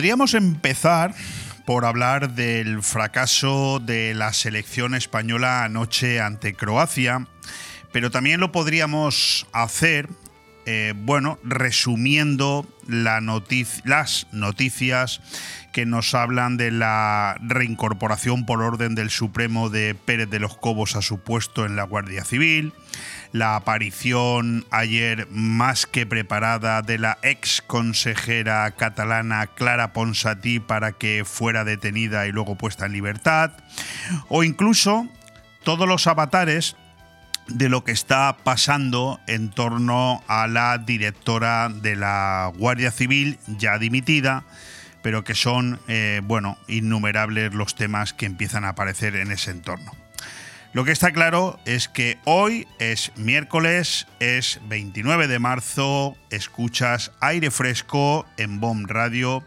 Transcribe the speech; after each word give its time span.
Podríamos 0.00 0.32
empezar 0.32 1.14
por 1.66 1.84
hablar 1.84 2.32
del 2.32 2.82
fracaso 2.82 3.80
de 3.80 4.14
la 4.14 4.32
selección 4.32 4.94
española 4.94 5.62
anoche 5.62 6.22
ante 6.22 6.54
Croacia, 6.54 7.26
pero 7.92 8.10
también 8.10 8.40
lo 8.40 8.50
podríamos 8.50 9.46
hacer, 9.52 10.08
eh, 10.72 10.92
bueno, 10.94 11.40
resumiendo 11.42 12.64
las 12.86 13.22
noticias 14.30 15.20
que 15.72 15.84
nos 15.84 16.14
hablan 16.14 16.56
de 16.58 16.70
la 16.70 17.36
reincorporación 17.40 18.46
por 18.46 18.62
orden 18.62 18.94
del 18.94 19.10
Supremo 19.10 19.68
de 19.68 19.96
Pérez 19.96 20.30
de 20.30 20.38
los 20.38 20.56
Cobos 20.56 20.94
a 20.94 21.02
su 21.02 21.18
puesto 21.18 21.66
en 21.66 21.74
la 21.74 21.82
Guardia 21.82 22.24
Civil, 22.24 22.72
la 23.32 23.56
aparición 23.56 24.64
ayer 24.70 25.26
más 25.32 25.86
que 25.86 26.06
preparada 26.06 26.82
de 26.82 26.98
la 26.98 27.18
ex 27.24 27.62
consejera 27.66 28.70
catalana 28.70 29.48
Clara 29.48 29.92
Ponsatí 29.92 30.60
para 30.60 30.92
que 30.92 31.24
fuera 31.24 31.64
detenida 31.64 32.28
y 32.28 32.32
luego 32.32 32.54
puesta 32.54 32.86
en 32.86 32.92
libertad, 32.92 33.54
o 34.28 34.44
incluso 34.44 35.08
todos 35.64 35.88
los 35.88 36.06
avatares 36.06 36.76
de 37.50 37.68
lo 37.68 37.84
que 37.84 37.92
está 37.92 38.36
pasando 38.44 39.20
en 39.26 39.50
torno 39.50 40.22
a 40.28 40.46
la 40.46 40.78
directora 40.78 41.68
de 41.68 41.96
la 41.96 42.52
Guardia 42.56 42.90
Civil 42.90 43.38
ya 43.46 43.78
dimitida, 43.78 44.44
pero 45.02 45.24
que 45.24 45.34
son, 45.34 45.80
eh, 45.88 46.20
bueno, 46.24 46.58
innumerables 46.68 47.54
los 47.54 47.74
temas 47.74 48.12
que 48.12 48.26
empiezan 48.26 48.64
a 48.64 48.70
aparecer 48.70 49.16
en 49.16 49.32
ese 49.32 49.50
entorno. 49.50 49.92
Lo 50.72 50.84
que 50.84 50.92
está 50.92 51.10
claro 51.10 51.58
es 51.64 51.88
que 51.88 52.18
hoy 52.24 52.68
es 52.78 53.10
miércoles, 53.16 54.06
es 54.20 54.60
29 54.68 55.26
de 55.26 55.40
marzo, 55.40 56.16
escuchas 56.30 57.10
aire 57.20 57.50
fresco 57.50 58.24
en 58.36 58.60
BOM 58.60 58.84
Radio, 58.86 59.44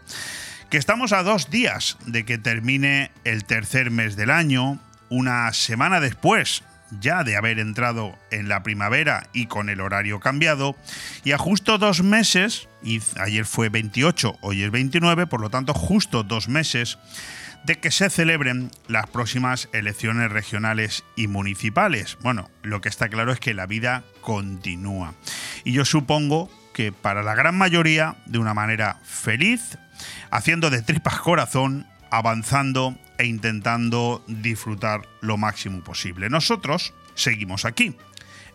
que 0.68 0.76
estamos 0.76 1.12
a 1.12 1.22
dos 1.22 1.50
días 1.50 1.96
de 2.04 2.26
que 2.26 2.36
termine 2.36 3.10
el 3.24 3.44
tercer 3.44 3.90
mes 3.90 4.16
del 4.16 4.30
año, 4.30 4.78
una 5.08 5.50
semana 5.54 6.00
después 6.00 6.62
ya 7.00 7.24
de 7.24 7.36
haber 7.36 7.58
entrado 7.58 8.16
en 8.30 8.48
la 8.48 8.62
primavera 8.62 9.28
y 9.32 9.46
con 9.46 9.68
el 9.68 9.80
horario 9.80 10.20
cambiado, 10.20 10.76
y 11.24 11.32
a 11.32 11.38
justo 11.38 11.78
dos 11.78 12.02
meses, 12.02 12.68
y 12.82 13.00
ayer 13.18 13.46
fue 13.46 13.68
28, 13.68 14.38
hoy 14.40 14.62
es 14.62 14.70
29, 14.70 15.26
por 15.26 15.40
lo 15.40 15.50
tanto 15.50 15.74
justo 15.74 16.22
dos 16.22 16.48
meses, 16.48 16.98
de 17.64 17.76
que 17.76 17.90
se 17.90 18.10
celebren 18.10 18.70
las 18.88 19.06
próximas 19.08 19.68
elecciones 19.72 20.30
regionales 20.30 21.02
y 21.16 21.28
municipales. 21.28 22.18
Bueno, 22.20 22.50
lo 22.62 22.80
que 22.80 22.90
está 22.90 23.08
claro 23.08 23.32
es 23.32 23.40
que 23.40 23.54
la 23.54 23.66
vida 23.66 24.04
continúa. 24.20 25.14
Y 25.64 25.72
yo 25.72 25.84
supongo 25.84 26.50
que 26.74 26.92
para 26.92 27.22
la 27.22 27.34
gran 27.34 27.56
mayoría 27.56 28.16
de 28.26 28.38
una 28.38 28.52
manera 28.52 28.98
feliz, 29.02 29.78
haciendo 30.30 30.68
de 30.68 30.82
tripas 30.82 31.20
corazón, 31.20 31.86
avanzando 32.10 32.96
e 33.18 33.26
intentando 33.26 34.22
disfrutar 34.26 35.02
lo 35.20 35.36
máximo 35.36 35.82
posible. 35.82 36.28
Nosotros 36.28 36.94
seguimos 37.14 37.64
aquí, 37.64 37.96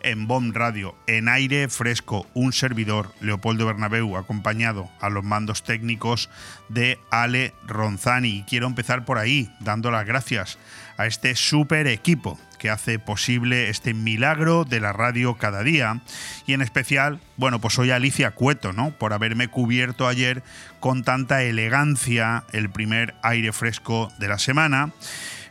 en 0.02 0.26
BOM 0.26 0.52
Radio, 0.52 0.94
en 1.06 1.28
aire 1.28 1.68
fresco, 1.68 2.26
un 2.34 2.52
servidor, 2.52 3.12
Leopoldo 3.20 3.66
Bernabeu, 3.66 4.16
acompañado 4.16 4.90
a 5.00 5.10
los 5.10 5.24
mandos 5.24 5.62
técnicos 5.62 6.30
de 6.68 6.98
Ale 7.10 7.54
Ronzani. 7.66 8.38
Y 8.38 8.42
quiero 8.44 8.66
empezar 8.66 9.04
por 9.04 9.18
ahí, 9.18 9.50
dando 9.60 9.90
las 9.90 10.06
gracias 10.06 10.58
a 10.96 11.06
este 11.06 11.34
super 11.34 11.86
equipo 11.86 12.38
que 12.58 12.70
hace 12.70 12.98
posible 12.98 13.70
este 13.70 13.94
milagro 13.94 14.64
de 14.64 14.80
la 14.80 14.92
radio 14.92 15.34
cada 15.36 15.62
día. 15.62 16.02
Y 16.46 16.52
en 16.52 16.60
especial, 16.60 17.20
bueno, 17.36 17.58
pues 17.58 17.74
soy 17.74 17.90
Alicia 17.90 18.32
Cueto, 18.32 18.72
¿no? 18.72 18.90
Por 18.92 19.12
haberme 19.12 19.48
cubierto 19.48 20.06
ayer 20.06 20.42
con 20.80 21.04
tanta 21.04 21.42
elegancia 21.42 22.44
el 22.52 22.70
primer 22.70 23.14
aire 23.22 23.52
fresco 23.52 24.10
de 24.18 24.28
la 24.28 24.38
semana. 24.38 24.92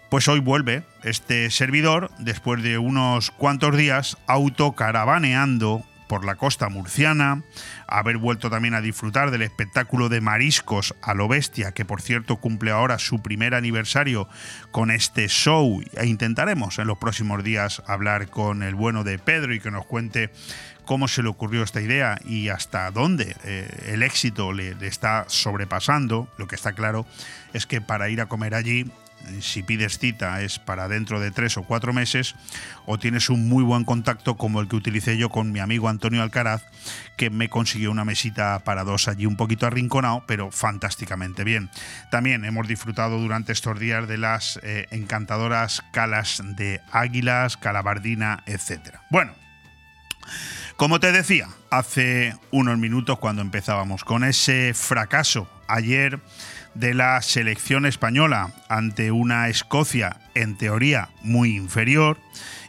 Pues 0.10 0.28
hoy 0.28 0.40
vuelve 0.40 0.84
este 1.04 1.52
servidor, 1.52 2.10
después 2.18 2.64
de 2.64 2.80
unos 2.80 3.30
cuantos 3.32 3.78
días 3.78 4.18
autocaravaneando 4.26 5.86
por 6.10 6.26
la 6.26 6.34
costa 6.34 6.70
murciana, 6.70 7.44
haber 7.88 8.18
vuelto 8.18 8.50
también 8.50 8.74
a 8.74 8.82
disfrutar 8.82 9.30
del 9.30 9.44
espectáculo 9.44 10.10
de 10.10 10.22
mariscos 10.22 10.96
a 11.04 11.14
lo 11.14 11.28
bestia, 11.28 11.72
que 11.72 11.86
por 11.86 12.02
cierto 12.02 12.38
cumple 12.38 12.72
ahora 12.72 12.98
su 12.98 13.22
primer 13.22 13.54
aniversario 13.54 14.28
con 14.72 14.90
este 14.90 15.28
show, 15.28 15.84
e 15.94 16.08
intentaremos 16.08 16.80
en 16.80 16.88
los 16.88 16.98
próximos 16.98 17.44
días 17.44 17.84
hablar 17.86 18.30
con 18.30 18.64
el 18.64 18.74
bueno 18.74 19.04
de 19.04 19.20
Pedro 19.20 19.54
y 19.54 19.60
que 19.60 19.70
nos 19.70 19.86
cuente 19.86 20.32
cómo 20.90 21.08
se 21.08 21.22
le 21.22 21.30
ocurrió 21.30 21.62
esta 21.62 21.82
idea 21.82 22.18
y 22.26 22.50
hasta 22.50 22.90
dónde 22.90 23.36
eh, 23.44 23.92
el 23.94 24.02
éxito 24.02 24.54
le, 24.54 24.76
está 24.82 25.26
sobrepasando. 25.28 26.28
Lo 26.40 26.48
que 26.48 26.56
está 26.56 26.74
claro 26.74 27.06
es 27.54 27.68
que 27.68 27.80
para 27.80 28.10
ir 28.10 28.22
a 28.22 28.26
comer 28.26 28.56
allí 28.56 28.92
si 29.40 29.62
pides 29.62 30.00
cita 30.00 30.42
es 30.42 30.58
para 30.58 30.88
dentro 30.88 31.20
de 31.20 31.30
tres 31.30 31.58
o 31.58 31.64
cuatro 31.64 31.94
meses, 31.94 32.34
o 32.88 32.98
tienes 32.98 33.30
un 33.30 33.48
muy 33.48 33.64
buen 33.64 33.84
contacto 33.84 34.36
como 34.36 34.62
el 34.62 34.68
que 34.68 34.78
utilicé 34.78 35.16
yo 35.16 35.30
con 35.30 35.52
mi 35.52 35.60
amigo 35.60 35.90
Antonio 35.90 36.24
Alcaraz, 36.24 36.64
que 37.18 37.30
me 37.30 37.50
consiguió 37.50 37.92
una 37.92 38.04
mesita 38.04 38.58
para 38.64 38.84
dos 38.84 39.08
allí 39.08 39.28
un 39.28 39.38
poquito 39.38 39.68
arrinconado, 39.68 40.24
pero 40.26 40.50
fantásticamente 40.50 41.44
bien. 41.44 41.70
También 42.10 42.46
hemos 42.46 42.68
disfrutado 42.68 43.20
durante 43.20 43.52
estos 43.52 43.78
días 43.80 44.08
de 44.08 44.18
las 44.18 44.60
eh, 44.64 44.88
encantadoras 44.90 45.84
calas 45.92 46.42
de 46.44 46.82
águilas, 46.92 47.58
calabardina, 47.58 48.44
etc. 48.48 48.96
Bueno. 49.12 49.34
Como 50.80 51.02
te 51.02 51.12
decía 51.12 51.50
hace 51.72 52.38
unos 52.52 52.78
minutos 52.78 53.20
cuando 53.20 53.42
empezábamos 53.42 54.06
con 54.06 54.24
ese 54.24 54.74
fracaso 54.74 55.50
ayer 55.68 56.22
de 56.74 56.94
la 56.94 57.22
selección 57.22 57.86
española 57.86 58.54
ante 58.70 59.12
una 59.12 59.50
Escocia 59.50 60.22
en 60.36 60.58
teoría 60.58 61.10
muy 61.22 61.58
inferior 61.58 62.18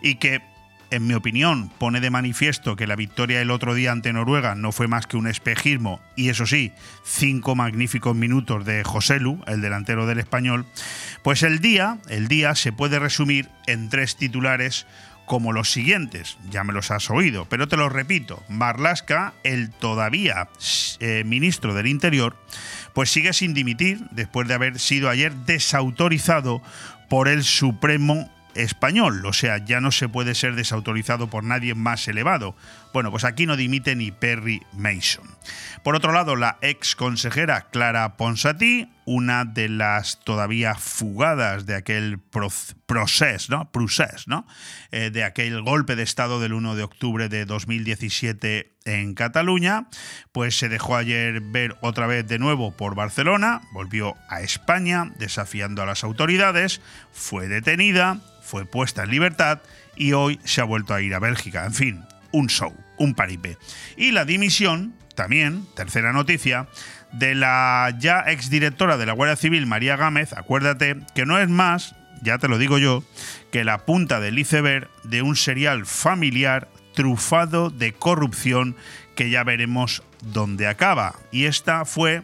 y 0.03 0.17
que 0.17 0.43
en 0.91 1.07
mi 1.07 1.15
opinión, 1.15 1.71
pone 1.79 2.01
de 2.01 2.11
manifiesto 2.11 2.75
que 2.75 2.89
la 2.89 2.97
victoria 2.97 3.41
el 3.41 3.53
otro 3.53 3.75
día 3.75 3.93
ante 3.93 4.13
Noruega 4.13 4.57
no 4.57 4.73
fue 4.73 4.89
más 4.89 5.07
que 5.07 5.17
un 5.17 5.29
espejismo 5.29 6.01
y 6.17 6.31
eso 6.31 6.47
sí, 6.47 6.73
cinco 7.05 7.55
magníficos 7.55 8.17
minutos 8.17 8.65
de 8.65 8.83
José 8.83 9.21
Lu, 9.21 9.41
el 9.47 9.61
delantero 9.61 10.07
del 10.07 10.19
español, 10.19 10.67
pues 11.23 11.45
el 11.45 11.61
día, 11.61 11.99
el 12.09 12.27
día 12.27 12.57
se 12.57 12.73
puede 12.73 12.99
resumir 12.99 13.49
en 13.69 13.89
tres 13.89 14.17
titulares 14.17 14.87
como 15.31 15.53
los 15.53 15.71
siguientes, 15.71 16.39
ya 16.51 16.65
me 16.65 16.73
los 16.73 16.91
has 16.91 17.09
oído, 17.09 17.47
pero 17.49 17.69
te 17.69 17.77
los 17.77 17.93
repito, 17.93 18.43
Marlaska, 18.49 19.33
el 19.45 19.71
todavía 19.71 20.49
eh, 20.99 21.23
ministro 21.25 21.73
del 21.73 21.87
Interior, 21.87 22.37
pues 22.95 23.13
sigue 23.13 23.33
sin 23.33 23.55
dimitir 23.55 24.01
después 24.11 24.49
de 24.49 24.55
haber 24.55 24.81
sido 24.81 25.09
ayer 25.09 25.33
desautorizado 25.33 26.61
por 27.09 27.29
el 27.29 27.45
Supremo 27.45 28.29
español, 28.57 29.25
o 29.25 29.33
sea, 29.33 29.65
ya 29.65 29.81
no 29.81 29.93
se 29.93 30.09
puede 30.09 30.35
ser 30.35 30.57
desautorizado 30.57 31.31
por 31.31 31.45
nadie 31.45 31.77
más 31.77 32.09
elevado. 32.09 32.57
Bueno, 32.93 33.13
pues 33.13 33.23
aquí 33.23 33.47
no 33.47 33.57
dimite 33.57 33.95
ni 33.95 34.11
Perry 34.11 34.63
Mason. 34.73 35.29
Por 35.85 35.95
otro 35.95 36.13
lado, 36.13 36.35
la 36.35 36.59
ex 36.61 36.97
consejera 36.97 37.69
Clara 37.71 38.17
Ponsatí, 38.17 38.89
una 39.13 39.45
de 39.45 39.69
las 39.69 40.21
todavía 40.21 40.77
fugadas 40.77 41.67
de 41.67 41.75
aquel 41.75 42.21
proceso, 42.87 43.51
¿no? 43.51 43.71
¿no? 44.29 44.47
Eh, 44.93 45.11
de 45.11 45.25
aquel 45.25 45.63
golpe 45.63 45.97
de 45.97 46.05
Estado 46.05 46.39
del 46.39 46.53
1 46.53 46.77
de 46.77 46.85
octubre 46.85 47.29
de 47.29 47.45
2017 47.45 48.71
en 48.85 49.15
Cataluña, 49.15 49.89
pues 50.31 50.57
se 50.57 50.69
dejó 50.69 50.95
ayer 50.95 51.41
ver 51.41 51.77
otra 51.81 52.07
vez 52.07 52.29
de 52.29 52.39
nuevo 52.39 52.77
por 52.77 52.95
Barcelona, 52.95 53.63
volvió 53.73 54.15
a 54.29 54.43
España 54.43 55.11
desafiando 55.19 55.83
a 55.83 55.87
las 55.87 56.05
autoridades, 56.05 56.81
fue 57.11 57.49
detenida, 57.49 58.21
fue 58.45 58.65
puesta 58.65 59.03
en 59.03 59.11
libertad 59.11 59.61
y 59.97 60.13
hoy 60.13 60.39
se 60.45 60.61
ha 60.61 60.65
vuelto 60.65 60.95
a 60.95 61.03
ir 61.03 61.17
a 61.17 61.19
Bélgica. 61.19 61.67
En 61.67 61.75
fin, 61.75 62.05
un 62.31 62.49
show, 62.49 62.73
un 62.97 63.15
paripe. 63.15 63.59
Y 63.97 64.13
la 64.13 64.25
dimisión, 64.25 64.95
también, 65.17 65.67
tercera 65.75 66.13
noticia, 66.13 66.69
de 67.13 67.35
la 67.35 67.95
ya 67.99 68.21
exdirectora 68.27 68.97
de 68.97 69.07
la 69.07 69.13
Guardia 69.13 69.37
Civil, 69.37 69.67
María 69.67 69.97
Gámez, 69.97 70.33
acuérdate 70.33 70.97
que 71.15 71.27
no 71.27 71.39
es 71.39 71.49
más, 71.49 71.95
ya 72.23 72.39
te 72.39 72.49
lo 72.49 72.59
digo 72.59 72.79
yo, 72.79 73.03
que 73.51 73.65
la 73.65 73.79
punta 73.79 74.21
del 74.21 74.39
iceberg 74.39 74.89
de 75.05 75.23
un 75.23 75.37
serial 75.37 75.87
familiar 75.87 76.69
trufado 76.95 77.71
de 77.71 77.93
corrupción 77.93 78.77
que 79.17 79.31
ya 79.31 79.45
veremos 79.45 80.03
dónde 80.23 80.67
acaba. 80.67 81.15
Y 81.31 81.45
esta 81.45 81.85
fue 81.85 82.23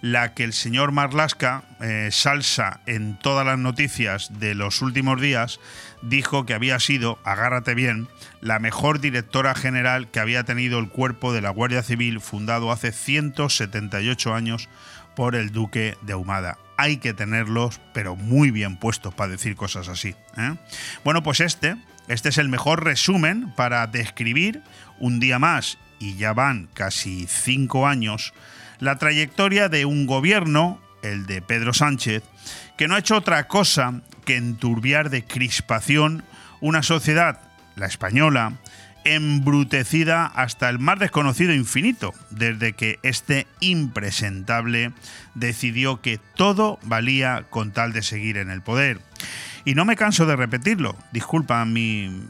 la 0.00 0.34
que 0.34 0.44
el 0.44 0.52
señor 0.52 0.92
Marlasca, 0.92 1.64
eh, 1.80 2.08
salsa 2.12 2.80
en 2.86 3.18
todas 3.18 3.44
las 3.44 3.58
noticias 3.58 4.38
de 4.38 4.54
los 4.54 4.82
últimos 4.82 5.20
días, 5.20 5.58
dijo 6.02 6.46
que 6.46 6.54
había 6.54 6.78
sido, 6.80 7.18
agárrate 7.24 7.74
bien, 7.74 8.08
la 8.40 8.58
mejor 8.58 9.00
directora 9.00 9.54
general 9.54 10.08
que 10.10 10.20
había 10.20 10.44
tenido 10.44 10.78
el 10.78 10.88
cuerpo 10.88 11.32
de 11.32 11.40
la 11.40 11.50
Guardia 11.50 11.82
Civil 11.82 12.20
fundado 12.20 12.70
hace 12.72 12.92
178 12.92 14.34
años 14.34 14.68
por 15.16 15.34
el 15.34 15.50
duque 15.50 15.96
de 16.02 16.12
Ahumada. 16.12 16.58
Hay 16.76 16.98
que 16.98 17.12
tenerlos, 17.12 17.80
pero 17.92 18.14
muy 18.14 18.50
bien 18.50 18.76
puestos 18.76 19.12
para 19.14 19.32
decir 19.32 19.56
cosas 19.56 19.88
así. 19.88 20.14
¿eh? 20.36 20.54
Bueno, 21.02 21.22
pues 21.22 21.40
este, 21.40 21.76
este 22.06 22.28
es 22.28 22.38
el 22.38 22.48
mejor 22.48 22.84
resumen 22.84 23.52
para 23.56 23.86
describir 23.86 24.62
un 24.98 25.18
día 25.18 25.38
más, 25.38 25.78
y 25.98 26.14
ya 26.16 26.32
van 26.32 26.68
casi 26.74 27.26
cinco 27.26 27.86
años, 27.86 28.32
la 28.78 28.96
trayectoria 28.96 29.68
de 29.68 29.84
un 29.84 30.06
gobierno, 30.06 30.80
el 31.02 31.26
de 31.26 31.42
Pedro 31.42 31.74
Sánchez, 31.74 32.22
que 32.76 32.86
no 32.86 32.94
ha 32.94 33.00
hecho 33.00 33.16
otra 33.16 33.48
cosa 33.48 34.02
que 34.28 34.36
enturbiar 34.36 35.08
de 35.08 35.24
crispación 35.24 36.22
una 36.60 36.82
sociedad, 36.82 37.40
la 37.76 37.86
española, 37.86 38.58
embrutecida 39.04 40.26
hasta 40.26 40.68
el 40.68 40.78
más 40.78 40.98
desconocido 40.98 41.54
infinito, 41.54 42.12
desde 42.28 42.74
que 42.74 42.98
este 43.02 43.46
impresentable 43.60 44.92
decidió 45.34 46.02
que 46.02 46.20
todo 46.36 46.78
valía 46.82 47.46
con 47.48 47.72
tal 47.72 47.94
de 47.94 48.02
seguir 48.02 48.36
en 48.36 48.50
el 48.50 48.60
poder. 48.60 49.00
Y 49.64 49.74
no 49.74 49.86
me 49.86 49.96
canso 49.96 50.26
de 50.26 50.36
repetirlo, 50.36 50.94
disculpa 51.10 51.64
mi, 51.64 52.28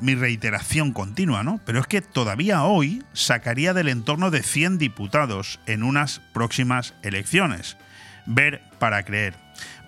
reiteración 0.00 0.92
continua, 0.92 1.42
¿no? 1.42 1.60
Pero 1.66 1.80
es 1.80 1.88
que 1.88 2.02
todavía 2.02 2.62
hoy 2.62 3.02
sacaría 3.14 3.74
del 3.74 3.88
entorno 3.88 4.30
de 4.30 4.44
100 4.44 4.78
diputados 4.78 5.58
en 5.66 5.82
unas 5.82 6.20
próximas 6.32 6.94
elecciones. 7.02 7.76
Ver 8.26 8.62
para 8.78 9.02
creer. 9.02 9.34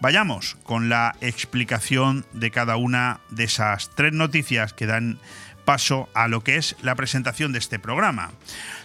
Vayamos 0.01 0.57
con 0.65 0.89
la 0.89 1.17
explicación 1.21 2.27
de 2.33 2.51
cada 2.51 2.77
una 2.77 3.21
de 3.31 3.45
esas 3.45 3.91
tres 3.95 4.13
noticias 4.13 4.73
que 4.73 4.87
dan 4.87 5.19
paso 5.65 6.09
a 6.15 6.29
lo 6.29 6.43
que 6.43 6.57
es 6.57 6.77
la 6.83 6.95
presentación 6.95 7.53
de 7.53 7.59
este 7.59 7.79
programa. 7.79 8.31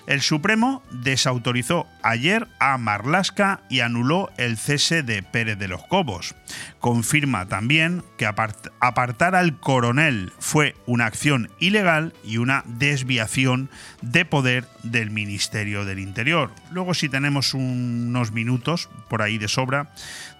El 0.07 0.21
Supremo 0.21 0.81
desautorizó 0.89 1.85
ayer 2.01 2.47
a 2.59 2.79
Marlasca 2.79 3.61
y 3.69 3.81
anuló 3.81 4.31
el 4.37 4.57
cese 4.57 5.03
de 5.03 5.21
Pérez 5.21 5.59
de 5.59 5.67
los 5.67 5.83
Cobos. 5.85 6.35
Confirma 6.79 7.47
también 7.47 8.03
que 8.17 8.25
apartar 8.25 9.35
al 9.35 9.59
coronel 9.59 10.33
fue 10.39 10.75
una 10.87 11.05
acción 11.05 11.51
ilegal 11.59 12.13
y 12.23 12.37
una 12.37 12.63
desviación 12.65 13.69
de 14.01 14.25
poder 14.25 14.65
del 14.81 15.11
Ministerio 15.11 15.85
del 15.85 15.99
Interior. 15.99 16.51
Luego, 16.71 16.95
si 16.95 17.07
tenemos 17.07 17.53
unos 17.53 18.31
minutos 18.31 18.89
por 19.09 19.21
ahí 19.21 19.37
de 19.37 19.47
sobra, 19.47 19.91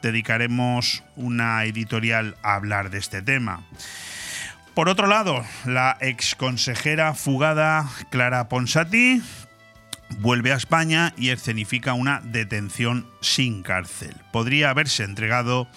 dedicaremos 0.01 1.03
una 1.15 1.63
editorial 1.65 2.38
a 2.41 2.56
hablar 2.56 2.89
de 2.89 2.97
este 2.97 3.21
tema. 3.21 3.62
Por 4.80 4.88
otro 4.88 5.08
lado, 5.08 5.44
la 5.66 5.98
exconsejera 6.00 7.14
fugada 7.14 7.86
Clara 8.12 8.48
Ponsati 8.48 9.22
vuelve 10.20 10.54
a 10.54 10.56
España 10.56 11.14
y 11.18 11.31
escenifica 11.31 11.92
una 11.92 12.22
detención 12.24 13.06
sin 13.20 13.62
cárcel. 13.62 14.16
Podría 14.31 14.70
haberse 14.70 15.04
entregado 15.04 15.68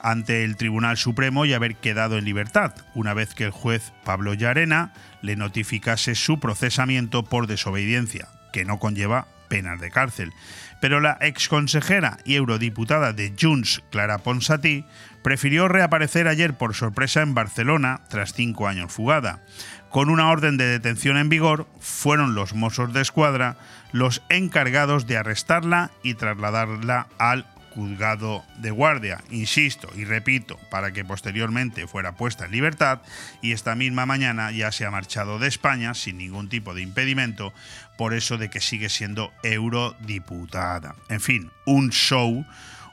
ante 0.00 0.44
el 0.44 0.54
Tribunal 0.54 0.96
Supremo 0.96 1.44
y 1.44 1.54
haber 1.54 1.74
quedado 1.74 2.18
en 2.18 2.24
libertad, 2.24 2.72
una 2.94 3.14
vez 3.14 3.34
que 3.34 3.42
el 3.42 3.50
juez 3.50 3.92
Pablo 4.04 4.32
Llarena 4.32 4.92
le 5.22 5.34
notificase 5.34 6.14
su 6.14 6.38
procesamiento 6.38 7.24
por 7.24 7.48
desobediencia, 7.48 8.28
que 8.52 8.64
no 8.64 8.78
conlleva 8.78 9.26
penas 9.48 9.80
de 9.80 9.90
cárcel. 9.90 10.32
Pero 10.80 11.00
la 11.00 11.18
exconsejera 11.20 12.18
y 12.24 12.36
eurodiputada 12.36 13.12
de 13.12 13.34
Junts, 13.36 13.82
Clara 13.90 14.18
Ponsatí, 14.18 14.84
prefirió 15.26 15.66
reaparecer 15.66 16.28
ayer 16.28 16.56
por 16.56 16.76
sorpresa 16.76 17.20
en 17.20 17.34
Barcelona 17.34 18.02
tras 18.08 18.32
cinco 18.32 18.68
años 18.68 18.92
fugada. 18.92 19.42
Con 19.90 20.08
una 20.08 20.30
orden 20.30 20.56
de 20.56 20.66
detención 20.66 21.16
en 21.16 21.28
vigor, 21.28 21.66
fueron 21.80 22.36
los 22.36 22.54
Mossos 22.54 22.92
de 22.92 23.00
Escuadra 23.00 23.56
los 23.90 24.22
encargados 24.28 25.08
de 25.08 25.16
arrestarla 25.16 25.90
y 26.04 26.14
trasladarla 26.14 27.08
al 27.18 27.44
juzgado 27.70 28.44
de 28.58 28.70
guardia, 28.70 29.20
insisto 29.28 29.88
y 29.96 30.04
repito, 30.04 30.60
para 30.70 30.92
que 30.92 31.04
posteriormente 31.04 31.88
fuera 31.88 32.12
puesta 32.12 32.44
en 32.44 32.52
libertad 32.52 33.00
y 33.42 33.50
esta 33.50 33.74
misma 33.74 34.06
mañana 34.06 34.52
ya 34.52 34.70
se 34.70 34.86
ha 34.86 34.92
marchado 34.92 35.40
de 35.40 35.48
España 35.48 35.94
sin 35.94 36.18
ningún 36.18 36.48
tipo 36.48 36.72
de 36.72 36.82
impedimento 36.82 37.52
por 37.98 38.14
eso 38.14 38.38
de 38.38 38.48
que 38.48 38.60
sigue 38.60 38.90
siendo 38.90 39.32
eurodiputada. 39.42 40.94
En 41.08 41.20
fin, 41.20 41.50
un 41.64 41.90
show, 41.90 42.46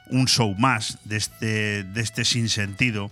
un 0.08 0.26
show 0.26 0.54
más 0.56 0.98
de 1.04 1.16
este, 1.16 1.84
de 1.84 2.00
este 2.00 2.24
sinsentido 2.24 3.10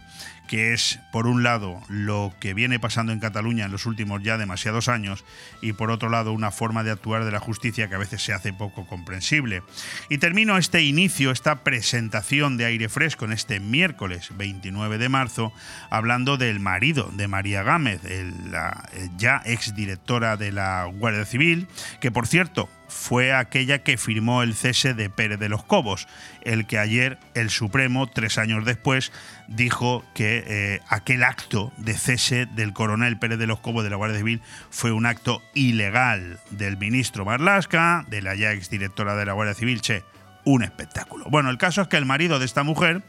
que 0.52 0.74
es, 0.74 0.98
por 1.12 1.26
un 1.26 1.42
lado, 1.42 1.80
lo 1.88 2.34
que 2.38 2.52
viene 2.52 2.78
pasando 2.78 3.14
en 3.14 3.20
Cataluña 3.20 3.64
en 3.64 3.72
los 3.72 3.86
últimos 3.86 4.22
ya 4.22 4.36
demasiados 4.36 4.90
años, 4.90 5.24
y 5.62 5.72
por 5.72 5.90
otro 5.90 6.10
lado, 6.10 6.34
una 6.34 6.50
forma 6.50 6.84
de 6.84 6.90
actuar 6.90 7.24
de 7.24 7.30
la 7.30 7.40
justicia 7.40 7.88
que 7.88 7.94
a 7.94 7.98
veces 7.98 8.22
se 8.22 8.34
hace 8.34 8.52
poco 8.52 8.86
comprensible. 8.86 9.62
Y 10.10 10.18
termino 10.18 10.58
este 10.58 10.82
inicio, 10.82 11.30
esta 11.30 11.64
presentación 11.64 12.58
de 12.58 12.66
aire 12.66 12.90
fresco 12.90 13.24
en 13.24 13.32
este 13.32 13.60
miércoles 13.60 14.28
29 14.36 14.98
de 14.98 15.08
marzo, 15.08 15.54
hablando 15.88 16.36
del 16.36 16.60
marido 16.60 17.10
de 17.14 17.28
María 17.28 17.62
Gámez, 17.62 18.02
la 18.50 18.90
ya 19.16 19.40
exdirectora 19.46 20.36
de 20.36 20.52
la 20.52 20.84
Guardia 20.84 21.24
Civil, 21.24 21.66
que 21.98 22.10
por 22.10 22.26
cierto, 22.26 22.68
fue 22.92 23.32
aquella 23.32 23.82
que 23.82 23.96
firmó 23.96 24.42
el 24.42 24.54
cese 24.54 24.94
de 24.94 25.08
Pérez 25.08 25.38
de 25.38 25.48
los 25.48 25.64
Cobos, 25.64 26.06
el 26.42 26.66
que 26.66 26.78
ayer 26.78 27.18
el 27.34 27.50
Supremo, 27.50 28.06
tres 28.06 28.38
años 28.38 28.64
después, 28.64 29.12
dijo 29.48 30.04
que 30.14 30.44
eh, 30.46 30.80
aquel 30.88 31.24
acto 31.24 31.72
de 31.78 31.94
cese 31.94 32.46
del 32.46 32.72
coronel 32.72 33.18
Pérez 33.18 33.38
de 33.38 33.46
los 33.46 33.60
Cobos 33.60 33.82
de 33.82 33.90
la 33.90 33.96
Guardia 33.96 34.18
Civil 34.18 34.42
fue 34.70 34.92
un 34.92 35.06
acto 35.06 35.42
ilegal 35.54 36.38
del 36.50 36.76
ministro 36.76 37.24
Marlasca, 37.24 38.04
de 38.08 38.22
la 38.22 38.34
ya 38.34 38.52
exdirectora 38.52 39.16
de 39.16 39.26
la 39.26 39.32
Guardia 39.32 39.54
Civil, 39.54 39.80
Che, 39.80 40.04
un 40.44 40.62
espectáculo. 40.62 41.26
Bueno, 41.30 41.50
el 41.50 41.58
caso 41.58 41.82
es 41.82 41.88
que 41.88 41.96
el 41.96 42.04
marido 42.04 42.38
de 42.38 42.44
esta 42.44 42.62
mujer, 42.62 43.02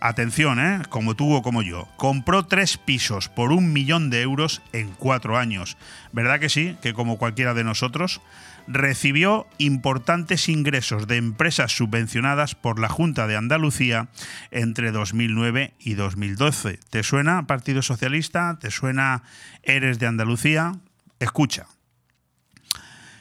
atención, 0.00 0.58
¿eh? 0.60 0.82
como 0.88 1.14
tú 1.14 1.34
o 1.34 1.42
como 1.42 1.62
yo, 1.62 1.88
compró 1.96 2.46
tres 2.46 2.78
pisos 2.78 3.28
por 3.28 3.52
un 3.52 3.72
millón 3.72 4.08
de 4.08 4.22
euros 4.22 4.62
en 4.72 4.92
cuatro 4.92 5.36
años. 5.36 5.76
¿Verdad 6.12 6.40
que 6.40 6.48
sí? 6.48 6.76
Que 6.80 6.94
como 6.94 7.18
cualquiera 7.18 7.54
de 7.54 7.64
nosotros 7.64 8.20
recibió 8.66 9.46
importantes 9.58 10.48
ingresos 10.48 11.06
de 11.06 11.16
empresas 11.16 11.72
subvencionadas 11.72 12.54
por 12.54 12.78
la 12.78 12.88
Junta 12.88 13.26
de 13.26 13.36
Andalucía 13.36 14.08
entre 14.50 14.92
2009 14.92 15.74
y 15.78 15.94
2012. 15.94 16.78
¿Te 16.90 17.02
suena 17.02 17.46
Partido 17.46 17.82
Socialista? 17.82 18.58
¿Te 18.60 18.70
suena 18.70 19.22
Eres 19.62 19.98
de 19.98 20.06
Andalucía? 20.06 20.72
Escucha. 21.20 21.66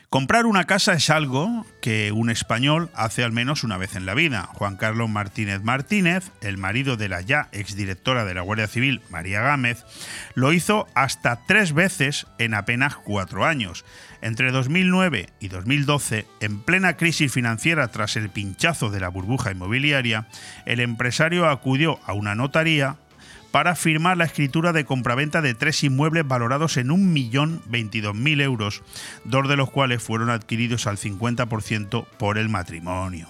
Comprar 0.10 0.46
una 0.46 0.66
casa 0.66 0.94
es 0.94 1.10
algo 1.10 1.66
que 1.82 2.12
un 2.12 2.30
español 2.30 2.90
hace 2.94 3.24
al 3.24 3.32
menos 3.32 3.64
una 3.64 3.78
vez 3.78 3.96
en 3.96 4.06
la 4.06 4.14
vida. 4.14 4.50
Juan 4.54 4.78
Carlos 4.78 5.10
Martínez 5.10 5.64
Martínez, 5.64 6.32
el 6.42 6.58
marido 6.58 6.96
de 6.96 7.10
la 7.10 7.22
ya 7.22 7.50
exdirectora 7.52 8.24
de 8.24 8.34
la 8.34 8.42
Guardia 8.42 8.68
Civil, 8.68 9.02
María 9.10 9.42
Gámez, 9.42 9.84
lo 10.36 10.54
hizo 10.54 10.88
hasta 10.94 11.42
tres 11.48 11.74
veces 11.74 12.28
en 12.38 12.54
apenas 12.54 12.96
cuatro 12.96 13.46
años. 13.46 13.84
Entre 14.22 14.52
2009 14.52 15.30
y 15.40 15.48
2012, 15.50 16.26
en 16.40 16.62
plena 16.62 16.98
crisis 16.98 17.32
financiera 17.32 17.88
tras 17.90 18.16
el 18.16 18.30
pinchazo 18.30 18.90
de 18.90 19.00
la 19.00 19.10
burbuja 19.10 19.52
inmobiliaria, 19.52 20.28
el 20.66 20.80
empresario 20.80 21.50
acudió 21.50 22.00
a 22.06 22.14
una 22.14 22.36
notaría 22.36 22.98
para 23.56 23.74
firmar 23.78 24.18
la 24.18 24.26
escritura 24.26 24.74
de 24.74 24.84
compraventa 24.84 25.42
de 25.42 25.54
tres 25.54 25.82
inmuebles 25.86 26.28
valorados 26.28 26.76
en 26.76 26.90
1.022.000 26.90 28.42
euros, 28.42 28.84
dos 29.24 29.48
de 29.48 29.56
los 29.56 29.72
cuales 29.72 30.04
fueron 30.04 30.30
adquiridos 30.30 30.88
al 30.88 30.98
50% 30.98 32.06
por 32.18 32.38
el 32.38 32.50
matrimonio. 32.50 33.30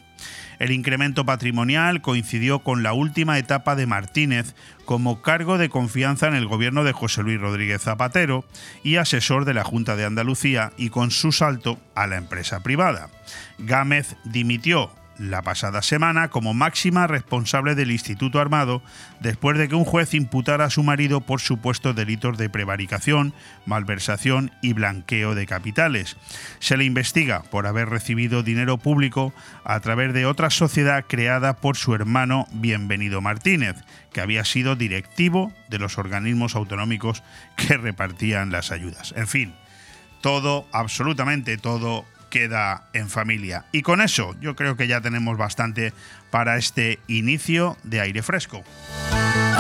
El 0.57 0.71
incremento 0.71 1.27
patrimonial 1.27 2.01
coincidió 2.01 2.57
con 2.63 2.81
la 2.81 2.93
última 2.93 3.37
etapa 3.37 3.75
de 3.75 3.85
Martínez 3.85 4.55
como 4.85 5.21
cargo 5.21 5.59
de 5.59 5.69
confianza 5.69 6.27
en 6.27 6.33
el 6.33 6.47
gobierno 6.47 6.83
de 6.83 6.93
José 6.93 7.21
Luis 7.21 7.39
Rodríguez 7.39 7.83
Zapatero 7.83 8.45
y 8.81 8.95
asesor 8.95 9.45
de 9.45 9.53
la 9.53 9.63
Junta 9.63 9.95
de 9.95 10.05
Andalucía 10.05 10.71
y 10.75 10.89
con 10.89 11.11
su 11.11 11.33
salto 11.33 11.77
a 11.93 12.07
la 12.07 12.15
empresa 12.15 12.63
privada. 12.63 13.11
Gámez 13.59 14.15
dimitió 14.23 14.89
la 15.17 15.41
pasada 15.41 15.81
semana 15.81 16.29
como 16.29 16.53
máxima 16.53 17.07
responsable 17.07 17.75
del 17.75 17.91
Instituto 17.91 18.39
Armado 18.39 18.81
después 19.19 19.57
de 19.57 19.67
que 19.67 19.75
un 19.75 19.85
juez 19.85 20.13
imputara 20.13 20.65
a 20.65 20.69
su 20.69 20.83
marido 20.83 21.21
por 21.21 21.41
supuestos 21.41 21.95
delitos 21.95 22.37
de 22.37 22.49
prevaricación, 22.49 23.33
malversación 23.65 24.51
y 24.61 24.73
blanqueo 24.73 25.35
de 25.35 25.45
capitales. 25.45 26.17
Se 26.59 26.77
le 26.77 26.85
investiga 26.85 27.43
por 27.43 27.67
haber 27.67 27.89
recibido 27.89 28.43
dinero 28.43 28.77
público 28.77 29.33
a 29.63 29.79
través 29.79 30.13
de 30.13 30.25
otra 30.25 30.49
sociedad 30.49 31.05
creada 31.07 31.57
por 31.57 31.77
su 31.77 31.93
hermano 31.93 32.47
Bienvenido 32.51 33.21
Martínez, 33.21 33.75
que 34.11 34.21
había 34.21 34.45
sido 34.45 34.75
directivo 34.75 35.53
de 35.69 35.79
los 35.79 35.97
organismos 35.97 36.55
autonómicos 36.55 37.23
que 37.55 37.77
repartían 37.77 38.51
las 38.51 38.71
ayudas. 38.71 39.13
En 39.15 39.27
fin, 39.27 39.53
todo, 40.21 40.67
absolutamente 40.71 41.57
todo 41.57 42.05
queda 42.35 42.83
en 42.91 43.09
familia. 43.09 43.63
Y 43.71 43.81
con 43.81 44.01
eso 44.01 44.35
yo 44.41 44.57
creo 44.57 44.75
que 44.75 44.87
ya 44.89 44.99
tenemos 44.99 45.37
bastante 45.37 45.93
para 46.31 46.57
este 46.57 46.99
inicio 47.07 47.77
de 47.83 48.01
aire 48.01 48.21
fresco. 48.23 48.61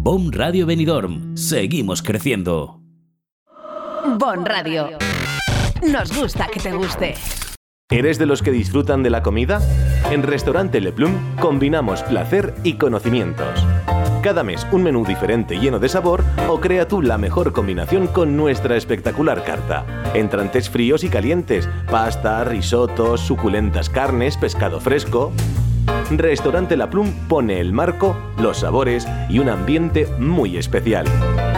BOM 0.00 0.30
Radio 0.30 0.64
Benidorm. 0.64 1.36
Seguimos 1.36 2.02
creciendo. 2.02 2.80
Bon 4.16 4.46
Radio. 4.46 4.90
Nos 5.82 6.16
gusta 6.16 6.46
que 6.46 6.60
te 6.60 6.72
guste. 6.72 7.14
¿Eres 7.90 8.16
de 8.16 8.26
los 8.26 8.40
que 8.40 8.52
disfrutan 8.52 9.02
de 9.02 9.10
la 9.10 9.24
comida? 9.24 9.60
En 10.12 10.22
Restaurante 10.22 10.80
Le 10.80 10.92
Plum 10.92 11.12
combinamos 11.40 12.04
placer 12.04 12.54
y 12.62 12.74
conocimientos. 12.74 13.66
Cada 14.22 14.44
mes 14.44 14.64
un 14.70 14.84
menú 14.84 15.04
diferente 15.04 15.58
lleno 15.58 15.80
de 15.80 15.88
sabor 15.88 16.22
o 16.48 16.60
crea 16.60 16.86
tú 16.86 17.02
la 17.02 17.18
mejor 17.18 17.52
combinación 17.52 18.06
con 18.06 18.36
nuestra 18.36 18.76
espectacular 18.76 19.42
carta. 19.42 19.84
Entrantes 20.14 20.70
fríos 20.70 21.02
y 21.02 21.08
calientes, 21.08 21.68
pasta, 21.90 22.44
risotos, 22.44 23.20
suculentas 23.20 23.90
carnes, 23.90 24.36
pescado 24.36 24.80
fresco. 24.80 25.32
Restaurante 26.10 26.76
La 26.76 26.88
Plum 26.88 27.12
pone 27.28 27.60
el 27.60 27.72
marco, 27.72 28.16
los 28.38 28.58
sabores 28.58 29.06
y 29.28 29.38
un 29.38 29.48
ambiente 29.48 30.08
muy 30.18 30.56
especial. 30.56 31.06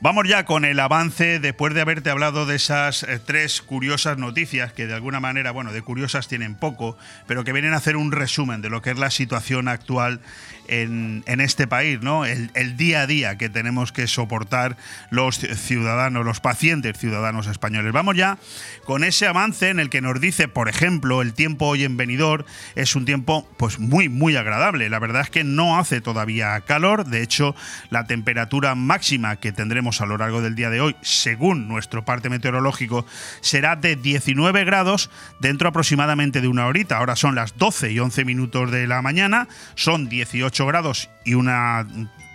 Vamos 0.00 0.28
ya 0.28 0.44
con 0.44 0.64
el 0.64 0.78
avance, 0.78 1.40
después 1.40 1.74
de 1.74 1.80
haberte 1.80 2.10
hablado 2.10 2.46
de 2.46 2.54
esas 2.54 3.02
eh, 3.02 3.18
tres 3.18 3.60
curiosas 3.60 4.16
noticias, 4.16 4.72
que 4.72 4.86
de 4.86 4.94
alguna 4.94 5.18
manera, 5.18 5.50
bueno, 5.50 5.72
de 5.72 5.82
curiosas 5.82 6.28
tienen 6.28 6.54
poco, 6.54 6.96
pero 7.26 7.42
que 7.42 7.52
vienen 7.52 7.74
a 7.74 7.78
hacer 7.78 7.96
un 7.96 8.12
resumen 8.12 8.62
de 8.62 8.70
lo 8.70 8.80
que 8.80 8.90
es 8.90 8.98
la 8.98 9.10
situación 9.10 9.66
actual 9.66 10.20
en, 10.68 11.40
este 11.40 11.66
país, 11.66 12.00
¿no? 12.00 12.24
El, 12.26 12.76
día 12.76 13.02
a 13.02 13.06
día 13.06 13.38
que 13.38 13.48
tenemos 13.48 13.90
que 13.90 14.06
soportar 14.06 14.76
los 15.10 15.38
ciudadanos, 15.38 16.24
los 16.24 16.40
pacientes 16.40 16.96
ciudadanos 16.96 17.46
españoles. 17.46 17.92
Vamos 17.92 18.16
ya 18.16 18.38
con 18.84 19.02
ese 19.02 19.26
avance 19.26 19.70
en 19.70 19.80
el 19.80 19.90
que 19.90 20.00
nos 20.00 20.20
dice, 20.20 20.46
por 20.46 20.68
ejemplo, 20.68 21.22
el 21.22 21.32
tiempo 21.32 21.66
hoy 21.66 21.84
en 21.84 21.96
venidor 21.96 22.44
es 22.74 22.94
un 22.94 23.04
tiempo 23.04 23.48
pues 23.56 23.78
muy, 23.78 24.08
muy 24.08 24.36
agradable. 24.36 24.90
La 24.90 24.98
verdad 24.98 25.22
es 25.22 25.30
que 25.30 25.42
no 25.42 25.78
hace 25.78 26.00
todavía 26.00 26.60
calor, 26.60 27.06
de 27.06 27.22
hecho, 27.22 27.56
la 27.90 28.06
temperatura 28.06 28.74
máxima 28.74 29.36
que 29.36 29.52
tendremos 29.52 29.87
a 29.88 30.06
lo 30.06 30.18
largo 30.18 30.42
del 30.42 30.54
día 30.54 30.70
de 30.70 30.80
hoy, 30.80 30.96
según 31.00 31.68
nuestro 31.68 32.04
parte 32.04 32.28
meteorológico, 32.28 33.06
será 33.40 33.76
de 33.76 33.96
19 33.96 34.64
grados 34.64 35.10
dentro 35.40 35.68
aproximadamente 35.68 36.40
de 36.40 36.48
una 36.48 36.66
horita. 36.66 36.98
Ahora 36.98 37.16
son 37.16 37.34
las 37.34 37.56
12 37.56 37.92
y 37.92 37.98
11 37.98 38.24
minutos 38.24 38.70
de 38.70 38.86
la 38.86 39.02
mañana, 39.02 39.48
son 39.74 40.08
18 40.08 40.66
grados 40.66 41.10
y 41.24 41.34
una 41.34 41.86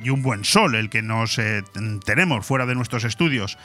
y 0.03 0.09
un 0.09 0.21
buen 0.21 0.43
sol 0.43 0.75
el 0.75 0.89
que 0.89 1.01
nos 1.01 1.37
eh, 1.39 1.63
tenemos 2.05 2.45
fuera 2.45 2.65
de 2.65 2.75
nuestros 2.75 3.03
estudios 3.03 3.57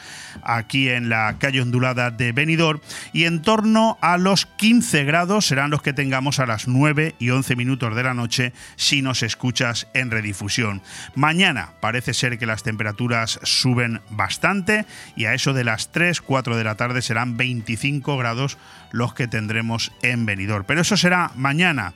aquí 0.42 0.88
en 0.88 1.09
la 1.09 1.37
calle 1.38 1.61
ondulada 1.61 2.11
de 2.11 2.33
Benidorm 2.33 2.80
y 3.12 3.25
en 3.25 3.42
torno 3.42 3.99
a 4.00 4.18
los 4.18 4.47
15 4.47 5.04
grados 5.04 5.47
serán 5.47 5.71
los 5.71 5.83
que 5.83 5.92
tengamos 5.92 6.38
a 6.38 6.47
las 6.47 6.68
9 6.68 7.14
y 7.18 7.30
11 7.30 7.57
minutos 7.57 7.95
de 7.95 8.02
la 8.02 8.14
noche 8.14 8.52
si 8.76 9.02
nos 9.02 9.23
escuchas 9.23 9.88
en 9.95 10.11
redifusión. 10.11 10.83
Mañana 11.14 11.71
parece 11.80 12.14
ser 12.14 12.38
que 12.38 12.47
las 12.47 12.62
temperaturas 12.62 13.40
suben 13.42 14.00
bastante 14.11 14.87
y 15.16 15.26
a 15.26 15.35
eso 15.35 15.52
de 15.52 15.64
las 15.64 15.92
3, 15.92 16.21
4 16.21 16.57
de 16.57 16.64
la 16.64 16.76
tarde 16.76 17.02
serán 17.02 17.37
25 17.37 18.16
grados 18.16 18.59
los 18.92 19.14
que 19.14 19.28
tendremos 19.28 19.92
en 20.02 20.26
Benidorm. 20.26 20.64
Pero 20.66 20.80
eso 20.80 20.97
será 20.97 21.33
mañana. 21.35 21.95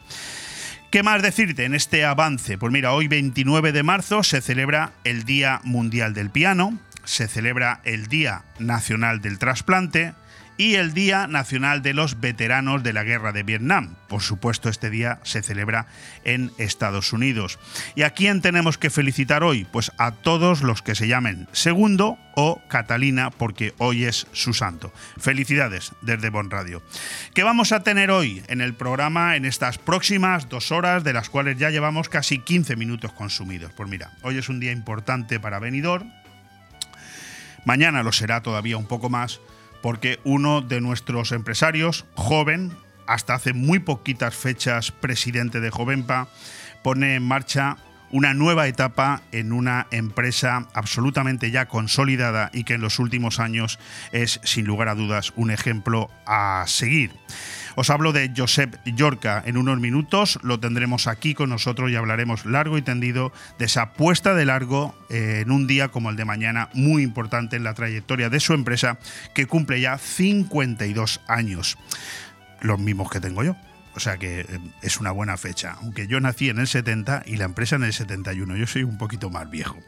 ¿Qué 0.93 1.03
más 1.03 1.23
decirte 1.23 1.65
en 1.65 1.75
este 1.75 2.05
avance? 2.05 2.59
Pues 2.59 2.71
mira, 2.71 2.93
hoy 2.93 3.09
29 3.09 3.73
de 3.73 3.83
marzo 3.83 4.23
se 4.23 4.43
celebra 4.43 4.93
el 5.05 5.25
Día 5.25 5.63
Mundial 5.65 6.13
del 6.13 6.29
Piano, 6.29 6.79
se 7.05 7.29
celebra 7.29 7.81
el 7.85 8.09
Día 8.09 8.43
Nacional 8.59 9.23
del 9.23 9.39
Trasplante, 9.39 10.13
y 10.57 10.75
el 10.75 10.95
Día 10.95 11.27
Nacional 11.27 11.83
de 11.83 11.95
los 11.95 12.21
Veteranos 12.21 12.83
de 12.83 12.93
la 12.93 13.05
Guerra 13.05 13.33
de 13.33 13.43
Vietnam. 13.43 13.95
Por 14.09 14.23
supuesto, 14.23 14.69
este 14.69 14.91
día 14.91 15.21
se 15.23 15.43
celebra 15.43 15.87
en 16.25 16.53
Estados 16.59 17.13
Unidos. 17.13 17.59
¿Y 17.95 18.03
a 18.03 18.11
quién 18.11 18.43
tenemos 18.43 18.79
que 18.79 18.91
felicitar 18.91 19.43
hoy? 19.43 19.65
Pues 19.65 19.93
a 19.99 20.13
todos 20.13 20.63
los 20.63 20.83
que 20.83 20.95
se 20.95 21.09
llamen 21.09 21.49
Segundo 21.53 22.19
o 22.35 22.63
Catalina, 22.69 23.31
porque 23.31 23.75
hoy 23.79 24.05
es 24.05 24.27
su 24.33 24.55
santo. 24.55 24.93
Felicidades 25.19 25.93
desde 26.03 26.31
Bon 26.31 26.51
Radio. 26.51 26.83
¿Qué 27.35 27.43
vamos 27.43 27.73
a 27.73 27.83
tener 27.83 28.11
hoy 28.11 28.43
en 28.49 28.61
el 28.61 28.75
programa 28.75 29.37
en 29.37 29.45
estas 29.45 29.79
próximas 29.79 30.49
dos 30.49 30.73
horas, 30.73 31.05
de 31.05 31.13
las 31.13 31.29
cuales 31.29 31.59
ya 31.59 31.71
llevamos 31.71 32.09
casi 32.09 32.39
15 32.39 32.77
minutos 32.77 33.13
consumidos? 33.13 33.73
Pues 33.73 33.89
mira, 33.89 34.13
hoy 34.23 34.39
es 34.39 34.49
un 34.49 34.61
día 34.61 34.73
importante 34.73 35.41
para 35.41 35.59
Benidorm. 35.59 36.13
Mañana 37.65 38.03
lo 38.03 38.13
será 38.13 38.43
todavía 38.43 38.77
un 38.77 38.87
poco 38.87 39.09
más 39.09 39.41
porque 39.83 40.21
uno 40.25 40.63
de 40.63 40.81
nuestros 40.81 41.33
empresarios, 41.33 42.07
joven, 42.15 42.73
hasta 43.07 43.35
hace 43.35 43.53
muy 43.53 43.81
poquitas 43.81 44.35
fechas 44.35 44.93
presidente 44.93 45.61
de 45.61 45.71
Jovenpa, 45.71 46.29
pone 46.83 47.17
en 47.17 47.23
marcha 47.23 47.77
una 48.11 48.35
nueva 48.35 48.69
etapa 48.69 49.23
en 49.33 49.53
una 49.53 49.87
empresa 49.91 50.69
absolutamente 50.75 51.51
ya 51.51 51.67
consolidada 51.67 52.51
y 52.53 52.65
que 52.65 52.75
en 52.75 52.83
los 52.83 52.99
últimos 52.99 53.41
años 53.41 53.79
es, 54.13 54.39
sin 54.45 54.67
lugar 54.67 54.89
a 54.89 54.95
dudas, 54.95 55.33
un 55.35 55.51
ejemplo 55.51 56.11
a 56.27 56.65
seguir. 56.67 57.11
Os 57.75 57.91
hablo 57.91 58.13
de 58.13 58.33
Josep 58.37 58.77
Yorca 58.85 59.43
en 59.47 59.57
unos 59.57 59.81
minutos, 59.81 60.39
lo 60.43 60.61
tendremos 60.61 61.07
aquí 61.07 61.35
con 61.35 61.51
nosotros 61.51 61.91
y 61.91 61.97
hablaremos 61.97 62.45
largo 62.45 62.77
y 62.77 62.83
tendido 62.83 63.33
de 63.59 63.65
esa 63.65 63.95
puesta 63.95 64.35
de 64.35 64.45
largo 64.45 64.95
eh, 65.09 65.41
en 65.43 65.51
un 65.51 65.67
día 65.67 65.89
como 65.89 66.11
el 66.11 66.17
de 66.17 66.25
mañana, 66.25 66.69
muy 66.75 67.03
importante 67.03 67.57
en 67.57 67.65
la 67.65 67.75
trayectoria 67.75 68.29
de 68.29 68.41
su 68.41 68.53
empresa, 68.53 68.99
que 69.35 69.47
cumple 69.47 69.81
ya 69.81 69.97
52 69.99 71.21
años, 71.29 71.79
los 72.61 72.79
mismos 72.79 73.11
que 73.11 73.21
tengo 73.21 73.43
yo. 73.43 73.57
O 73.95 74.01
sea 74.01 74.17
que 74.17 74.41
eh, 74.41 74.47
es 74.83 75.01
una 75.01 75.11
buena 75.11 75.37
fecha, 75.37 75.77
aunque 75.81 76.07
yo 76.07 76.21
nací 76.21 76.49
en 76.49 76.59
el 76.59 76.67
70 76.67 77.25
y 77.27 77.37
la 77.37 77.45
empresa 77.45 77.77
en 77.77 77.85
el 77.85 77.93
71, 77.93 78.57
yo 78.57 78.67
soy 78.67 78.83
un 78.83 78.99
poquito 78.99 79.31
más 79.31 79.51
viejo. 79.51 79.79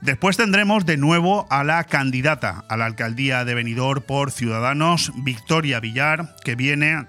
Después 0.00 0.38
tendremos 0.38 0.86
de 0.86 0.96
nuevo 0.96 1.46
a 1.50 1.62
la 1.62 1.84
candidata 1.84 2.64
a 2.68 2.76
la 2.78 2.86
alcaldía 2.86 3.44
de 3.44 3.54
Benidorm 3.54 4.02
por 4.02 4.30
Ciudadanos, 4.30 5.12
Victoria 5.16 5.78
Villar, 5.78 6.34
que 6.42 6.54
viene 6.54 7.06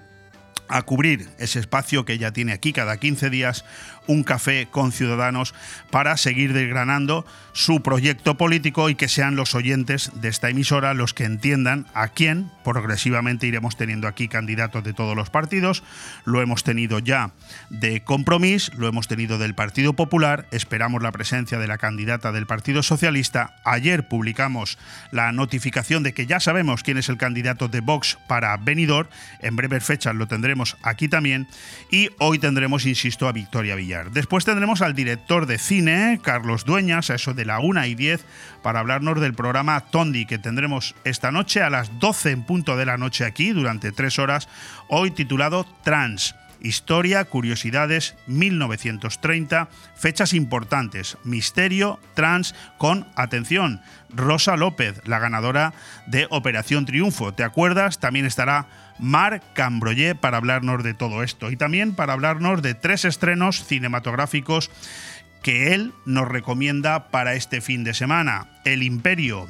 a 0.68 0.82
cubrir 0.82 1.28
ese 1.38 1.58
espacio 1.58 2.04
que 2.04 2.12
ella 2.12 2.32
tiene 2.32 2.52
aquí 2.52 2.74
cada 2.74 2.98
15 2.98 3.30
días 3.30 3.64
un 4.06 4.22
café 4.22 4.68
con 4.70 4.92
ciudadanos 4.92 5.54
para 5.90 6.16
seguir 6.16 6.52
desgranando 6.52 7.24
su 7.52 7.82
proyecto 7.82 8.36
político 8.36 8.88
y 8.88 8.94
que 8.94 9.08
sean 9.08 9.36
los 9.36 9.54
oyentes 9.54 10.10
de 10.14 10.28
esta 10.28 10.48
emisora 10.48 10.94
los 10.94 11.14
que 11.14 11.24
entiendan 11.24 11.86
a 11.94 12.08
quién 12.08 12.50
progresivamente 12.64 13.46
iremos 13.46 13.76
teniendo 13.76 14.08
aquí 14.08 14.28
candidatos 14.28 14.84
de 14.84 14.94
todos 14.94 15.14
los 15.14 15.30
partidos. 15.30 15.82
Lo 16.24 16.40
hemos 16.40 16.64
tenido 16.64 16.98
ya 16.98 17.32
de 17.70 18.02
Compromís, 18.02 18.72
lo 18.74 18.88
hemos 18.88 19.08
tenido 19.08 19.38
del 19.38 19.54
Partido 19.54 19.92
Popular, 19.92 20.46
esperamos 20.50 21.02
la 21.02 21.12
presencia 21.12 21.58
de 21.58 21.66
la 21.66 21.78
candidata 21.78 22.32
del 22.32 22.46
Partido 22.46 22.82
Socialista. 22.82 23.56
Ayer 23.64 24.08
publicamos 24.08 24.78
la 25.10 25.32
notificación 25.32 26.02
de 26.02 26.14
que 26.14 26.26
ya 26.26 26.40
sabemos 26.40 26.82
quién 26.82 26.98
es 26.98 27.08
el 27.08 27.18
candidato 27.18 27.68
de 27.68 27.80
Vox 27.80 28.18
para 28.26 28.56
Benidorm, 28.56 29.08
en 29.40 29.56
breves 29.56 29.84
fechas 29.84 30.14
lo 30.14 30.26
tendremos 30.26 30.76
aquí 30.82 31.08
también 31.08 31.48
y 31.90 32.08
hoy 32.18 32.38
tendremos, 32.38 32.86
insisto, 32.86 33.28
a 33.28 33.32
Victoria 33.32 33.76
Después 34.12 34.44
tendremos 34.44 34.80
al 34.80 34.94
director 34.94 35.46
de 35.46 35.58
cine, 35.58 36.20
Carlos 36.22 36.64
Dueñas, 36.64 37.10
a 37.10 37.16
eso 37.16 37.34
de 37.34 37.44
la 37.44 37.60
1 37.60 37.86
y 37.86 37.94
10, 37.94 38.24
para 38.62 38.80
hablarnos 38.80 39.20
del 39.20 39.34
programa 39.34 39.80
Tondi, 39.80 40.24
que 40.24 40.38
tendremos 40.38 40.94
esta 41.04 41.30
noche 41.30 41.62
a 41.62 41.70
las 41.70 41.98
12 41.98 42.30
en 42.30 42.44
punto 42.44 42.76
de 42.76 42.86
la 42.86 42.96
noche 42.96 43.24
aquí, 43.24 43.50
durante 43.50 43.92
tres 43.92 44.18
horas, 44.18 44.48
hoy 44.88 45.10
titulado 45.10 45.66
Trans. 45.82 46.34
Historia, 46.60 47.24
curiosidades, 47.24 48.14
1930, 48.28 49.68
fechas 49.96 50.32
importantes, 50.32 51.18
misterio, 51.24 51.98
trans, 52.14 52.54
con, 52.78 53.08
atención, 53.16 53.80
Rosa 54.14 54.56
López, 54.56 55.02
la 55.04 55.18
ganadora 55.18 55.74
de 56.06 56.28
Operación 56.30 56.86
Triunfo. 56.86 57.34
¿Te 57.34 57.42
acuerdas? 57.42 57.98
También 57.98 58.26
estará 58.26 58.68
Marc 58.98 59.42
Cambroyer 59.54 60.16
para 60.16 60.36
hablarnos 60.36 60.82
de 60.82 60.94
todo 60.94 61.22
esto 61.22 61.50
y 61.50 61.56
también 61.56 61.94
para 61.94 62.12
hablarnos 62.12 62.62
de 62.62 62.74
tres 62.74 63.04
estrenos 63.04 63.64
cinematográficos 63.64 64.70
que 65.42 65.74
él 65.74 65.92
nos 66.04 66.28
recomienda 66.28 67.10
para 67.10 67.34
este 67.34 67.60
fin 67.60 67.84
de 67.84 67.94
semana. 67.94 68.46
El 68.64 68.82
Imperio 68.82 69.48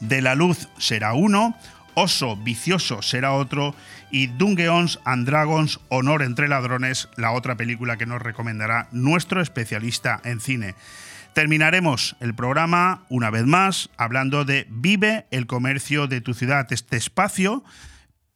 De 0.00 0.22
la 0.22 0.34
Luz 0.34 0.68
será 0.78 1.12
uno, 1.12 1.54
Oso 1.94 2.36
Vicioso 2.36 3.00
será 3.00 3.32
otro 3.32 3.74
y 4.10 4.26
Dungeons 4.26 5.00
and 5.04 5.26
Dragons 5.26 5.80
Honor 5.88 6.22
entre 6.22 6.48
Ladrones, 6.48 7.08
la 7.16 7.32
otra 7.32 7.56
película 7.56 7.96
que 7.96 8.06
nos 8.06 8.20
recomendará 8.20 8.88
nuestro 8.92 9.40
especialista 9.40 10.20
en 10.24 10.40
cine. 10.40 10.74
Terminaremos 11.32 12.16
el 12.20 12.34
programa 12.34 13.02
una 13.08 13.30
vez 13.30 13.44
más 13.44 13.90
hablando 13.96 14.44
de 14.44 14.66
Vive 14.70 15.26
el 15.30 15.46
comercio 15.46 16.06
de 16.06 16.20
tu 16.20 16.34
ciudad, 16.34 16.66
este 16.70 16.96
espacio 16.96 17.64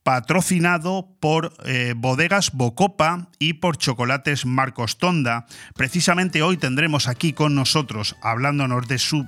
patrocinado 0.03 1.09
por 1.21 1.53
eh, 1.65 1.95
Bodegas 1.97 2.53
Bocopa 2.53 3.29
y 3.39 3.55
por 3.55 3.77
Chocolates 3.77 4.47
Marcos 4.47 4.99
Tonda. 4.99 5.47
Precisamente 5.75 6.43
hoy 6.43 6.57
tendremos 6.57 7.07
aquí 7.07 7.33
con 7.33 7.55
nosotros, 7.55 8.17
hablándonos 8.23 8.89
de 8.89 8.99
su 8.99 9.27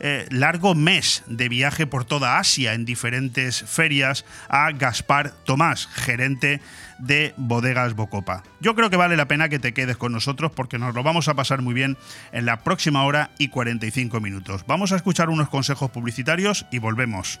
eh, 0.00 0.26
largo 0.30 0.74
mes 0.74 1.24
de 1.26 1.48
viaje 1.48 1.86
por 1.86 2.04
toda 2.04 2.38
Asia 2.38 2.74
en 2.74 2.84
diferentes 2.84 3.62
ferias, 3.62 4.24
a 4.48 4.70
Gaspar 4.72 5.32
Tomás, 5.44 5.88
gerente 5.88 6.60
de 6.98 7.34
Bodegas 7.36 7.94
Bocopa. 7.94 8.44
Yo 8.60 8.74
creo 8.74 8.90
que 8.90 8.96
vale 8.96 9.16
la 9.16 9.26
pena 9.26 9.48
que 9.48 9.58
te 9.58 9.74
quedes 9.74 9.96
con 9.96 10.12
nosotros 10.12 10.52
porque 10.54 10.78
nos 10.78 10.94
lo 10.94 11.02
vamos 11.02 11.28
a 11.28 11.34
pasar 11.34 11.62
muy 11.62 11.74
bien 11.74 11.96
en 12.30 12.46
la 12.46 12.60
próxima 12.60 13.04
hora 13.04 13.30
y 13.38 13.48
45 13.48 14.20
minutos. 14.20 14.64
Vamos 14.66 14.92
a 14.92 14.96
escuchar 14.96 15.30
unos 15.30 15.48
consejos 15.48 15.90
publicitarios 15.90 16.66
y 16.70 16.78
volvemos. 16.78 17.40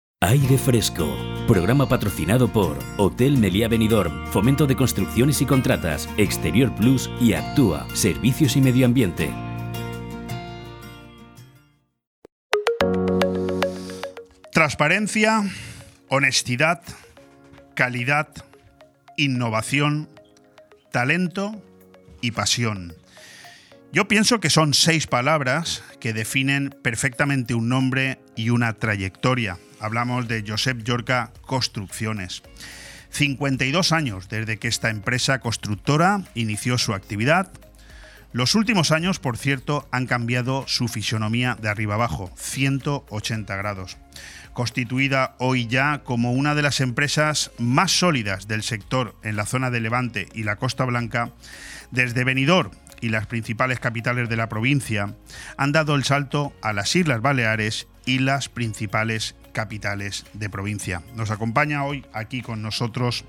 Aire 0.23 0.59
Fresco. 0.59 1.17
Programa 1.47 1.89
patrocinado 1.89 2.47
por 2.47 2.77
Hotel 2.97 3.39
Meliá 3.39 3.67
Benidorm, 3.67 4.27
Fomento 4.27 4.67
de 4.67 4.75
Construcciones 4.75 5.41
y 5.41 5.47
Contratas, 5.47 6.07
Exterior 6.15 6.73
Plus 6.75 7.09
y 7.19 7.33
Actúa, 7.33 7.87
Servicios 7.95 8.55
y 8.55 8.61
Medio 8.61 8.85
Ambiente. 8.85 9.33
Transparencia, 14.53 15.41
honestidad, 16.07 16.83
calidad, 17.73 18.27
innovación, 19.17 20.07
talento 20.91 21.59
y 22.21 22.29
pasión. 22.29 22.93
Yo 23.93 24.07
pienso 24.07 24.39
que 24.39 24.49
son 24.49 24.73
seis 24.73 25.05
palabras 25.05 25.83
que 25.99 26.13
definen 26.13 26.69
perfectamente 26.81 27.53
un 27.53 27.67
nombre 27.67 28.19
y 28.37 28.49
una 28.49 28.71
trayectoria. 28.71 29.57
Hablamos 29.81 30.29
de 30.29 30.45
Josep 30.47 30.81
Yorca 30.83 31.33
Construcciones. 31.41 32.41
52 33.09 33.91
años 33.91 34.29
desde 34.29 34.59
que 34.59 34.69
esta 34.69 34.89
empresa 34.89 35.39
constructora 35.39 36.23
inició 36.35 36.77
su 36.77 36.93
actividad. 36.93 37.51
Los 38.31 38.55
últimos 38.55 38.91
años, 38.91 39.19
por 39.19 39.37
cierto, 39.37 39.89
han 39.91 40.05
cambiado 40.05 40.63
su 40.67 40.87
fisonomía 40.87 41.57
de 41.61 41.67
arriba 41.67 41.95
abajo, 41.95 42.31
180 42.37 43.57
grados. 43.57 43.97
Constituida 44.53 45.35
hoy 45.37 45.67
ya 45.67 45.99
como 46.05 46.31
una 46.31 46.55
de 46.55 46.61
las 46.61 46.79
empresas 46.79 47.51
más 47.57 47.91
sólidas 47.91 48.47
del 48.47 48.63
sector 48.63 49.17
en 49.21 49.35
la 49.35 49.45
zona 49.45 49.69
de 49.69 49.81
Levante 49.81 50.29
y 50.33 50.43
la 50.43 50.55
Costa 50.55 50.85
Blanca, 50.85 51.33
desde 51.91 52.23
Benidorm 52.23 52.71
y 53.01 53.09
las 53.09 53.27
principales 53.27 53.79
capitales 53.79 54.29
de 54.29 54.37
la 54.37 54.47
provincia 54.47 55.15
han 55.57 55.71
dado 55.71 55.95
el 55.95 56.03
salto 56.03 56.53
a 56.61 56.71
las 56.71 56.95
Islas 56.95 57.21
Baleares 57.21 57.87
y 58.05 58.19
las 58.19 58.47
principales 58.47 59.35
capitales 59.53 60.25
de 60.33 60.49
provincia. 60.49 61.01
Nos 61.15 61.31
acompaña 61.31 61.83
hoy 61.83 62.05
aquí 62.13 62.41
con 62.41 62.61
nosotros 62.61 63.25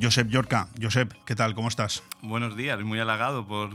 Josep 0.00 0.28
Yorca. 0.28 0.68
Josep, 0.80 1.12
¿qué 1.24 1.34
tal? 1.34 1.54
¿Cómo 1.54 1.68
estás? 1.68 2.02
Buenos 2.22 2.56
días, 2.56 2.80
muy 2.82 3.00
halagado 3.00 3.46
por, 3.46 3.70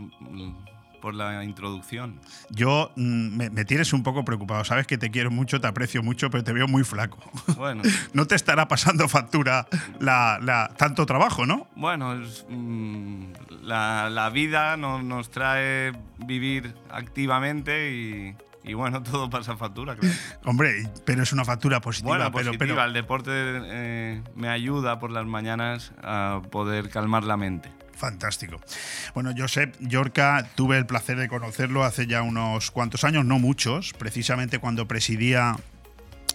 por 0.99 1.15
la 1.15 1.43
introducción. 1.43 2.19
Yo 2.49 2.91
mm, 2.95 3.37
me, 3.37 3.65
tienes 3.65 3.93
un 3.93 4.03
poco 4.03 4.23
preocupado. 4.23 4.63
Sabes 4.63 4.87
que 4.87 4.97
te 4.97 5.09
quiero 5.09 5.31
mucho, 5.31 5.59
te 5.59 5.67
aprecio 5.67 6.03
mucho, 6.03 6.29
pero 6.29 6.43
te 6.43 6.53
veo 6.53 6.67
muy 6.67 6.83
flaco. 6.83 7.19
Bueno. 7.55 7.83
no 8.13 8.25
te 8.25 8.35
estará 8.35 8.67
pasando 8.67 9.07
factura 9.07 9.67
la, 9.99 10.71
tanto 10.77 11.05
trabajo, 11.05 11.45
¿no? 11.45 11.67
Bueno, 11.75 12.15
mm, 12.49 13.23
la, 13.63 14.09
la, 14.09 14.29
vida 14.29 14.77
nos 14.77 15.31
trae 15.31 15.93
vivir 16.17 16.75
activamente 16.89 17.91
y, 17.91 18.35
y 18.63 18.73
bueno, 18.73 19.01
todo 19.03 19.29
pasa 19.29 19.57
factura, 19.57 19.95
claro. 19.95 20.15
Hombre, 20.45 20.89
pero 21.05 21.23
es 21.23 21.33
una 21.33 21.45
factura 21.45 21.81
positiva. 21.81 22.17
Bueno, 22.17 22.31
pero, 22.31 22.51
positiva. 22.51 22.85
El 22.85 22.93
deporte 22.93 23.31
eh, 23.33 24.21
me 24.35 24.49
ayuda 24.49 24.99
por 24.99 25.11
las 25.11 25.25
mañanas 25.25 25.91
a 26.03 26.41
poder 26.51 26.89
calmar 26.89 27.23
la 27.23 27.37
mente. 27.37 27.71
Fantástico. 27.99 28.61
Bueno, 29.13 29.33
Josep 29.37 29.75
Yorca, 29.81 30.47
tuve 30.55 30.77
el 30.77 30.85
placer 30.85 31.17
de 31.17 31.27
conocerlo 31.27 31.83
hace 31.83 32.07
ya 32.07 32.21
unos 32.21 32.71
cuantos 32.71 33.03
años, 33.03 33.25
no 33.25 33.39
muchos, 33.39 33.91
precisamente 33.91 34.59
cuando 34.59 34.87
presidía 34.87 35.57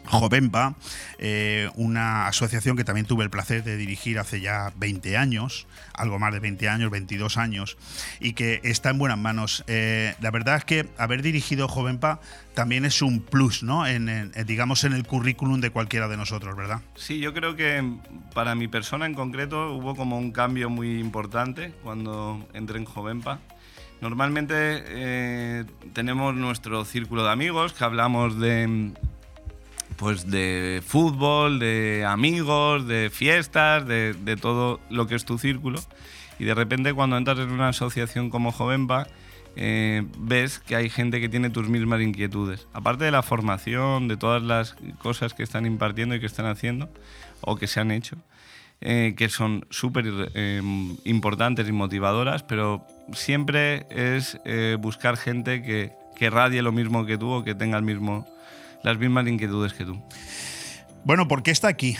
Jovenpa, 0.06 0.74
eh, 1.18 1.70
una 1.74 2.26
asociación 2.26 2.76
que 2.76 2.84
también 2.84 3.06
tuve 3.06 3.24
el 3.24 3.30
placer 3.30 3.64
de 3.64 3.76
dirigir 3.76 4.18
hace 4.18 4.40
ya 4.40 4.72
20 4.76 5.16
años, 5.16 5.66
algo 5.94 6.18
más 6.18 6.32
de 6.32 6.40
20 6.40 6.68
años, 6.68 6.90
22 6.90 7.36
años, 7.36 7.76
y 8.20 8.34
que 8.34 8.60
está 8.64 8.90
en 8.90 8.98
buenas 8.98 9.18
manos. 9.18 9.64
Eh, 9.66 10.14
la 10.20 10.30
verdad 10.30 10.56
es 10.56 10.64
que 10.64 10.88
haber 10.98 11.22
dirigido 11.22 11.68
Jovenpa 11.68 12.20
también 12.54 12.84
es 12.84 13.02
un 13.02 13.20
plus, 13.20 13.62
¿no? 13.62 13.86
En, 13.86 14.32
digamos, 14.46 14.84
en 14.84 14.92
el 14.92 15.06
currículum 15.06 15.60
de 15.60 15.70
cualquiera 15.70 16.08
de 16.08 16.16
nosotros, 16.16 16.56
¿verdad? 16.56 16.80
Sí, 16.94 17.18
yo 17.18 17.34
creo 17.34 17.56
que 17.56 17.82
para 18.34 18.54
mi 18.54 18.68
persona 18.68 19.06
en 19.06 19.14
concreto 19.14 19.74
hubo 19.74 19.96
como 19.96 20.18
un 20.18 20.30
cambio 20.30 20.70
muy 20.70 21.00
importante 21.00 21.72
cuando 21.82 22.46
entré 22.52 22.78
en 22.78 22.84
Jovenpa. 22.84 23.40
Normalmente 24.00 24.54
eh, 24.58 25.64
tenemos 25.94 26.34
nuestro 26.34 26.84
círculo 26.84 27.24
de 27.24 27.30
amigos 27.30 27.72
que 27.72 27.84
hablamos 27.84 28.38
de 28.38 28.92
pues 29.96 30.30
de 30.30 30.82
fútbol, 30.84 31.58
de 31.58 32.04
amigos, 32.06 32.86
de 32.86 33.10
fiestas, 33.10 33.86
de, 33.86 34.38
todo 34.40 34.80
lo 34.90 35.06
que 35.06 35.14
es 35.14 35.24
tu 35.24 35.38
círculo. 35.38 35.80
Y 36.38 36.44
de 36.44 36.54
repente 36.54 36.92
cuando 36.92 37.16
entras 37.16 37.38
en 37.38 37.50
una 37.50 37.68
asociación 37.68 38.30
como 38.30 38.52
Jovenpa, 38.52 39.06
eh, 39.56 40.04
ves 40.18 40.58
que 40.58 40.74
hay 40.74 40.90
gente 40.90 41.20
que 41.20 41.28
tiene 41.28 41.50
tus 41.50 41.68
mismas 41.68 42.00
inquietudes. 42.00 42.66
Aparte 42.72 43.04
de 43.04 43.12
la 43.12 43.22
formación, 43.22 44.08
de 44.08 44.16
todas 44.16 44.42
las 44.42 44.76
cosas 44.98 45.32
que 45.32 45.44
están 45.44 45.64
impartiendo 45.64 46.14
y 46.14 46.20
que 46.20 46.26
están 46.26 46.46
haciendo, 46.46 46.90
o 47.40 47.56
que 47.56 47.68
se 47.68 47.78
han 47.78 47.92
hecho, 47.92 48.16
eh, 48.80 49.14
que 49.16 49.28
son 49.28 49.64
súper 49.70 50.30
eh, 50.34 50.60
importantes 51.04 51.68
y 51.68 51.72
motivadoras, 51.72 52.42
pero 52.42 52.84
siempre 53.12 53.86
es 53.90 54.40
buscar 54.80 55.16
gente 55.16 55.62
que, 55.62 55.92
que 56.16 56.30
radie 56.30 56.62
lo 56.62 56.72
mismo 56.72 57.06
que 57.06 57.16
tú 57.16 57.30
o 57.30 57.44
que 57.44 57.54
tenga 57.54 57.78
el 57.78 57.84
mismo 57.84 58.26
las 58.84 58.98
mismas 58.98 59.26
inquietudes 59.26 59.72
que 59.72 59.84
tú. 59.84 60.00
Bueno, 61.04 61.26
¿por 61.26 61.42
qué 61.42 61.50
está 61.50 61.68
aquí 61.68 61.96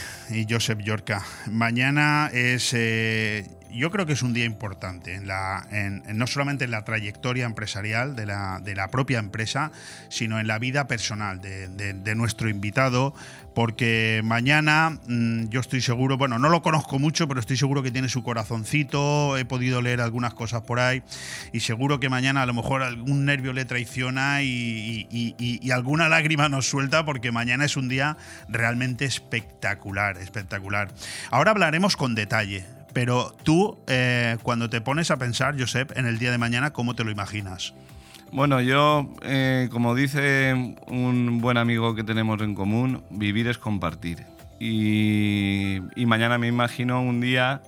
Joseph 0.49 0.79
Yorca? 0.81 1.25
Mañana 1.51 2.31
es, 2.33 2.73
eh, 2.75 3.47
yo 3.75 3.91
creo 3.91 4.07
que 4.07 4.13
es 4.13 4.23
un 4.23 4.33
día 4.33 4.45
importante, 4.45 5.15
en 5.15 5.27
la, 5.27 5.67
en- 5.71 6.03
no 6.17 6.27
solamente 6.27 6.65
en 6.65 6.71
la 6.71 6.85
trayectoria 6.85 7.45
empresarial 7.47 8.15
de 8.17 8.27
la, 8.27 8.61
de 8.63 8.75
la 8.75 8.89
propia 8.89 9.19
empresa, 9.19 9.73
sino 10.09 10.39
en 10.41 10.47
la 10.47 10.59
vida 10.59 10.87
personal 10.87 11.41
de, 11.41 11.69
de- 11.69 12.15
nuestro 12.15 12.49
invitado, 12.49 13.15
porque 13.55 14.21
mañana 14.25 14.99
mm, 15.07 15.49
yo 15.49 15.61
estoy 15.61 15.81
seguro, 15.81 16.17
bueno, 16.17 16.39
no 16.39 16.49
lo 16.49 16.63
conozco 16.63 16.99
mucho, 16.99 17.27
pero 17.29 17.41
estoy 17.41 17.57
seguro 17.57 17.83
que 17.83 17.91
tiene 17.91 18.09
su 18.09 18.23
corazoncito, 18.23 19.37
he 19.37 19.45
podido 19.45 19.83
leer 19.83 20.01
algunas 20.01 20.35
cosas 20.35 20.63
por 20.63 20.79
ahí, 20.81 21.03
y 21.53 21.61
seguro 21.61 21.99
que 22.01 22.09
mañana 22.09 22.43
a 22.43 22.47
lo 22.47 22.55
mejor 22.55 22.83
algún 22.83 23.25
nervio 23.25 23.53
le 23.53 23.65
traiciona 23.65 24.43
y- 24.43 25.07
y 25.11 25.71
alguna 25.71 26.09
lágrima 26.09 26.49
nos 26.49 26.69
suelta, 26.69 27.05
porque 27.05 27.33
mañana 27.33 27.65
es 27.65 27.77
un 27.77 27.89
día 27.89 28.17
realmente 28.49 29.05
espectacular, 29.05 30.19
espectacular. 30.19 30.89
Ahora 31.31 31.51
hablaremos 31.51 31.97
con 31.97 32.15
detalle. 32.15 32.65
Pero 32.95 33.35
tú, 33.43 33.77
eh, 33.89 34.39
cuando 34.43 34.71
te 34.71 34.81
pones 34.81 35.11
a 35.11 35.19
pensar, 35.19 35.59
Josep, 35.59 35.99
en 35.99 36.07
el 36.07 36.19
día 36.19 36.31
de 36.31 36.39
mañana, 36.39 36.73
¿cómo 36.73 36.95
te 36.95 37.03
lo 37.03 37.11
imaginas? 37.11 37.75
Bueno, 38.31 38.61
yo, 38.61 39.13
eh, 39.23 39.69
como 39.71 39.97
dice 39.97 40.77
un 40.87 41.41
buen 41.41 41.57
amigo 41.57 41.97
que 41.97 42.05
tenemos 42.05 42.41
en 42.41 42.55
común, 42.55 43.03
vivir 43.11 43.49
es 43.49 43.59
compartir. 43.59 44.25
Y, 44.61 45.81
mañana 46.07 46.39
me 46.39 46.47
imagino 46.47 47.03
un 47.03 47.21
día 47.21 47.63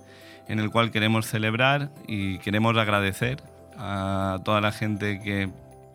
en 0.46 0.60
el 0.60 0.70
cual 0.70 0.92
queremos 0.92 1.26
celebrar 1.26 1.90
y 2.06 2.38
queremos 2.38 2.76
agradecer 2.76 3.42
a 3.76 4.38
toda 4.44 4.60
la 4.60 4.70
gente 4.70 5.20
que 5.20 5.50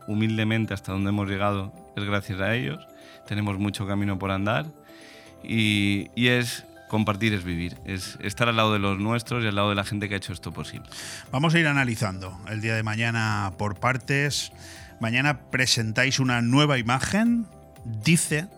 humildemente 0.08 0.74
hasta 0.74 0.91
donde 0.91 1.10
hemos 1.10 1.30
llegado 1.30 1.72
es 1.96 2.04
gracias 2.04 2.41
a 2.41 2.54
ellos. 2.54 2.86
Tenemos 3.28 3.58
mucho 3.58 3.88
camino 3.88 4.20
por 4.20 4.32
andar 4.32 4.65
y 5.41 6.10
es 6.15 6.65
compartir 6.91 7.34
es 7.34 7.45
vivir, 7.45 7.77
es 7.86 8.17
estar 8.21 8.49
al 8.49 8.58
lado 8.58 8.73
de 8.73 8.80
los 8.80 8.99
nuestros 8.99 9.45
y 9.45 9.47
al 9.47 9.56
lado 9.56 9.69
de 9.69 9.75
la 9.75 9.86
gente 9.86 10.10
que 10.10 10.15
ha 10.15 10.17
hecho 10.17 10.34
esto 10.34 10.51
posible. 10.51 10.89
Vamos 11.32 11.56
a 11.56 11.60
ir 11.60 11.65
analizando 11.67 12.38
el 12.49 12.60
día 12.60 12.75
de 12.75 12.84
mañana 12.84 13.54
por 13.58 13.80
partes. 13.80 14.51
Mañana 14.99 15.39
presentáis 15.51 16.19
una 16.19 16.41
nueva 16.41 16.77
imagen, 16.80 17.47
dice, 17.86 18.49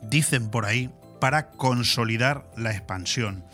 dicen 0.00 0.48
por 0.48 0.64
ahí, 0.64 0.88
para 1.20 1.50
consolidar 1.50 2.46
la 2.56 2.70
expansión. 2.70 3.44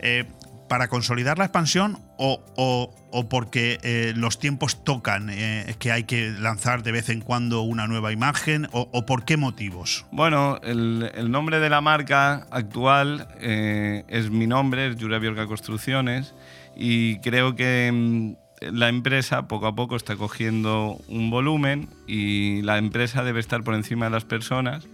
Eh, 0.00 0.24
para 0.68 0.88
consolidar 0.88 1.38
la 1.38 1.44
expansión 1.44 1.98
o, 2.18 2.42
o- 2.56 2.94
o 3.12 3.28
porque 3.28 3.78
eh, 3.82 4.12
los 4.16 4.38
tiempos 4.38 4.84
tocan, 4.84 5.30
eh, 5.30 5.74
que 5.78 5.92
hay 5.92 6.04
que 6.04 6.30
lanzar 6.30 6.82
de 6.82 6.92
vez 6.92 7.08
en 7.08 7.20
cuando 7.20 7.62
una 7.62 7.86
nueva 7.86 8.12
imagen 8.12 8.68
o, 8.72 8.88
o 8.92 9.06
por 9.06 9.24
qué 9.24 9.36
motivos. 9.36 10.04
Bueno, 10.10 10.58
el, 10.62 11.10
el 11.14 11.30
nombre 11.30 11.60
de 11.60 11.70
la 11.70 11.80
marca 11.80 12.46
actual 12.50 13.28
eh, 13.40 14.04
es 14.08 14.30
mi 14.30 14.46
nombre, 14.46 14.88
es 14.88 14.96
Jura 15.00 15.20
Construcciones, 15.46 16.34
y 16.76 17.18
creo 17.20 17.56
que 17.56 17.90
mm, 17.92 18.32
la 18.72 18.88
empresa 18.88 19.48
poco 19.48 19.66
a 19.66 19.74
poco 19.74 19.96
está 19.96 20.16
cogiendo 20.16 21.00
un 21.08 21.30
volumen 21.30 21.88
y 22.06 22.60
la 22.62 22.78
empresa 22.78 23.22
debe 23.22 23.40
estar 23.40 23.62
por 23.62 23.74
encima 23.74 24.06
de 24.06 24.10
las 24.10 24.24
personas. 24.24 24.88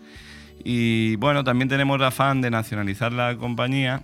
Y 0.64 1.16
bueno, 1.16 1.42
también 1.42 1.68
tenemos 1.68 1.96
el 1.98 2.04
afán 2.04 2.40
de 2.40 2.50
nacionalizar 2.50 3.12
la 3.12 3.36
compañía 3.36 4.02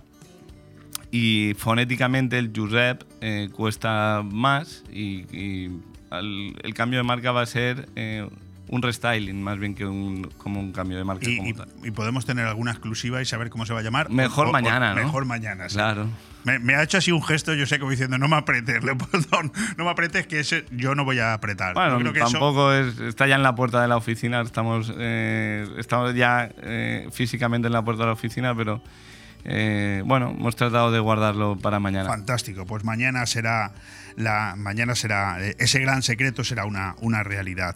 y 1.11 1.53
fonéticamente 1.57 2.37
el 2.37 2.51
Jurep 2.55 3.03
eh, 3.21 3.49
cuesta 3.51 4.21
más 4.23 4.83
y, 4.91 5.25
y 5.35 5.71
al- 6.09 6.55
el 6.61 6.73
cambio 6.73 6.99
de 6.99 7.03
marca 7.03 7.31
va 7.31 7.41
a 7.41 7.45
ser 7.45 7.89
eh, 7.95 8.27
un 8.67 8.81
restyling 8.83 9.41
más 9.41 9.57
bien 9.57 9.73
que 9.73 9.85
un, 9.85 10.29
como 10.37 10.59
un 10.59 10.71
cambio 10.71 10.97
de 10.97 11.03
marca 11.03 11.27
Y, 11.27 11.37
como 11.37 11.49
y- 11.49 11.53
tal. 11.53 11.67
y 11.83 11.89
podemos 11.91 12.25
tener 12.25 12.45
alguna 12.45 12.71
exclusiva 12.71 13.21
y 13.21 13.25
saber 13.25 13.49
cómo 13.49 13.65
se 13.65 13.73
va 13.73 13.79
a 13.79 13.83
llamar. 13.83 14.09
Mejor 14.11 14.47
O- 14.47 14.49
o- 14.49 14.53
mañana, 14.53 14.93
¿no? 14.93 15.03
Mejor 15.03 15.25
mañana, 15.25 15.67
sí. 15.69 15.75
Claro. 15.75 16.07
Me, 16.45 16.57
me 16.57 16.73
ha 16.75 16.83
hecho 16.83 16.97
así 16.99 17.11
un 17.11 17.21
gesto, 17.21 17.53
yo 17.53 17.65
sé, 17.65 17.79
como 17.79 17.91
diciendo, 17.91 18.17
no 18.17 18.27
me 18.29 18.37
apretes, 18.37 18.81
Leopoldón, 18.83 19.51
no 19.77 19.83
me 19.83 19.89
apretes, 19.89 20.25
que 20.27 20.39
ese 20.39 20.65
yo 20.71 20.95
no 20.95 21.03
voy 21.03 21.19
a 21.19 21.33
apretar. 21.33 21.73
Bueno, 21.73 21.97
creo 21.99 22.13
que 22.13 22.19
eso- 22.19 22.31
tampoco 22.31 22.71
es, 22.71 22.97
está 22.99 23.27
ya 23.27 23.35
en 23.35 23.43
la 23.43 23.55
puerta 23.55 23.81
de 23.81 23.87
la 23.89 23.97
oficina, 23.97 24.39
estamos, 24.41 24.93
eh, 24.97 25.67
estamos 25.77 26.13
ya 26.15 26.49
eh, 26.61 27.09
físicamente 27.11 27.67
en 27.67 27.73
la 27.73 27.81
puerta 27.83 28.03
de 28.03 28.07
la 28.07 28.13
oficina, 28.13 28.55
pero 28.55 28.81
eh, 29.45 30.03
bueno, 30.05 30.29
hemos 30.37 30.55
tratado 30.55 30.91
de 30.91 30.99
guardarlo 30.99 31.57
para 31.57 31.79
mañana. 31.79 32.09
Fantástico, 32.09 32.65
pues 32.65 32.83
mañana 32.83 33.25
será 33.25 33.71
la 34.15 34.55
mañana 34.57 34.95
será 34.95 35.37
eh, 35.45 35.55
ese 35.59 35.79
gran 35.79 36.01
secreto 36.03 36.43
será 36.43 36.65
una, 36.65 36.95
una 37.01 37.23
realidad. 37.23 37.75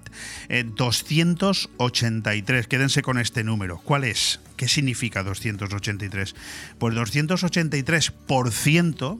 Eh, 0.49 0.63
283, 0.65 2.67
quédense 2.67 3.01
con 3.01 3.17
este 3.17 3.43
número. 3.43 3.79
¿Cuál 3.79 4.03
es? 4.03 4.39
¿Qué 4.57 4.67
significa 4.67 5.23
283? 5.23 6.35
Pues 6.77 6.93
283% 6.95 9.19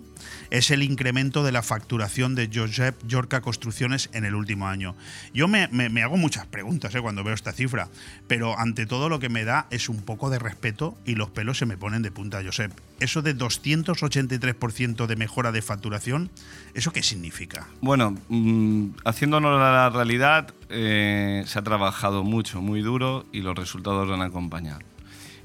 es 0.52 0.71
el 0.71 0.84
incremento 0.84 1.43
de 1.43 1.52
la 1.52 1.63
facturación 1.63 2.36
de 2.36 2.49
Josep 2.54 2.95
Yorca 3.08 3.41
Construcciones 3.41 4.10
en 4.13 4.26
el 4.26 4.36
último 4.36 4.67
año. 4.67 4.95
Yo 5.34 5.47
me, 5.47 5.67
me- 5.69 5.89
me 5.89 6.04
hago 6.04 6.17
muchas 6.17 6.45
preguntas 6.45 6.93
eh, 6.95 7.02
cuando 7.02 7.23
veo 7.23 7.34
esta 7.34 7.52
cifra, 7.52 7.89
pero 8.28 8.58
ante 8.60 8.86
todo 8.86 9.10
lo 9.10 9.19
que 9.19 9.30
me 9.30 9.43
da 9.43 9.65
es 9.71 9.89
un 9.89 10.02
poco 10.04 10.30
de 10.30 10.39
respeto 10.39 10.97
y 11.06 11.15
los 11.15 11.30
pelos 11.32 11.58
se 11.58 11.65
me 11.65 11.78
ponen 11.78 12.04
de 12.04 12.12
punta, 12.12 12.41
Josep. 12.43 12.71
Eso 12.99 13.21
de 13.21 13.36
283% 13.36 15.08
de 15.08 15.15
mejora 15.15 15.52
de 15.52 15.62
facturación, 15.62 16.30
¿eso 16.73 16.91
qué 16.93 17.02
significa? 17.03 17.67
Bueno, 17.81 18.15
mm, 18.29 18.89
haciéndonos 19.05 19.59
a 19.59 19.71
la 19.71 19.89
realidad, 19.89 20.53
eh, 20.69 21.43
se 21.45 21.59
ha 21.59 21.61
trabajado 21.61 22.23
mucho, 22.23 22.61
muy 22.61 22.81
duro 22.81 23.25
y 23.31 23.41
los 23.41 23.55
resultados 23.55 24.09
han 24.11 24.21
acompañado. 24.21 24.79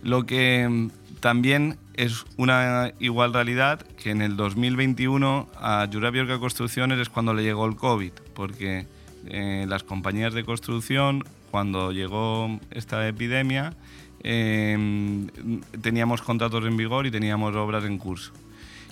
Lo 0.02 0.26
que 0.26 0.68
mm, 0.68 0.90
también 1.20 1.78
es 1.94 2.24
una 2.36 2.92
igual 3.00 3.32
realidad 3.32 3.80
que 4.02 4.10
en 4.10 4.22
el 4.22 4.36
2021 4.36 5.48
a 5.56 5.88
Jura 5.92 6.10
Biorca 6.10 6.38
Construcciones 6.38 6.98
es 6.98 7.08
cuando 7.08 7.34
le 7.34 7.42
llegó 7.42 7.66
el 7.66 7.76
COVID, 7.76 8.12
porque 8.34 8.86
eh, 9.26 9.66
las 9.68 9.82
compañías 9.82 10.32
de 10.34 10.44
construcción, 10.44 11.24
cuando 11.50 11.92
llegó 11.92 12.60
esta 12.70 13.06
epidemia, 13.08 13.74
eh, 14.22 15.26
teníamos 15.80 16.22
contratos 16.22 16.64
en 16.64 16.76
vigor 16.76 17.06
y 17.06 17.10
teníamos 17.10 17.54
obras 17.54 17.84
en 17.84 17.98
curso 17.98 18.32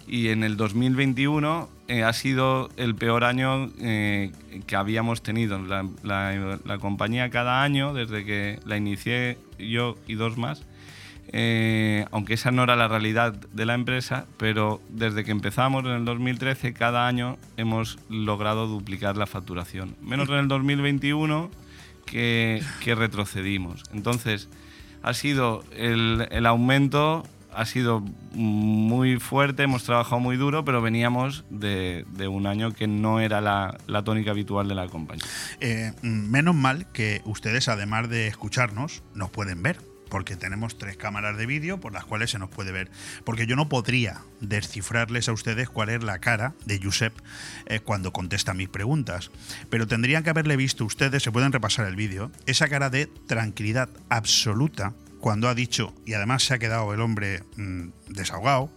y 0.06 0.28
en 0.28 0.44
el 0.44 0.56
2021 0.56 1.68
eh, 1.88 2.02
ha 2.02 2.12
sido 2.12 2.70
el 2.76 2.94
peor 2.94 3.24
año 3.24 3.70
eh, 3.80 4.32
que 4.66 4.76
habíamos 4.76 5.22
tenido. 5.22 5.58
La, 6.02 6.78
compañía 6.80 7.30
cada 7.30 7.62
año, 7.62 7.92
desde 7.92 8.24
que 8.24 8.60
la 8.64 8.76
inicié 8.76 9.38
yo 9.58 9.96
y 10.06 10.14
dos 10.14 10.36
más, 10.36 10.64
eh, 11.32 12.06
aunque 12.12 12.34
esa 12.34 12.52
no 12.52 12.62
era 12.62 12.76
la 12.76 12.86
realidad 12.86 13.32
de 13.32 13.66
la 13.66 13.74
empresa, 13.74 14.26
pero 14.36 14.80
desde 14.88 15.24
que 15.24 15.32
empezamos 15.32 15.84
en 15.84 15.92
el 15.92 16.04
2013, 16.04 16.72
cada 16.72 17.08
año 17.08 17.36
hemos 17.56 17.98
logrado 18.08 18.68
duplicar 18.68 19.16
la 19.16 19.26
facturación. 19.26 19.96
Menos 20.02 20.28
en 20.28 20.36
el 20.36 20.48
2021 20.48 21.50
que, 22.04 22.62
retrocedimos. 22.84 23.82
Entonces, 23.92 24.48
ha 25.02 25.14
sido 25.14 25.64
el 25.72 26.46
aumento 26.46 27.24
ha 27.56 27.64
sido 27.64 28.04
muy 28.32 29.18
fuerte, 29.18 29.62
hemos 29.62 29.84
trabajado 29.84 30.20
muy 30.20 30.36
duro, 30.36 30.64
pero 30.64 30.82
veníamos 30.82 31.44
de, 31.48 32.04
de 32.10 32.28
un 32.28 32.46
año 32.46 32.72
que 32.72 32.86
no 32.86 33.18
era 33.18 33.40
la, 33.40 34.02
tónica 34.04 34.30
habitual 34.32 34.68
de 34.68 34.74
la 34.74 34.88
compañía. 34.88 35.24
Eh, 35.60 35.92
menos 36.02 36.54
mal 36.54 36.86
que 36.92 37.22
ustedes, 37.24 37.68
además 37.68 38.08
de 38.08 38.28
escucharnos, 38.28 39.02
nos 39.14 39.30
pueden 39.30 39.62
ver. 39.62 39.78
Porque 40.08 40.36
tenemos 40.36 40.78
tres 40.78 40.96
cámaras 40.96 41.36
de 41.36 41.46
vídeo 41.46 41.80
por 41.80 41.92
las 41.92 42.04
cuales 42.04 42.30
se 42.30 42.38
nos 42.38 42.48
puede 42.48 42.70
ver. 42.70 42.92
Porque 43.24 43.48
yo 43.48 43.56
no 43.56 43.68
podría 43.68 44.20
descifrarles 44.40 45.28
a 45.28 45.32
ustedes 45.32 45.68
cuál 45.68 45.88
es 45.88 46.04
la 46.04 46.20
cara 46.20 46.54
de 46.64 46.80
Josep 46.80 47.12
eh, 47.66 47.80
cuando 47.80 48.12
contesta 48.12 48.54
mis 48.54 48.68
preguntas. 48.68 49.32
Pero 49.68 49.88
tendrían 49.88 50.22
que 50.22 50.30
haberle 50.30 50.56
visto 50.56 50.84
ustedes, 50.84 51.24
se 51.24 51.32
pueden 51.32 51.50
repasar 51.50 51.88
el 51.88 51.96
vídeo, 51.96 52.30
esa 52.46 52.68
cara 52.68 52.88
de 52.88 53.06
tranquilidad 53.26 53.88
absoluta 54.08 54.94
cuando 55.26 55.48
ha 55.48 55.56
dicho, 55.56 55.92
y 56.06 56.12
además 56.14 56.44
se 56.44 56.54
ha 56.54 56.60
quedado 56.60 56.94
el 56.94 57.00
hombre 57.00 57.42
mm, 57.56 57.88
desahogado, 58.10 58.70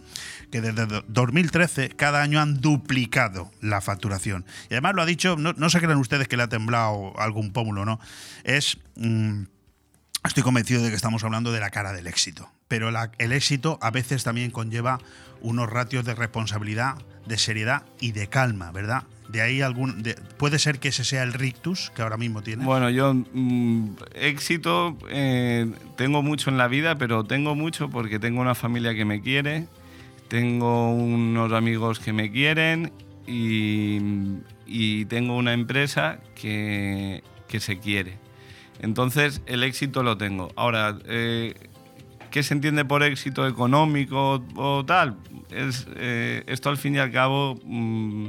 que 0.50 0.60
desde 0.60 0.84
do- 0.86 1.04
2013 1.06 1.90
cada 1.90 2.22
año 2.22 2.40
han 2.40 2.60
duplicado 2.60 3.52
la 3.60 3.80
facturación. 3.80 4.44
Y 4.68 4.74
además 4.74 4.96
lo 4.96 5.02
ha 5.02 5.06
dicho, 5.06 5.36
no, 5.36 5.52
no 5.52 5.70
se 5.70 5.78
crean 5.78 5.98
ustedes 5.98 6.26
que 6.26 6.36
le 6.36 6.42
ha 6.42 6.48
temblado 6.48 7.16
algún 7.20 7.52
pómulo, 7.52 7.84
¿no? 7.84 8.00
Es... 8.42 8.78
mm, 8.96 9.44
Estoy 10.24 10.42
convencido 10.42 10.82
de 10.82 10.90
que 10.90 10.96
estamos 10.96 11.22
hablando 11.22 11.52
de 11.52 11.60
la 11.60 11.70
cara 11.70 11.92
del 11.92 12.08
éxito, 12.08 12.50
pero 12.66 12.90
el 13.18 13.32
éxito 13.32 13.78
a 13.80 13.92
veces 13.92 14.24
también 14.24 14.50
conlleva 14.50 14.98
unos 15.40 15.70
ratios 15.70 16.04
de 16.04 16.16
responsabilidad, 16.16 16.96
de 17.26 17.38
seriedad 17.38 17.84
y 18.00 18.10
de 18.10 18.28
calma, 18.28 18.72
¿verdad? 18.72 19.04
De 19.30 19.40
ahí 19.42 19.60
algún 19.60 20.02
de- 20.02 20.14
puede 20.38 20.58
ser 20.58 20.78
que 20.80 20.88
ese 20.88 21.04
sea 21.04 21.22
el 21.22 21.32
rictus 21.32 21.90
que 21.94 22.02
ahora 22.02 22.16
mismo 22.16 22.42
tiene. 22.42 22.64
Bueno, 22.64 22.90
yo 22.90 23.14
mm, 23.14 23.90
éxito 24.14 24.96
eh, 25.08 25.70
tengo 25.96 26.22
mucho 26.22 26.50
en 26.50 26.58
la 26.58 26.66
vida, 26.68 26.96
pero 26.96 27.24
tengo 27.24 27.54
mucho 27.54 27.88
porque 27.90 28.18
tengo 28.18 28.40
una 28.40 28.54
familia 28.54 28.94
que 28.94 29.04
me 29.04 29.20
quiere, 29.20 29.66
tengo 30.28 30.92
unos 30.92 31.52
amigos 31.52 32.00
que 32.00 32.12
me 32.12 32.30
quieren 32.32 32.92
y, 33.26 33.98
y 34.66 35.04
tengo 35.06 35.36
una 35.36 35.52
empresa 35.52 36.20
que, 36.34 37.22
que 37.48 37.60
se 37.60 37.78
quiere. 37.78 38.18
Entonces 38.80 39.42
el 39.46 39.62
éxito 39.62 40.02
lo 40.02 40.16
tengo. 40.16 40.50
Ahora, 40.56 40.98
eh, 41.04 41.54
¿qué 42.30 42.42
se 42.42 42.54
entiende 42.54 42.84
por 42.84 43.02
éxito 43.02 43.46
económico 43.46 44.42
o 44.56 44.84
tal? 44.84 45.16
es, 45.50 45.86
eh, 45.96 46.42
esto 46.46 46.68
al 46.70 46.76
fin 46.78 46.94
y 46.94 46.98
al 46.98 47.10
cabo, 47.10 47.58
mm, 47.64 48.28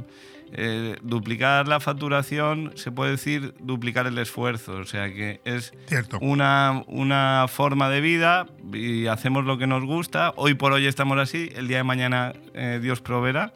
eh, 0.52 0.96
duplicar 1.02 1.66
la 1.66 1.80
facturación 1.80 2.72
se 2.76 2.90
puede 2.92 3.12
decir 3.12 3.54
duplicar 3.60 4.06
el 4.06 4.18
esfuerzo. 4.18 4.74
O 4.76 4.84
sea 4.84 5.12
que 5.12 5.40
es 5.44 5.72
Cierto. 5.86 6.18
una, 6.20 6.82
una 6.86 7.46
forma 7.48 7.88
de 7.88 8.00
vida 8.00 8.46
y 8.72 9.06
hacemos 9.06 9.44
lo 9.44 9.58
que 9.58 9.66
nos 9.66 9.84
gusta. 9.84 10.32
Hoy 10.36 10.54
por 10.54 10.72
hoy 10.72 10.86
estamos 10.86 11.18
así, 11.18 11.50
el 11.56 11.68
día 11.68 11.78
de 11.78 11.84
mañana 11.84 12.32
eh, 12.54 12.78
Dios 12.82 13.00
proveerá. 13.00 13.52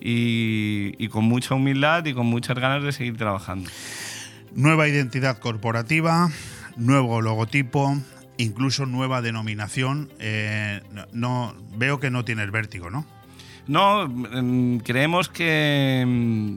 Y, 0.00 0.94
y 0.98 1.08
con 1.08 1.24
mucha 1.24 1.54
humildad 1.56 2.04
y 2.04 2.14
con 2.14 2.26
muchas 2.26 2.56
ganas 2.58 2.82
de 2.84 2.92
seguir 2.92 3.16
trabajando. 3.16 3.68
Nueva 4.54 4.86
identidad 4.88 5.38
corporativa, 5.38 6.30
nuevo 6.76 7.20
logotipo, 7.20 7.96
incluso 8.36 8.86
nueva 8.86 9.22
denominación. 9.22 10.10
Eh, 10.20 10.80
no, 10.92 11.04
no- 11.12 11.54
veo 11.76 11.98
que 11.98 12.10
no 12.10 12.24
tienes 12.24 12.50
vértigo, 12.52 12.90
¿no? 12.90 13.06
No, 13.68 14.08
mm, 14.08 14.78
creemos 14.78 15.28
que. 15.28 16.04
mm, 16.06 16.56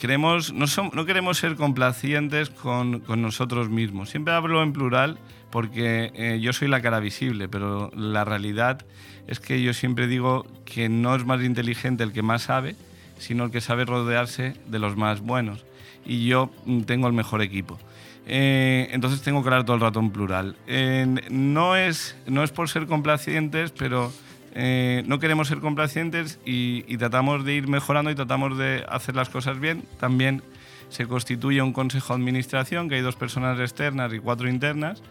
Queremos, 0.00 0.54
no, 0.54 0.64
no 0.94 1.04
queremos 1.04 1.36
ser 1.36 1.56
complacientes 1.56 2.48
con, 2.48 3.00
con 3.00 3.20
nosotros 3.20 3.68
mismos. 3.68 4.08
Siempre 4.08 4.32
hablo 4.32 4.62
en 4.62 4.72
plural 4.72 5.18
porque 5.50 6.10
eh, 6.14 6.38
yo 6.40 6.54
soy 6.54 6.68
la 6.68 6.80
cara 6.80 7.00
visible, 7.00 7.50
pero 7.50 7.90
la 7.94 8.24
realidad 8.24 8.86
es 9.26 9.40
que 9.40 9.62
yo 9.62 9.74
siempre 9.74 10.06
digo 10.06 10.46
que 10.64 10.88
no 10.88 11.14
es 11.14 11.26
más 11.26 11.42
inteligente 11.42 12.02
el 12.02 12.14
que 12.14 12.22
más 12.22 12.44
sabe, 12.44 12.76
sino 13.18 13.44
el 13.44 13.50
que 13.50 13.60
sabe 13.60 13.84
rodearse 13.84 14.54
de 14.66 14.78
los 14.78 14.96
más 14.96 15.20
buenos. 15.20 15.66
Y 16.06 16.26
yo 16.26 16.50
mm, 16.64 16.82
tengo 16.84 17.06
el 17.06 17.12
mejor 17.12 17.42
equipo. 17.42 17.78
Eh, 18.26 18.88
entonces 18.92 19.20
tengo 19.20 19.42
que 19.42 19.48
hablar 19.48 19.64
todo 19.64 19.76
el 19.76 19.82
rato 19.82 20.00
en 20.00 20.10
plural. 20.12 20.56
Eh, 20.66 21.06
no, 21.30 21.76
es, 21.76 22.16
no 22.26 22.42
es 22.42 22.52
por 22.52 22.70
ser 22.70 22.86
complacientes, 22.86 23.70
pero 23.72 24.10
eh, 24.52 25.02
no 25.06 25.18
queremos 25.18 25.48
ser 25.48 25.60
complacientes 25.60 26.38
y, 26.44 26.96
tratamos 26.96 27.44
de 27.44 27.54
ir 27.54 27.68
mejorando 27.68 28.10
y 28.10 28.14
tratamos 28.14 28.58
de 28.58 28.84
hacer 28.88 29.16
las 29.16 29.28
cosas 29.28 29.60
bien. 29.60 29.84
También 29.98 30.42
se 30.88 31.06
constituye 31.06 31.62
un 31.62 31.72
consejo 31.72 32.14
de 32.14 32.20
administración, 32.20 32.88
que 32.88 32.96
hay 32.96 33.00
dos 33.00 33.16
personas 33.16 33.58
externas 33.60 34.12
y 34.12 34.18
cuatro 34.18 34.48
internas, 34.48 35.02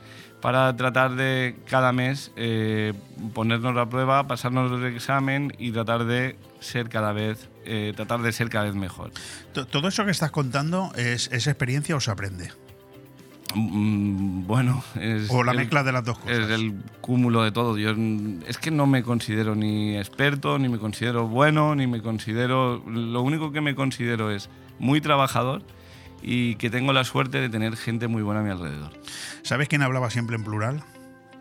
para 0.41 0.75
tratar 0.75 1.15
de 1.15 1.55
cada 1.65 1.91
mes 1.91 2.31
eh, 2.35 2.93
ponernos 3.33 3.77
a 3.77 3.89
prueba, 3.89 4.27
pasarnos 4.27 4.71
el 4.71 4.85
examen 4.93 5.53
y 5.57 5.71
tratar 5.71 6.05
de 6.05 6.37
ser 6.59 6.89
cada 6.89 7.13
vez, 7.13 7.49
eh, 7.65 7.93
tratar 7.95 8.21
de 8.21 8.31
ser 8.31 8.49
cada 8.49 8.65
vez 8.65 8.75
mejor. 8.75 9.11
¿Todo 9.53 9.87
eso 9.87 10.05
que 10.05 10.11
estás 10.11 10.31
contando 10.31 10.91
es, 10.95 11.29
es 11.31 11.47
experiencia 11.47 11.95
o 11.95 11.99
se 11.99 12.11
aprende? 12.11 12.51
Mm, 13.55 14.45
Bueno, 14.47 14.83
es 14.99 15.29
O 15.29 15.43
la 15.43 15.51
el- 15.51 15.57
mezcla 15.59 15.83
de 15.83 15.91
las 15.91 16.03
dos 16.03 16.17
cosas. 16.19 16.37
Es 16.39 16.49
el 16.49 16.73
cúmulo 17.01 17.43
de 17.43 17.51
todo. 17.51 17.77
Yo 17.77 17.91
es 18.47 18.57
que 18.57 18.71
no 18.71 18.85
me 18.87 19.03
considero 19.03 19.55
ni 19.55 19.97
experto, 19.97 20.57
ni 20.59 20.69
me 20.69 20.77
considero 20.79 21.27
bueno, 21.27 21.75
ni 21.75 21.87
me 21.87 22.01
considero. 22.01 22.83
Lo 22.87 23.21
único 23.21 23.51
que 23.51 23.61
me 23.61 23.75
considero 23.75 24.31
es 24.31 24.49
muy 24.79 25.01
trabajador 25.01 25.63
y 26.21 26.55
que 26.55 26.69
tengo 26.69 26.93
la 26.93 27.03
suerte 27.03 27.39
de 27.39 27.49
tener 27.49 27.75
gente 27.77 28.07
muy 28.07 28.21
buena 28.21 28.41
a 28.41 28.43
mi 28.43 28.49
alrededor. 28.51 28.91
¿Sabes 29.41 29.67
quién 29.67 29.81
hablaba 29.81 30.09
siempre 30.09 30.35
en 30.35 30.43
plural? 30.43 30.83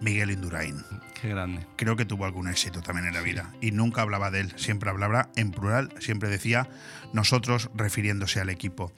Miguel 0.00 0.30
Indurain. 0.30 0.76
Qué 1.20 1.28
grande. 1.30 1.66
Creo 1.76 1.96
que 1.96 2.04
tuvo 2.04 2.24
algún 2.24 2.46
éxito 2.46 2.80
también 2.82 3.08
en 3.08 3.14
la 3.14 3.20
vida. 3.20 3.52
Y 3.60 3.72
nunca 3.72 4.02
hablaba 4.02 4.30
de 4.30 4.40
él, 4.42 4.52
siempre 4.54 4.88
hablaba 4.90 5.30
en 5.34 5.50
plural, 5.50 5.92
siempre 5.98 6.28
decía 6.28 6.68
nosotros 7.12 7.70
refiriéndose 7.74 8.40
al 8.40 8.50
equipo. 8.50 8.92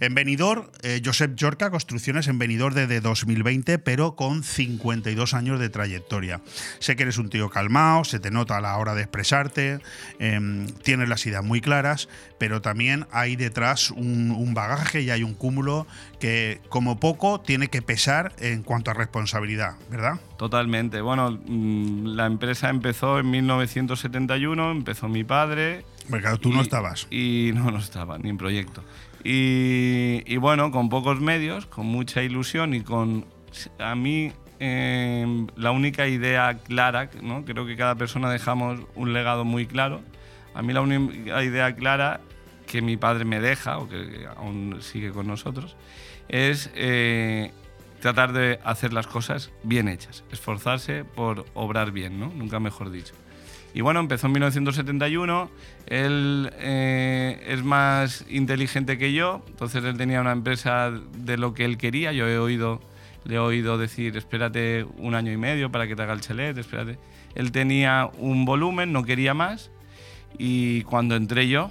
En 0.00 0.14
Benidorm, 0.14 0.68
eh, 0.82 1.00
Josep 1.04 1.34
Yorca, 1.36 1.70
construcciones 1.70 2.28
en 2.28 2.38
Benidorm 2.38 2.74
desde 2.74 3.00
2020, 3.00 3.78
pero 3.78 4.16
con 4.16 4.42
52 4.42 5.34
años 5.34 5.60
de 5.60 5.68
trayectoria. 5.68 6.40
Sé 6.78 6.96
que 6.96 7.04
eres 7.04 7.18
un 7.18 7.30
tío 7.30 7.50
calmado, 7.50 8.04
se 8.04 8.20
te 8.20 8.30
nota 8.30 8.56
a 8.56 8.60
la 8.60 8.76
hora 8.76 8.94
de 8.94 9.02
expresarte, 9.02 9.80
em, 10.18 10.66
tienes 10.82 11.08
las 11.08 11.24
ideas 11.26 11.44
muy 11.44 11.60
claras, 11.60 12.08
pero 12.38 12.60
también 12.60 13.06
hay 13.10 13.36
detrás 13.36 13.90
un, 13.90 14.30
un 14.30 14.54
bagaje 14.54 15.02
y 15.02 15.10
hay 15.10 15.22
un 15.22 15.34
cúmulo 15.34 15.86
que 16.20 16.60
como 16.68 16.98
poco 17.00 17.40
tiene 17.40 17.68
que 17.68 17.82
pesar 17.82 18.32
en 18.38 18.62
cuanto 18.62 18.90
a 18.90 18.94
responsabilidad, 18.94 19.76
¿verdad? 19.90 20.20
Totalmente. 20.36 21.00
Bueno, 21.00 21.30
mm, 21.30 22.06
la 22.14 22.26
empresa 22.26 22.68
empezó 22.68 23.18
en 23.18 23.30
1971, 23.30 24.70
empezó 24.70 25.08
mi 25.08 25.24
padre. 25.24 25.84
Porque 26.08 26.28
tú 26.40 26.52
no 26.52 26.60
estabas. 26.60 27.06
Y 27.10 27.50
no, 27.54 27.70
no 27.70 27.78
estaba, 27.78 28.18
ni 28.18 28.30
en 28.30 28.38
proyecto. 28.38 28.82
Y, 29.24 30.22
y 30.26 30.36
bueno, 30.36 30.70
con 30.70 30.88
pocos 30.88 31.20
medios, 31.20 31.66
con 31.66 31.86
mucha 31.86 32.22
ilusión 32.22 32.74
y 32.74 32.82
con, 32.82 33.26
a 33.78 33.94
mí, 33.94 34.32
eh, 34.58 35.46
la 35.56 35.70
única 35.70 36.06
idea 36.08 36.58
clara, 36.58 37.10
¿no? 37.22 37.44
creo 37.44 37.66
que 37.66 37.76
cada 37.76 37.94
persona 37.94 38.30
dejamos 38.30 38.80
un 38.94 39.12
legado 39.12 39.44
muy 39.44 39.66
claro. 39.66 40.00
A 40.54 40.62
mí 40.62 40.72
la 40.72 40.80
única 40.80 41.42
idea 41.42 41.74
clara 41.74 42.20
que 42.66 42.82
mi 42.82 42.96
padre 42.96 43.24
me 43.24 43.40
deja, 43.40 43.78
o 43.78 43.88
que 43.88 44.26
aún 44.36 44.78
sigue 44.80 45.10
con 45.10 45.26
nosotros, 45.26 45.76
es 46.28 46.70
eh, 46.74 47.52
tratar 48.00 48.32
de 48.32 48.58
hacer 48.64 48.92
las 48.92 49.06
cosas 49.06 49.52
bien 49.62 49.88
hechas, 49.88 50.24
esforzarse 50.32 51.04
por 51.04 51.44
obrar 51.54 51.92
bien, 51.92 52.18
¿no? 52.18 52.32
Nunca 52.34 52.58
mejor 52.58 52.90
dicho. 52.90 53.14
Y 53.76 53.82
bueno, 53.82 54.00
empezó 54.00 54.28
en 54.28 54.32
1971, 54.32 55.50
él 55.86 56.50
eh, 56.54 57.44
es 57.46 57.62
más 57.62 58.24
inteligente 58.30 58.96
que 58.96 59.12
yo, 59.12 59.42
entonces 59.48 59.84
él 59.84 59.98
tenía 59.98 60.22
una 60.22 60.32
empresa 60.32 60.90
de 60.90 61.36
lo 61.36 61.52
que 61.52 61.66
él 61.66 61.76
quería, 61.76 62.10
yo 62.12 62.26
he 62.26 62.38
oído, 62.38 62.80
le 63.24 63.34
he 63.34 63.38
oído 63.38 63.76
decir, 63.76 64.16
espérate 64.16 64.86
un 64.96 65.14
año 65.14 65.30
y 65.30 65.36
medio 65.36 65.70
para 65.70 65.86
que 65.86 65.94
te 65.94 66.02
haga 66.02 66.14
el 66.14 66.22
chalet, 66.22 66.56
espérate. 66.56 66.98
Él 67.34 67.52
tenía 67.52 68.08
un 68.16 68.46
volumen, 68.46 68.94
no 68.94 69.04
quería 69.04 69.34
más, 69.34 69.70
y 70.38 70.80
cuando 70.84 71.14
entré 71.14 71.46
yo, 71.46 71.70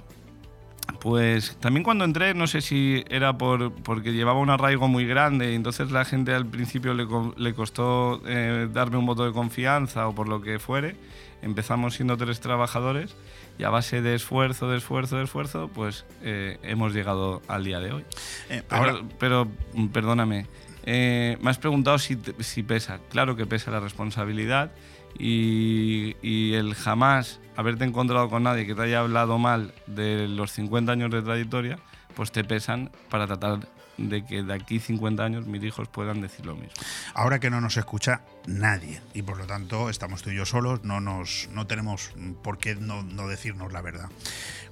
pues 1.00 1.56
también 1.58 1.82
cuando 1.82 2.04
entré, 2.04 2.34
no 2.34 2.46
sé 2.46 2.60
si 2.60 3.02
era 3.10 3.36
por, 3.36 3.72
porque 3.82 4.12
llevaba 4.12 4.38
un 4.38 4.50
arraigo 4.50 4.86
muy 4.86 5.06
grande. 5.06 5.50
Y 5.50 5.56
entonces 5.56 5.90
la 5.90 6.04
gente 6.04 6.32
al 6.32 6.46
principio 6.46 6.94
le, 6.94 7.06
le 7.36 7.54
costó 7.54 8.22
eh, 8.26 8.68
darme 8.72 8.96
un 8.96 9.06
voto 9.06 9.24
de 9.24 9.32
confianza 9.32 10.06
o 10.06 10.14
por 10.14 10.28
lo 10.28 10.40
que 10.40 10.60
fuere. 10.60 10.94
Empezamos 11.42 11.94
siendo 11.94 12.16
tres 12.16 12.40
trabajadores 12.40 13.14
y 13.58 13.64
a 13.64 13.70
base 13.70 14.02
de 14.02 14.14
esfuerzo, 14.14 14.68
de 14.68 14.78
esfuerzo, 14.78 15.16
de 15.16 15.24
esfuerzo, 15.24 15.70
pues 15.72 16.04
eh, 16.22 16.58
hemos 16.62 16.92
llegado 16.94 17.42
al 17.48 17.64
día 17.64 17.80
de 17.80 17.92
hoy. 17.92 18.04
Eh, 18.50 18.62
Pero, 18.68 18.80
ahora, 18.82 19.00
pero, 19.18 19.48
mm, 19.74 19.88
perdóname, 19.88 20.46
eh, 20.84 21.36
me 21.40 21.50
has 21.50 21.58
preguntado 21.58 21.98
si, 21.98 22.18
si 22.40 22.62
pesa. 22.62 23.00
Claro 23.10 23.36
que 23.36 23.46
pesa 23.46 23.70
la 23.70 23.80
responsabilidad 23.80 24.72
y, 25.18 26.16
y 26.22 26.54
el 26.54 26.74
jamás 26.74 27.40
haberte 27.56 27.84
encontrado 27.84 28.28
con 28.28 28.42
nadie 28.42 28.66
que 28.66 28.74
te 28.74 28.82
haya 28.82 29.00
hablado 29.00 29.38
mal 29.38 29.72
de 29.86 30.28
los 30.28 30.52
50 30.52 30.92
años 30.92 31.10
de 31.10 31.22
trayectoria, 31.22 31.78
pues 32.14 32.32
te 32.32 32.44
pesan 32.44 32.90
para 33.10 33.26
tratar 33.26 33.60
de 33.98 34.24
que 34.24 34.42
de 34.42 34.54
aquí 34.54 34.78
50 34.78 35.24
años 35.24 35.46
mis 35.46 35.62
hijos 35.62 35.88
puedan 35.88 36.20
decir 36.20 36.46
lo 36.46 36.54
mismo. 36.54 36.72
ahora 37.14 37.38
que 37.38 37.50
no 37.50 37.60
nos 37.60 37.76
escucha 37.76 38.22
nadie 38.46 39.00
y 39.14 39.22
por 39.22 39.38
lo 39.38 39.46
tanto 39.46 39.88
estamos 39.90 40.22
tú 40.22 40.30
y 40.30 40.36
yo 40.36 40.44
solos, 40.44 40.84
no, 40.84 41.00
nos, 41.00 41.48
no 41.52 41.66
tenemos 41.66 42.10
por 42.42 42.58
qué 42.58 42.74
no, 42.74 43.02
no 43.02 43.28
decirnos 43.28 43.72
la 43.72 43.82
verdad. 43.82 44.08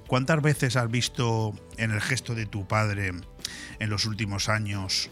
¿Cuántas 0.07 0.41
veces 0.41 0.75
has 0.75 0.89
visto 0.89 1.53
en 1.77 1.91
el 1.91 2.01
gesto 2.01 2.35
de 2.35 2.45
tu 2.45 2.67
padre 2.67 3.11
en 3.79 3.89
los 3.89 4.05
últimos 4.05 4.49
años 4.49 5.09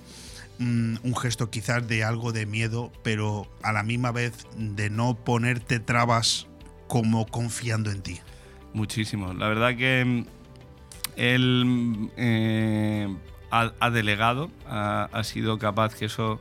mm, 0.60 0.97
un 1.04 1.15
gesto 1.15 1.49
quizás 1.49 1.88
de 1.88 2.04
algo 2.04 2.32
de 2.32 2.45
miedo, 2.45 2.91
pero 3.04 3.47
a 3.63 3.73
la 3.73 3.84
misma 3.84 4.12
vez 4.12 4.34
de 4.56 4.89
no 4.91 5.15
ponerte 5.15 5.80
trabas 5.80 6.47
como 6.88 7.26
confiando 7.26 7.89
en 7.89 8.02
ti? 8.02 8.21
Muchísimo. 8.73 9.34
La 9.34 9.47
verdad 9.47 9.76
que 9.76 10.06
mm, 10.06 10.26
él 11.15 11.63
mm, 11.65 12.10
eh, 12.17 13.15
ha, 13.62 13.74
ha 13.80 13.89
delegado, 13.89 14.50
ha, 14.68 15.10
ha 15.12 15.24
sido 15.24 15.58
capaz 15.60 15.96
que 15.96 16.06
eso, 16.06 16.39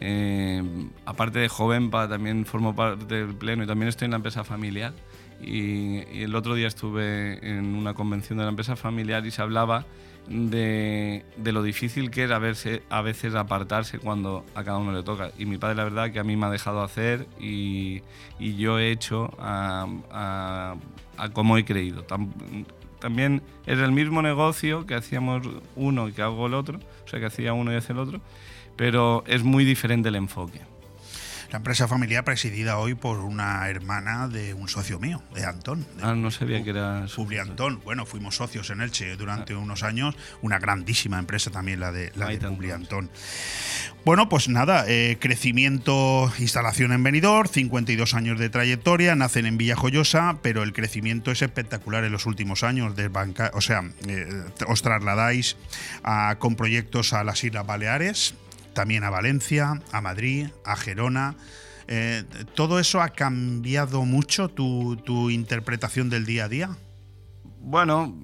eh, 0.00 0.62
aparte 1.04 1.38
de 1.38 1.48
Jovenpa, 1.48 2.08
también 2.08 2.46
formo 2.46 2.74
parte 2.74 3.14
del 3.14 3.34
pleno 3.34 3.64
y 3.64 3.66
también 3.66 3.88
estoy 3.88 4.06
en 4.06 4.12
la 4.12 4.16
empresa 4.16 4.44
familiar. 4.44 4.92
Y, 5.42 6.02
y 6.12 6.22
el 6.22 6.34
otro 6.34 6.54
día 6.54 6.66
estuve 6.68 7.38
en 7.48 7.74
una 7.74 7.94
convención 7.94 8.38
de 8.38 8.44
la 8.44 8.50
empresa 8.50 8.76
familiar 8.76 9.24
y 9.24 9.30
se 9.30 9.40
hablaba 9.40 9.86
de, 10.28 11.24
de 11.38 11.52
lo 11.52 11.62
difícil 11.62 12.10
que 12.10 12.24
es 12.24 12.30
a, 12.30 12.38
verse, 12.38 12.82
a 12.90 13.00
veces 13.00 13.34
apartarse 13.34 13.98
cuando 13.98 14.44
a 14.54 14.62
cada 14.64 14.76
uno 14.78 14.92
le 14.92 15.02
toca. 15.02 15.30
Y 15.38 15.46
mi 15.46 15.56
padre, 15.58 15.76
la 15.76 15.84
verdad, 15.84 16.10
que 16.12 16.20
a 16.20 16.24
mí 16.24 16.36
me 16.36 16.46
ha 16.46 16.50
dejado 16.50 16.82
hacer 16.82 17.26
y, 17.40 18.02
y 18.38 18.56
yo 18.56 18.78
he 18.78 18.90
hecho 18.90 19.32
a, 19.38 19.86
a- 20.12 20.76
a 21.16 21.28
como 21.30 21.56
he 21.58 21.64
creído. 21.64 22.04
Tam- 22.06 22.30
también 23.00 23.42
es 23.66 23.78
el 23.78 23.92
mismo 23.92 24.22
negocio 24.22 24.86
que 24.86 24.94
hacíamos 24.94 25.48
uno 25.76 26.08
y 26.08 26.12
que 26.12 26.22
hago 26.22 26.46
el 26.46 26.54
otro, 26.54 26.78
o 27.04 27.08
sea, 27.08 27.20
que 27.20 27.26
hacía 27.26 27.52
uno 27.52 27.72
y 27.72 27.76
hace 27.76 27.92
el 27.92 27.98
otro, 27.98 28.20
pero 28.76 29.24
es 29.26 29.42
muy 29.42 29.64
diferente 29.64 30.08
el 30.08 30.16
enfoque. 30.16 30.60
La 31.50 31.56
empresa 31.56 31.88
familiar 31.88 32.22
presidida 32.24 32.78
hoy 32.78 32.94
por 32.94 33.18
una 33.18 33.68
hermana 33.68 34.28
de 34.28 34.54
un 34.54 34.68
socio 34.68 35.00
mío, 35.00 35.20
de 35.34 35.44
Antón. 35.44 35.80
de 35.96 36.02
Ah, 36.04 36.14
no 36.14 36.30
sabía 36.30 36.62
que 36.62 36.70
era 36.70 37.06
Publi 37.16 37.38
Antón. 37.38 37.80
Bueno, 37.82 38.06
fuimos 38.06 38.36
socios 38.36 38.70
en 38.70 38.80
Elche 38.80 39.16
durante 39.16 39.56
unos 39.56 39.82
años. 39.82 40.14
Una 40.42 40.60
grandísima 40.60 41.18
empresa 41.18 41.50
también 41.50 41.80
la 41.80 41.90
de, 41.90 42.12
la 42.14 42.28
de. 42.28 42.38
Publi 42.38 42.70
Antón. 42.70 43.10
Bueno, 44.04 44.28
pues 44.28 44.48
nada, 44.48 44.84
eh, 44.86 45.18
crecimiento, 45.20 46.32
instalación 46.38 46.92
en 46.92 47.02
Benidorm, 47.02 47.48
52 47.48 48.14
años 48.14 48.38
de 48.38 48.48
trayectoria, 48.48 49.16
nacen 49.16 49.44
en 49.44 49.58
Villajoyosa, 49.58 50.38
pero 50.42 50.62
el 50.62 50.72
crecimiento 50.72 51.32
es 51.32 51.42
espectacular 51.42 52.04
en 52.04 52.12
los 52.12 52.26
últimos 52.26 52.62
años. 52.62 52.94
De 52.94 53.08
banca, 53.08 53.50
o 53.54 53.60
sea, 53.60 53.82
eh, 54.06 54.28
os 54.68 54.82
trasladáis 54.82 55.56
a- 56.04 56.36
con 56.38 56.54
proyectos 56.54 57.12
a 57.12 57.24
las 57.24 57.42
Islas 57.42 57.66
Baleares, 57.66 58.34
también 58.72 59.04
a 59.04 59.10
Valencia, 59.10 59.80
a 59.92 60.00
Madrid, 60.00 60.48
a 60.64 60.76
Gerona. 60.76 61.34
Eh, 61.88 62.24
¿Todo 62.54 62.78
eso 62.78 63.00
ha 63.00 63.08
cambiado 63.08 64.04
mucho 64.04 64.48
tu, 64.48 65.30
interpretación 65.30 66.08
del 66.08 66.24
día 66.24 66.44
a 66.44 66.48
día? 66.48 66.76
Bueno, 67.62 68.16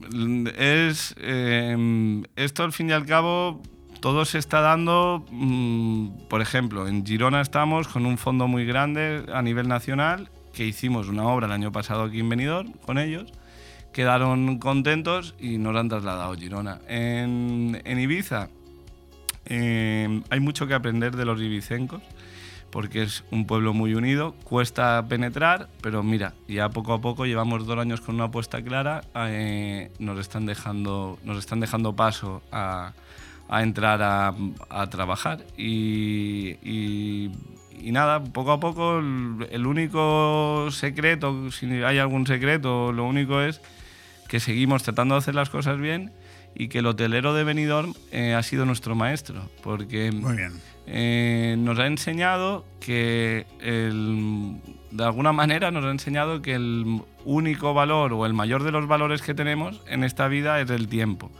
es 0.57 1.15
eh, 1.19 2.23
esto 2.37 2.63
al 2.63 2.73
fin 2.73 2.91
y 2.91 2.93
al 2.93 3.05
cabo 3.05 3.61
todo 4.01 4.25
se 4.25 4.39
está 4.39 4.61
dando, 4.61 5.27
mm, 5.31 6.29
por 6.29 6.41
ejemplo, 6.41 6.87
en 6.87 7.05
Girona 7.05 7.41
estamos 7.41 7.89
con 7.89 8.07
un 8.07 8.19
fondo 8.19 8.47
muy 8.47 8.65
grande 8.65 9.25
a 9.33 9.43
nivel 9.43 9.69
nacional 9.69 10.31
que 10.53 10.65
hicimos 10.65 11.09
una 11.09 11.25
obra 11.25 11.47
el 11.47 11.53
año 11.53 11.73
pasado 11.73 12.05
aquí 12.05 12.21
en 12.21 12.29
Benidorm 12.29 12.73
con 12.85 12.99
ellos, 12.99 13.33
quedaron 13.93 14.59
contentos 14.59 15.35
y 15.39 15.59
nos 15.59 15.77
han 15.77 15.89
trasladado 15.89 16.33
a 16.33 16.37
Girona. 16.37 16.81
En 16.89 17.83
Ibiza 17.85 18.49
eh, 19.47 20.23
hay 20.31 20.41
mucho 20.41 20.67
que 20.67 20.75
aprender 20.75 21.17
de 21.17 21.25
los 21.25 21.41
ibicencos 21.41 22.03
porque 22.71 23.03
es 23.03 23.25
un 23.31 23.47
pueblo 23.47 23.73
muy 23.73 23.95
unido, 23.95 24.35
cuesta 24.45 25.07
penetrar, 25.09 25.69
pero 25.81 26.03
mira, 26.03 26.35
ya 26.49 26.69
poco 26.69 26.93
a 26.93 27.01
poco 27.01 27.25
llevamos 27.25 27.65
dos 27.67 27.79
años 27.79 28.01
con 28.03 28.17
una 28.17 28.25
apuesta 28.25 28.61
clara, 28.63 29.03
eh, 29.15 29.91
nos, 29.99 30.19
están 30.19 30.45
dejando, 30.47 31.19
nos 31.25 31.39
están 31.39 31.61
dejando 31.61 31.95
paso 31.97 32.43
a, 32.53 32.93
a 33.49 33.63
entrar 33.63 34.03
a, 34.03 34.35
a 34.69 34.87
trabajar 34.91 35.45
y, 35.57 36.57
y- 36.63 37.31
y 37.81 37.93
nada, 37.93 38.25
poco 38.25 38.53
a 38.53 38.59
poco 38.61 38.99
el, 38.99 39.47
el 39.51 39.67
único 39.67 40.69
secreto, 40.71 41.51
si 41.53 41.67
hay 41.83 41.99
algún 41.99 42.27
secreto, 42.27 42.91
lo 42.93 43.05
único 43.05 43.41
es 43.41 43.61
que 44.29 44.41
seguimos 44.41 44.83
tratando 44.83 45.15
de 45.15 45.19
hacer 45.21 45.35
las 45.35 45.51
cosas 45.51 45.79
bien 45.79 46.11
y 46.59 46.69
que 46.69 46.79
el 46.79 46.87
hotelero 46.87 47.35
de 47.35 47.45
Benidorm 47.45 47.93
eh, 48.13 48.35
ha 48.35 48.43
sido 48.43 48.65
nuestro 48.65 48.95
maestro, 48.95 49.49
porque 49.63 50.11
Muy 50.11 50.37
bien. 50.37 50.53
eh, 50.87 51.55
nos 51.59 51.79
ha 51.79 51.87
enseñado 51.87 52.65
que 52.81 53.47
el- 53.61 54.57
de 54.91 55.05
alguna 55.05 55.33
manera 55.33 55.71
nos 55.71 55.85
ha 55.85 55.91
enseñado 55.91 56.41
que 56.41 56.55
el 56.55 57.03
único 57.27 57.75
valor 57.75 58.13
o 58.15 58.25
el 58.25 58.33
mayor 58.33 58.63
de 58.65 58.71
los 58.73 58.87
valores 58.89 59.21
que 59.21 59.35
tenemos 59.35 59.83
en 59.87 60.03
esta 60.05 60.29
vida 60.29 60.59
es 60.61 60.71
el 60.71 60.89
tiempo. 60.89 61.31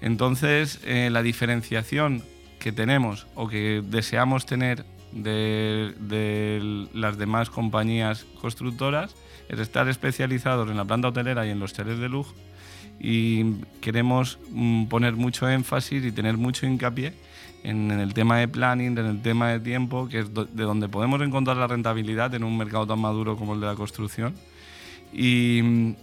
Entonces, 0.00 0.80
eh, 0.84 1.08
la 1.10 1.22
diferenciación 1.22 2.22
que 2.58 2.72
tenemos 2.72 3.26
o 3.34 3.48
que 3.48 3.82
deseamos 3.84 4.46
tener 4.46 4.84
de, 5.12 5.94
de 6.00 6.88
las 6.92 7.16
demás 7.18 7.48
compañías 7.50 8.26
constructoras 8.40 9.14
es 9.48 9.60
estar 9.60 9.88
especializados 9.88 10.68
en 10.70 10.76
la 10.76 10.84
planta 10.84 11.08
hotelera 11.08 11.46
y 11.46 11.50
en 11.50 11.60
los 11.60 11.72
hoteles 11.72 11.98
de 12.00 12.08
lujo 12.08 12.34
y 12.98 13.54
queremos 13.80 14.38
mm, 14.50 14.86
poner 14.86 15.14
mucho 15.14 15.48
énfasis 15.48 16.04
y 16.04 16.12
tener 16.12 16.36
mucho 16.36 16.66
hincapié 16.66 17.12
en, 17.62 17.90
el 17.90 18.14
tema 18.14 18.38
de 18.38 18.48
planning, 18.48 18.98
en 18.98 19.06
el 19.06 19.22
tema 19.22 19.50
de 19.50 19.60
tiempo, 19.60 20.08
que 20.08 20.20
es 20.20 20.32
de 20.32 20.62
donde 20.62 20.88
podemos 20.88 21.20
encontrar 21.20 21.56
la 21.56 21.66
rentabilidad 21.66 22.34
en 22.34 22.44
un 22.44 22.56
mercado 22.56 22.86
tan 22.86 23.00
maduro 23.00 23.36
como 23.36 23.54
el 23.54 23.60
de 23.60 23.66
la 23.66 23.74
construcción 23.74 24.34
y, 25.12 25.60
mm, 25.62 25.94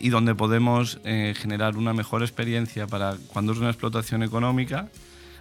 y 0.00 0.08
donde 0.10 0.34
podemos 0.34 1.00
eh, 1.04 1.34
generar 1.36 1.76
una 1.76 1.92
mejor 1.92 2.22
experiencia 2.22 2.86
para 2.86 3.16
cuando 3.28 3.52
es 3.52 3.58
una 3.58 3.68
explotación 3.68 4.22
económica, 4.22 4.88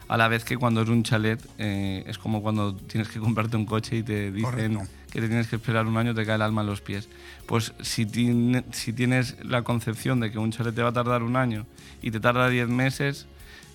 a 0.07 0.17
la 0.17 0.27
vez 0.27 0.43
que 0.43 0.57
cuando 0.57 0.81
es 0.81 0.89
un 0.89 1.03
chalet 1.03 1.39
eh, 1.57 2.03
es 2.07 2.17
como 2.17 2.41
cuando 2.41 2.75
tienes 2.75 3.09
que 3.09 3.19
comprarte 3.19 3.57
un 3.57 3.65
coche 3.65 3.97
y 3.97 4.03
te 4.03 4.31
dicen. 4.31 4.79
Que 5.17 5.21
te 5.21 5.30
tienes 5.30 5.47
que 5.47 5.56
esperar 5.56 5.88
un 5.88 5.97
año, 5.97 6.13
te 6.13 6.27
cae 6.27 6.36
el 6.36 6.43
alma 6.43 6.62
a 6.62 6.63
los 6.63 6.80
pies. 6.82 7.10
Pues 7.47 7.73
si, 7.82 8.06
tiene- 8.06 8.63
si 8.71 8.93
tienes 8.93 9.36
la 9.43 9.63
concepción 9.63 10.19
de 10.19 10.32
que 10.32 10.38
un 10.38 10.51
chalet 10.51 10.75
te 10.75 10.84
va 10.84 10.89
a 10.89 10.93
tardar 10.93 11.23
un 11.23 11.36
año 11.36 11.65
y 12.03 12.12
te 12.12 12.19
tarda 12.19 12.47
10 12.49 12.67
meses, 12.69 13.25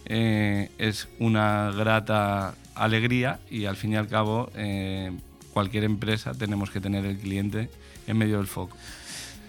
eh, 0.05 0.71
es 0.79 1.09
una 1.19 1.73
grata 1.73 2.55
alegría 2.77 3.41
y 3.51 3.65
al 3.65 3.75
fin 3.75 3.93
y 3.93 3.97
al 3.97 4.07
cabo 4.07 4.53
eh, 4.55 5.11
cualquier 5.53 5.83
empresa 5.83 6.33
tenemos 6.33 6.71
que 6.71 6.81
tener 6.81 7.05
el 7.07 7.19
cliente 7.19 7.69
en 8.07 8.19
medio 8.19 8.37
del 8.37 8.47
foco. 8.47 8.77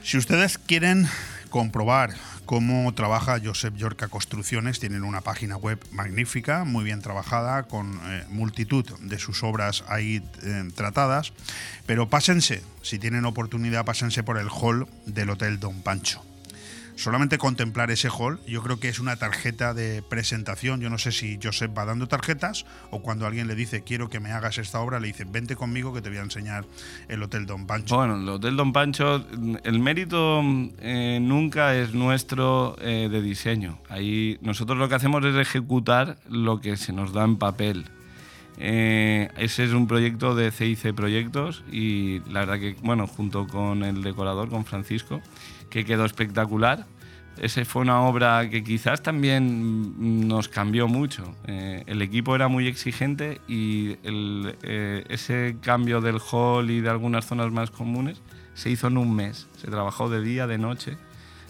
Si 0.01 0.17
ustedes 0.17 0.58
quieren 0.58 1.06
comprobar 1.53 2.15
cómo 2.47 2.91
trabaja 2.95 3.39
Josep 3.39 3.75
Yorca 3.75 4.07
Construcciones, 4.07 4.79
tienen 4.79 5.03
una 5.03 5.21
página 5.21 5.55
web 5.55 5.77
magnífica, 5.91 6.63
muy 6.63 6.83
bien 6.83 6.99
trabajada, 6.99 7.61
con 7.61 7.99
eh, 8.05 8.25
multitud 8.29 8.83
de 9.01 9.19
sus 9.19 9.43
obras 9.43 9.83
ahí 9.87 10.23
eh, 10.41 10.67
tratadas, 10.73 11.31
pero 11.85 12.09
pásense, 12.09 12.63
si 12.81 12.97
tienen 12.97 13.25
oportunidad, 13.25 13.85
pásense 13.85 14.23
por 14.23 14.39
el 14.39 14.47
hall 14.49 14.87
del 15.05 15.29
Hotel 15.29 15.59
Don 15.59 15.83
Pancho. 15.83 16.23
Solamente 16.95 17.38
contemplar 17.38 17.91
ese 17.91 18.10
hall, 18.10 18.39
yo 18.47 18.62
creo 18.62 18.79
que 18.79 18.88
es 18.88 18.99
una 18.99 19.15
tarjeta 19.15 19.73
de 19.73 20.03
presentación. 20.03 20.79
Yo 20.79 20.89
no 20.89 20.97
sé 20.97 21.12
si 21.12 21.39
Josep 21.41 21.75
va 21.75 21.86
dando 21.86 22.08
tarjetas 22.08 22.65
o 22.91 23.01
cuando 23.01 23.25
alguien 23.25 23.47
le 23.47 23.56
dice 23.56 23.84
quiero 23.84 24.10
que 24.10 24.19
me 24.19 24.32
hagas 24.32 24.58
esta 24.58 24.79
obra, 24.79 24.99
le 24.99 25.08
dice 25.08 25.25
vente 25.25 25.56
conmigo 25.56 25.93
que 25.93 26.01
te 26.01 26.10
voy 26.10 26.19
a 26.19 26.21
enseñar 26.21 26.65
el 27.08 27.23
Hotel 27.23 27.45
Don 27.45 27.65
Pancho. 27.65 27.95
Bueno, 27.95 28.15
el 28.17 28.29
Hotel 28.29 28.56
Don 28.56 28.73
Pancho, 28.73 29.25
el 29.63 29.79
mérito 29.79 30.41
eh, 30.79 31.19
nunca 31.21 31.75
es 31.75 31.93
nuestro 31.93 32.75
eh, 32.79 33.10
de 33.12 33.21
diseño. 33.21 33.79
Ahí 33.89 34.38
nosotros 34.41 34.77
lo 34.77 34.88
que 34.88 34.95
hacemos 34.95 35.25
es 35.25 35.36
ejecutar 35.36 36.17
lo 36.29 36.62
que 36.62 36.77
se 36.77 36.93
nos 36.93 37.12
da 37.12 37.23
en 37.23 37.38
papel. 37.38 37.86
Eh, 38.58 39.29
ese 39.38 39.63
es 39.63 39.71
un 39.71 39.88
proyecto 39.88 40.36
de 40.36 40.51
CIC 40.51 40.93
Proyectos 40.93 41.63
y 41.71 42.19
la 42.32 42.41
verdad 42.41 42.60
que, 42.60 42.75
bueno, 42.84 43.08
junto 43.08 43.47
con 43.47 43.84
el 43.84 44.03
decorador, 44.03 44.49
con 44.49 44.63
Francisco, 44.63 45.21
que 45.73 45.83
quedó 45.86 46.05
espectacular. 46.05 46.86
Esa 47.41 47.65
fue 47.65 47.81
una 47.81 47.99
obra 48.01 48.47
que 48.47 48.63
quizás 48.63 49.01
también 49.01 50.27
nos 50.27 50.47
cambió 50.49 50.88
mucho. 50.88 51.36
Eh, 51.47 51.83
el 51.88 52.03
equipo 52.03 52.36
era 52.36 52.47
muy 52.47 52.67
exigente 52.67 53.41
y 53.47 53.97
el, 54.03 54.55
eh, 54.62 55.03
ese 55.09 55.55
cambio 55.62 55.99
del 55.99 56.19
hall 56.31 56.69
y 56.69 56.79
de 56.79 56.89
algunas 56.91 57.25
zonas 57.25 57.51
más 57.51 57.71
comunes 57.71 58.21
se 58.53 58.69
hizo 58.69 58.86
en 58.86 58.99
un 58.99 59.15
mes. 59.15 59.47
Se 59.57 59.65
trabajó 59.71 60.09
de 60.12 60.21
día, 60.21 60.45
de 60.45 60.59
noche, 60.59 60.95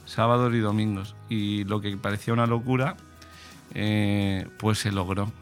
sábados 0.06 0.54
y 0.54 0.60
domingos. 0.60 1.16
Y 1.28 1.66
lo 1.66 1.82
que 1.82 1.98
parecía 1.98 2.34
una 2.34 2.48
locura, 2.48 2.96
eh, 3.74 4.48
pues 4.60 4.80
se 4.80 4.92
logró. 4.94 5.34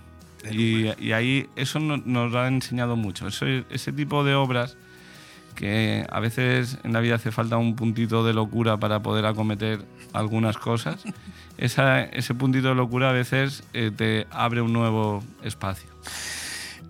Y, 0.52 0.88
y 1.00 1.12
ahí 1.12 1.48
eso 1.56 1.80
no- 1.80 1.98
nos 2.04 2.34
ha 2.34 2.48
enseñado 2.48 2.96
mucho. 2.96 3.28
Eso- 3.28 3.46
ese 3.46 3.94
tipo 3.94 4.24
de 4.24 4.34
obras 4.34 4.76
que 5.52 6.06
a 6.10 6.20
veces 6.20 6.78
en 6.84 6.94
la 6.94 7.00
vida 7.00 7.16
hace 7.16 7.32
falta 7.32 7.58
un 7.58 7.76
puntito 7.76 8.24
de 8.26 8.34
locura 8.34 8.78
para 8.78 9.02
poder 9.02 9.26
acometer 9.26 9.80
algunas 10.14 10.58
cosas. 10.58 11.04
Esa- 11.58 12.04
ese 12.04 12.34
puntito 12.34 12.70
de 12.70 12.76
locura 12.76 13.10
a 13.12 13.14
veces 13.14 13.64
eh, 13.74 13.92
te 13.96 14.26
abre 14.32 14.62
un 14.62 14.74
nuevo 14.74 15.24
espacio. 15.44 15.90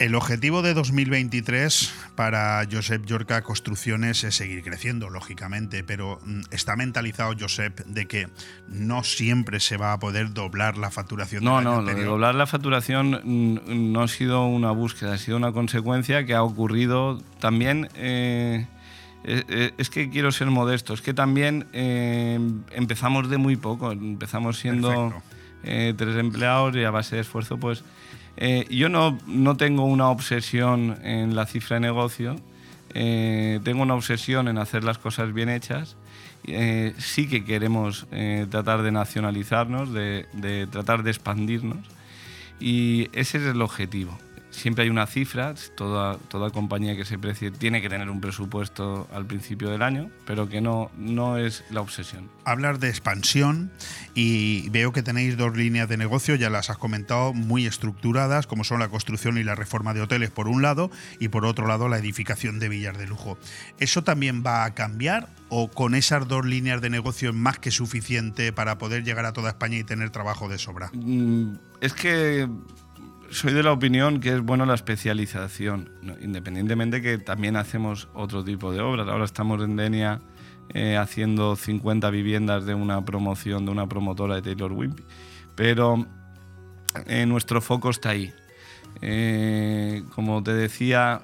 El 0.01 0.15
objetivo 0.15 0.63
de 0.63 0.73
2023 0.73 1.93
para 2.15 2.65
Josep 2.69 3.05
Yorca 3.05 3.43
Construcciones 3.43 4.23
es 4.23 4.33
seguir 4.33 4.63
creciendo, 4.63 5.11
lógicamente, 5.11 5.83
pero 5.83 6.19
mm, 6.25 6.41
está 6.49 6.75
mentalizado 6.75 7.35
Josep 7.39 7.81
de 7.85 8.07
que 8.07 8.27
no 8.67 9.03
siempre 9.03 9.59
se 9.59 9.77
va 9.77 9.93
a 9.93 9.99
poder 9.99 10.33
doblar 10.33 10.75
la 10.79 10.89
facturación 10.89 11.43
No, 11.43 11.59
del 11.59 11.67
año 11.67 11.69
no, 11.69 11.75
lo 11.81 11.83
de 11.85 11.89
anterior. 11.91 12.11
doblar 12.13 12.33
la 12.33 12.47
facturación 12.47 13.21
mm, 13.23 13.91
no 13.93 14.01
ha 14.01 14.07
sido 14.07 14.47
una 14.47 14.71
búsqueda, 14.71 15.13
ha 15.13 15.17
sido 15.19 15.37
una 15.37 15.51
consecuencia 15.51 16.25
que 16.25 16.33
ha 16.33 16.41
ocurrido 16.41 17.21
también. 17.39 17.87
eh, 17.93 18.65
eh, 19.23 19.43
eh, 19.49 19.71
es 19.77 19.91
que 19.91 20.09
quiero 20.09 20.31
ser 20.31 20.47
modesto, 20.47 20.95
es 20.95 21.01
que 21.03 21.13
también 21.13 21.67
eh, 21.73 22.39
empezamos 22.71 23.29
de 23.29 23.37
muy 23.37 23.55
poco, 23.55 23.91
empezamos 23.91 24.57
siendo 24.57 25.13
eh, 25.63 25.93
tres 25.95 26.15
empleados 26.17 26.75
y 26.75 26.83
a 26.83 26.89
base 26.89 27.17
de 27.17 27.21
esfuerzo, 27.21 27.59
pues 27.59 27.83
eh, 28.37 28.65
yo 28.69 28.89
no, 28.89 29.17
no 29.27 29.57
tengo 29.57 29.85
una 29.85 30.09
obsesión 30.09 30.97
en 31.03 31.35
la 31.35 31.45
cifra 31.45 31.75
de 31.75 31.81
negocio, 31.81 32.35
eh, 32.93 33.59
tengo 33.63 33.83
una 33.83 33.95
obsesión 33.95 34.47
en 34.47 34.57
hacer 34.57 34.83
las 34.83 34.97
cosas 34.97 35.33
bien 35.33 35.49
hechas. 35.49 35.95
Eh, 36.45 36.95
sí 36.97 37.27
que 37.27 37.45
queremos 37.45 38.07
tratar 38.49 38.81
de 38.81 38.91
nacionalizarnos, 38.91 39.93
de, 39.93 40.25
de 40.33 40.65
tratar 40.65 41.03
de 41.03 41.11
expandirnos 41.11 41.85
y 42.59 43.09
ese 43.13 43.37
es 43.37 43.45
el 43.45 43.61
objetivo. 43.61 44.17
Siempre 44.51 44.83
hay 44.83 44.89
una 44.89 45.07
cifra, 45.07 45.55
toda, 45.75 46.17
toda 46.17 46.51
compañía 46.51 46.95
que 46.95 47.05
se 47.05 47.17
precie 47.17 47.51
tiene 47.51 47.81
que 47.81 47.89
tener 47.89 48.09
un 48.09 48.21
presupuesto 48.21 49.07
al 49.13 49.25
principio 49.25 49.69
del 49.69 49.81
año, 49.81 50.09
pero 50.25 50.47
que 50.47 50.61
no, 50.61 50.91
no 50.97 51.37
es 51.37 51.63
la 51.69 51.81
obsesión. 51.81 52.29
Hablar 52.45 52.79
de 52.79 52.89
expansión 52.89 53.71
y 54.13 54.69
veo 54.69 54.91
que 54.91 55.01
tenéis 55.01 55.37
dos 55.37 55.55
líneas 55.55 55.89
de 55.89 55.97
negocio, 55.97 56.35
ya 56.35 56.49
las 56.49 56.69
has 56.69 56.77
comentado, 56.77 57.33
muy 57.33 57.65
estructuradas, 57.65 58.45
como 58.45 58.63
son 58.63 58.79
la 58.79 58.89
construcción 58.89 59.37
y 59.37 59.43
la 59.43 59.55
reforma 59.55 59.93
de 59.93 60.01
hoteles 60.01 60.29
por 60.29 60.47
un 60.47 60.61
lado 60.61 60.91
y 61.19 61.29
por 61.29 61.45
otro 61.45 61.67
lado 61.67 61.87
la 61.89 61.97
edificación 61.97 62.59
de 62.59 62.69
villas 62.69 62.97
de 62.97 63.07
lujo. 63.07 63.37
¿Eso 63.79 64.03
también 64.03 64.43
va 64.45 64.65
a 64.65 64.73
cambiar 64.73 65.29
o 65.49 65.69
con 65.69 65.95
esas 65.95 66.27
dos 66.27 66.45
líneas 66.45 66.81
de 66.81 66.89
negocio 66.89 67.29
es 67.29 67.35
más 67.35 67.59
que 67.59 67.71
suficiente 67.71 68.53
para 68.53 68.77
poder 68.77 69.03
llegar 69.03 69.25
a 69.25 69.33
toda 69.33 69.49
España 69.49 69.77
y 69.77 69.83
tener 69.83 70.09
trabajo 70.09 70.47
de 70.49 70.57
sobra? 70.57 70.91
Mm, 70.93 71.55
es 71.81 71.93
que 71.93 72.47
soy 73.31 73.53
de 73.53 73.63
la 73.63 73.71
opinión 73.71 74.19
que 74.19 74.33
es 74.33 74.41
bueno 74.41 74.65
la 74.65 74.73
especialización, 74.73 75.89
independientemente 76.21 77.01
que 77.01 77.17
también 77.17 77.55
hacemos 77.55 78.09
otro 78.13 78.43
tipo 78.43 78.71
de 78.71 78.81
obras. 78.81 79.07
Ahora 79.07 79.23
estamos 79.23 79.63
en 79.63 79.77
Denia 79.77 80.21
eh, 80.73 80.97
haciendo 80.97 81.55
50 81.55 82.09
viviendas 82.09 82.65
de 82.65 82.73
una 82.75 83.03
promoción 83.05 83.65
de 83.65 83.71
una 83.71 83.87
promotora 83.87 84.35
de 84.35 84.41
Taylor 84.41 84.73
Wimpy, 84.73 85.03
pero 85.55 86.05
eh, 87.07 87.25
nuestro 87.25 87.61
foco 87.61 87.89
está 87.89 88.09
ahí. 88.09 88.33
Eh, 89.01 90.03
como 90.13 90.43
te 90.43 90.53
decía, 90.53 91.21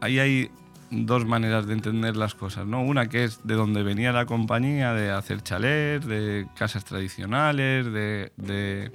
ahí 0.00 0.20
hay 0.20 0.50
dos 0.92 1.26
maneras 1.26 1.66
de 1.66 1.72
entender 1.72 2.16
las 2.16 2.36
cosas, 2.36 2.64
¿no? 2.64 2.80
Una 2.82 3.08
que 3.08 3.24
es 3.24 3.40
de 3.44 3.54
donde 3.54 3.82
venía 3.82 4.12
la 4.12 4.24
compañía, 4.24 4.92
de 4.92 5.10
hacer 5.10 5.42
chalés, 5.42 6.06
de 6.06 6.46
casas 6.54 6.84
tradicionales, 6.84 7.86
de, 7.92 8.92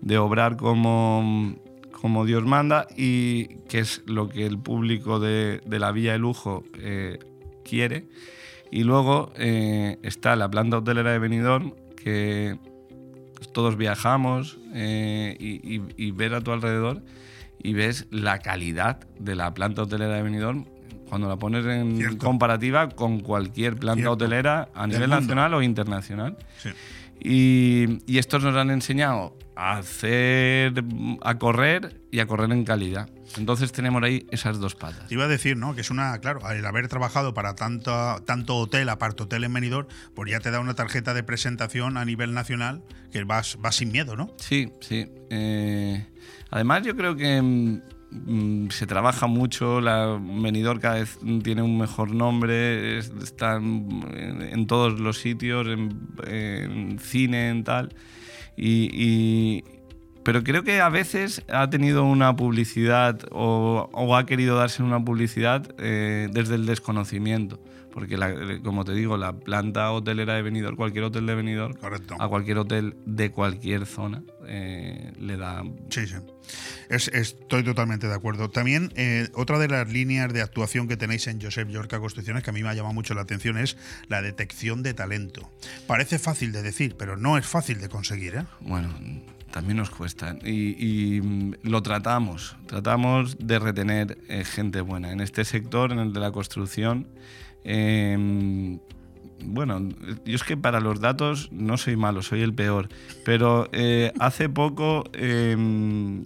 de 0.00 0.18
obrar 0.18 0.56
como 0.56 1.60
como 2.02 2.26
Dios 2.26 2.44
manda 2.44 2.88
y 2.96 3.44
que 3.68 3.78
es 3.78 4.02
lo 4.06 4.28
que 4.28 4.44
el 4.44 4.58
público 4.58 5.20
de, 5.20 5.62
la 5.66 5.92
Villa 5.92 6.10
de 6.12 6.18
Lujo 6.18 6.64
eh, 6.76 7.20
quiere. 7.64 8.08
Y 8.72 8.82
luego 8.82 9.32
eh, 9.36 9.98
está 10.02 10.34
la 10.34 10.50
planta 10.50 10.78
hotelera 10.78 11.12
de 11.12 11.20
Benidorm, 11.20 11.74
que 11.96 12.58
todos 13.52 13.76
viajamos 13.76 14.58
eh, 14.74 15.36
y, 15.38 16.10
ver 16.10 16.34
a 16.34 16.40
tu 16.40 16.50
alrededor 16.50 17.02
y 17.62 17.72
ves 17.72 18.08
la 18.10 18.40
calidad 18.40 18.98
de 19.20 19.36
la 19.36 19.54
planta 19.54 19.82
hotelera 19.82 20.16
de 20.16 20.22
Benidorm. 20.22 20.64
Cuando 21.08 21.28
la 21.28 21.36
pones 21.36 21.64
en 21.66 22.16
comparativa 22.16 22.88
con 22.88 23.20
cualquier 23.20 23.76
planta 23.76 24.10
hotelera 24.10 24.70
a 24.74 24.88
nivel 24.88 25.10
nacional 25.10 25.54
o 25.54 25.62
internacional. 25.62 26.36
Y, 27.20 27.98
y, 28.06 28.18
estos 28.18 28.42
nos 28.42 28.56
han 28.56 28.70
enseñado 28.70 29.36
a 29.54 29.78
hacer, 29.78 30.84
a 31.20 31.38
correr 31.38 32.00
y 32.10 32.20
a 32.20 32.26
correr 32.26 32.50
en 32.52 32.64
calidad. 32.64 33.08
Entonces 33.36 33.72
tenemos 33.72 34.02
ahí 34.02 34.26
esas 34.30 34.58
dos 34.58 34.74
patas. 34.74 35.10
iba 35.10 35.24
a 35.24 35.28
decir, 35.28 35.56
¿no? 35.56 35.74
Que 35.74 35.80
es 35.80 35.90
una, 35.90 36.18
claro, 36.18 36.40
el 36.50 36.64
haber 36.64 36.88
trabajado 36.88 37.34
para 37.34 37.54
tanto, 37.54 38.22
tanto 38.26 38.56
hotel, 38.56 38.88
aparte 38.88 39.24
hotel 39.24 39.44
en 39.44 39.52
Benidorm, 39.52 39.88
pues 40.14 40.30
ya 40.30 40.40
te 40.40 40.50
da 40.50 40.60
una 40.60 40.74
tarjeta 40.74 41.14
de 41.14 41.22
presentación 41.22 41.96
a 41.96 42.04
nivel 42.04 42.34
nacional 42.34 42.82
que 43.10 43.24
vas, 43.24 43.58
vas 43.60 43.76
sin 43.76 43.92
miedo, 43.92 44.16
¿no? 44.16 44.34
Sí, 44.38 44.72
sí. 44.80 45.06
Eh, 45.30 46.06
además 46.50 46.82
yo 46.82 46.96
creo 46.96 47.16
que 47.16 47.40
mm, 48.10 48.68
se 48.70 48.86
trabaja 48.86 49.26
mucho, 49.26 49.80
la 49.80 50.18
Benidorm 50.20 50.80
cada 50.80 50.96
vez 50.96 51.18
tiene 51.42 51.62
un 51.62 51.78
mejor 51.78 52.14
nombre, 52.14 52.98
está 52.98 53.56
en, 53.56 54.66
todos 54.66 54.98
los 55.00 55.18
sitios, 55.18 55.66
en, 55.66 56.06
en 56.26 56.98
cine, 56.98 57.50
en 57.50 57.64
tal. 57.64 57.94
Y, 58.56 59.64
pero 60.22 60.44
creo 60.44 60.62
que 60.62 60.80
a 60.80 60.88
veces 60.88 61.42
ha 61.48 61.68
tenido 61.70 62.04
una 62.04 62.36
publicidad 62.36 63.20
o, 63.30 64.16
ha 64.16 64.26
querido 64.26 64.56
darse 64.56 64.82
una 64.82 65.04
publicidad 65.04 65.74
eh, 65.78 66.28
desde 66.32 66.54
el 66.54 66.66
desconocimiento. 66.66 67.60
Porque, 67.92 68.16
como 68.64 68.84
te 68.84 68.92
digo, 68.92 69.18
la 69.18 69.34
planta 69.34 69.92
hotelera 69.92 70.34
de 70.34 70.42
Benidorm, 70.42 70.76
cualquier 70.76 71.04
hotel 71.04 71.26
de 71.26 71.34
Benidorm, 71.34 71.74
a 72.18 72.28
cualquier 72.28 72.58
hotel 72.58 72.96
de 73.04 73.30
cualquier 73.30 73.84
zona 73.84 74.22
eh, 74.46 75.12
le 75.18 75.36
da... 75.36 75.62
Sí, 75.90 76.06
sí. 76.06 76.16
estoy 76.88 77.64
totalmente 77.64 78.06
de 78.06 78.14
acuerdo. 78.14 78.50
También 78.50 78.92
eh, 78.96 79.28
otra 79.34 79.58
de 79.58 79.68
las 79.68 79.90
líneas 79.90 80.32
de 80.32 80.42
actuación 80.42 80.88
que 80.88 80.96
tenéis 80.96 81.26
en 81.26 81.40
Josep 81.40 81.68
Yorca 81.68 81.98
Construcciones 82.00 82.42
que 82.42 82.50
a 82.50 82.52
mí 82.52 82.62
me 82.62 82.68
ha 82.68 82.74
llamado 82.74 82.94
mucho 82.94 83.14
la 83.14 83.22
atención 83.22 83.58
es 83.58 83.76
la 84.08 84.22
detección 84.22 84.82
de 84.82 84.94
talento. 84.94 85.50
Parece 85.86 86.18
fácil 86.18 86.52
de 86.52 86.62
decir, 86.62 86.96
pero 86.96 87.16
no 87.16 87.38
es 87.38 87.46
fácil 87.46 87.80
de 87.80 87.88
conseguir. 87.88 88.34
¿eh? 88.36 88.44
Bueno, 88.60 88.88
también 89.50 89.76
nos 89.76 89.90
cuesta. 89.90 90.36
Y, 90.44 91.20
mm, 91.22 91.54
lo 91.62 91.82
tratamos, 91.82 92.56
tratamos 92.66 93.36
de 93.38 93.58
retener 93.58 94.18
gente 94.44 94.80
buena. 94.80 95.12
En 95.12 95.20
este 95.20 95.44
sector, 95.44 95.92
en 95.92 95.98
el 95.98 96.12
de 96.12 96.20
la 96.20 96.32
construcción, 96.32 97.06
bueno, 99.44 99.88
yo 100.24 100.34
es 100.34 100.44
que 100.44 100.56
para 100.56 100.80
los 100.80 101.00
datos 101.00 101.50
no 101.52 101.76
soy 101.76 101.96
malo, 101.96 102.22
soy 102.22 102.42
el 102.42 102.54
peor. 102.54 102.88
Pero 103.24 103.68
eh, 103.72 104.12
hace 104.20 104.48
poco 104.48 105.04
em, 105.12 106.24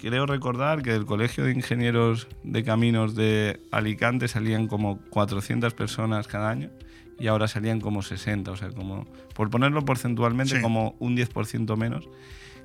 creo 0.00 0.26
recordar 0.26 0.82
que 0.82 0.92
del 0.92 1.06
Colegio 1.06 1.44
de 1.44 1.52
Ingenieros 1.52 2.28
de 2.42 2.64
Caminos 2.64 3.14
de 3.14 3.60
Alicante 3.70 4.28
salían 4.28 4.68
como 4.68 4.98
400 5.10 5.74
personas 5.74 6.26
cada 6.26 6.50
año 6.50 6.70
y 7.18 7.28
ahora 7.28 7.46
salían 7.46 7.80
como 7.80 8.02
60, 8.02 8.50
o 8.50 8.56
sea, 8.56 8.70
como 8.70 9.06
por 9.34 9.50
ponerlo 9.50 9.84
porcentualmente 9.84 10.60
como 10.60 10.96
un 10.98 11.16
10% 11.16 11.76
menos 11.76 12.08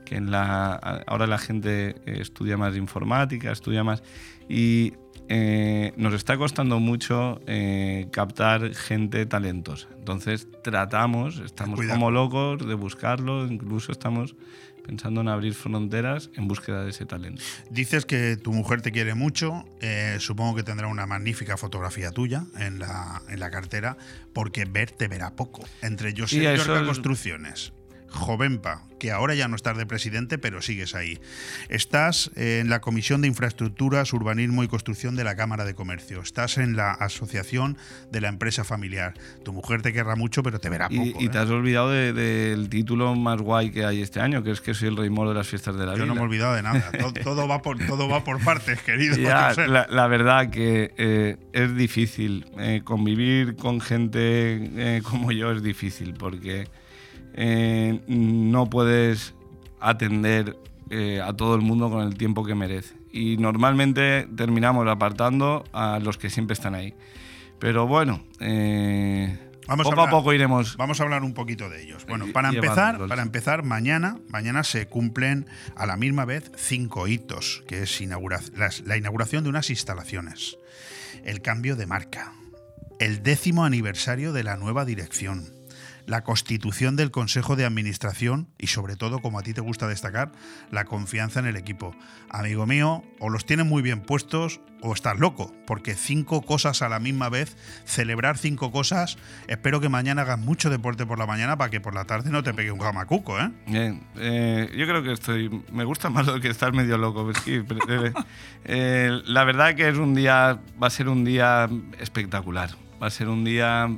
que 0.07 0.15
en 0.15 0.31
la 0.31 0.73
ahora 1.05 1.27
la 1.27 1.37
gente 1.37 1.89
eh, 2.05 2.19
estudia 2.21 2.57
más 2.57 2.75
informática, 2.77 3.51
estudia 3.51 3.83
más 3.83 4.03
y 4.49 4.93
eh, 5.29 5.93
nos 5.97 6.13
está 6.13 6.37
costando 6.37 6.79
mucho 6.79 7.41
eh, 7.47 8.07
captar 8.11 8.73
gente 8.73 9.25
talentosa. 9.25 9.87
Entonces 9.97 10.47
tratamos, 10.63 11.39
estamos 11.39 11.79
como 11.85 12.11
locos 12.11 12.65
de 12.65 12.73
buscarlo, 12.73 13.45
incluso 13.45 13.91
estamos 13.91 14.35
pensando 14.87 15.19
en 15.19 15.27
abrir 15.27 15.53
fronteras 15.53 16.29
en 16.35 16.47
búsqueda 16.47 16.83
de 16.83 16.91
ese 16.91 17.05
talento. 17.05 17.43
Dices 17.69 18.05
que 18.05 18.37
tu 18.37 18.53
mujer 18.53 18.81
te 18.81 18.93
quiere 18.93 19.15
mucho, 19.15 19.65
eh, 19.81 20.15
supongo 20.19 20.55
que 20.55 20.63
tendrá 20.63 20.87
una 20.87 21.05
magnífica 21.05 21.57
fotografía 21.57 22.11
tuya 22.11 22.45
en 22.57 22.79
la, 22.79 23.21
en 23.27 23.39
la 23.41 23.51
cartera, 23.51 23.97
porque 24.33 24.63
ver 24.63 24.91
te 24.91 25.09
verá 25.09 25.35
poco. 25.35 25.63
Entre 25.81 26.13
yo 26.13 26.25
y 26.31 26.45
Construcciones, 26.85 27.73
Jovenpa, 28.09 28.83
que 28.99 29.11
ahora 29.11 29.35
ya 29.35 29.47
no 29.47 29.55
estás 29.55 29.77
de 29.77 29.85
presidente, 29.85 30.37
pero 30.37 30.61
sigues 30.61 30.95
ahí. 30.95 31.19
Estás 31.69 32.31
en 32.35 32.69
la 32.69 32.81
Comisión 32.81 33.21
de 33.21 33.27
Infraestructuras, 33.27 34.13
Urbanismo 34.13 34.63
y 34.63 34.67
Construcción 34.67 35.15
de 35.15 35.23
la 35.23 35.35
Cámara 35.35 35.65
de 35.65 35.75
Comercio. 35.75 36.21
Estás 36.21 36.57
en 36.57 36.75
la 36.75 36.91
Asociación 36.91 37.77
de 38.11 38.21
la 38.21 38.29
Empresa 38.29 38.63
Familiar. 38.63 39.13
Tu 39.43 39.53
mujer 39.53 39.81
te 39.81 39.93
querrá 39.93 40.15
mucho, 40.15 40.43
pero 40.43 40.59
te 40.59 40.69
verá 40.69 40.89
poco. 40.89 41.03
Y, 41.19 41.25
¿eh? 41.25 41.29
te 41.29 41.37
has 41.37 41.49
olvidado 41.49 41.91
del 41.91 42.69
título 42.69 43.15
más 43.15 43.41
guay 43.41 43.71
que 43.71 43.85
hay 43.85 44.01
este 44.01 44.19
año, 44.19 44.43
que 44.43 44.51
es 44.51 44.61
que 44.61 44.73
soy 44.73 44.89
el 44.89 44.97
rey 44.97 45.09
moro 45.09 45.29
de 45.29 45.35
las 45.35 45.47
fiestas 45.47 45.77
de 45.77 45.85
la 45.85 45.93
vida. 45.93 45.99
Yo 45.99 46.05
no 46.05 46.15
me 46.15 46.21
he 46.21 46.23
olvidado 46.23 46.55
de 46.55 46.63
nada. 46.63 46.91
todo, 47.23 47.47
va, 47.47 47.61
por, 47.61 47.77
todo 47.85 48.07
va 48.07 48.23
por 48.23 48.43
partes, 48.43 48.81
querido. 48.81 49.17
la, 49.67 50.07
verdad 50.07 50.49
que 50.49 50.93
eh, 50.97 51.37
es 51.53 51.75
difícil. 51.75 52.45
Eh, 52.59 52.81
convivir 52.83 53.55
con 53.55 53.81
gente 53.81 55.01
como 55.03 55.31
yo 55.31 55.51
es 55.51 55.61
difícil, 55.61 56.13
porque 56.13 56.67
eh, 57.37 58.01
no 58.07 58.67
puedes 58.67 59.35
atender 59.79 60.57
eh, 60.89 61.21
a 61.23 61.33
todo 61.33 61.55
el 61.55 61.61
mundo 61.61 61.89
con 61.89 62.05
el 62.05 62.17
tiempo 62.17 62.43
que 62.43 62.55
merece. 62.55 62.95
Y 63.11 63.37
normalmente 63.37 64.27
terminamos 64.35 64.87
apartando 64.87 65.63
a 65.71 65.99
los 65.99 66.17
que 66.17 66.29
siempre 66.31 66.55
están 66.55 66.73
ahí. 66.73 66.95
Pero 67.59 67.87
bueno, 67.87 68.23
eh, 68.39 69.37
poco 69.67 70.01
a, 70.01 70.09
poco 70.09 70.33
iremos. 70.33 70.77
Vamos 70.77 70.99
a 70.99 71.03
hablar 71.03 71.23
un 71.23 71.33
poquito 71.35 71.69
de 71.69 71.83
ellos. 71.83 72.05
Bueno, 72.07 72.25
para 72.33 72.49
empezar, 72.49 73.07
para 73.07 73.21
empezar, 73.21 73.63
mañana, 73.63 74.17
mañana 74.29 74.63
se 74.63 74.87
cumplen 74.87 75.45
a 75.75 75.85
la 75.85 75.95
misma 75.95 76.25
vez 76.25 76.51
cinco 76.55 77.07
hitos, 77.07 77.63
que 77.67 77.83
es 77.83 78.01
la 78.01 78.97
inauguración 78.97 79.43
de 79.43 79.49
unas 79.49 79.69
instalaciones, 79.69 80.57
el 81.23 81.41
cambio 81.41 81.75
de 81.75 81.85
marca, 81.85 82.33
el 82.99 83.21
décimo 83.21 83.63
aniversario 83.63 84.33
de 84.33 84.43
la 84.43 84.57
nueva 84.57 84.85
dirección 84.85 85.56
la 86.07 86.23
constitución 86.23 86.95
del 86.95 87.11
Consejo 87.11 87.55
de 87.55 87.65
Administración 87.65 88.47
y 88.57 88.67
sobre 88.67 88.95
todo, 88.95 89.19
como 89.19 89.37
a 89.37 89.43
ti 89.43 89.53
te 89.53 89.61
gusta 89.61 89.87
destacar, 89.87 90.31
la 90.71 90.85
confianza 90.85 91.41
en 91.41 91.45
el 91.45 91.57
equipo. 91.57 91.93
Amigo 92.29 92.65
mío, 92.65 93.03
o 93.19 93.29
los 93.29 93.45
tienes 93.45 93.65
muy 93.65 93.81
bien 93.81 94.01
puestos 94.01 94.61
o 94.81 94.93
estás 94.93 95.19
loco, 95.19 95.53
porque 95.65 95.95
cinco 95.95 96.41
cosas 96.43 96.81
a 96.81 96.89
la 96.89 96.99
misma 96.99 97.29
vez, 97.29 97.57
celebrar 97.85 98.37
cinco 98.37 98.71
cosas, 98.71 99.17
espero 99.47 99.81
que 99.81 99.89
mañana 99.89 100.21
hagas 100.21 100.39
mucho 100.39 100.69
deporte 100.69 101.05
por 101.05 101.19
la 101.19 101.25
mañana 101.25 101.57
para 101.57 101.69
que 101.69 101.81
por 101.81 101.93
la 101.93 102.05
tarde 102.05 102.29
no 102.29 102.41
te 102.41 102.53
pegue 102.53 102.71
un 102.71 102.79
jamacuco, 102.79 103.39
¿eh? 103.39 103.51
Bien, 103.65 104.03
eh, 104.15 104.71
yo 104.77 104.87
creo 104.87 105.03
que 105.03 105.11
estoy, 105.11 105.63
me 105.71 105.83
gusta 105.83 106.09
más 106.09 106.25
lo 106.25 106.39
que 106.39 106.49
estar 106.49 106.73
medio 106.73 106.97
loco. 106.97 107.31
Eh, 107.47 108.13
eh, 108.65 109.21
la 109.25 109.43
verdad 109.43 109.75
que 109.75 109.89
es 109.89 109.97
un 109.97 110.13
día, 110.13 110.59
va 110.81 110.87
a 110.87 110.91
ser 110.91 111.09
un 111.09 111.25
día 111.25 111.69
espectacular, 111.99 112.69
va 113.01 113.07
a 113.07 113.11
ser 113.11 113.29
un 113.29 113.43
día 113.43 113.89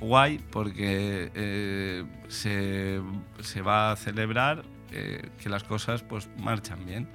guay 0.00 0.40
porque 0.50 1.30
eh, 1.34 2.04
se, 2.28 3.00
va 3.62 3.92
a 3.92 3.96
celebrar 3.96 4.64
eh, 4.92 5.28
que 5.42 5.48
las 5.48 5.64
cosas 5.64 6.02
pues 6.02 6.28
marchan 6.38 6.84
bien. 6.86 7.08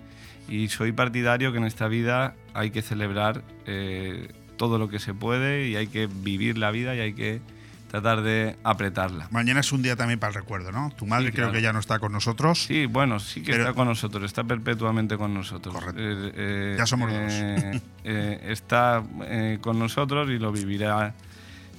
Y 0.48 0.68
soy 0.68 0.92
partidario 0.92 1.52
que 1.52 1.58
en 1.60 1.64
esta 1.66 1.88
vida 1.88 2.36
hay 2.54 2.72
que 2.72 2.82
celebrar 2.82 3.44
eh, 3.66 4.28
todo 4.58 4.78
lo 4.78 4.90
que 4.90 5.00
se 5.00 5.14
puede 5.14 5.68
y 5.70 5.76
hay 5.76 5.88
que 5.88 6.08
vivir 6.08 6.58
la 6.58 6.72
vida 6.72 6.96
y 6.96 7.00
hay 7.00 7.14
que 7.14 7.42
tratar 7.90 8.24
de 8.24 8.56
apretarla. 8.64 9.28
Mañana 9.32 9.60
es 9.60 9.72
un 9.72 9.84
día 9.84 9.96
también 9.96 10.20
para 10.20 10.30
el 10.32 10.36
recuerdo, 10.36 10.72
¿no? 10.72 10.92
Tu 10.98 11.06
madre 11.06 11.28
Sí, 11.28 11.32
creo 11.34 11.46
claro. 11.46 11.54
que 11.54 11.62
ya 11.62 11.72
no 11.74 11.80
está 11.80 12.00
con 12.00 12.12
nosotros. 12.12 12.64
Sí, 12.64 12.88
bueno, 12.88 13.20
sí 13.20 13.42
que 13.44 13.52
Pero- 13.52 13.64
está 13.66 13.76
con 13.76 13.88
nosotros, 13.88 14.24
está 14.24 14.44
perpetuamente 14.44 15.16
con 15.16 15.34
nosotros. 15.34 15.74
Correcto. 15.76 16.02
Eh, 16.02 16.32
eh, 16.36 16.76
Ya 16.78 16.86
somos 16.88 17.10
eh, 17.14 17.80
eh, 18.04 18.46
está 18.50 19.04
eh, 19.26 19.60
con 19.62 19.78
nosotros 19.80 20.28
y 20.30 20.40
lo 20.40 20.52
vivirá 20.52 21.14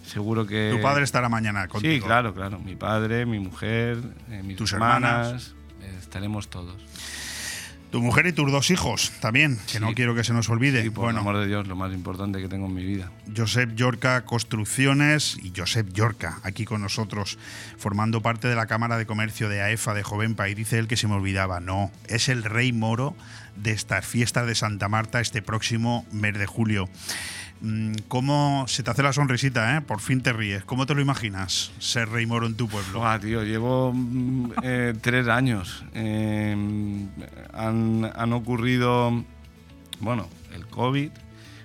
seguro 0.07 0.47
que... 0.47 0.73
Tu 0.77 0.83
padre 0.83 1.05
estará 1.05 1.29
mañana 1.29 1.69
contigo. 1.69 1.95
Sí, 1.95 2.01
claro, 2.01 2.35
claro. 2.35 2.59
Mi 2.59 2.77
padre, 2.77 3.27
mi 3.27 3.39
mujer, 3.41 3.99
eh, 4.31 4.43
mis 4.45 4.57
Tus 4.57 4.73
hermanas, 4.73 5.55
eh, 5.83 5.97
estaremos 6.01 6.49
todos. 6.49 6.77
Tu 7.91 8.01
mujer 8.01 8.27
y 8.27 8.33
tus 8.33 8.51
dos 8.51 8.73
hijos 8.73 9.13
también, 9.21 9.57
que 9.67 9.75
Sí. 9.75 9.79
no 9.81 9.95
quiero 9.95 10.17
que 10.17 10.25
se 10.25 10.33
nos 10.33 10.49
olvide. 10.49 10.83
Por 10.91 11.05
bueno, 11.05 11.21
amor 11.21 11.39
de 11.39 11.47
Dios, 11.47 11.69
lo 11.69 11.77
más 11.77 11.93
importante 11.93 12.41
que 12.41 12.49
tengo 12.49 12.67
en 12.67 12.75
mi 12.75 12.85
vida. 12.85 13.13
Josep 13.37 13.73
Yorca 13.77 14.25
Construcciones 14.25 15.37
y 15.41 15.53
Josep 15.57 15.93
Yorca 15.93 16.41
aquí 16.43 16.65
con 16.65 16.81
nosotros, 16.81 17.39
formando 17.79 18.21
parte 18.21 18.49
de 18.49 18.57
la 18.57 18.67
Cámara 18.67 18.99
de 18.99 19.07
Comercio 19.07 19.49
de 19.49 19.63
AEFA 19.63 19.95
de 19.95 20.03
Jovenpa. 20.03 20.49
Y 20.49 20.55
dice 20.55 20.81
él 20.81 20.89
que 20.89 20.97
se 20.97 21.07
me 21.07 21.15
olvidaba. 21.15 21.61
No, 21.61 21.93
es 22.09 22.29
el 22.29 22.43
rey 22.43 22.73
moro 22.73 23.15
de 23.55 23.71
estas 23.71 24.05
fiestas 24.05 24.49
de 24.49 24.57
Santa 24.57 24.89
Marta 24.89 25.21
este 25.21 25.41
próximo 25.41 26.05
mes 26.11 26.37
de 26.37 26.47
julio. 26.47 26.89
Mm, 27.61 27.95
¿Cómo 28.09 28.67
se 28.69 28.83
te 28.83 28.91
hace 28.91 29.03
la 29.03 29.13
sonrisita, 29.13 29.77
eh? 29.77 29.81
Por 29.81 30.01
fin 30.01 30.23
te 30.23 30.33
ríes. 30.33 30.65
¿Cómo 30.65 30.87
te 30.87 30.95
lo 30.95 31.01
imaginas 31.01 31.73
ser 31.79 32.09
rey 32.09 32.27
moro 32.27 32.47
en 32.47 32.57
tu 32.57 32.69
pueblo? 32.69 32.99
Buah, 33.01 33.19
tío, 33.19 33.43
llevo 33.43 33.93
mm, 33.95 34.53
eh, 34.63 34.95
tres 35.01 35.29
años. 35.29 35.85
Eh, 35.95 36.55
han, 37.53 38.13
han 38.15 38.33
ocurrido, 38.33 39.25
bueno, 40.01 40.29
el 40.55 40.67
COVID. 40.67 41.11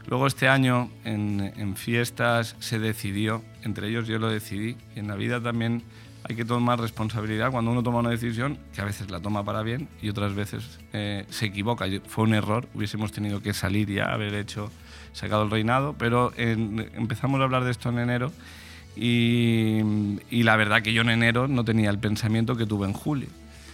Luego 0.07 0.25
este 0.25 0.47
año 0.47 0.89
en, 1.03 1.53
en 1.55 1.75
fiestas 1.75 2.55
se 2.59 2.79
decidió, 2.79 3.43
entre 3.63 3.89
ellos 3.89 4.07
yo 4.07 4.17
lo 4.17 4.29
decidí, 4.29 4.75
y 4.95 4.99
en 4.99 5.07
la 5.07 5.15
vida 5.15 5.39
también 5.39 5.83
hay 6.23 6.35
que 6.35 6.45
tomar 6.45 6.79
responsabilidad 6.79 7.51
cuando 7.51 7.71
uno 7.71 7.83
toma 7.83 7.99
una 7.99 8.09
decisión, 8.09 8.57
que 8.73 8.81
a 8.81 8.85
veces 8.85 9.09
la 9.09 9.19
toma 9.19 9.43
para 9.43 9.61
bien 9.61 9.87
y 10.01 10.09
otras 10.09 10.33
veces 10.33 10.79
eh, 10.93 11.25
se 11.29 11.45
equivoca. 11.45 11.85
Fue 12.07 12.23
un 12.23 12.33
error, 12.33 12.67
hubiésemos 12.73 13.11
tenido 13.11 13.41
que 13.41 13.53
salir 13.53 13.89
ya, 13.89 14.05
haber 14.05 14.33
hecho, 14.33 14.71
sacado 15.19 15.43
el 15.43 15.51
reinado, 15.51 15.95
pero 15.97 16.31
en- 16.37 16.89
empezamos 16.95 17.39
a 17.41 17.43
hablar 17.43 17.63
de 17.63 17.71
esto 17.71 17.89
en 17.89 17.99
enero 17.99 18.31
y, 18.95 19.79
y 20.29 20.43
la 20.43 20.55
verdad 20.55 20.81
que 20.81 20.93
yo 20.93 21.01
en 21.01 21.09
enero 21.09 21.47
no 21.47 21.63
tenía 21.63 21.89
el 21.89 21.99
pensamiento 21.99 22.55
que 22.55 22.65
tuve 22.65 22.87
en 22.87 22.93
julio. 22.93 23.27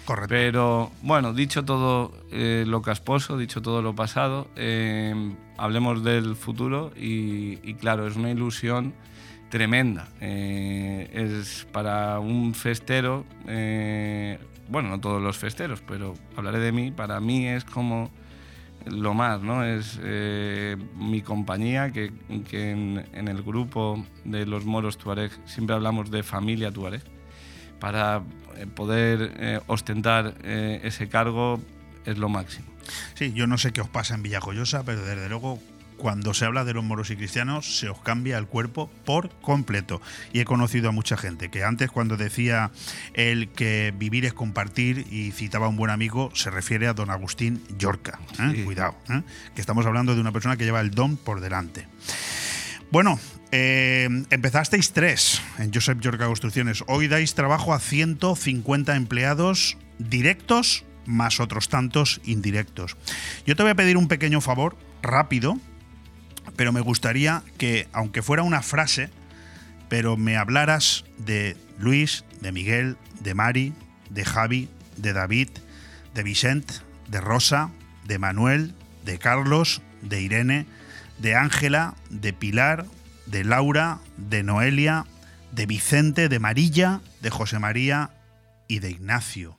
Correcto. 0.06 0.30
Pero 0.30 0.92
bueno, 1.02 1.34
dicho 1.34 1.66
todo 1.66 2.12
eh, 2.32 2.64
lo 2.68 2.82
casposo, 2.84 3.38
dicho 3.38 3.62
todo 3.62 3.82
lo 3.82 3.96
pasado, 3.96 4.48
eh, 4.56 5.16
hablemos 5.58 6.04
del 6.04 6.36
futuro 6.36 6.92
y, 6.96 7.58
y 7.68 7.74
claro, 7.74 8.06
es 8.08 8.16
una 8.16 8.30
ilusión 8.30 8.94
tremenda. 9.50 10.08
Eh, 10.22 11.10
es 11.14 11.66
para 11.72 12.20
un 12.20 12.54
festero, 12.54 13.26
eh, 13.48 14.38
bueno, 14.70 14.90
no 14.90 15.00
todos 15.00 15.22
los 15.22 15.38
festeros, 15.38 15.82
pero 15.88 16.14
hablaré 16.36 16.60
de 16.60 16.72
mí, 16.72 16.92
para 16.92 17.20
mí 17.20 17.48
es 17.48 17.64
como 17.66 18.12
lo 18.86 19.14
más, 19.14 19.42
¿no? 19.42 19.64
Es 19.64 20.00
eh, 20.04 20.78
mi 20.96 21.22
compañía, 21.22 21.92
que, 21.92 22.12
que 22.50 22.72
en, 22.72 23.28
el 23.28 23.42
grupo 23.44 24.06
de 24.24 24.46
los 24.46 24.66
moros 24.66 24.98
tuareg 24.98 25.32
siempre 25.46 25.76
hablamos 25.76 26.12
de 26.12 26.24
familia 26.24 26.72
tuareg, 26.72 27.02
para 27.80 28.24
eh, 28.58 28.68
poder 28.68 29.34
eh, 29.38 29.60
ostentar 29.68 30.36
ese 30.44 31.10
cargo 31.10 31.60
es 32.06 32.18
lo 32.18 32.30
máximo. 32.30 32.68
Sí, 33.16 33.34
yo 33.34 33.48
no 33.48 33.58
sé 33.58 33.74
qué 33.74 33.82
os 33.82 33.90
pasa 33.90 34.16
en 34.16 34.24
Villajoyosa, 34.24 34.84
pero 34.84 35.04
desde 35.04 35.28
luego 35.28 35.60
cuando 35.98 36.34
se 36.34 36.46
habla 36.46 36.64
de 36.64 36.74
los 36.74 36.84
moros 36.84 37.10
y 37.10 37.16
cristianos 37.16 37.80
se 37.80 37.90
os 37.90 38.00
cambia 38.00 38.38
el 38.38 38.48
cuerpo 38.48 38.90
por 39.06 39.30
completo. 39.42 40.02
Y 40.34 40.40
he 40.40 40.46
conocido 40.46 40.90
a 40.90 40.92
mucha 40.92 41.18
gente 41.18 41.50
que 41.50 41.64
antes 41.64 41.92
cuando 41.92 42.18
decía 42.18 42.72
el 43.14 43.50
que 43.50 43.94
vivir 43.98 44.26
es 44.26 44.34
compartir 44.34 45.06
y 45.12 45.32
citaba 45.32 45.66
a 45.66 45.70
un 45.70 45.78
buen 45.78 45.92
amigo, 45.92 46.32
se 46.34 46.50
refiere 46.50 46.88
a 46.88 46.94
don 46.94 47.10
Agustín 47.10 47.64
Yorca. 47.78 48.20
¿eh? 48.40 48.52
Sí. 48.56 48.64
Cuidado, 48.64 48.96
¿eh? 49.10 49.22
que 49.54 49.62
estamos 49.62 49.86
hablando 49.86 50.16
de 50.16 50.22
una 50.22 50.32
persona 50.32 50.58
que 50.58 50.66
lleva 50.66 50.82
el 50.82 50.92
don 50.92 51.18
por 51.18 51.42
delante. 51.42 51.88
Bueno, 52.92 53.20
eh, 53.52 54.08
empezasteis 54.30 54.94
tres 54.94 55.42
en 55.58 55.74
Josep 55.74 56.00
Yorca 56.00 56.28
Construcciones. 56.28 56.84
Hoy 56.88 57.08
dais 57.08 57.36
trabajo 57.36 57.74
a 57.74 57.80
150 57.80 58.96
empleados 58.96 59.78
directos 59.98 60.86
más 61.06 61.40
otros 61.40 61.70
tantos 61.70 62.22
indirectos. 62.26 62.98
Yo 63.46 63.56
te 63.56 63.64
voy 63.64 63.72
a 63.72 63.76
pedir 63.76 63.98
un 63.98 64.08
pequeño 64.08 64.42
favor, 64.42 64.78
rápido, 65.02 65.58
pero 66.56 66.72
me 66.72 66.82
gustaría 66.82 67.44
que, 67.58 67.88
aunque 67.92 68.22
fuera 68.22 68.44
una 68.44 68.62
frase, 68.62 69.10
pero 69.90 70.18
me 70.18 70.38
hablaras 70.38 71.06
de 71.18 71.58
Luis, 71.80 72.26
de 72.42 72.52
Miguel, 72.52 72.98
de 73.20 73.34
Mari, 73.34 73.74
de 74.10 74.26
Javi, 74.26 74.70
de 74.98 75.14
David, 75.14 75.50
de 76.14 76.24
Vicent, 76.24 76.72
de 77.08 77.22
Rosa, 77.22 77.72
de 78.06 78.20
Manuel, 78.20 78.74
de 79.04 79.20
Carlos, 79.20 79.82
de 80.02 80.22
Irene, 80.22 80.66
de 81.20 81.36
Ángela, 81.36 81.96
de 82.10 82.34
Pilar, 82.34 82.86
de 83.26 83.44
Laura, 83.44 84.00
de 84.18 84.44
Noelia, 84.44 85.06
de 85.52 85.66
Vicente, 85.66 86.30
de 86.30 86.40
Marilla, 86.40 87.02
de 87.22 87.30
José 87.30 87.60
María 87.60 88.12
y 88.68 88.80
de 88.80 88.92
Ignacio. 88.92 89.58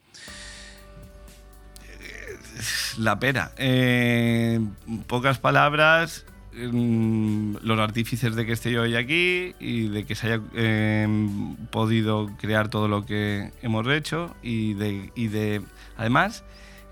La 2.96 3.18
pera. 3.18 3.52
Eh, 3.58 4.60
pocas 5.06 5.38
palabras, 5.38 6.24
los 6.56 7.78
artífices 7.78 8.34
de 8.34 8.46
que 8.46 8.52
esté 8.52 8.72
yo 8.72 8.82
hoy 8.82 8.96
aquí 8.96 9.54
y 9.60 9.88
de 9.88 10.04
que 10.04 10.14
se 10.14 10.26
haya 10.26 10.42
eh, 10.54 11.28
podido 11.70 12.30
crear 12.38 12.68
todo 12.68 12.88
lo 12.88 13.04
que 13.04 13.50
hemos 13.62 13.86
hecho 13.88 14.34
y 14.42 14.74
de, 14.74 15.12
y 15.14 15.28
de 15.28 15.62
además 15.96 16.44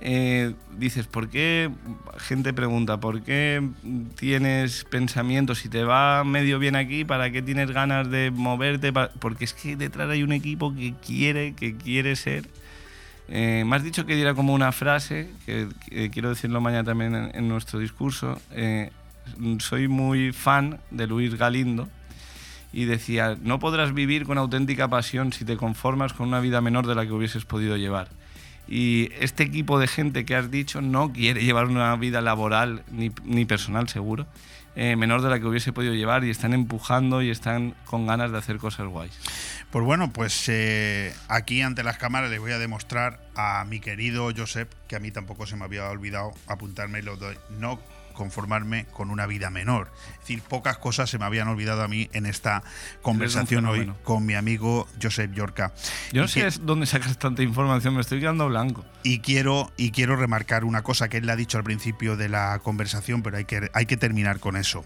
eh, 0.07 0.53
dices, 0.77 1.07
¿por 1.07 1.31
qué? 1.31 1.71
Gente 2.19 2.53
pregunta, 2.53 3.01
¿por 3.01 3.23
qué 3.23 3.67
tienes 4.17 4.85
pensamientos 4.85 5.61
si 5.61 5.71
te 5.71 5.83
va 5.83 6.25
medio 6.25 6.59
bien 6.59 6.77
aquí? 6.77 7.07
¿Para 7.07 7.31
qué 7.31 7.41
tienes 7.41 7.71
ganas 7.71 8.11
de 8.11 8.31
moverte? 8.31 8.93
Porque 8.93 9.45
es 9.45 9.55
que 9.55 9.77
detrás 9.77 10.11
hay 10.11 10.23
un 10.23 10.33
equipo 10.33 10.75
que 10.75 10.95
quiere, 11.05 11.55
que 11.55 11.77
quiere 11.77 12.17
ser. 12.17 12.49
Eh, 13.29 13.65
me 13.67 13.77
has 13.77 13.83
dicho 13.83 14.05
que 14.05 14.15
diera 14.15 14.35
como 14.35 14.53
una 14.53 14.73
frase, 14.73 15.31
que, 15.47 15.69
que 15.89 16.11
quiero 16.11 16.29
decirlo 16.29 16.61
mañana 16.61 16.85
también 16.85 17.15
en, 17.15 17.31
en 17.35 17.49
nuestro 17.49 17.79
discurso. 17.79 18.39
Eh, 18.51 18.91
soy 19.59 19.89
muy 19.89 20.33
fan 20.33 20.81
de 20.91 21.07
Luis 21.07 21.35
Galindo 21.37 21.89
y 22.73 22.87
decía, 22.87 23.37
no 23.41 23.59
podrás 23.59 23.95
vivir 23.95 24.27
con 24.27 24.37
auténtica 24.37 24.89
pasión 24.89 25.33
si 25.33 25.45
te 25.45 25.57
conformas 25.57 26.13
con 26.13 26.29
una 26.29 26.41
vida 26.41 26.61
menor 26.61 26.87
de 26.87 26.95
la 26.95 27.07
que 27.07 27.13
hubieses 27.13 27.45
podido 27.45 27.77
llevar. 27.77 28.09
Y 28.67 29.11
este 29.21 29.43
equipo 29.43 29.79
de 29.79 29.87
gente 29.87 30.25
que 30.25 30.35
has 30.35 30.51
dicho 30.51 30.81
no 30.81 31.13
quiere 31.13 31.45
llevar 31.45 31.67
una 31.67 31.95
vida 31.97 32.21
laboral 32.21 32.83
ni, 32.91 33.13
ni 33.25 33.45
personal 33.45 33.89
seguro, 33.89 34.27
eh, 34.77 34.97
menor 34.97 35.23
de 35.23 35.31
la 35.31 35.39
que 35.39 35.47
hubiese 35.47 35.73
podido 35.73 35.95
llevar 35.95 36.25
y 36.25 36.31
están 36.31 36.53
empujando 36.53 37.23
y 37.23 37.31
están 37.31 37.77
con 37.85 38.09
ganas 38.09 38.33
de 38.33 38.39
hacer 38.39 38.59
cosas 38.59 38.89
guays. 38.89 39.13
Pues 39.71 39.85
bueno, 39.85 40.13
pues 40.13 40.49
eh, 40.49 41.15
aquí 41.29 41.63
ante 41.63 41.85
las 41.85 41.97
cámaras 41.97 42.31
les 42.31 42.41
voy 42.41 42.51
a 42.51 42.59
demostrar 42.59 43.21
a 43.37 43.65
mi 43.67 43.79
querido 43.79 44.31
Josep, 44.37 44.73
que 44.89 44.97
a 44.97 44.99
mí 44.99 45.13
tampoco 45.13 45.47
se 45.47 45.55
me 45.55 45.65
había 45.65 45.89
olvidado 45.91 46.33
apuntarme 46.49 47.03
lo 47.03 47.17
de 47.17 47.39
no 47.61 47.79
conformarme 48.15 48.87
con 48.87 49.11
una 49.11 49.27
vida 49.27 49.51
menor. 49.51 49.91
Es 50.15 50.21
decir, 50.21 50.41
pocas 50.43 50.79
cosas 50.79 51.11
se 51.11 51.19
me 51.19 51.27
habían 51.27 51.49
olvidado 51.49 51.83
a 51.83 51.89
mí 51.89 52.09
en 52.15 52.25
esta 52.25 52.63
conversación 53.03 53.67
hoy 53.67 53.93
con 54.03 54.25
mi 54.25 54.35
amigo 54.35 54.89
Josep 55.03 55.33
Yorca. 55.35 55.75
Yo 56.13 56.23
no 56.23 56.27
Y 56.27 56.29
sé 56.31 56.41
que- 56.41 56.47
es 56.47 56.65
dónde 56.65 56.87
sacas 56.87 57.19
tanta 57.19 57.43
información, 57.43 57.95
me 57.95 58.01
estoy 58.01 58.21
quedando 58.21 58.49
blanco. 58.49 58.85
Y 59.03 59.19
quiero, 59.19 59.71
y 59.77 59.91
quiero 59.91 60.17
remarcar 60.17 60.65
una 60.65 60.83
cosa 60.83 61.09
que 61.11 61.19
él 61.19 61.27
le 61.27 61.33
ha 61.33 61.37
dicho 61.37 61.59
al 61.59 61.65
principio 61.65 62.17
de 62.17 62.29
la 62.31 62.59
conversación, 62.63 63.23
pero 63.23 63.37
hay 63.37 63.45
que, 63.45 63.69
hay 63.75 63.85
que 63.87 63.97
terminar 63.99 64.41
con 64.41 64.57
eso. 64.57 64.85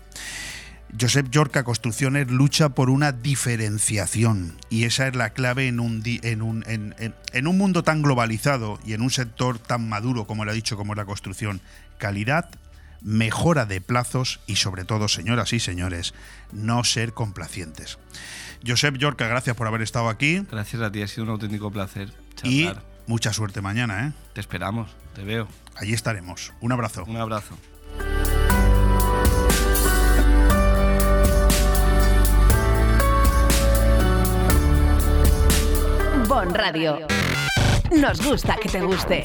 Josep 0.99 1.29
Yorca 1.29 1.65
Construcciones 1.65 2.31
lucha 2.31 2.71
por 2.71 2.89
una 2.89 3.13
diferenciación 3.13 4.57
y 4.71 4.85
esa 4.85 5.07
es 5.07 5.15
la 5.15 5.31
clave 5.31 5.69
en 5.69 5.81
un, 5.81 6.03
en, 6.05 6.41
un, 6.41 6.65
en, 6.67 7.47
un 7.47 7.59
mundo 7.59 7.83
tan 7.83 8.01
globalizado 8.03 8.79
y 8.87 8.95
en 8.95 9.03
un 9.03 9.11
sector 9.11 9.59
tan 9.59 9.87
maduro 9.87 10.27
como 10.27 10.45
él 10.45 10.49
ha 10.49 10.53
dicho 10.53 10.79
como 10.79 10.95
es 10.95 10.97
la 10.97 11.05
construcción. 11.05 11.61
Calidad, 11.99 12.49
mejora 13.09 13.65
de 13.65 13.81
plazos 13.81 14.41
y 14.47 14.57
sobre 14.57 14.85
todo, 14.85 15.09
señoras 15.09 15.55
y 15.55 15.61
señores, 15.61 16.13
no 16.53 16.85
ser 16.85 17.15
complacientes. 17.15 17.99
Josep 18.67 18.97
Yorca, 18.99 19.27
gracias 19.27 19.57
por 19.57 19.67
haber 19.67 19.83
estado 19.83 20.09
aquí 20.09 20.45
Gracias 20.51 20.83
a 20.83 20.93
ti, 20.93 21.01
ha 21.01 21.09
sido 21.09 21.23
un 21.25 21.31
auténtico 21.31 21.71
placer. 21.71 22.13
y 22.43 22.65
charlar. 22.67 22.85
mucha 23.07 23.33
suerte 23.33 23.63
mañana. 23.63 24.09
¿eh? 24.09 24.13
Te 24.35 24.41
esperamos, 24.41 24.91
te 25.15 25.23
veo. 25.25 25.49
Allí 25.77 25.95
estaremos. 25.95 26.53
Un 26.61 26.73
abrazo. 26.73 27.05
Un 27.05 27.17
abrazo. 27.17 27.57
Bon 36.27 36.53
Radio. 36.55 37.07
Nos 37.91 38.21
gusta 38.23 38.57
que 38.57 38.69
te 38.69 38.81
guste. 38.83 39.25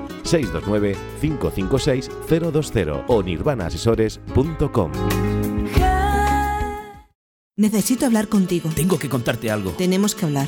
629-556-020 0.23 3.05
o 3.07 3.23
nirvanaasesores.com. 3.23 4.91
Necesito 7.57 8.05
hablar 8.05 8.27
contigo. 8.27 8.69
Tengo 8.75 8.97
que 8.97 9.09
contarte 9.09 9.51
algo. 9.51 9.71
Tenemos 9.71 10.15
que 10.15 10.25
hablar. 10.25 10.47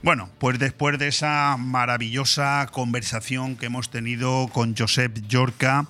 Bueno, 0.00 0.30
pues 0.38 0.60
después 0.60 0.96
de 0.98 1.08
esa 1.08 1.56
maravillosa 1.56 2.68
conversación 2.70 3.56
que 3.56 3.66
hemos 3.66 3.90
tenido 3.90 4.48
con 4.52 4.76
Josep 4.76 5.26
Yorca, 5.26 5.86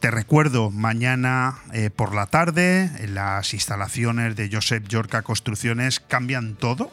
te 0.00 0.10
recuerdo 0.10 0.72
mañana 0.72 1.58
eh, 1.72 1.90
por 1.94 2.16
la 2.16 2.26
tarde 2.26 2.90
en 2.98 3.14
las 3.14 3.54
instalaciones 3.54 4.34
de 4.34 4.50
Josep 4.52 4.88
Yorca 4.88 5.22
Construcciones 5.22 6.00
cambian 6.00 6.56
todo 6.56 6.92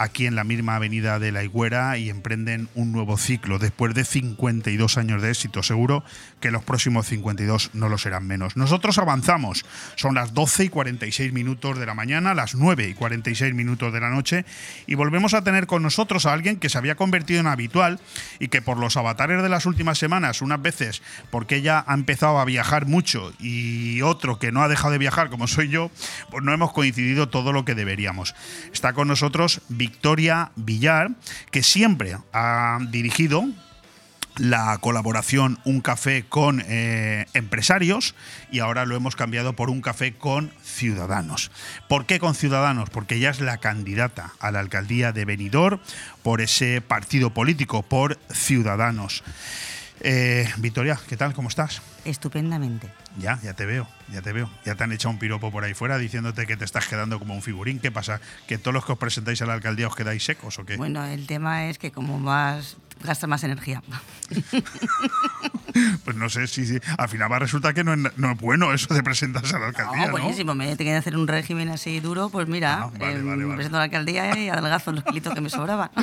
aquí 0.00 0.26
en 0.26 0.34
la 0.34 0.44
misma 0.44 0.76
avenida 0.76 1.18
de 1.18 1.30
la 1.30 1.44
Higuera 1.44 1.98
y 1.98 2.08
emprenden 2.08 2.70
un 2.74 2.90
nuevo 2.90 3.18
ciclo 3.18 3.58
después 3.58 3.94
de 3.94 4.06
52 4.06 4.96
años 4.96 5.20
de 5.20 5.28
éxito. 5.28 5.62
Seguro 5.62 6.02
que 6.40 6.50
los 6.50 6.64
próximos 6.64 7.06
52 7.06 7.72
no 7.74 7.90
lo 7.90 7.98
serán 7.98 8.26
menos. 8.26 8.56
Nosotros 8.56 8.96
avanzamos. 8.96 9.66
Son 9.96 10.14
las 10.14 10.32
12 10.32 10.64
y 10.64 10.68
46 10.70 11.34
minutos 11.34 11.78
de 11.78 11.84
la 11.84 11.92
mañana, 11.92 12.32
las 12.32 12.54
9 12.54 12.88
y 12.88 12.94
46 12.94 13.52
minutos 13.52 13.92
de 13.92 14.00
la 14.00 14.08
noche 14.08 14.46
y 14.86 14.94
volvemos 14.94 15.34
a 15.34 15.44
tener 15.44 15.66
con 15.66 15.82
nosotros 15.82 16.24
a 16.24 16.32
alguien 16.32 16.56
que 16.56 16.70
se 16.70 16.78
había 16.78 16.94
convertido 16.94 17.40
en 17.40 17.46
habitual 17.46 18.00
y 18.38 18.48
que 18.48 18.62
por 18.62 18.78
los 18.78 18.96
avatares 18.96 19.42
de 19.42 19.50
las 19.50 19.66
últimas 19.66 19.98
semanas, 19.98 20.40
unas 20.40 20.62
veces 20.62 21.02
porque 21.30 21.56
ella 21.56 21.84
ha 21.86 21.92
empezado 21.92 22.38
a 22.38 22.46
viajar 22.46 22.86
mucho 22.86 23.34
y 23.38 24.00
otro 24.00 24.38
que 24.38 24.50
no 24.50 24.62
ha 24.62 24.68
dejado 24.68 24.92
de 24.92 24.98
viajar 24.98 25.28
como 25.28 25.46
soy 25.46 25.68
yo, 25.68 25.90
pues 26.30 26.42
no 26.42 26.54
hemos 26.54 26.72
coincidido 26.72 27.28
todo 27.28 27.52
lo 27.52 27.66
que 27.66 27.74
deberíamos. 27.74 28.34
Está 28.72 28.94
con 28.94 29.06
nosotros 29.06 29.60
Victoria 29.90 30.52
Villar, 30.54 31.10
que 31.50 31.64
siempre 31.64 32.16
ha 32.32 32.78
dirigido 32.90 33.44
la 34.36 34.78
colaboración 34.78 35.58
Un 35.64 35.80
Café 35.80 36.24
con 36.28 36.62
eh, 36.64 37.26
empresarios 37.34 38.14
y 38.52 38.60
ahora 38.60 38.86
lo 38.86 38.94
hemos 38.94 39.16
cambiado 39.16 39.54
por 39.54 39.68
Un 39.68 39.82
Café 39.82 40.14
con 40.14 40.52
ciudadanos. 40.62 41.50
¿Por 41.88 42.06
qué 42.06 42.20
con 42.20 42.36
ciudadanos? 42.36 42.88
Porque 42.88 43.16
ella 43.16 43.30
es 43.30 43.40
la 43.40 43.58
candidata 43.58 44.32
a 44.38 44.52
la 44.52 44.60
alcaldía 44.60 45.10
de 45.10 45.24
Benidorm 45.24 45.80
por 46.22 46.40
ese 46.40 46.80
partido 46.80 47.30
político, 47.34 47.82
por 47.82 48.16
Ciudadanos. 48.32 49.24
Eh, 50.02 50.48
Victoria, 50.58 50.98
¿qué 51.08 51.16
tal? 51.16 51.34
¿Cómo 51.34 51.48
estás? 51.48 51.82
Estupendamente. 52.04 52.90
Ya, 53.18 53.38
ya 53.42 53.54
te 53.54 53.66
veo, 53.66 53.86
ya 54.10 54.22
te 54.22 54.32
veo. 54.32 54.50
Ya 54.64 54.74
te 54.74 54.84
han 54.84 54.92
echado 54.92 55.10
un 55.10 55.18
piropo 55.18 55.50
por 55.50 55.64
ahí 55.64 55.74
fuera 55.74 55.98
diciéndote 55.98 56.46
que 56.46 56.56
te 56.56 56.64
estás 56.64 56.86
quedando 56.86 57.18
como 57.18 57.34
un 57.34 57.42
figurín. 57.42 57.78
¿Qué 57.80 57.90
pasa? 57.90 58.20
¿Que 58.46 58.56
todos 58.56 58.74
los 58.74 58.86
que 58.86 58.92
os 58.92 58.98
presentáis 58.98 59.42
a 59.42 59.46
la 59.46 59.54
alcaldía 59.54 59.88
os 59.88 59.94
quedáis 59.94 60.24
secos 60.24 60.58
o 60.58 60.64
qué? 60.64 60.76
Bueno, 60.76 61.04
el 61.04 61.26
tema 61.26 61.68
es 61.68 61.78
que 61.78 61.92
como 61.92 62.18
más 62.18 62.76
gasta 63.02 63.26
más 63.26 63.44
energía. 63.44 63.82
pues 66.04 66.16
no 66.16 66.28
sé 66.28 66.46
si, 66.46 66.66
si, 66.66 66.78
al 66.98 67.08
final 67.08 67.30
va 67.30 67.36
a 67.36 67.40
resultar 67.40 67.74
que 67.74 67.84
no 67.84 67.94
es, 67.94 68.16
no 68.16 68.32
es 68.32 68.38
bueno 68.38 68.72
eso 68.72 68.92
de 68.94 69.02
presentarse 69.02 69.56
a 69.56 69.58
la 69.58 69.66
alcaldía. 69.68 70.06
No, 70.06 70.12
buenísimo. 70.12 70.54
Me 70.54 70.74
tenía 70.76 70.94
que 70.94 70.98
hacer 70.98 71.16
un 71.16 71.28
régimen 71.28 71.68
así 71.68 72.00
duro, 72.00 72.28
pues 72.30 72.48
mira, 72.48 72.82
Ah, 72.82 72.90
vale, 72.98 73.18
eh, 73.18 73.22
vale, 73.22 73.36
me 73.36 73.44
vale. 73.44 73.54
presento 73.56 73.76
a 73.76 73.80
la 73.80 73.84
alcaldía 73.84 74.38
y 74.38 74.48
adelgazo 74.48 74.92
los 74.92 75.04
kilitos 75.04 75.34
que 75.34 75.40
me 75.40 75.50
sobraban. 75.50 75.90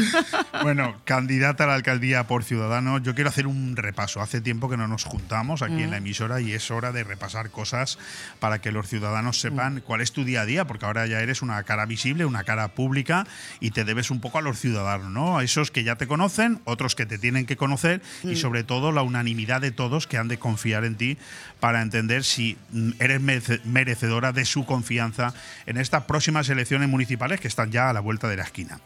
Bueno, 0.63 0.95
candidata 1.05 1.63
a 1.65 1.67
la 1.67 1.75
alcaldía 1.75 2.25
por 2.27 2.43
Ciudadanos, 2.43 3.03
yo 3.03 3.13
quiero 3.15 3.29
hacer 3.29 3.47
un 3.47 3.75
repaso. 3.75 4.21
Hace 4.21 4.41
tiempo 4.41 4.69
que 4.69 4.75
no 4.77 4.87
nos 4.87 5.03
juntamos 5.03 5.61
aquí 5.61 5.83
en 5.83 5.91
la 5.91 5.97
emisora 5.97 6.41
y 6.41 6.51
es 6.51 6.71
hora 6.71 6.91
de 6.91 7.03
repasar 7.03 7.51
cosas 7.51 7.97
para 8.39 8.59
que 8.59 8.71
los 8.71 8.87
ciudadanos 8.87 9.39
sepan 9.39 9.81
cuál 9.85 10.01
es 10.01 10.11
tu 10.11 10.23
día 10.23 10.41
a 10.41 10.45
día, 10.45 10.65
porque 10.65 10.85
ahora 10.85 11.05
ya 11.05 11.19
eres 11.21 11.41
una 11.41 11.61
cara 11.63 11.85
visible, 11.85 12.25
una 12.25 12.43
cara 12.43 12.69
pública 12.69 13.25
y 13.59 13.71
te 13.71 13.83
debes 13.85 14.09
un 14.11 14.19
poco 14.19 14.39
a 14.39 14.41
los 14.41 14.59
ciudadanos, 14.59 15.11
¿no? 15.11 15.37
A 15.37 15.43
esos 15.43 15.71
que 15.71 15.83
ya 15.83 15.95
te 15.95 16.07
conocen, 16.07 16.59
otros 16.65 16.95
que 16.95 17.05
te 17.05 17.17
tienen 17.17 17.45
que 17.45 17.55
conocer 17.55 18.01
y 18.23 18.35
sobre 18.35 18.63
todo 18.63 18.91
la 18.91 19.03
unanimidad 19.03 19.56
de 19.59 19.71
todos 19.71 20.07
que 20.07 20.17
han 20.17 20.27
de 20.27 20.37
confiar 20.39 20.85
en 20.85 20.95
ti 20.95 21.17
para 21.59 21.81
entender 21.81 22.23
si 22.23 22.57
mm, 22.71 22.91
eres 22.99 23.21
merece- 23.21 23.61
merecedora 23.63 24.31
de 24.31 24.45
su 24.45 24.65
confianza 24.65 25.33
en 25.65 25.77
estas 25.77 26.03
próximas 26.03 26.47
elecciones 26.49 26.89
municipales 26.89 27.39
que 27.39 27.47
están 27.47 27.71
ya 27.71 27.89
a 27.89 27.93
la 27.93 27.99
vuelta 27.99 28.27
de 28.27 28.37
la 28.37 28.43
esquina. 28.43 28.79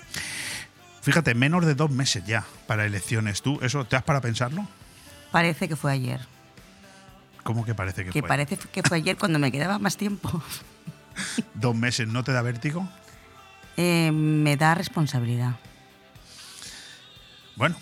Fíjate, 1.02 1.34
menos 1.34 1.66
de 1.66 1.74
dos 1.76 1.90
meses 1.90 2.24
ya 2.26 2.46
para 2.68 2.86
elecciones. 2.86 3.42
¿Tú 3.42 3.60
eso 3.62 3.86
te 3.86 3.96
has 3.96 4.04
para 4.04 4.22
pensarlo? 4.22 4.68
Parece 5.32 5.68
que 5.68 5.76
fue 5.76 5.92
ayer. 5.92 6.20
¿Cómo 7.44 7.66
que 7.66 7.74
parece 7.74 8.04
que, 8.06 8.12
Que 8.12 8.20
fue? 8.20 8.28
parece 8.28 8.58
que 8.58 8.84
fue 8.84 8.98
ayer 8.98 9.18
cuando 9.18 9.40
me 9.40 9.52
quedaba 9.52 9.80
más 9.80 9.98
tiempo. 9.98 10.44
¿Dos 11.56 11.76
meses 11.76 12.08
no 12.08 12.24
te 12.24 12.32
da 12.34 12.42
vértigo? 12.44 12.88
Eh, 13.78 14.12
me 14.12 14.58
da 14.58 14.76
responsabilidad. 14.76 15.56
Bueno, 17.56 17.76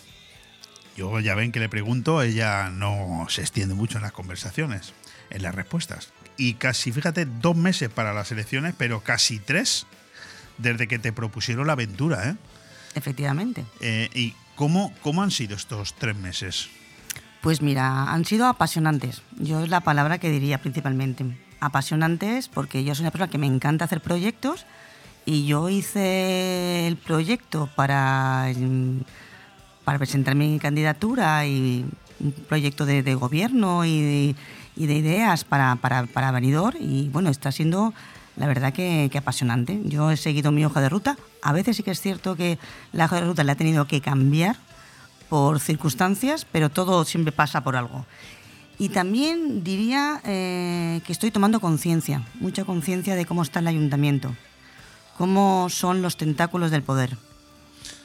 yo 0.99 1.17
ya 1.21 1.33
ven 1.33 1.53
que 1.53 1.61
le 1.61 1.69
pregunto, 1.69 2.21
ella 2.21 2.69
no 2.69 3.25
se 3.29 3.39
extiende 3.39 3.73
mucho 3.73 3.97
en 3.97 4.03
las 4.03 4.11
conversaciones, 4.11 4.93
en 5.29 5.41
las 5.43 5.55
respuestas. 5.55 6.09
Y 6.35 6.55
casi, 6.55 6.91
fíjate, 6.91 7.25
dos 7.25 7.55
meses 7.55 7.89
para 7.89 8.13
las 8.13 8.33
elecciones, 8.33 8.75
pero 8.77 8.99
casi 8.99 9.39
tres 9.39 9.85
desde 10.57 10.89
que 10.89 10.99
te 10.99 11.13
propusieron 11.13 11.67
la 11.67 11.73
aventura, 11.73 12.29
¿eh? 12.29 12.35
Efectivamente. 12.95 13.63
Eh, 13.79 14.09
¿Y 14.13 14.33
cómo, 14.55 14.93
cómo 15.01 15.23
han 15.23 15.31
sido 15.31 15.55
estos 15.55 15.95
tres 15.95 16.17
meses? 16.17 16.67
Pues 17.41 17.61
mira, 17.61 18.11
han 18.11 18.25
sido 18.25 18.47
apasionantes. 18.47 19.21
Yo 19.37 19.63
es 19.63 19.69
la 19.69 19.79
palabra 19.79 20.17
que 20.17 20.29
diría 20.29 20.57
principalmente. 20.57 21.23
apasionantes 21.61 22.49
porque 22.49 22.83
yo 22.83 22.93
soy 22.93 23.03
una 23.03 23.11
persona 23.11 23.31
que 23.31 23.37
me 23.37 23.47
encanta 23.47 23.85
hacer 23.85 24.01
proyectos 24.01 24.65
y 25.25 25.45
yo 25.45 25.69
hice 25.69 26.87
el 26.87 26.97
proyecto 26.97 27.69
para, 27.75 28.49
para 29.89 29.97
presentar 29.97 30.35
mi 30.35 30.59
candidatura 30.59 31.47
y 31.47 31.83
un 32.19 32.31
proyecto 32.47 32.85
de, 32.85 33.01
de 33.01 33.15
gobierno 33.15 33.85
y 33.85 34.35
de, 34.35 34.35
ideas 34.77 35.43
para, 35.45 35.77
para, 35.77 36.05
para 36.05 36.39
y 36.79 37.09
bueno, 37.09 37.31
está 37.31 37.51
siendo 37.51 37.95
la 38.35 38.45
verdad 38.45 38.71
que, 38.71 39.09
que, 39.11 39.17
apasionante. 39.17 39.81
Yo 39.85 40.11
he 40.11 40.17
seguido 40.17 40.51
mi 40.51 40.63
hoja 40.63 40.79
de 40.79 40.89
ruta. 40.89 41.17
A 41.41 41.53
veces 41.53 41.75
sí 41.75 41.81
que 41.81 41.89
es 41.89 42.01
cierto 42.01 42.35
que 42.35 42.59
la 42.91 43.05
hoja 43.05 43.15
de 43.15 43.25
ruta 43.25 43.43
la 43.43 43.53
he 43.53 43.55
tenido 43.55 43.87
que 43.87 43.99
cambiar 43.99 44.57
por 45.27 45.59
circunstancias, 45.59 46.45
pero 46.45 46.69
todo 46.69 47.03
siempre 47.03 47.31
pasa 47.31 47.63
por 47.63 47.75
algo. 47.75 48.05
Y 48.77 48.89
también 48.89 49.63
diría 49.63 50.21
eh, 50.23 51.01
que 51.03 51.11
estoy 51.11 51.31
tomando 51.31 51.59
conciencia, 51.59 52.21
mucha 52.35 52.63
conciencia 52.63 53.15
de 53.15 53.25
cómo 53.25 53.41
está 53.41 53.57
el 53.57 53.65
ayuntamiento, 53.65 54.35
cómo 55.17 55.67
son 55.71 56.03
los 56.03 56.15
tentáculos 56.15 56.69
del 56.69 56.83
poder. 56.83 57.17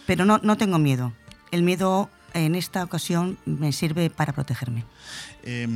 Pero 0.07 0.25
no, 0.25 0.41
no 0.43 0.57
tengo 0.57 0.79
miedo. 0.79 1.13
El 1.55 1.63
miedo 1.63 2.11
en 2.33 2.57
esta 2.57 2.83
ocasión 2.83 3.39
me 3.47 3.71
sirve 3.71 4.11
para 4.11 4.33
protegerme. 4.33 4.85
Eh, 5.45 5.69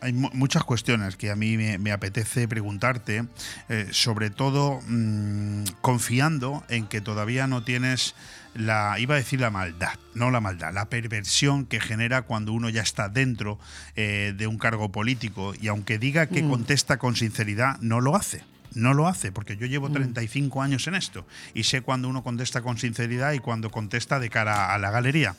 hay 0.00 0.12
muchas 0.12 0.64
cuestiones 0.64 1.14
que 1.14 1.30
a 1.30 1.36
mí 1.36 1.56
me, 1.56 1.78
me 1.78 1.92
apetece 1.92 2.48
preguntarte, 2.48 3.24
eh, 3.68 3.86
sobre 3.92 4.30
todo 4.30 4.80
mmm, 4.88 5.62
confiando 5.82 6.64
en 6.68 6.88
que 6.88 7.00
todavía 7.00 7.46
no 7.46 7.62
tienes 7.62 8.16
la, 8.54 8.96
iba 8.98 9.14
a 9.14 9.18
decir 9.18 9.40
la 9.40 9.50
maldad, 9.50 9.94
no 10.14 10.32
la 10.32 10.40
maldad, 10.40 10.74
la 10.74 10.86
perversión 10.86 11.66
que 11.66 11.78
genera 11.78 12.22
cuando 12.22 12.52
uno 12.52 12.68
ya 12.68 12.82
está 12.82 13.08
dentro 13.08 13.60
eh, 13.94 14.34
de 14.36 14.48
un 14.48 14.58
cargo 14.58 14.90
político 14.90 15.54
y 15.54 15.68
aunque 15.68 16.00
diga 16.00 16.26
que 16.26 16.42
mm. 16.42 16.50
contesta 16.50 16.96
con 16.96 17.14
sinceridad, 17.14 17.78
no 17.78 18.00
lo 18.00 18.16
hace 18.16 18.42
no 18.76 18.92
lo 18.92 19.08
hace, 19.08 19.32
porque 19.32 19.56
yo 19.56 19.66
llevo 19.66 19.90
35 19.90 20.60
años 20.60 20.86
en 20.86 20.94
esto 20.94 21.26
y 21.54 21.64
sé 21.64 21.80
cuando 21.80 22.08
uno 22.08 22.22
contesta 22.22 22.60
con 22.60 22.76
sinceridad 22.76 23.32
y 23.32 23.38
cuando 23.38 23.70
contesta 23.70 24.20
de 24.20 24.28
cara 24.28 24.74
a 24.74 24.78
la 24.78 24.90
galería. 24.90 25.34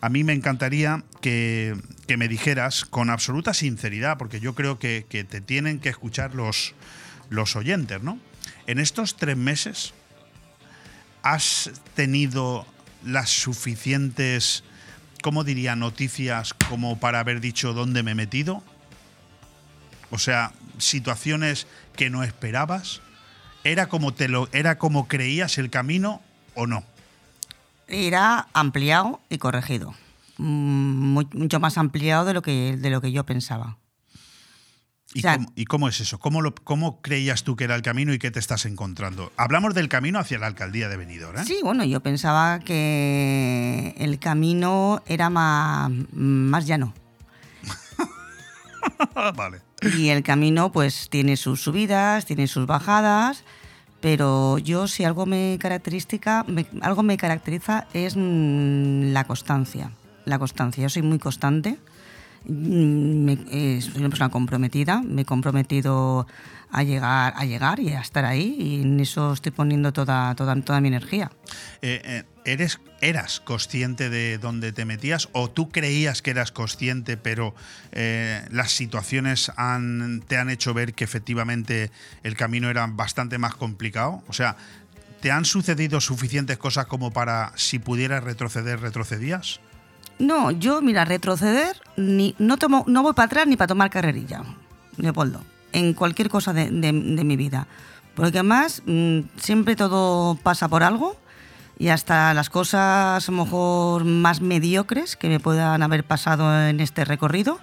A 0.00 0.08
mí 0.08 0.24
me 0.24 0.32
encantaría 0.32 1.04
que, 1.20 1.76
que 2.08 2.16
me 2.16 2.26
dijeras 2.26 2.84
con 2.84 3.08
absoluta 3.08 3.54
sinceridad, 3.54 4.18
porque 4.18 4.40
yo 4.40 4.56
creo 4.56 4.80
que, 4.80 5.06
que, 5.08 5.22
te 5.22 5.40
tienen 5.40 5.78
que 5.78 5.90
escuchar 5.90 6.34
los, 6.34 6.74
los 7.30 7.54
oyentes, 7.54 8.02
¿no? 8.02 8.18
En 8.66 8.80
estos 8.80 9.16
tres 9.16 9.36
meses, 9.36 9.94
¿has 11.22 11.70
tenido 11.94 12.66
las 13.04 13.30
suficientes, 13.30 14.64
¿cómo 15.22 15.44
diría, 15.44 15.76
noticias 15.76 16.52
como 16.68 16.98
para 16.98 17.20
haber 17.20 17.40
dicho 17.40 17.74
dónde 17.74 18.02
me 18.02 18.10
he 18.10 18.16
metido? 18.16 18.60
O 20.10 20.18
sea, 20.18 20.52
situaciones 20.78 21.66
que 21.92 22.10
no 22.10 22.22
esperabas? 22.22 23.00
¿Era 23.64 23.88
como, 23.88 24.12
te 24.12 24.28
lo, 24.28 24.48
¿Era 24.52 24.78
como 24.78 25.08
creías 25.08 25.58
el 25.58 25.70
camino 25.70 26.20
o 26.54 26.66
no? 26.66 26.84
Era 27.88 28.48
ampliado 28.54 29.20
y 29.28 29.38
corregido. 29.38 29.94
Muy, 30.38 31.28
mucho 31.32 31.60
más 31.60 31.78
ampliado 31.78 32.24
de 32.24 32.34
lo 32.34 32.42
que, 32.42 32.76
de 32.76 32.90
lo 32.90 33.00
que 33.00 33.12
yo 33.12 33.24
pensaba. 33.24 33.78
¿Y, 35.14 35.18
o 35.18 35.22
sea, 35.22 35.34
cómo, 35.34 35.52
¿Y, 35.54 35.64
cómo, 35.66 35.88
es 35.88 36.00
eso? 36.00 36.18
¿Cómo, 36.18 36.40
lo, 36.40 36.54
¿Cómo, 36.54 37.02
creías 37.02 37.44
tú 37.44 37.54
que 37.54 37.64
era 37.64 37.74
el 37.74 37.82
camino 37.82 38.14
y 38.14 38.18
qué 38.18 38.30
te 38.30 38.38
estás 38.38 38.64
encontrando? 38.64 39.30
Hablamos 39.36 39.74
del 39.74 39.88
camino 39.88 40.18
hacia 40.18 40.38
la 40.38 40.46
alcaldía 40.46 40.88
de 40.88 40.96
Benidorm. 40.96 41.38
¿eh? 41.38 41.44
Sí, 41.44 41.58
bueno, 41.62 41.84
yo 41.84 42.00
pensaba 42.00 42.60
que 42.60 43.94
el 43.98 44.18
camino 44.18 45.02
era 45.06 45.28
más, 45.28 45.90
más 46.12 46.66
llano. 46.66 46.94
vale. 49.36 49.60
Y 49.98 50.08
el 50.08 50.22
camino 50.22 50.72
pues 50.72 51.08
tiene 51.10 51.36
sus 51.36 51.62
subidas, 51.62 52.24
tiene 52.24 52.46
sus 52.46 52.66
bajadas, 52.66 53.44
pero 54.00 54.58
yo 54.58 54.88
si 54.88 55.04
algo 55.04 55.26
me 55.26 55.58
característica, 55.60 56.44
me, 56.46 56.66
algo 56.80 57.02
me 57.02 57.16
caracteriza 57.16 57.86
es 57.92 58.16
mmm, 58.16 59.12
la 59.12 59.24
constancia. 59.24 59.92
La 60.24 60.38
constancia. 60.38 60.82
Yo 60.82 60.88
soy 60.88 61.02
muy 61.02 61.18
constante. 61.18 61.78
Me, 62.44 63.38
eh, 63.50 63.80
soy 63.80 64.00
una 64.00 64.08
persona 64.08 64.30
comprometida, 64.30 65.00
me 65.02 65.22
he 65.22 65.24
comprometido 65.24 66.26
a 66.72 66.82
llegar, 66.82 67.34
a 67.36 67.44
llegar 67.44 67.78
y 67.78 67.90
a 67.90 68.00
estar 68.00 68.24
ahí 68.24 68.56
y 68.58 68.82
en 68.82 68.98
eso 68.98 69.34
estoy 69.34 69.52
poniendo 69.52 69.92
toda, 69.92 70.34
toda, 70.34 70.60
toda 70.62 70.80
mi 70.80 70.88
energía. 70.88 71.30
Eh, 71.82 72.00
eh, 72.04 72.24
¿eres, 72.44 72.80
¿Eras 73.00 73.40
consciente 73.40 74.10
de 74.10 74.38
dónde 74.38 74.72
te 74.72 74.84
metías 74.84 75.28
o 75.32 75.50
tú 75.50 75.70
creías 75.70 76.22
que 76.22 76.30
eras 76.30 76.52
consciente 76.52 77.16
pero 77.16 77.52
eh, 77.90 78.46
las 78.52 78.70
situaciones 78.70 79.50
te 80.28 80.36
han 80.36 80.50
hecho 80.50 80.72
ver 80.72 80.94
que 80.94 81.02
efectivamente 81.02 81.90
el 82.22 82.36
camino 82.36 82.70
era 82.70 82.86
bastante 82.86 83.38
más 83.38 83.56
complicado? 83.56 84.22
O 84.28 84.32
sea, 84.32 84.56
¿te 85.20 85.32
han 85.32 85.44
sucedido 85.44 86.00
suficientes 86.00 86.58
cosas 86.58 86.86
como 86.86 87.10
para 87.10 87.52
si 87.56 87.80
pudieras 87.80 88.22
retroceder, 88.22 88.80
retrocedías? 88.80 89.60
No, 90.20 90.52
yo, 90.52 90.80
mira, 90.80 91.04
retroceder, 91.04 91.76
no, 91.96 92.56
voy 93.02 93.12
para 93.14 93.26
atrás 93.26 93.46
ni 93.48 93.56
para 93.56 93.66
tomar 93.66 93.90
carrerilla, 93.90 94.44
Leopoldo, 94.96 95.42
en 95.72 95.94
cualquier 95.94 96.28
cosa 96.28 96.52
de, 96.52 96.70
mi 96.70 97.36
vida. 97.36 97.66
Porque 98.14 98.38
además 98.38 98.82
mmm, 98.86 99.20
siempre 99.38 99.74
todo 99.74 100.36
pasa 100.36 100.68
por 100.68 100.84
algo 100.84 101.16
y 101.78 101.88
hasta 101.88 102.34
las 102.34 102.50
cosas 102.50 103.28
a 103.28 103.32
lo 103.32 103.44
mejor 103.44 104.04
más 104.04 104.40
mediocres 104.40 105.16
que 105.16 105.28
me 105.28 105.40
puedan 105.40 105.82
haber 105.82 106.04
pasado 106.04 106.68
en 106.68 106.80
este 106.80 107.04
recorrido. 107.04 107.60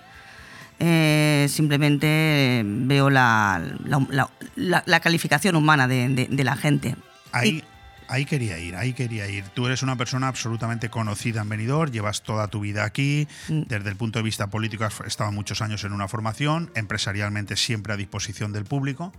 Eh, 0.79 1.47
simplemente 1.49 2.63
veo 2.65 3.09
la, 3.09 3.61
la, 3.83 4.29
la, 4.55 4.83
la 4.85 4.99
calificación 5.01 5.55
humana 5.55 5.87
de, 5.87 6.07
de, 6.07 6.27
de 6.29 6.43
la 6.43 6.55
gente. 6.55 6.95
Ahí, 7.33 7.49
y, 7.49 7.63
ahí 8.09 8.25
quería 8.25 8.57
ir, 8.57 8.75
ahí 8.75 8.93
quería 8.93 9.27
ir. 9.27 9.45
Tú 9.49 9.67
eres 9.67 9.83
una 9.83 9.95
persona 9.95 10.27
absolutamente 10.27 10.89
conocida 10.89 11.41
en 11.41 11.49
Benidorm, 11.49 11.91
llevas 11.91 12.23
toda 12.23 12.47
tu 12.47 12.59
vida 12.59 12.83
aquí, 12.83 13.27
mm. 13.47 13.63
desde 13.67 13.89
el 13.89 13.95
punto 13.95 14.19
de 14.19 14.23
vista 14.23 14.47
político 14.47 14.83
has 14.83 14.99
estado 15.01 15.31
muchos 15.31 15.61
años 15.61 15.83
en 15.83 15.93
una 15.93 16.07
formación, 16.07 16.71
empresarialmente 16.75 17.55
siempre 17.55 17.93
a 17.93 17.97
disposición 17.97 18.51
del 18.51 18.65
público. 18.65 19.13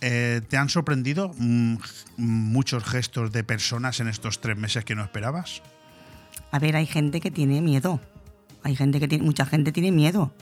Eh, 0.00 0.40
¿Te 0.48 0.56
han 0.56 0.68
sorprendido 0.68 1.32
mm, 1.36 1.76
muchos 2.16 2.84
gestos 2.84 3.32
de 3.32 3.44
personas 3.44 4.00
en 4.00 4.08
estos 4.08 4.40
tres 4.40 4.56
meses 4.56 4.84
que 4.84 4.94
no 4.94 5.02
esperabas? 5.02 5.62
A 6.50 6.58
ver, 6.58 6.76
hay 6.76 6.86
gente 6.86 7.20
que 7.20 7.30
tiene 7.30 7.60
miedo. 7.60 8.00
Hay 8.62 8.76
gente 8.76 9.00
que 9.00 9.08
tiene, 9.08 9.24
mucha 9.24 9.46
gente 9.46 9.72
tiene 9.72 9.92
miedo. 9.92 10.32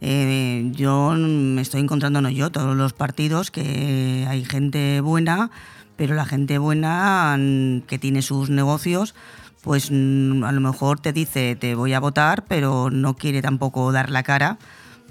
Eh, 0.00 0.70
yo 0.74 1.14
me 1.16 1.60
estoy 1.60 1.80
encontrando, 1.80 2.20
no 2.20 2.30
yo, 2.30 2.50
todos 2.50 2.76
los 2.76 2.92
partidos 2.92 3.50
que 3.50 4.26
hay 4.28 4.44
gente 4.44 5.00
buena, 5.00 5.50
pero 5.96 6.14
la 6.14 6.24
gente 6.24 6.58
buena 6.58 7.36
mm, 7.38 7.80
que 7.82 7.98
tiene 7.98 8.22
sus 8.22 8.50
negocios, 8.50 9.14
pues 9.62 9.90
mm, 9.90 10.44
a 10.44 10.52
lo 10.52 10.60
mejor 10.60 11.00
te 11.00 11.12
dice 11.12 11.56
te 11.56 11.74
voy 11.74 11.94
a 11.94 12.00
votar, 12.00 12.44
pero 12.46 12.90
no 12.90 13.16
quiere 13.16 13.42
tampoco 13.42 13.90
dar 13.90 14.10
la 14.10 14.22
cara 14.22 14.58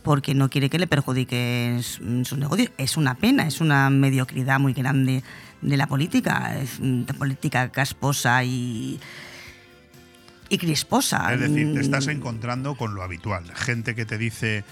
porque 0.07 0.33
no 0.33 0.49
quiere 0.49 0.69
que 0.69 0.79
le 0.79 0.87
perjudique 0.87 1.81
sus 1.81 2.37
negocios. 2.37 2.71
Es 2.77 2.95
una 2.95 3.15
pena, 3.15 3.45
es 3.45 3.59
una 3.59 3.89
mediocridad 3.89 4.57
muy 4.57 4.71
grande 4.73 5.21
de 5.61 5.77
la 5.77 5.85
política, 5.85 6.57
es 6.57 6.79
una 6.79 7.13
política 7.13 7.69
casposa 7.69 8.43
y, 8.45 8.99
y 10.47 10.57
crisposa. 10.57 11.33
Es 11.33 11.41
decir, 11.41 11.73
te 11.73 11.81
estás 11.81 12.07
encontrando 12.07 12.75
con 12.75 12.95
lo 12.95 13.03
habitual, 13.03 13.43
gente 13.53 13.93
que 13.93 14.05
te 14.05 14.17
dice... 14.17 14.63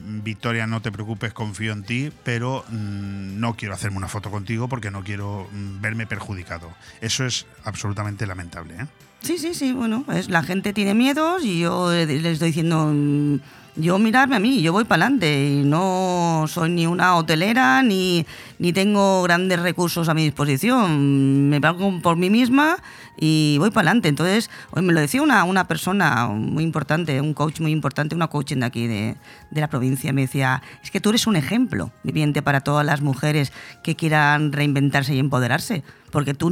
Victoria, 0.00 0.68
no 0.68 0.80
te 0.80 0.92
preocupes, 0.92 1.32
confío 1.32 1.72
en 1.72 1.82
ti, 1.82 2.12
pero 2.22 2.64
mmm, 2.68 3.40
no 3.40 3.54
quiero 3.54 3.74
hacerme 3.74 3.96
una 3.96 4.06
foto 4.06 4.30
contigo 4.30 4.68
porque 4.68 4.92
no 4.92 5.02
quiero 5.02 5.48
mmm, 5.50 5.80
verme 5.80 6.06
perjudicado. 6.06 6.70
Eso 7.00 7.26
es 7.26 7.46
absolutamente 7.64 8.24
lamentable. 8.24 8.74
¿eh? 8.74 8.86
Sí, 9.22 9.38
sí, 9.38 9.54
sí. 9.54 9.72
Bueno, 9.72 10.04
es, 10.14 10.28
la 10.28 10.44
gente 10.44 10.72
tiene 10.72 10.94
miedos 10.94 11.44
y 11.44 11.58
yo 11.58 11.90
les 11.90 12.24
estoy 12.24 12.50
diciendo 12.50 12.92
mmm, 12.94 13.40
yo 13.78 13.98
mirarme 13.98 14.36
a 14.36 14.40
mí, 14.40 14.60
yo 14.60 14.72
voy 14.72 14.84
para 14.84 15.04
adelante 15.04 15.48
y 15.48 15.62
no 15.64 16.44
soy 16.48 16.70
ni 16.70 16.86
una 16.86 17.16
hotelera 17.16 17.82
ni, 17.82 18.26
ni 18.58 18.72
tengo 18.72 19.22
grandes 19.22 19.60
recursos 19.60 20.08
a 20.08 20.14
mi 20.14 20.24
disposición. 20.24 21.48
Me 21.48 21.60
pago 21.60 22.00
por 22.00 22.16
mí 22.16 22.28
misma 22.30 22.76
y 23.20 23.56
voy 23.58 23.70
para 23.70 23.88
adelante. 23.90 24.08
Entonces, 24.08 24.50
hoy 24.70 24.82
me 24.82 24.92
lo 24.92 25.00
decía 25.00 25.22
una, 25.22 25.44
una 25.44 25.66
persona 25.68 26.26
muy 26.28 26.64
importante, 26.64 27.20
un 27.20 27.34
coach 27.34 27.60
muy 27.60 27.72
importante, 27.72 28.14
una 28.14 28.28
coaching 28.28 28.58
de 28.58 28.66
aquí 28.66 28.86
de, 28.86 29.16
de 29.50 29.60
la 29.60 29.68
provincia. 29.68 30.12
Me 30.12 30.22
decía, 30.22 30.62
es 30.82 30.90
que 30.90 31.00
tú 31.00 31.10
eres 31.10 31.26
un 31.26 31.36
ejemplo 31.36 31.90
viviente 32.02 32.42
para 32.42 32.60
todas 32.60 32.84
las 32.84 33.00
mujeres 33.00 33.52
que 33.82 33.94
quieran 33.96 34.52
reinventarse 34.52 35.14
y 35.14 35.18
empoderarse 35.18 35.82
Porque 36.10 36.34
tú, 36.34 36.48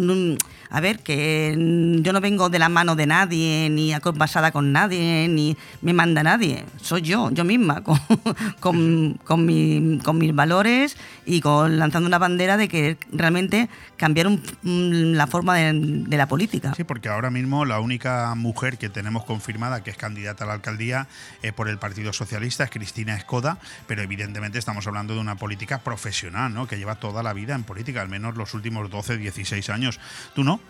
a 0.71 0.81
ver, 0.81 0.99
que 1.01 1.55
yo 2.03 2.13
no 2.13 2.21
vengo 2.21 2.49
de 2.51 2.59
la 2.59 2.69
mano 2.69 2.95
de 2.97 3.07
nadie, 3.07 3.69
ni 3.71 3.93
acompasada 3.95 4.51
con 4.53 4.71
nadie, 4.73 5.29
ni 5.29 5.57
me 5.83 5.93
manda 5.93 6.23
nadie. 6.23 6.65
Soy 6.83 7.03
yo, 7.03 7.31
yo 7.31 7.45
misma, 7.45 7.83
con, 7.83 7.99
con, 8.61 9.19
con 9.25 9.47
mi- 9.47 9.99
con 10.05 10.19
mis 10.19 10.35
valores 10.35 10.97
y 11.25 11.41
con 11.41 11.79
lanzando 11.97 12.09
una 12.09 12.19
bandera 12.19 12.57
de 12.57 12.69
que 12.69 12.99
realmente 13.11 13.69
cambiar 13.97 14.27
un- 14.27 15.17
la 15.17 15.27
forma 15.27 15.57
de, 15.57 15.73
de 15.73 16.17
la 16.17 16.29
política. 16.29 16.75
Sí, 16.77 16.85
porque 16.85 17.09
ahora 17.09 17.31
mismo 17.31 17.65
la 17.65 17.81
única 17.81 18.35
mujer 18.35 18.77
que 18.79 18.89
tenemos 18.89 19.25
confirmada 19.25 19.83
que 19.83 19.91
es 19.91 19.97
candidata 19.97 20.45
a 20.45 20.47
la 20.47 20.53
alcaldía 20.55 21.07
eh, 21.43 21.53
por 21.53 21.69
el 21.69 21.79
Partido 21.79 22.13
Socialista 22.13 22.65
es 22.65 22.71
Cristina 22.71 23.17
Escoda, 23.17 23.59
pero 23.87 24.03
evidentemente 24.03 24.59
estamos 24.59 24.87
hablando 24.87 25.15
de 25.15 25.21
una 25.21 25.37
política 25.37 25.79
profesional, 25.79 26.53
¿no? 26.53 26.67
Que 26.67 26.77
lleva 26.77 26.97
toda 26.97 27.23
la 27.23 27.33
vida 27.33 27.55
en 27.55 27.65
política, 27.65 28.03
al 28.03 28.09
menos 28.09 28.37
los 28.37 28.53
últimos 28.55 28.91
12, 28.91 29.17
16 29.17 29.71
años. 29.71 29.99
Tú 30.35 30.45
no. 30.45 30.61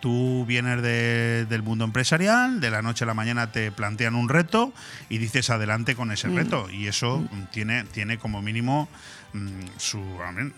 Tú 0.00 0.44
vienes 0.46 0.82
de- 0.82 1.46
del 1.48 1.62
mundo 1.62 1.84
empresarial, 1.86 2.60
de 2.60 2.70
la 2.70 2.82
noche 2.82 3.04
a 3.04 3.06
la 3.06 3.14
mañana 3.14 3.52
te 3.52 3.72
plantean 3.72 4.14
un 4.16 4.28
reto 4.28 4.74
y 5.08 5.16
dices 5.16 5.48
adelante 5.48 5.94
con 5.96 6.12
ese 6.12 6.28
Mm. 6.28 6.36
reto. 6.36 6.68
Y 6.70 6.88
eso 6.88 7.20
mm, 7.20 7.44
tiene, 7.50 7.84
tiene 7.84 8.18
como 8.18 8.42
mínimo 8.42 8.86
su 9.78 9.98
a 9.98 10.32
ver, 10.32 10.46
mm, 10.46 10.52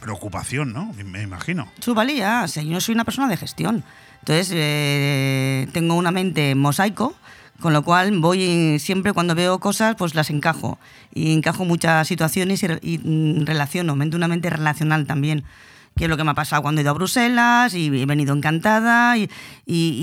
preocupación, 0.00 0.72
¿no? 0.72 0.92
Me 1.04 1.22
imagino. 1.22 1.68
Su 1.80 1.94
valía, 1.94 2.42
o 2.44 2.48
sea, 2.48 2.62
yo 2.62 2.80
soy 2.80 2.94
una 2.94 3.04
persona 3.04 3.28
de 3.28 3.36
gestión. 3.36 3.84
Entonces, 4.20 4.50
eh, 4.54 5.68
tengo 5.72 5.94
una 5.94 6.10
mente 6.10 6.54
mosaico, 6.54 7.14
con 7.60 7.72
lo 7.72 7.82
cual 7.82 8.18
voy 8.18 8.78
siempre 8.78 9.12
cuando 9.12 9.34
veo 9.34 9.58
cosas, 9.58 9.94
pues 9.96 10.14
las 10.14 10.30
encajo. 10.30 10.78
Y 11.14 11.32
encajo 11.32 11.64
muchas 11.64 12.06
situaciones 12.08 12.62
y, 12.62 12.66
y, 12.82 12.98
mm, 12.98 13.46
relaciono, 13.46 13.96
mente 13.96 14.16
una 14.16 14.28
mente 14.28 14.50
relacional 14.50 15.06
también. 15.06 15.44
Que 15.96 16.04
es 16.04 16.10
lo 16.10 16.18
que 16.18 16.24
me 16.24 16.32
ha 16.32 16.34
pasado 16.34 16.60
cuando 16.60 16.80
he 16.80 16.82
ido 16.82 16.90
a 16.90 16.94
Bruselas 16.94 17.72
y 17.72 17.86
he 17.86 18.04
venido 18.04 18.34
encantada 18.34 19.16
y, 19.16 19.30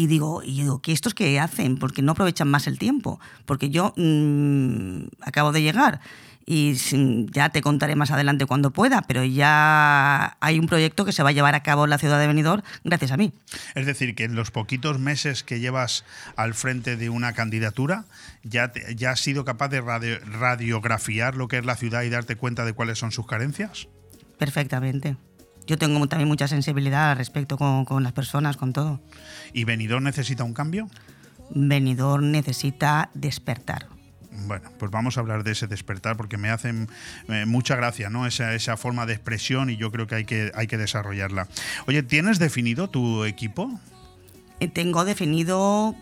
digo, 0.08 0.42
y 0.42 0.62
digo, 0.62 0.82
¿qué 0.82 0.92
estos 0.92 1.14
qué 1.14 1.40
hacen? 1.40 1.78
Porque 1.78 2.02
no 2.02 2.14
aprovechan 2.14 2.50
más 2.50 2.66
el 2.66 2.80
tiempo. 2.80 3.20
Porque 3.46 3.70
yo 3.70 3.94
mm, 3.96 5.04
acabo 5.22 5.52
de 5.52 5.62
llegar 5.62 6.02
y 6.46 6.74
ya 7.32 7.50
te 7.50 7.62
contaré 7.62 7.96
más 7.96 8.12
adelante 8.12 8.46
cuando 8.46 8.72
pueda, 8.72 9.02
pero 9.04 9.24
ya 9.24 10.36
hay 10.42 10.60
un 10.60 10.68
proyecto 10.68 11.06
que 11.06 11.12
se 11.14 11.24
va 11.24 11.30
a 11.30 11.32
llevar 11.32 11.56
a 11.56 11.64
cabo 11.64 11.86
en 11.86 11.90
la 11.90 11.98
ciudad 11.98 12.20
de 12.20 12.28
Benidorm 12.28 12.64
gracias 12.84 13.12
a 13.12 13.18
mí. 13.18 13.32
Es 13.76 13.86
decir, 13.86 14.14
que 14.16 14.26
en 14.26 14.36
los 14.36 14.52
poquitos 14.52 15.00
meses 15.00 15.44
que 15.44 15.60
llevas 15.62 16.04
al 16.36 16.54
frente 16.54 16.98
de 16.98 17.10
una 17.10 17.32
candidatura, 17.34 18.06
ya, 18.44 18.72
te- 18.74 18.94
ya 18.96 19.12
has 19.12 19.22
sido 19.22 19.46
capaz 19.46 19.70
de 19.70 19.80
radio- 19.82 20.20
radiografiar 20.26 21.36
lo 21.36 21.48
que 21.48 21.58
es 21.60 21.66
la 21.66 21.76
ciudad 21.78 22.02
y 22.04 22.10
darte 22.10 22.36
cuenta 22.36 22.66
de 22.66 22.74
cuáles 22.74 23.00
son 23.00 23.12
sus 23.12 23.26
carencias. 23.26 23.88
Perfectamente. 24.38 25.16
Yo 25.66 25.78
tengo 25.78 26.06
también 26.08 26.28
mucha 26.28 26.50
sensibilidad 26.50 27.12
al 27.12 27.18
respecto 27.18 27.58
con, 27.58 27.86
con 27.86 28.04
las 28.04 28.12
personas, 28.12 28.58
con 28.58 28.74
todo. 28.74 29.00
¿Y 29.54 29.64
Benidorm 29.64 30.04
necesita 30.04 30.44
un 30.44 30.54
cambio? 30.54 30.90
Benidorm 31.52 32.32
necesita 32.32 33.10
despertar. 33.14 33.88
Bueno, 34.48 34.70
pues 34.80 34.92
vamos 34.92 35.18
a 35.18 35.22
hablar 35.22 35.44
de 35.44 35.52
ese 35.52 35.68
despertar 35.68 36.18
porque 36.18 36.38
me 36.38 36.50
hacen 36.50 36.90
eh, 37.30 37.46
mucha 37.46 37.76
gracia, 37.76 38.10
¿no? 38.10 38.26
Esa, 38.26 38.54
esa 38.54 38.78
forma 38.78 39.06
de 39.06 39.14
expresión 39.14 39.70
y 39.70 39.78
yo 39.78 39.92
creo 39.92 40.08
que 40.08 40.16
hay, 40.16 40.26
que 40.26 40.52
hay 40.56 40.68
que 40.68 40.78
desarrollarla. 40.78 41.48
Oye, 41.88 42.04
¿tienes 42.04 42.40
definido 42.40 42.90
tu 42.90 43.24
equipo? 43.26 43.80
Eh, 44.60 44.68
Tengo 44.68 45.06
definido 45.06 45.96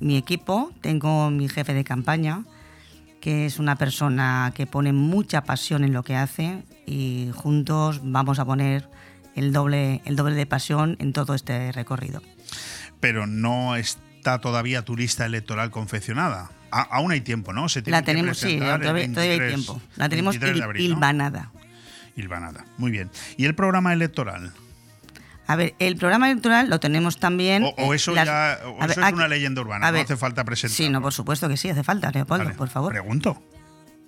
mi 0.00 0.16
equipo, 0.16 0.72
tengo 0.80 1.30
mi 1.30 1.48
jefe 1.48 1.74
de 1.74 1.84
campaña, 1.84 2.44
que 3.20 3.46
es 3.46 3.58
una 3.58 3.76
persona 3.76 4.52
que 4.54 4.66
pone 4.66 4.92
mucha 4.92 5.42
pasión 5.44 5.84
en 5.84 5.92
lo 5.92 6.02
que 6.02 6.16
hace 6.16 6.62
y 6.86 7.30
juntos 7.34 8.00
vamos 8.02 8.38
a 8.38 8.44
poner 8.44 8.88
el 9.34 9.52
doble, 9.52 10.00
el 10.04 10.16
doble 10.16 10.34
de 10.34 10.46
pasión 10.46 10.96
en 10.98 11.12
todo 11.12 11.34
este 11.34 11.72
recorrido. 11.72 12.22
Pero 13.00 13.26
no 13.26 13.76
está 13.76 14.40
todavía 14.40 14.82
tu 14.82 14.96
lista 14.96 15.26
electoral 15.26 15.70
confeccionada. 15.70 16.50
A- 16.70 16.82
aún 16.96 17.12
hay 17.12 17.20
tiempo, 17.20 17.52
¿no? 17.52 17.68
Se 17.68 17.82
tiene 17.82 17.96
La 17.96 18.02
que 18.02 18.06
tenemos, 18.06 18.38
sí, 18.38 18.58
todavía, 18.58 18.88
hay 18.88 18.94
23 18.94 19.48
tiempo. 19.54 19.80
La 19.96 20.08
tenemos 20.08 20.34
23 20.34 20.54
de 20.54 20.60
hil- 20.60 20.64
abril, 20.64 20.88
¿no? 20.90 20.94
hilvanada. 20.96 21.50
Hilvanada. 22.16 22.64
Muy 22.78 22.90
bien. 22.90 23.10
¿Y 23.36 23.44
el 23.44 23.54
programa 23.54 23.92
electoral? 23.92 24.52
A 25.48 25.54
ver, 25.54 25.74
el 25.78 25.96
programa 25.96 26.28
electoral 26.30 26.68
lo 26.68 26.80
tenemos 26.80 27.18
también. 27.20 27.62
O, 27.62 27.68
o 27.76 27.92
eh, 27.92 27.96
eso 27.96 28.12
las- 28.14 28.26
ya 28.26 28.58
o 28.64 28.70
eso 28.78 28.78
ver, 28.80 28.90
es 28.90 28.98
aquí- 28.98 29.14
una 29.14 29.28
leyenda 29.28 29.60
urbana, 29.60 29.86
a 29.86 29.90
no 29.90 29.94
ver, 29.94 30.04
hace 30.04 30.16
falta 30.16 30.42
presentar. 30.44 30.76
Sí, 30.76 30.88
no, 30.90 31.00
por 31.00 31.12
supuesto 31.12 31.48
que 31.48 31.56
sí, 31.56 31.68
hace 31.70 31.84
falta, 31.84 32.10
Leopoldo, 32.10 32.44
Vale, 32.44 32.56
por 32.56 32.68
favor. 32.68 32.90
Pregunto. 32.92 33.40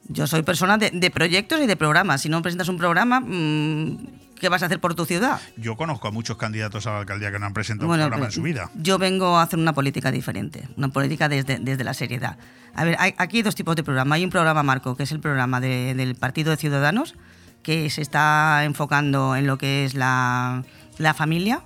Yo 0.09 0.27
soy 0.27 0.43
persona 0.43 0.79
de, 0.79 0.91
de 0.91 1.11
proyectos 1.11 1.61
y 1.61 1.67
de 1.67 1.77
programas. 1.77 2.23
Si 2.23 2.29
no 2.29 2.41
presentas 2.43 2.69
un 2.69 2.79
programa, 2.79 3.21
mm, 3.21 3.99
¿qué 4.41 4.49
vas 4.49 4.63
a 4.63 4.67
hacer 4.67 4.81
por 4.81 4.95
tu 4.95 5.05
ciudad? 5.05 5.39
Yo 5.57 5.77
conozco 5.77 6.09
a 6.09 6.11
muchos 6.11 6.37
candidatos 6.39 6.87
a 6.87 6.93
la 6.93 6.99
alcaldía 7.01 7.31
que 7.31 7.39
no 7.39 7.47
han 7.47 7.53
presentado 7.55 7.89
Bueno, 7.89 8.05
un 8.05 8.09
programa 8.11 8.27
en 8.27 8.31
pero 8.31 8.35
su 8.41 8.43
vida. 8.43 8.71
Yo 8.75 8.99
vengo 8.99 9.37
a 9.37 9.43
hacer 9.43 9.59
una 9.59 9.75
política 9.75 10.11
diferente, 10.11 10.67
una 10.77 10.89
política 10.89 11.29
desde, 11.29 11.59
desde 11.59 11.85
la 11.85 11.93
seriedad. 11.95 12.39
A 12.75 12.85
ver, 12.85 12.97
hay, 12.99 13.15
aquí 13.19 13.39
hay 13.39 13.43
dos 13.43 13.55
tipos 13.55 13.77
de 13.77 13.85
programa. 13.85 14.15
Hay 14.15 14.25
un 14.25 14.31
programa 14.31 14.63
marco, 14.63 14.97
que 14.97 15.03
es 15.03 15.13
el 15.13 15.21
programa 15.21 15.61
de- 15.61 15.95
del 15.95 16.15
Partido 16.15 16.51
de 16.53 16.57
Ciudadanos, 16.57 17.15
que 17.63 17.91
se 17.91 18.01
está 18.01 18.65
enfocando 18.65 19.37
en 19.37 19.47
lo 19.47 19.59
que 19.59 19.85
es 19.85 19.95
la, 19.95 20.63
la 20.97 21.13
familia, 21.13 21.61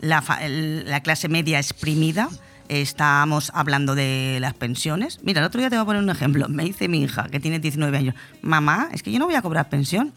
la, 0.00 0.22
fa- 0.22 0.42
el- 0.44 0.88
la 0.88 1.00
clase 1.02 1.28
media 1.28 1.58
exprimida. 1.58 2.28
Estamos 2.68 3.50
hablando 3.54 3.94
de 3.94 4.38
las 4.40 4.52
pensiones. 4.52 5.20
Mira, 5.22 5.40
el 5.40 5.46
otro 5.46 5.60
día 5.60 5.70
te 5.70 5.76
voy 5.76 5.82
a 5.82 5.86
poner 5.86 6.02
un 6.02 6.10
ejemplo. 6.10 6.48
Me 6.48 6.64
dice 6.64 6.86
mi 6.88 7.02
hija, 7.02 7.28
que 7.30 7.40
tiene 7.40 7.58
19 7.60 7.96
años, 7.96 8.14
mamá, 8.42 8.90
es 8.92 9.02
que 9.02 9.10
yo 9.10 9.18
no 9.18 9.24
voy 9.24 9.36
a 9.36 9.42
cobrar 9.42 9.68
pensión. 9.70 10.12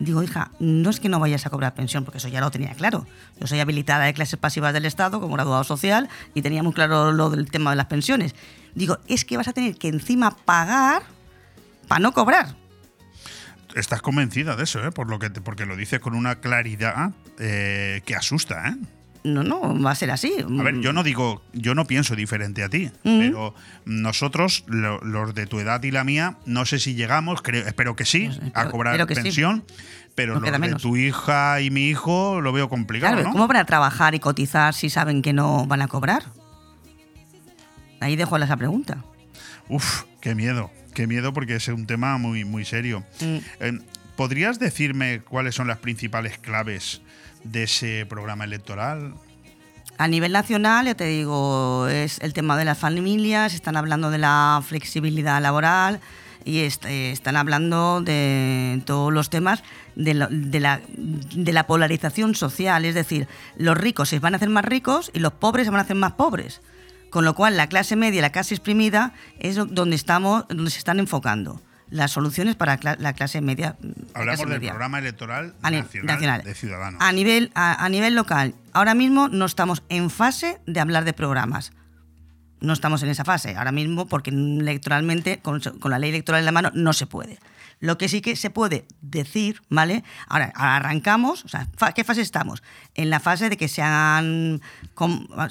Digo, 0.00 0.20
hija, 0.20 0.50
no 0.58 0.90
es 0.90 0.98
que 0.98 1.08
no 1.08 1.20
vayas 1.20 1.46
a 1.46 1.50
cobrar 1.50 1.74
pensión, 1.74 2.04
porque 2.04 2.18
eso 2.18 2.26
ya 2.26 2.40
lo 2.40 2.50
tenía 2.50 2.74
claro. 2.74 3.06
Yo 3.38 3.46
soy 3.46 3.60
habilitada 3.60 4.04
de 4.04 4.14
clases 4.14 4.36
pasivas 4.36 4.72
del 4.72 4.84
Estado 4.84 5.20
como 5.20 5.34
graduado 5.34 5.62
social 5.62 6.08
y 6.34 6.42
tenía 6.42 6.64
muy 6.64 6.72
claro 6.72 7.12
lo 7.12 7.30
del 7.30 7.48
tema 7.48 7.70
de 7.70 7.76
las 7.76 7.86
pensiones. 7.86 8.34
Digo, 8.74 8.98
es 9.06 9.24
que 9.24 9.36
vas 9.36 9.46
a 9.46 9.52
tener 9.52 9.76
que 9.76 9.86
encima 9.86 10.36
pagar 10.44 11.02
para 11.86 12.00
no 12.00 12.12
cobrar. 12.12 12.56
Estás 13.76 14.02
convencida 14.02 14.56
de 14.56 14.64
eso, 14.64 14.84
¿eh? 14.84 14.90
Por 14.90 15.08
lo 15.08 15.20
que 15.20 15.30
porque 15.30 15.66
lo 15.66 15.76
dices 15.76 16.00
con 16.00 16.14
una 16.14 16.40
claridad 16.40 17.12
eh, 17.38 18.02
que 18.04 18.16
asusta, 18.16 18.68
¿eh? 18.68 18.76
No, 19.24 19.44
no, 19.44 19.80
va 19.80 19.92
a 19.92 19.94
ser 19.94 20.10
así. 20.10 20.32
A 20.58 20.62
ver, 20.64 20.80
yo 20.80 20.92
no 20.92 21.04
digo, 21.04 21.42
yo 21.52 21.74
no 21.76 21.84
pienso 21.86 22.16
diferente 22.16 22.64
a 22.64 22.68
ti, 22.68 22.90
Mm. 23.04 23.18
pero 23.20 23.54
nosotros, 23.84 24.64
lo- 24.66 24.98
los 25.00 25.32
de 25.34 25.46
tu 25.46 25.60
edad 25.60 25.80
y 25.84 25.92
la 25.92 26.02
mía, 26.02 26.38
no 26.44 26.64
sé 26.66 26.80
si 26.80 26.94
llegamos, 26.94 27.40
creo, 27.40 27.66
espero 27.66 27.94
que 27.94 28.04
sí, 28.04 28.26
a 28.26 28.30
espero- 28.46 28.70
cobrar 28.72 28.98
sí. 29.08 29.14
pensión, 29.14 29.64
pero 30.16 30.34
No 30.34 30.40
los 30.40 30.50
de 30.52 30.58
menos. 30.58 30.82
tu 30.82 30.96
hija 30.96 31.60
y 31.60 31.70
mi 31.70 31.86
hijo 31.88 32.40
lo 32.40 32.52
veo 32.52 32.68
complicado, 32.68 33.14
Claro, 33.14 33.28
¿no? 33.28 33.32
¿cómo 33.32 33.46
van 33.46 33.58
a 33.58 33.64
trabajar 33.64 34.14
y 34.16 34.18
cotizar 34.18 34.74
si 34.74 34.90
saben 34.90 35.22
que 35.22 35.32
no 35.32 35.66
van 35.66 35.82
a 35.82 35.88
cobrar? 35.88 36.24
Ahí 38.00 38.16
dejo 38.16 38.36
esa 38.36 38.56
pregunta. 38.56 39.04
Uf, 39.68 40.02
qué 40.20 40.34
miedo, 40.34 40.70
qué 40.94 41.06
miedo 41.06 41.32
porque 41.32 41.54
es 41.56 41.68
un 41.68 41.86
tema 41.86 42.18
muy, 42.18 42.44
muy 42.44 42.64
serio. 42.64 43.04
Mm. 43.20 43.36
Eh, 43.60 43.78
¿Podrías 44.16 44.58
decirme 44.58 45.20
cuáles 45.20 45.54
son 45.54 45.68
las 45.68 45.78
principales 45.78 46.38
claves 46.38 47.00
de 47.44 47.64
ese 47.64 48.06
programa 48.06 48.44
electoral? 48.44 49.14
A 49.98 50.08
nivel 50.08 50.32
nacional, 50.32 50.86
ya 50.86 50.94
te 50.94 51.04
digo, 51.04 51.86
es 51.88 52.18
el 52.20 52.32
tema 52.32 52.56
de 52.56 52.64
las 52.64 52.78
familias, 52.78 53.54
están 53.54 53.76
hablando 53.76 54.10
de 54.10 54.18
la 54.18 54.62
flexibilidad 54.66 55.40
laboral 55.40 56.00
y 56.44 56.60
est- 56.60 56.84
eh, 56.86 57.12
están 57.12 57.36
hablando 57.36 58.00
de 58.00 58.82
todos 58.84 59.12
los 59.12 59.30
temas 59.30 59.62
de, 59.94 60.14
la, 60.14 60.28
de 60.30 61.52
la 61.52 61.66
polarización 61.66 62.34
social, 62.34 62.84
es 62.84 62.94
decir, 62.94 63.28
los 63.56 63.76
ricos 63.76 64.08
se 64.08 64.18
van 64.18 64.34
a 64.34 64.38
hacer 64.38 64.48
más 64.48 64.64
ricos 64.64 65.10
y 65.14 65.20
los 65.20 65.34
pobres 65.34 65.66
se 65.66 65.70
van 65.70 65.80
a 65.80 65.84
hacer 65.84 65.96
más 65.96 66.12
pobres. 66.12 66.62
Con 67.10 67.26
lo 67.26 67.34
cual, 67.34 67.58
la 67.58 67.66
clase 67.66 67.94
media, 67.94 68.22
la 68.22 68.32
clase 68.32 68.54
exprimida, 68.54 69.12
es 69.38 69.56
donde, 69.56 69.94
estamos, 69.94 70.46
donde 70.48 70.70
se 70.70 70.78
están 70.78 70.98
enfocando 70.98 71.60
las 71.92 72.10
soluciones 72.10 72.56
para 72.56 72.78
la 72.98 73.12
clase 73.12 73.40
media. 73.40 73.76
la 73.80 73.90
Hablamos 74.20 74.24
clase 74.24 74.42
del 74.46 74.48
media. 74.60 74.70
programa 74.70 74.98
electoral 74.98 75.54
nacional, 75.62 76.06
nacional. 76.06 76.42
de 76.42 76.54
Ciudadanos. 76.54 77.00
A 77.02 77.12
nivel, 77.12 77.52
a, 77.54 77.84
a 77.84 77.88
nivel 77.88 78.14
local, 78.14 78.54
ahora 78.72 78.94
mismo 78.94 79.28
no 79.28 79.44
estamos 79.44 79.82
en 79.88 80.10
fase 80.10 80.60
de 80.66 80.80
hablar 80.80 81.04
de 81.04 81.12
programas. 81.12 81.72
No 82.60 82.72
estamos 82.72 83.02
en 83.02 83.08
esa 83.08 83.24
fase 83.24 83.56
ahora 83.56 83.72
mismo 83.72 84.06
porque 84.06 84.30
electoralmente, 84.30 85.40
con, 85.40 85.60
con 85.60 85.90
la 85.90 85.98
ley 85.98 86.10
electoral 86.10 86.40
en 86.40 86.46
la 86.46 86.52
mano, 86.52 86.70
no 86.74 86.92
se 86.92 87.06
puede. 87.06 87.38
Lo 87.80 87.98
que 87.98 88.08
sí 88.08 88.20
que 88.20 88.36
se 88.36 88.48
puede 88.50 88.86
decir, 89.00 89.60
¿vale? 89.68 90.04
Ahora, 90.28 90.52
arrancamos, 90.54 91.44
o 91.44 91.48
sea, 91.48 91.66
¿qué 91.96 92.04
fase 92.04 92.20
estamos? 92.20 92.62
En 92.94 93.10
la 93.10 93.18
fase 93.18 93.48
de 93.50 93.56
que 93.56 93.66
se 93.66 93.82
han 93.82 94.60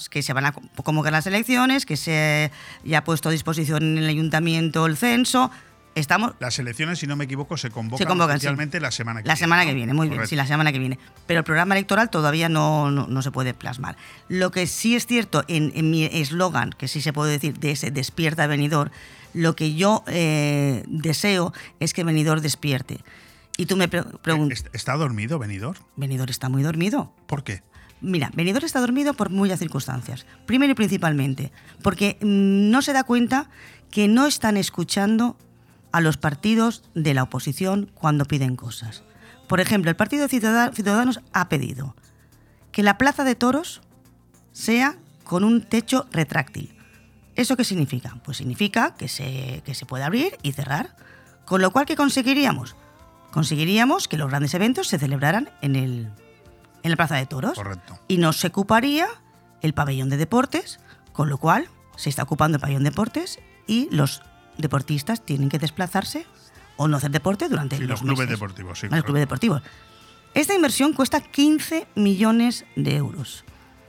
que 0.10 0.24
se 0.24 0.32
van 0.32 0.46
a 0.46 0.54
convocar 0.54 1.12
las 1.12 1.28
elecciones, 1.28 1.86
que 1.86 1.98
se 1.98 2.50
ya 2.86 3.00
ha 3.00 3.04
puesto 3.04 3.28
a 3.28 3.34
disposición 3.34 3.84
en 3.84 3.98
el 3.98 4.08
ayuntamiento 4.08 4.86
el 4.86 4.96
censo. 4.96 5.52
Estamos 5.94 6.34
Las 6.40 6.58
elecciones, 6.58 7.00
si 7.00 7.08
no 7.08 7.16
me 7.16 7.26
equivoco, 7.26 7.58
se 7.58 7.70
convocan, 7.70 7.98
Se 7.98 8.06
convocan, 8.06 8.36
sí. 8.40 8.48
oficialmente 8.48 8.80
la 8.80 8.92
semana 8.92 9.22
que 9.22 9.28
la 9.28 9.34
viene. 9.34 9.40
semana 9.40 9.64
¿no? 9.64 9.70
que 9.70 9.76
viene, 9.76 9.94
muy 9.94 10.08
bien, 10.10 10.26
sí, 10.26 10.36
la 10.36 10.48
semana 10.48 10.72
que 10.72 10.80
viene. 10.80 10.98
Pero 11.28 11.40
el 11.40 11.44
programa 11.44 11.76
electoral 11.76 12.10
todavía 12.10 12.48
no, 12.48 12.92
no, 12.92 13.08
no 13.08 13.22
se 13.22 13.32
puede 13.32 13.54
plasmar. 13.54 13.98
Lo 14.30 14.52
que 14.52 14.68
sí 14.68 14.96
es 14.96 15.06
cierto 15.06 15.44
en, 15.48 15.74
en 15.76 15.92
mi 15.92 16.06
eslogan, 16.06 16.72
que 16.72 16.88
sí 16.88 17.02
se 17.02 17.12
puede 17.12 17.32
decir 17.34 17.60
de 17.60 17.72
ese 17.72 17.92
despierta 17.92 18.48
venidor, 18.48 18.92
lo 19.34 19.56
que 19.56 19.76
yo 19.76 20.04
eh, 20.08 20.84
deseo 20.88 21.54
es 21.80 21.94
que 21.94 22.04
venidor 22.04 22.42
despierte. 22.42 23.00
Y 23.58 23.66
tú 23.66 23.76
me 23.76 23.88
preguntas... 23.90 24.66
¿Está 24.74 24.96
dormido 24.96 25.40
Benidorm? 25.40 25.78
Benidorm 25.98 26.30
está 26.30 26.48
muy 26.50 26.64
dormido. 26.64 27.14
¿Por 27.28 27.44
qué? 27.44 27.64
Mira, 28.00 28.32
Benidorm 28.34 28.66
está 28.66 28.80
dormido 28.80 29.14
por 29.14 29.30
muchas 29.30 29.60
circunstancias. 29.60 30.26
Primero 30.48 30.72
y 30.72 30.76
principalmente, 30.76 31.52
porque 31.84 32.18
mm, 32.22 32.72
no 32.72 32.82
se 32.82 32.94
da 32.94 33.04
cuenta 33.04 33.50
que 33.92 34.08
no 34.08 34.26
están 34.26 34.58
escuchando 34.58 35.38
a 35.92 36.02
los 36.02 36.18
partidos 36.18 36.84
de 36.94 37.14
la 37.14 37.24
oposición 37.24 37.92
cuando 37.94 38.26
piden 38.26 38.56
cosas. 38.56 39.04
Por 39.48 39.60
ejemplo, 39.60 39.90
el 39.90 39.98
Partido 39.98 40.28
de 40.28 40.72
Ciudadanos 40.74 41.20
ha 41.34 41.50
pedido 41.50 41.96
que 42.72 42.84
la 42.84 42.98
plaza 42.98 43.24
de 43.24 43.36
toros 43.36 43.82
sea 44.54 44.98
con 45.24 45.44
un 45.44 45.62
techo 45.62 46.08
retráctil. 46.12 46.74
¿Eso 47.36 47.58
qué 47.58 47.64
significa? 47.64 48.18
Pues 48.24 48.38
significa 48.38 48.96
que 48.96 49.08
se, 49.08 49.62
que 49.66 49.76
se 49.76 49.86
puede 49.86 50.04
abrir 50.04 50.38
y 50.42 50.52
cerrar. 50.54 50.96
Con 51.46 51.62
lo 51.62 51.72
cual, 51.72 51.86
¿qué 51.86 51.96
conseguiríamos? 51.96 52.76
Conseguiríamos 53.32 54.08
que 54.08 54.18
los 54.18 54.30
grandes 54.30 54.54
eventos 54.54 54.88
se 54.88 55.00
celebraran 55.00 55.50
en, 55.62 55.76
el, 55.76 56.10
en 56.84 56.92
la 56.92 56.96
plaza 56.96 57.16
de 57.16 57.26
toros. 57.26 57.56
Correcto. 57.56 58.00
Y 58.08 58.18
no 58.18 58.34
se 58.34 58.48
ocuparía 58.48 59.08
el 59.62 59.74
pabellón 59.74 60.10
de 60.10 60.18
deportes, 60.18 60.80
con 61.14 61.30
lo 61.30 61.38
cual 61.38 61.70
se 61.96 62.10
está 62.10 62.24
ocupando 62.24 62.58
el 62.58 62.62
pabellón 62.62 62.84
de 62.84 62.90
deportes 62.90 63.40
y 63.68 63.90
los 63.92 64.22
deportistas 64.58 65.26
tienen 65.26 65.50
que 65.50 65.60
desplazarse 65.60 66.26
o 66.78 66.88
no 66.88 66.98
hacer 66.98 67.12
deporte 67.12 67.48
durante 67.50 67.78
sí, 67.78 67.84
los, 67.84 68.02
clubes 68.02 68.30
deportivos. 68.30 68.80
Sí, 68.80 68.88
los 68.90 69.04
clubes 69.04 69.22
deportivos. 69.22 69.62
Esta 70.34 70.54
inversión 70.56 70.94
cuesta 70.94 71.20
15 71.22 71.88
millones 71.96 72.66
de 72.76 72.96
euros. 72.96 73.44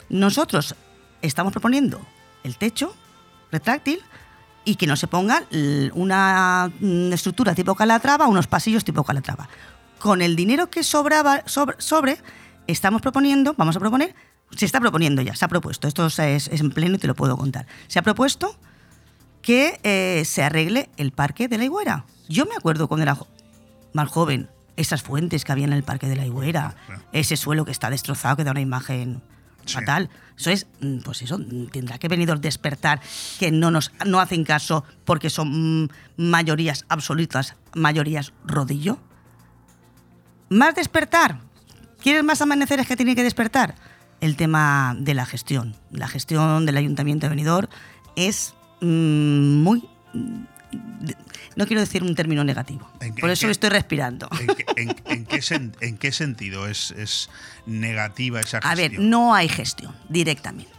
Nosotros 0.09 0.75
estamos 1.23 1.53
proponiendo 1.53 2.01
el 2.43 2.57
techo 2.57 2.95
retráctil 3.51 4.01
y 4.65 4.77
que 4.77 4.87
no 4.87 4.97
se 4.97 5.07
ponga 5.07 5.45
una 5.95 6.71
estructura 7.13 7.55
tipo 7.55 7.75
calatrava, 7.75 8.27
unos 8.27 8.47
pasillos 8.47 8.85
tipo 8.85 9.05
calatrava. 9.05 9.49
Con 9.99 10.21
el 10.21 10.37
dinero 10.37 10.69
que 10.69 10.83
sobraba 10.83 11.45
sobre, 11.47 12.19
estamos 12.67 13.01
proponiendo, 13.01 13.55
vamos 13.57 13.77
a 13.77 13.81
proponer, 13.81 14.15
se 14.57 14.67
está 14.67 14.81
proponiendo 14.81 15.23
ya, 15.23 15.35
se 15.35 15.45
ha 15.45 15.49
propuesto, 15.49 15.89
esto 15.89 16.07
es, 16.07 16.19
es 16.19 16.61
en 16.61 16.71
pleno 16.71 16.97
y 16.97 16.99
te 16.99 17.07
lo 17.07 17.15
puedo 17.15 17.37
contar, 17.37 17.67
se 17.87 17.99
ha 17.99 18.03
propuesto 18.03 18.57
que 19.43 19.81
eh, 19.83 20.25
se 20.25 20.43
arregle 20.43 20.89
el 20.97 21.13
parque 21.13 21.49
de 21.49 21.59
la 21.59 21.65
Higuera. 21.65 22.07
Yo 22.29 22.47
me 22.47 22.55
acuerdo 22.55 22.89
cuando 22.89 23.03
era 23.03 23.19
más 23.93 24.09
joven, 24.09 24.49
esas 24.77 25.03
fuentes 25.03 25.45
que 25.45 25.53
había 25.53 25.67
en 25.67 25.73
el 25.73 25.83
parque 25.83 26.07
de 26.07 26.17
la 26.17 26.25
Higuera, 26.25 26.77
ese 27.13 27.37
suelo 27.37 27.65
que 27.65 27.73
está 27.73 27.91
destrozado, 27.91 28.37
que 28.37 28.45
da 28.45 28.53
una 28.53 28.61
imagen 28.61 29.21
fatal. 29.67 30.09
Eso 30.39 30.51
es, 30.51 30.67
mm, 30.81 30.99
pues 31.01 31.23
eso, 31.23 31.39
tendrá 31.71 31.99
que 31.99 32.09
venir 32.09 32.33
despertar 32.39 33.01
que 33.39 33.51
no 33.51 33.71
nos 33.71 33.93
no 34.07 34.21
hacen 34.21 34.45
caso 34.45 34.85
porque 35.05 35.29
son 35.29 35.85
mm, 35.85 35.89
mayorías 36.17 36.85
absolutas, 36.89 37.57
mayorías 37.75 38.33
rodillo. 38.45 38.99
Más 40.49 40.75
despertar. 40.75 41.41
¿Quieres 42.01 42.25
más 42.25 42.43
amaneceres 42.43 42.87
que 42.87 42.97
tiene 42.97 43.15
que 43.15 43.23
despertar? 43.23 43.75
El 44.21 44.37
tema 44.37 44.97
de 44.99 45.15
la 45.15 45.27
gestión. 45.27 45.77
La 45.91 46.09
gestión 46.09 46.67
del 46.67 46.77
Ayuntamiento 46.77 47.27
de 47.27 47.31
Benidorm 47.31 47.69
es 48.17 48.55
Mm, 48.55 48.62
muy 48.83 49.89
no 51.57 51.67
quiero 51.67 51.81
decir 51.81 52.03
un 52.03 52.15
término 52.15 52.45
negativo. 52.45 52.89
Por 53.21 53.31
eso 53.31 53.49
estoy 53.49 53.71
respirando. 53.71 54.29
¿En, 54.77 55.25
qué, 55.97 56.13
sentido 56.13 56.67
es, 56.67 57.29
negativa 57.67 58.41
esa 58.41 58.61
gestión? 58.61 58.73
A 58.73 58.75
ver, 58.75 58.99
no 58.99 59.35
hay 59.35 59.49
gestión 59.49 59.95
directamente. 60.09 60.73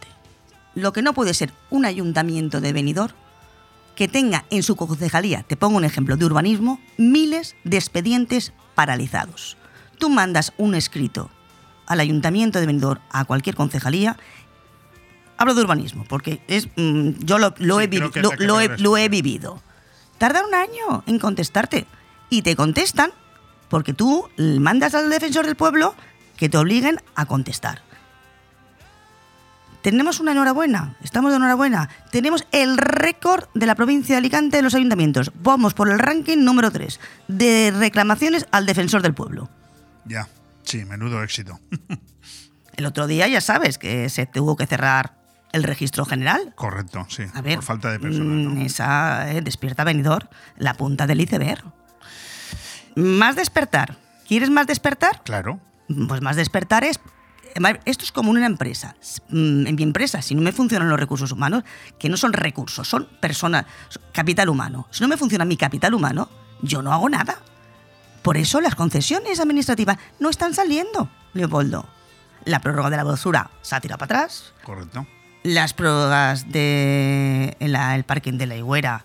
Lo 0.74 0.92
que 0.92 1.02
no 1.02 1.14
puede 1.14 1.34
ser 1.34 1.52
un 1.70 1.84
ayuntamiento 1.84 2.60
de 2.60 2.72
venidor 2.72 3.14
que 3.94 4.08
tenga 4.08 4.44
en 4.50 4.64
su 4.64 4.74
concejalía, 4.74 5.44
te 5.44 5.56
pongo 5.56 5.76
un 5.76 5.84
ejemplo 5.84 6.16
de 6.16 6.24
urbanismo, 6.24 6.80
miles 6.96 7.54
de 7.62 7.76
expedientes 7.76 8.52
paralizados. 8.74 9.56
Tú 9.98 10.10
mandas 10.10 10.52
un 10.56 10.74
escrito 10.74 11.30
al 11.86 12.00
ayuntamiento 12.00 12.58
de 12.58 12.66
venidor 12.66 13.00
a 13.10 13.24
cualquier 13.24 13.54
concejalía 13.54 14.16
hablo 15.36 15.54
de 15.54 15.62
urbanismo, 15.62 16.04
porque 16.08 16.42
es, 16.48 16.68
mm, 16.76 17.10
yo 17.20 17.38
lo, 17.38 17.54
he, 17.80 17.88
lo, 18.78 18.96
he, 18.96 19.08
vivido. 19.08 19.62
Tarda 20.18 20.44
un 20.46 20.54
año 20.54 21.04
en 21.06 21.18
contestarte. 21.18 21.86
Y 22.30 22.42
te 22.42 22.56
contestan 22.56 23.12
porque 23.68 23.92
tú 23.92 24.28
mandas 24.36 24.94
al 24.94 25.10
defensor 25.10 25.46
del 25.46 25.56
pueblo 25.56 25.94
que 26.36 26.48
te 26.48 26.58
obliguen 26.58 27.00
a 27.14 27.26
contestar. 27.26 27.82
Tenemos 29.82 30.18
una 30.18 30.32
enhorabuena, 30.32 30.96
estamos 31.02 31.30
de 31.30 31.36
enhorabuena. 31.36 31.90
Tenemos 32.10 32.46
el 32.52 32.78
récord 32.78 33.48
de 33.52 33.66
la 33.66 33.74
provincia 33.74 34.14
de 34.14 34.18
Alicante 34.18 34.56
de 34.56 34.62
los 34.62 34.74
ayuntamientos. 34.74 35.30
Vamos 35.42 35.74
por 35.74 35.90
el 35.90 35.98
ranking 35.98 36.38
número 36.38 36.70
3 36.70 36.98
de 37.28 37.70
reclamaciones 37.76 38.46
al 38.50 38.64
defensor 38.64 39.02
del 39.02 39.12
pueblo. 39.12 39.50
Ya, 40.06 40.26
sí, 40.62 40.86
menudo 40.86 41.22
éxito. 41.22 41.60
el 42.76 42.86
otro 42.86 43.06
día 43.06 43.28
ya 43.28 43.42
sabes 43.42 43.76
que 43.76 44.08
se 44.08 44.24
tuvo 44.24 44.56
que 44.56 44.66
cerrar 44.66 45.23
el 45.54 45.62
registro 45.62 46.04
general. 46.04 46.52
Correcto, 46.56 47.06
sí. 47.08 47.22
por 47.26 47.62
falta 47.62 47.90
de 47.92 48.00
personal. 48.00 48.54
Mm, 48.54 48.62
esa 48.62 49.32
eh, 49.32 49.40
despierta 49.40 49.84
venidor, 49.84 50.28
la 50.56 50.74
punta 50.74 51.06
del 51.06 51.20
iceberg. 51.20 51.62
Más 52.96 53.36
despertar. 53.36 53.96
¿Quieres 54.26 54.50
más 54.50 54.66
despertar? 54.66 55.22
Claro. 55.22 55.60
Pues 56.08 56.20
más 56.20 56.34
despertar 56.36 56.82
es. 56.82 56.98
Esto 57.84 58.04
es 58.04 58.10
como 58.10 58.30
una 58.30 58.46
empresa. 58.46 58.96
Mm, 59.28 59.68
en 59.68 59.74
mi 59.76 59.84
empresa, 59.84 60.22
si 60.22 60.34
no 60.34 60.42
me 60.42 60.50
funcionan 60.50 60.88
los 60.88 60.98
recursos 60.98 61.30
humanos, 61.30 61.62
que 62.00 62.08
no 62.08 62.16
son 62.16 62.32
recursos, 62.32 62.88
son 62.88 63.06
personas, 63.20 63.64
capital 64.12 64.48
humano. 64.48 64.88
Si 64.90 65.02
no 65.02 65.08
me 65.08 65.16
funciona 65.16 65.44
mi 65.44 65.56
capital 65.56 65.94
humano, 65.94 66.28
yo 66.62 66.82
no 66.82 66.92
hago 66.92 67.08
nada. 67.08 67.38
Por 68.22 68.36
eso 68.38 68.60
las 68.60 68.74
concesiones 68.74 69.38
administrativas 69.38 69.98
no 70.18 70.30
están 70.30 70.52
saliendo, 70.52 71.10
Leopoldo. 71.32 71.86
La 72.44 72.60
prórroga 72.60 72.90
de 72.90 72.96
la 72.96 73.04
basura 73.04 73.50
se 73.62 73.76
ha 73.76 73.80
tirado 73.80 73.98
para 73.98 74.22
atrás. 74.22 74.52
Correcto 74.64 75.06
las 75.44 75.74
prórrogas 75.74 76.50
del 76.50 77.54
de 77.60 78.04
parking 78.06 78.32
de 78.32 78.46
la 78.46 78.56
Higuera 78.56 79.04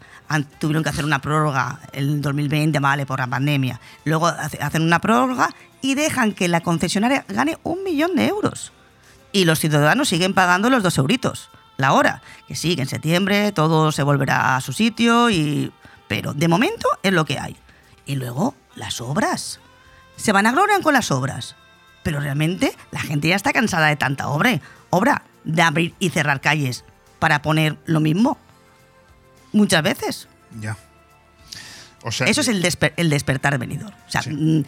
tuvieron 0.57 0.83
que 0.83 0.89
hacer 0.89 1.05
una 1.05 1.19
prórroga 1.19 1.79
el 1.91 2.21
2020, 2.21 2.79
vale, 2.79 3.05
por 3.05 3.19
la 3.19 3.27
pandemia. 3.27 3.79
Luego 4.05 4.27
hacen 4.27 4.81
una 4.81 4.99
prórroga 4.99 5.49
y 5.81 5.95
dejan 5.95 6.31
que 6.33 6.47
la 6.47 6.61
concesionaria 6.61 7.25
gane 7.27 7.57
un 7.63 7.83
millón 7.83 8.15
de 8.15 8.27
euros. 8.27 8.71
Y 9.31 9.45
los 9.45 9.59
ciudadanos 9.59 10.09
siguen 10.09 10.33
pagando 10.33 10.69
los 10.69 10.81
dos 10.81 10.97
euritos 10.97 11.49
la 11.79 11.93
hora. 11.93 12.21
Que 12.47 12.55
sí, 12.55 12.75
en 12.77 12.87
septiembre 12.87 13.51
todo 13.51 13.91
se 13.91 14.03
volverá 14.03 14.55
a 14.55 14.61
su 14.61 14.73
sitio, 14.73 15.29
y... 15.29 15.71
pero 16.07 16.33
de 16.33 16.47
momento 16.47 16.87
es 17.01 17.13
lo 17.13 17.25
que 17.25 17.39
hay. 17.39 17.55
Y 18.05 18.15
luego 18.15 18.55
las 18.75 19.01
obras. 19.01 19.59
Se 20.15 20.31
van 20.31 20.45
a 20.45 20.51
gloriar 20.51 20.81
con 20.81 20.93
las 20.93 21.09
obras. 21.09 21.55
Pero 22.03 22.19
realmente 22.19 22.75
la 22.91 22.99
gente 22.99 23.29
ya 23.29 23.35
está 23.35 23.53
cansada 23.53 23.87
de 23.87 23.95
tanta 23.95 24.27
obra. 24.27 24.59
Obra, 24.89 25.23
de 25.43 25.61
abrir 25.61 25.93
y 25.99 26.09
cerrar 26.09 26.41
calles 26.41 26.83
para 27.19 27.41
poner 27.41 27.77
lo 27.85 27.99
mismo. 27.99 28.37
Muchas 29.51 29.83
veces. 29.83 30.27
Ya. 30.59 30.77
Eso 32.05 32.41
es 32.41 32.47
el, 32.47 32.65
el 32.95 33.09
despertar 33.09 33.57
venidor. 33.57 33.93
O 34.07 34.11
sea, 34.11 34.21
mm, 34.21 34.63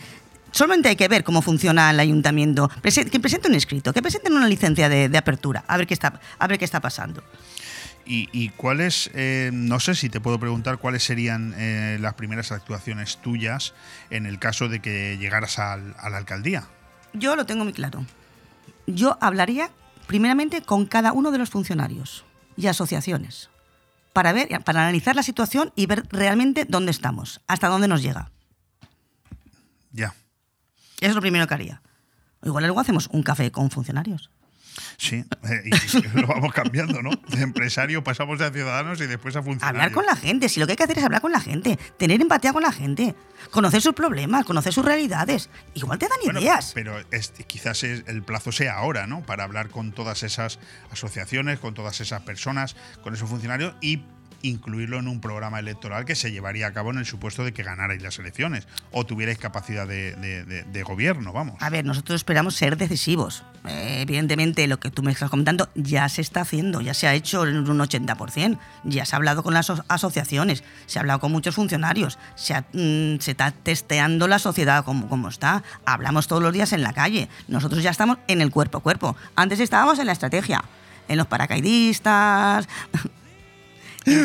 solamente 0.51 0.89
hay 0.89 0.95
que 0.95 1.07
ver 1.07 1.23
cómo 1.23 1.41
funciona 1.41 1.89
el 1.89 1.99
ayuntamiento. 1.99 2.69
que 2.69 3.19
presente 3.19 3.47
un 3.47 3.55
escrito, 3.55 3.93
que 3.93 4.01
presenten 4.01 4.33
una 4.33 4.47
licencia 4.47 4.89
de, 4.89 5.17
apertura, 5.17 5.63
a 5.67 5.77
ver 5.77 5.87
qué 5.87 5.93
está, 5.93 6.19
a 6.37 6.47
ver 6.47 6.59
qué 6.59 6.65
está 6.65 6.79
pasando. 6.79 7.23
¿Y, 8.13 8.49
cuáles, 8.49 9.09
eh, 9.13 9.51
no 9.53 9.79
sé 9.79 9.95
si 9.95 10.09
te 10.09 10.19
puedo 10.19 10.37
preguntar 10.37 10.79
cuáles 10.79 11.01
serían 11.01 11.53
eh, 11.57 11.97
las 12.01 12.15
primeras 12.15 12.51
actuaciones 12.51 13.21
tuyas 13.21 13.73
en 14.09 14.25
el 14.25 14.37
caso 14.37 14.67
de 14.67 14.81
que 14.81 15.17
llegaras 15.17 15.59
a 15.59 15.77
la 15.77 16.17
alcaldía? 16.17 16.65
Yo 17.13 17.37
lo 17.37 17.45
tengo 17.45 17.63
muy 17.63 17.71
claro. 17.71 18.05
Yo 18.85 19.17
hablaría 19.21 19.69
primeramente 20.07 20.61
con 20.61 20.85
cada 20.85 21.13
uno 21.13 21.31
de 21.31 21.37
los 21.37 21.49
funcionarios 21.49 22.25
y 22.57 22.67
asociaciones, 22.67 23.49
para 24.13 24.33
ver, 24.33 24.63
para 24.63 24.81
analizar 24.81 25.15
la 25.15 25.23
situación 25.23 25.71
y 25.75 25.85
ver 25.85 26.05
realmente 26.09 26.65
dónde 26.67 26.91
estamos, 26.91 27.41
hasta 27.47 27.67
dónde 27.67 27.87
nos 27.87 28.01
llega. 28.01 28.31
Ya. 29.91 30.13
Eso 30.99 31.09
es 31.09 31.15
lo 31.15 31.21
primero 31.21 31.47
que 31.47 31.53
haría. 31.53 31.81
Igual 32.43 32.65
luego 32.65 32.79
hacemos 32.79 33.07
un 33.11 33.23
café 33.23 33.51
con 33.51 33.69
funcionarios. 33.69 34.29
Sí, 34.97 35.23
eh, 35.43 35.63
y 35.65 36.19
lo 36.19 36.27
vamos 36.27 36.53
cambiando, 36.53 37.01
¿no? 37.01 37.11
De 37.27 37.41
empresario 37.41 38.03
pasamos 38.03 38.41
a 38.41 38.51
ciudadanos 38.51 38.99
y 39.01 39.07
después 39.07 39.35
a 39.35 39.43
funcionarios. 39.43 39.81
Hablar 39.81 39.91
con 39.91 40.05
la 40.05 40.15
gente, 40.15 40.49
si 40.49 40.59
lo 40.59 40.65
que 40.65 40.73
hay 40.73 40.77
que 40.77 40.83
hacer 40.83 40.97
es 40.97 41.03
hablar 41.03 41.21
con 41.21 41.31
la 41.31 41.39
gente, 41.39 41.77
tener 41.97 42.21
empatía 42.21 42.53
con 42.53 42.63
la 42.63 42.71
gente, 42.71 43.15
conocer 43.51 43.81
sus 43.81 43.93
problemas, 43.93 44.45
conocer 44.45 44.73
sus 44.73 44.85
realidades. 44.85 45.49
Igual 45.73 45.99
te 45.99 46.07
dan 46.07 46.35
ideas. 46.35 46.71
Pero 46.73 46.95
quizás 47.47 47.83
el 47.83 48.23
plazo 48.23 48.51
sea 48.51 48.75
ahora, 48.75 49.07
¿no? 49.07 49.21
Para 49.23 49.43
hablar 49.43 49.69
con 49.69 49.91
todas 49.91 50.23
esas 50.23 50.59
asociaciones, 50.91 51.59
con 51.59 51.73
todas 51.73 52.01
esas 52.01 52.21
personas, 52.21 52.75
con 53.03 53.13
esos 53.13 53.29
funcionarios 53.29 53.75
y 53.81 54.03
incluirlo 54.43 54.99
en 54.99 55.07
un 55.07 55.21
programa 55.21 55.59
electoral 55.59 56.05
que 56.05 56.15
se 56.15 56.31
llevaría 56.31 56.67
a 56.67 56.73
cabo 56.73 56.91
en 56.91 56.97
el 56.97 57.05
supuesto 57.05 57.43
de 57.43 57.53
que 57.53 57.63
ganarais 57.63 58.01
las 58.01 58.17
elecciones 58.19 58.67
o 58.91 59.05
tuvierais 59.05 59.37
capacidad 59.37 59.87
de, 59.87 60.83
gobierno, 60.85 61.31
vamos. 61.31 61.55
A 61.61 61.69
ver, 61.69 61.85
nosotros 61.85 62.15
esperamos 62.15 62.55
ser 62.55 62.75
decisivos. 62.77 63.43
Eh, 63.67 63.99
evidentemente, 64.01 64.65
lo 64.67 64.79
que 64.79 64.89
tú 64.89 65.03
me 65.03 65.11
estás 65.11 65.29
comentando 65.29 65.69
ya 65.75 66.09
se 66.09 66.21
está 66.21 66.41
haciendo, 66.41 66.81
ya 66.81 66.93
se 66.93 67.07
ha 67.07 67.13
hecho 67.13 67.45
en 67.45 67.57
un 67.69 67.79
80%. 67.79 68.57
Ya 68.83 69.05
se 69.05 69.15
ha 69.15 69.17
hablado 69.17 69.43
con 69.43 69.53
las 69.53 69.69
aso- 69.69 69.85
asociaciones, 69.87 70.63
se 70.87 70.97
ha 70.97 71.01
hablado 71.01 71.19
con 71.19 71.31
muchos 71.31 71.53
funcionarios, 71.55 72.17
se, 72.35 72.59
mm, 72.73 73.19
está 73.25 73.51
testeando 73.51 74.27
la 74.27 74.39
sociedad 74.39 74.83
como 74.83 75.27
está. 75.29 75.63
Hablamos 75.85 76.27
todos 76.27 76.41
los 76.41 76.51
días 76.53 76.73
en 76.73 76.81
la 76.81 76.93
calle. 76.93 77.29
Nosotros 77.47 77.83
ya 77.83 77.91
estamos 77.91 78.17
en 78.27 78.41
el 78.41 78.49
cuerpo 78.51 78.79
a 78.79 78.81
cuerpo. 78.81 79.15
Antes 79.35 79.59
estábamos 79.59 79.99
en 79.99 80.07
la 80.07 80.13
estrategia, 80.13 80.63
en 81.07 81.17
los 81.17 81.27
paracaidistas. 81.27 82.67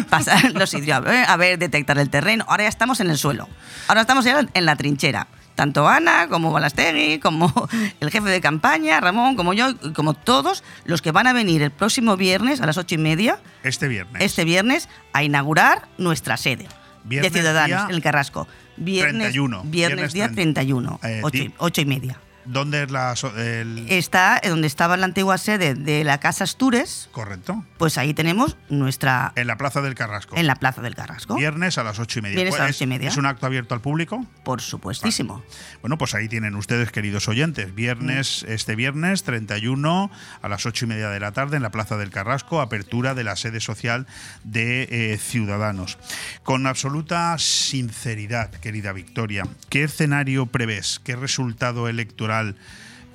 Pasar 0.09 0.53
los 0.55 0.71
sitios, 0.71 1.05
eh, 1.07 1.25
a 1.27 1.37
ver, 1.37 1.59
detectar 1.59 1.99
el 1.99 2.11
terreno. 2.11 2.45
Ahora 2.49 2.65
ya 2.65 2.69
estamos 2.69 3.01
en 3.01 3.11
el 3.11 3.19
suelo. 3.19 3.49
Ahora 3.89 4.01
estamos 4.03 4.25
ya 4.25 4.47
en 4.53 4.65
la 4.65 4.77
trinchera. 4.77 5.27
Tanto 5.55 5.89
Ana 5.89 6.29
como 6.29 6.53
Balastegui, 6.53 7.19
como 7.19 7.51
el 8.01 8.11
jefe 8.11 8.29
de 8.29 8.41
campaña, 8.43 9.01
Ramón, 9.01 9.37
como 9.37 9.55
yo, 9.55 9.69
como 9.95 10.13
todos 10.13 10.63
los 10.85 11.01
que 11.01 11.13
van 11.13 11.27
a 11.27 11.33
venir 11.33 11.63
el 11.63 11.71
próximo 11.71 12.17
viernes 12.19 12.61
a 12.61 12.67
las 12.67 12.77
ocho 12.77 12.95
y 12.97 12.99
media, 12.99 13.39
Este 13.63 13.89
viernes. 13.89 14.23
este 14.23 14.45
viernes, 14.45 14.89
a 15.15 15.23
inaugurar 15.23 15.89
nuestra 15.97 16.37
sede 16.37 16.69
Viernes, 17.05 17.33
de 17.33 17.39
Ciudadanos 17.39 17.89
en 17.89 17.95
el 17.95 18.03
Carrasco. 18.03 18.47
Viernes, 18.77 19.33
31, 19.33 19.63
Viernes, 19.65 19.71
viernes 19.71 20.13
día 20.13 20.25
30. 20.27 20.35
31, 20.61 21.01
Eh, 21.05 21.21
ocho, 21.23 21.45
ocho 21.57 21.81
y 21.81 21.87
media. 21.87 22.19
¿Dónde 22.47 22.85
es 22.85 22.91
la. 22.91 23.15
el- 23.37 23.87
Está 23.89 24.41
donde 24.45 24.67
estaba 24.67 24.97
la 24.97 25.07
antigua 25.07 25.39
sede 25.39 25.75
de 25.75 26.05
la 26.05 26.19
Casa 26.19 26.45
Astures, 26.45 27.09
Correcto. 27.13 27.65
pues 27.79 27.99
ahí 27.99 28.15
tenemos 28.15 28.57
nuestra. 28.69 29.33
En 29.37 29.47
la 29.47 29.57
Plaza 29.57 29.81
del 29.83 29.95
Carrasco. 29.95 30.37
En 30.37 30.47
la 30.47 30.55
Plaza 30.57 30.81
del 30.83 30.95
Carrasco. 30.95 31.35
Viernes 31.37 31.79
a 31.79 31.85
las 31.85 31.99
ocho 31.99 32.19
y 32.19 32.23
media. 32.23 32.37
Viernes 32.37 32.61
a 32.61 32.65
las 32.65 32.77
ocho 32.77 32.85
y 32.85 32.87
media. 32.87 33.09
¿Es 33.09 33.17
un 33.17 33.27
acto 33.27 33.47
abierto 33.47 33.75
al 33.75 33.81
público? 33.81 34.25
Por 34.45 34.61
supuestísimo. 34.61 35.43
Bueno, 35.81 35.99
pues 35.99 36.15
ahí 36.15 36.29
tienen 36.29 36.55
ustedes, 36.57 36.91
queridos 36.93 37.29
oyentes. 37.29 37.75
Viernes, 37.75 38.45
Mm. 38.47 38.53
este 38.53 38.77
viernes 38.77 39.23
31 39.25 40.11
a 40.43 40.49
las 40.49 40.67
ocho 40.67 40.85
y 40.85 40.89
media 40.89 41.09
de 41.11 41.21
la 41.21 41.33
tarde 41.33 41.57
en 41.57 41.63
la 41.63 41.71
Plaza 41.71 41.97
del 41.97 42.11
Carrasco, 42.11 42.61
apertura 42.61 43.15
de 43.15 43.25
la 43.25 43.37
sede 43.37 43.61
social 43.61 44.07
de 44.45 44.89
eh, 44.91 45.19
Ciudadanos. 45.19 45.99
Con 46.43 46.67
absoluta 46.67 47.37
sinceridad, 47.39 48.51
querida 48.51 48.93
Victoria, 48.93 49.45
¿qué 49.69 49.85
escenario 49.85 50.47
prevés? 50.47 51.01
¿Qué 51.03 51.17
resultado 51.17 51.89
electoral 51.89 52.36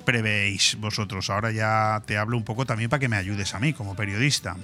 prevéis 0.04 0.76
vosotros? 0.80 1.30
Ahora 1.30 1.50
ya 1.52 2.02
te 2.06 2.16
hablo 2.18 2.36
un 2.36 2.44
poco 2.44 2.66
también 2.66 2.90
para 2.90 3.00
que 3.00 3.08
me 3.08 3.16
ayudes 3.16 3.54
a 3.54 3.60
mí 3.60 3.72
como 3.72 3.94
periodista. 3.94 4.56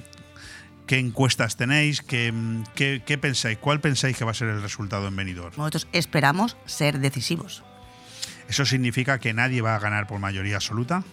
¿Qué 0.87 0.99
encuestas 0.99 1.57
tenéis? 1.57 2.01
¿Qué, 2.01 2.33
qué- 2.75 3.03
qué 3.05 3.19
pensáis? 3.19 3.59
¿Cuál 3.59 3.81
pensáis 3.81 4.17
que 4.17 4.25
va 4.25 4.31
a 4.31 4.35
ser 4.35 4.49
el 4.49 4.63
resultado 4.63 5.07
en 5.07 5.15
Benidorm? 5.17 5.53
Nosotros 5.57 5.87
esperamos 5.93 6.57
ser 6.67 6.99
decisivos. 6.99 7.63
¿Eso 8.49 8.65
significa 8.65 9.19
que 9.19 9.35
nadie 9.35 9.61
va 9.61 9.75
a 9.75 9.79
ganar 9.79 10.07
por 10.07 10.19
mayoría 10.19 10.57
absoluta? 10.57 11.05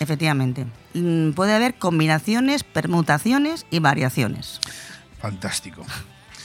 Efectivamente. 0.00 0.66
Mm, 0.94 1.30
Puede 1.32 1.54
haber 1.54 1.76
combinaciones, 1.76 2.64
permutaciones 2.64 3.64
y 3.70 3.78
variaciones. 3.78 4.60
Fantástico. 5.20 5.86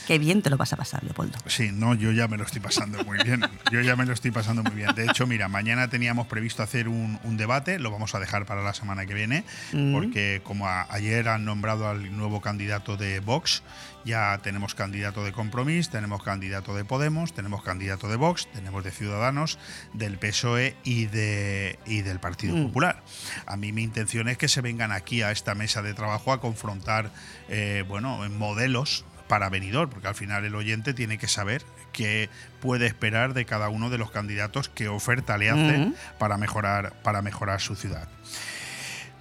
Qué 0.06 0.18
bien 0.18 0.42
te 0.42 0.50
lo 0.50 0.56
vas 0.56 0.72
a 0.72 0.76
pasar, 0.76 1.02
Leopoldo. 1.04 1.38
Sí, 1.46 1.70
no, 1.72 1.94
yo 1.94 2.10
ya 2.12 2.28
me 2.28 2.36
lo 2.36 2.44
estoy 2.44 2.60
pasando 2.60 3.02
muy 3.04 3.18
bien. 3.24 3.40
Yo 3.70 3.80
ya 3.80 3.96
me 3.96 4.04
lo 4.04 4.12
estoy 4.12 4.30
pasando 4.30 4.62
muy 4.62 4.74
bien. 4.74 4.94
De 4.94 5.04
hecho, 5.06 5.26
mira, 5.26 5.48
mañana 5.48 5.88
teníamos 5.88 6.26
previsto 6.26 6.62
hacer 6.62 6.88
un, 6.88 7.18
un 7.24 7.36
debate, 7.36 7.78
lo 7.78 7.90
vamos 7.90 8.14
a 8.14 8.20
dejar 8.20 8.46
para 8.46 8.62
la 8.62 8.74
semana 8.74 9.06
que 9.06 9.14
viene, 9.14 9.44
Mm. 9.72 9.92
porque 9.92 10.40
como 10.44 10.66
a- 10.68 10.86
ayer 10.90 11.28
han 11.28 11.44
nombrado 11.44 11.88
al 11.88 12.16
nuevo 12.16 12.40
candidato 12.40 12.96
de 12.96 13.20
Vox, 13.20 13.62
ya 14.04 14.38
tenemos 14.42 14.74
candidato 14.74 15.24
de 15.24 15.32
Compromís, 15.32 15.88
tenemos 15.88 16.22
candidato 16.22 16.74
de 16.74 16.84
Podemos, 16.84 17.32
tenemos 17.32 17.62
candidato 17.62 18.08
de 18.08 18.16
Vox, 18.16 18.48
tenemos 18.52 18.82
de 18.82 18.90
Ciudadanos, 18.90 19.58
del 19.92 20.18
PSOE 20.18 20.76
y, 20.82 21.06
de, 21.06 21.78
y 21.86 22.02
del 22.02 22.18
Partido 22.18 22.56
Mm. 22.56 22.66
Popular. 22.66 23.02
A 23.46 23.56
mí 23.56 23.72
mi 23.72 23.82
intención 23.84 24.28
es 24.28 24.36
que 24.38 24.48
se 24.48 24.60
vengan 24.60 24.90
aquí 24.92 25.22
a 25.22 25.30
esta 25.30 25.54
mesa 25.54 25.82
de 25.82 25.94
trabajo 25.94 26.32
a 26.32 26.40
confrontar, 26.40 27.10
eh, 27.48 27.84
bueno, 27.86 28.18
modelos 28.30 29.04
para 29.32 29.48
venidor, 29.48 29.88
porque 29.88 30.08
al 30.08 30.14
final 30.14 30.44
el 30.44 30.54
oyente 30.54 30.92
tiene 30.92 31.16
que 31.16 31.26
saber 31.26 31.64
qué 31.94 32.28
puede 32.60 32.84
esperar 32.84 33.32
de 33.32 33.46
cada 33.46 33.70
uno 33.70 33.88
de 33.88 33.96
los 33.96 34.10
candidatos, 34.10 34.68
qué 34.68 34.88
oferta 34.88 35.38
le 35.38 35.48
hace 35.48 35.92
para 36.18 36.36
mejorar, 36.36 36.92
para 37.02 37.22
mejorar 37.22 37.58
su 37.62 37.74
ciudad. 37.74 38.06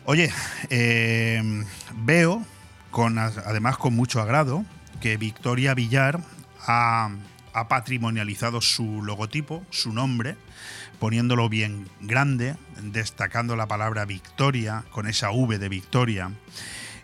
Oye, 0.03 0.29
eh, 0.69 1.63
veo, 1.95 2.45
con, 2.89 3.17
además 3.19 3.77
con 3.77 3.93
mucho 3.93 4.21
agrado, 4.21 4.65
que 4.99 5.15
Victoria 5.15 5.75
Villar 5.75 6.19
ha, 6.67 7.11
ha 7.53 7.67
patrimonializado 7.69 8.59
su 8.59 9.03
logotipo, 9.03 9.65
su 9.69 9.93
nombre, 9.93 10.35
poniéndolo 10.99 11.47
bien 11.47 11.87
grande, 12.01 12.57
destacando 12.81 13.55
la 13.55 13.67
palabra 13.67 14.03
Victoria 14.03 14.83
con 14.91 15.07
esa 15.07 15.31
V 15.31 15.57
de 15.57 15.69
Victoria, 15.69 16.31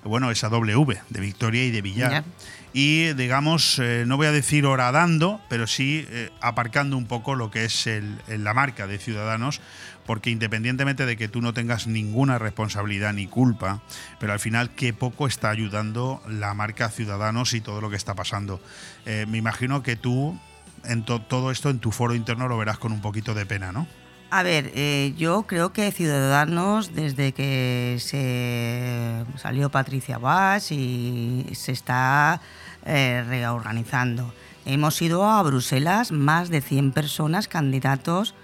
bueno, 0.04 0.30
esa 0.30 0.50
doble 0.50 0.76
V 0.76 1.00
de 1.10 1.20
Victoria 1.22 1.64
y 1.64 1.72
de 1.72 1.82
Villar. 1.82 2.26
Y 2.74 3.14
digamos, 3.14 3.80
eh, 3.80 4.04
no 4.06 4.18
voy 4.18 4.28
a 4.28 4.32
decir 4.32 4.66
horadando, 4.66 5.42
pero 5.50 5.66
sí 5.68 6.06
eh, 6.10 6.30
aparcando 6.42 6.96
un 6.98 7.08
poco 7.08 7.34
lo 7.36 7.50
que 7.50 7.66
es 7.66 7.88
el- 7.88 8.20
la 8.28 8.54
marca 8.54 8.86
de 8.88 9.00
Ciudadanos, 9.00 9.62
porque 10.06 10.30
independientemente 10.30 11.06
de 11.06 11.18
que 11.18 11.28
tú 11.28 11.42
no 11.42 11.54
tengas 11.54 11.88
ninguna 11.88 12.38
responsabilidad 12.38 13.14
ni 13.14 13.26
culpa, 13.28 13.82
pero 14.20 14.34
al 14.34 14.40
final 14.40 14.70
qué 14.72 14.94
poco 14.94 15.28
está 15.28 15.50
ayudando 15.50 16.22
la 16.28 16.54
marca 16.54 16.90
Ciudadanos 16.90 17.54
y 17.54 17.62
todo 17.62 17.82
lo 17.82 17.90
que 17.90 17.96
está 17.96 18.14
pasando. 18.14 18.62
Eh, 19.06 19.26
me 19.28 19.38
imagino 19.38 19.82
que 19.82 19.96
tú 19.96 20.40
en 20.86 21.04
to- 21.04 21.22
todo 21.22 21.52
esto 21.52 21.70
en 21.70 21.80
tu 21.80 21.92
foro 21.92 22.14
interno 22.16 22.48
lo 22.48 22.58
verás 22.58 22.78
con 22.78 22.92
un 22.92 23.02
poquito 23.02 23.34
de 23.34 23.46
pena, 23.46 23.72
¿no? 23.72 23.88
A 24.30 24.44
ver, 24.44 24.74
eh, 24.76 25.14
yo 25.18 25.44
creo 25.44 25.72
que 25.72 25.90
Ciudadanos, 25.94 26.94
desde 26.94 27.32
que 27.32 27.96
se 28.00 29.24
salió 29.38 29.70
Patricia 29.70 30.18
Bas 30.18 30.70
y 30.74 31.46
se 31.54 31.72
está 31.72 32.42
eh, 32.86 33.24
reorganizando. 33.26 34.34
Hemos 34.66 35.02
ido 35.02 35.26
a 35.26 35.42
Bruselas 35.44 36.12
más 36.12 36.50
de 36.50 36.60
100 36.60 36.92
personas, 36.92 37.48
candidatos 37.48 38.36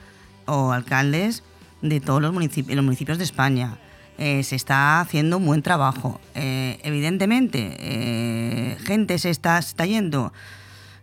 o 0.45 0.71
alcaldes 0.71 1.43
de 1.81 1.99
todos 1.99 2.21
los 2.21 2.31
municipios, 2.31 3.17
de 3.17 3.23
España. 3.25 3.77
Eh, 4.17 4.43
se 4.43 4.55
está 4.55 5.01
haciendo 5.01 5.35
un 5.35 5.45
buen 5.45 5.63
trabajo. 5.63 6.21
Evidentemente, 6.33 8.77
gente 8.85 9.19
se 9.19 9.31
está, 9.31 9.61
se 9.61 9.69
está 9.69 9.85
yendo. 9.85 10.31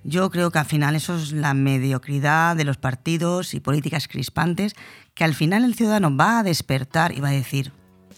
Yo 0.02 0.30
creo 0.30 0.50
que 0.50 0.58
al 0.58 0.64
final 0.66 0.96
eso 0.96 1.16
es 1.16 1.32
la 1.32 1.52
mediocridad 1.54 2.56
de 2.56 2.64
los 2.64 2.78
partidos 2.78 3.52
y 3.54 3.60
políticas 3.60 4.08
crispantes, 4.08 4.74
que 5.14 5.24
al 5.24 5.34
final 5.34 5.64
el 5.64 5.74
ciudadano 5.74 6.14
va 6.16 6.38
a 6.38 6.42
despertar 6.42 7.12
y 7.12 7.20
va 7.20 7.28
a 7.28 7.32
decir, 7.32 7.72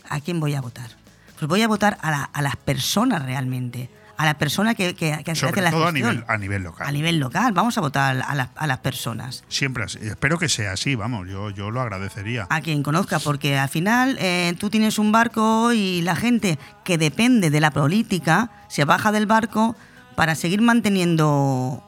¿a 0.09 0.21
quién 0.21 0.39
voy 0.39 0.55
a 0.55 0.61
votar? 0.61 0.91
Pues 1.39 1.49
voy 1.49 1.63
a 1.63 1.69
votar 1.69 1.99
a, 2.03 2.11
la- 2.13 2.23
a 2.33 2.41
las 2.43 2.55
personas 2.55 3.25
realmente, 3.25 3.91
a 4.17 4.27
la 4.27 4.39
persona 4.39 4.77
que, 4.77 4.95
que, 4.95 5.23
que 5.25 5.31
hace 5.33 5.41
Sobre 5.41 5.61
la 5.61 5.73
todo 5.73 5.83
a 5.89 5.91
gestión. 5.91 6.11
nivel, 6.11 6.25
a 6.29 6.39
nivel 6.39 6.63
local. 6.63 6.87
A 6.87 6.93
nivel 6.93 7.19
local, 7.19 7.53
vamos 7.53 7.77
a 7.77 7.81
votar 7.81 8.23
a, 8.25 8.35
la- 8.37 8.51
a 8.55 8.67
las 8.69 8.79
personas. 8.79 9.43
Siempre 9.49 9.83
así. 9.83 9.99
Espero 10.03 10.39
que 10.39 10.49
sea 10.49 10.73
así, 10.75 10.95
vamos, 10.95 11.29
yo, 11.29 11.51
yo 11.51 11.73
lo 11.73 11.81
agradecería. 11.81 12.47
A 12.49 12.61
quien 12.61 12.85
conozca, 12.85 13.19
porque 13.19 13.59
al 13.59 13.69
final 13.69 14.17
eh, 14.21 14.55
tú 14.61 14.71
tienes 14.71 15.01
un 15.01 15.11
barco 15.11 15.73
y 15.73 16.03
la 16.03 16.15
gente 16.15 16.61
que 16.85 16.97
depende 16.97 17.51
de 17.51 17.61
la 17.61 17.73
política 17.73 18.51
se 18.69 18.85
baja 18.85 19.11
del 19.11 19.27
barco 19.27 19.75
para 20.15 20.35
seguir 20.35 20.61
manteniendo. 20.61 21.83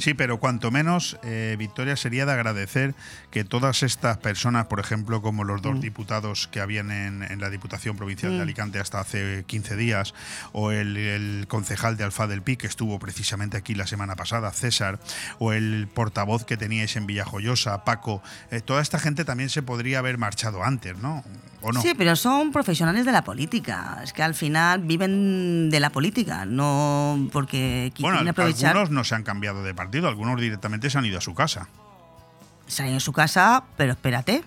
Sí, 0.00 0.14
pero 0.14 0.38
cuanto 0.40 0.70
menos, 0.70 1.18
eh, 1.22 1.56
Victoria, 1.58 1.96
sería 1.96 2.26
de 2.26 2.32
agradecer 2.32 2.94
que 3.30 3.44
todas 3.44 3.82
estas 3.82 4.18
personas, 4.18 4.66
por 4.66 4.80
ejemplo, 4.80 5.20
como 5.22 5.44
los 5.44 5.60
dos 5.62 5.80
diputados 5.80 6.48
que 6.48 6.60
habían 6.60 6.90
en, 6.90 7.22
en 7.22 7.40
la 7.40 7.50
Diputación 7.50 7.96
Provincial 7.96 8.32
de 8.32 8.38
Mm. 8.38 8.42
Alicante 8.42 8.78
hasta 8.80 9.00
hace 9.00 9.44
15 9.46 9.76
días, 9.76 10.14
o 10.52 10.70
el, 10.70 10.96
el 10.96 11.46
concejal 11.48 11.96
de 11.96 12.04
Alfa 12.04 12.26
del 12.26 12.42
Pi, 12.42 12.56
que 12.56 12.66
estuvo 12.66 12.98
precisamente 12.98 13.56
aquí 13.56 13.74
la 13.74 13.86
semana 13.86 14.16
pasada, 14.16 14.50
César, 14.52 14.98
o 15.38 15.52
el 15.52 15.88
portavoz 15.92 16.44
que 16.44 16.56
teníais 16.56 16.96
en 16.96 17.06
Villajoyosa, 17.06 17.84
Paco, 17.84 18.22
eh, 18.50 18.60
toda 18.60 18.80
esta 18.82 18.98
gente 18.98 19.24
también 19.24 19.50
se 19.50 19.62
podría 19.62 19.98
haber 19.98 20.18
marchado 20.18 20.64
antes, 20.64 20.96
¿no? 20.98 21.24
¿O 21.66 21.72
no? 21.72 21.80
Sí, 21.80 21.92
pero 21.96 22.14
son 22.14 22.52
profesionales 22.52 23.06
de 23.06 23.12
la 23.12 23.24
política. 23.24 24.00
Es 24.04 24.12
que 24.12 24.22
al 24.22 24.34
final 24.34 24.80
viven 24.82 25.70
de 25.70 25.80
la 25.80 25.88
política, 25.90 26.44
no 26.44 27.28
porque 27.32 27.90
Bueno, 28.00 28.16
quieren 28.18 28.28
aprovechar. 28.28 28.70
algunos 28.76 28.90
no 28.90 29.02
se 29.04 29.14
han 29.14 29.22
cambiado 29.22 29.62
de 29.62 29.73
partido, 29.74 30.08
algunos 30.08 30.40
directamente 30.40 30.90
se 30.90 30.98
han 30.98 31.04
ido 31.04 31.18
a 31.18 31.20
su 31.20 31.34
casa. 31.34 31.68
Salen 32.66 32.94
en 32.94 33.00
su 33.00 33.12
casa, 33.12 33.64
pero 33.76 33.92
espérate, 33.92 34.42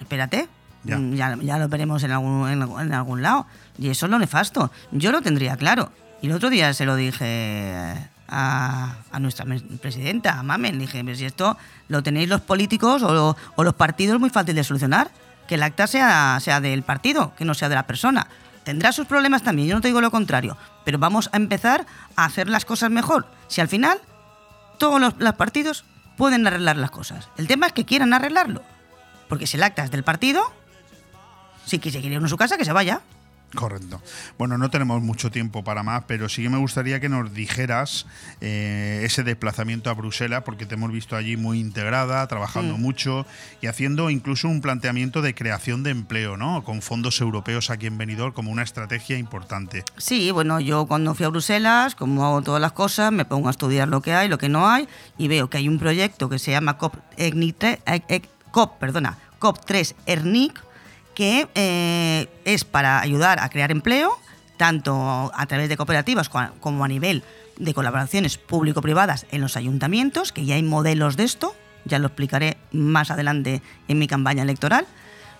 espérate. 0.00 0.48
Ya. 0.84 0.98
Mm, 0.98 1.14
Ya, 1.14 1.36
ya 1.42 1.58
lo 1.58 1.68
veremos 1.68 2.02
en 2.04 2.12
algún, 2.12 2.48
en, 2.48 2.62
algún- 2.62 2.80
en 2.80 2.94
algún 2.94 3.22
lado. 3.22 3.46
Y 3.78 3.88
eso 3.88 4.06
es 4.06 4.10
lo 4.12 4.18
nefasto. 4.18 4.70
Yo 4.92 5.10
lo 5.12 5.20
tendría 5.22 5.56
claro. 5.56 5.90
Y 6.22 6.26
el 6.28 6.32
otro 6.32 6.48
día 6.48 6.72
se 6.74 6.84
lo 6.86 6.94
dije 6.94 8.08
a, 8.28 8.96
a 9.10 9.18
nuestra 9.20 9.44
presidenta, 9.80 10.38
a 10.38 10.42
Mamen. 10.42 10.74
Le 10.76 10.82
dije, 10.82 11.02
"Pero 11.04 11.16
si 11.16 11.24
esto 11.24 11.56
lo 11.88 12.02
tenéis 12.02 12.28
los 12.28 12.40
políticos 12.40 13.02
o, 13.02 13.12
lo- 13.12 13.36
o 13.56 13.64
los 13.64 13.74
partidos, 13.74 14.20
muy 14.20 14.30
fácil 14.30 14.54
de 14.54 14.64
solucionar. 14.64 15.10
Que 15.48 15.54
el 15.56 15.62
acta 15.62 15.86
sea, 15.86 16.38
sea 16.40 16.60
del 16.60 16.82
partido, 16.82 17.32
que 17.36 17.44
no 17.44 17.54
sea 17.54 17.68
de 17.68 17.74
la 17.76 17.86
persona. 17.86 18.26
tendrá 18.64 18.90
sus 18.90 19.06
problemas 19.06 19.44
también, 19.44 19.68
yo 19.68 19.76
no 19.76 19.80
te 19.80 19.86
digo 19.86 20.00
lo 20.00 20.10
contrario, 20.10 20.56
pero 20.84 20.98
vamos 20.98 21.30
a 21.32 21.36
empezar 21.36 21.86
a 22.16 22.24
hacer 22.24 22.48
las 22.48 22.64
cosas 22.64 22.90
mejor. 22.90 23.24
Si 23.46 23.60
al 23.60 23.68
final 23.68 24.00
todos 24.78 25.00
los, 25.00 25.34
partidos 25.34 25.84
pueden 26.16 26.46
arreglar 26.46 26.76
las 26.76 26.90
cosas. 26.90 27.28
El 27.36 27.46
tema 27.46 27.66
es 27.66 27.72
que 27.72 27.84
quieran 27.84 28.14
arreglarlo. 28.14 28.62
Porque 29.28 29.46
si 29.46 29.56
el 29.56 29.62
acta 29.62 29.84
es 29.84 29.90
del 29.90 30.04
partido, 30.04 30.52
si 31.64 31.78
se 31.78 32.00
quiere 32.00 32.16
uno 32.16 32.26
a 32.26 32.30
su 32.30 32.36
casa, 32.36 32.56
que 32.56 32.64
se 32.64 32.72
vaya. 32.72 33.00
Correcto. 33.54 34.02
Bueno, 34.38 34.58
no 34.58 34.68
tenemos 34.70 35.00
mucho 35.00 35.30
tiempo 35.30 35.64
para 35.64 35.82
más, 35.82 36.04
pero 36.06 36.28
sí 36.28 36.42
que 36.42 36.50
me 36.50 36.58
gustaría 36.58 37.00
que 37.00 37.08
nos 37.08 37.32
dijeras 37.32 38.06
eh, 38.40 39.00
ese 39.04 39.22
desplazamiento 39.22 39.88
a 39.88 39.94
Bruselas, 39.94 40.42
porque 40.44 40.66
te 40.66 40.74
hemos 40.74 40.92
visto 40.92 41.16
allí 41.16 41.36
muy 41.36 41.60
integrada, 41.60 42.26
trabajando 42.26 42.76
Mm. 42.76 42.80
mucho 42.80 43.26
y 43.62 43.68
haciendo 43.68 44.10
incluso 44.10 44.48
un 44.48 44.60
planteamiento 44.60 45.22
de 45.22 45.34
creación 45.34 45.82
de 45.84 45.90
empleo, 45.90 46.36
¿no? 46.36 46.64
Con 46.64 46.82
fondos 46.82 47.20
europeos 47.20 47.70
aquí 47.70 47.86
en 47.86 47.96
Benidorm 47.96 48.34
como 48.34 48.50
una 48.50 48.62
estrategia 48.62 49.16
importante. 49.16 49.84
Sí, 49.96 50.30
bueno, 50.32 50.60
yo 50.60 50.86
cuando 50.86 51.14
fui 51.14 51.24
a 51.24 51.28
Bruselas, 51.30 51.94
como 51.94 52.26
hago 52.26 52.42
todas 52.42 52.60
las 52.60 52.72
cosas, 52.72 53.10
me 53.12 53.24
pongo 53.24 53.48
a 53.48 53.52
estudiar 53.52 53.88
lo 53.88 54.02
que 54.02 54.12
hay, 54.12 54.28
lo 54.28 54.38
que 54.38 54.48
no 54.48 54.68
hay, 54.68 54.86
y 55.16 55.28
veo 55.28 55.48
que 55.48 55.58
hay 55.58 55.68
un 55.68 55.78
proyecto 55.78 56.28
que 56.28 56.38
se 56.38 56.50
llama 56.50 56.76
COP, 56.76 56.96
eh, 57.16 57.32
eh, 58.08 58.22
COP, 58.50 58.78
perdona, 58.78 59.16
COP3 59.38 59.94
ERNIC, 60.06 60.65
que 61.16 61.48
eh, 61.54 62.28
es 62.44 62.64
para 62.64 63.00
ayudar 63.00 63.40
a 63.40 63.48
crear 63.48 63.72
empleo, 63.72 64.20
tanto 64.58 65.32
a 65.34 65.46
través 65.46 65.70
de 65.70 65.76
cooperativas 65.76 66.28
como 66.28 66.84
a 66.84 66.88
nivel 66.88 67.24
de 67.58 67.72
colaboraciones 67.72 68.36
público-privadas 68.36 69.26
en 69.30 69.40
los 69.40 69.56
ayuntamientos, 69.56 70.30
que 70.30 70.44
ya 70.44 70.56
hay 70.56 70.62
modelos 70.62 71.16
de 71.16 71.24
esto, 71.24 71.56
ya 71.86 71.98
lo 71.98 72.08
explicaré 72.08 72.58
más 72.70 73.10
adelante 73.10 73.62
en 73.88 73.98
mi 73.98 74.06
campaña 74.06 74.42
electoral. 74.42 74.86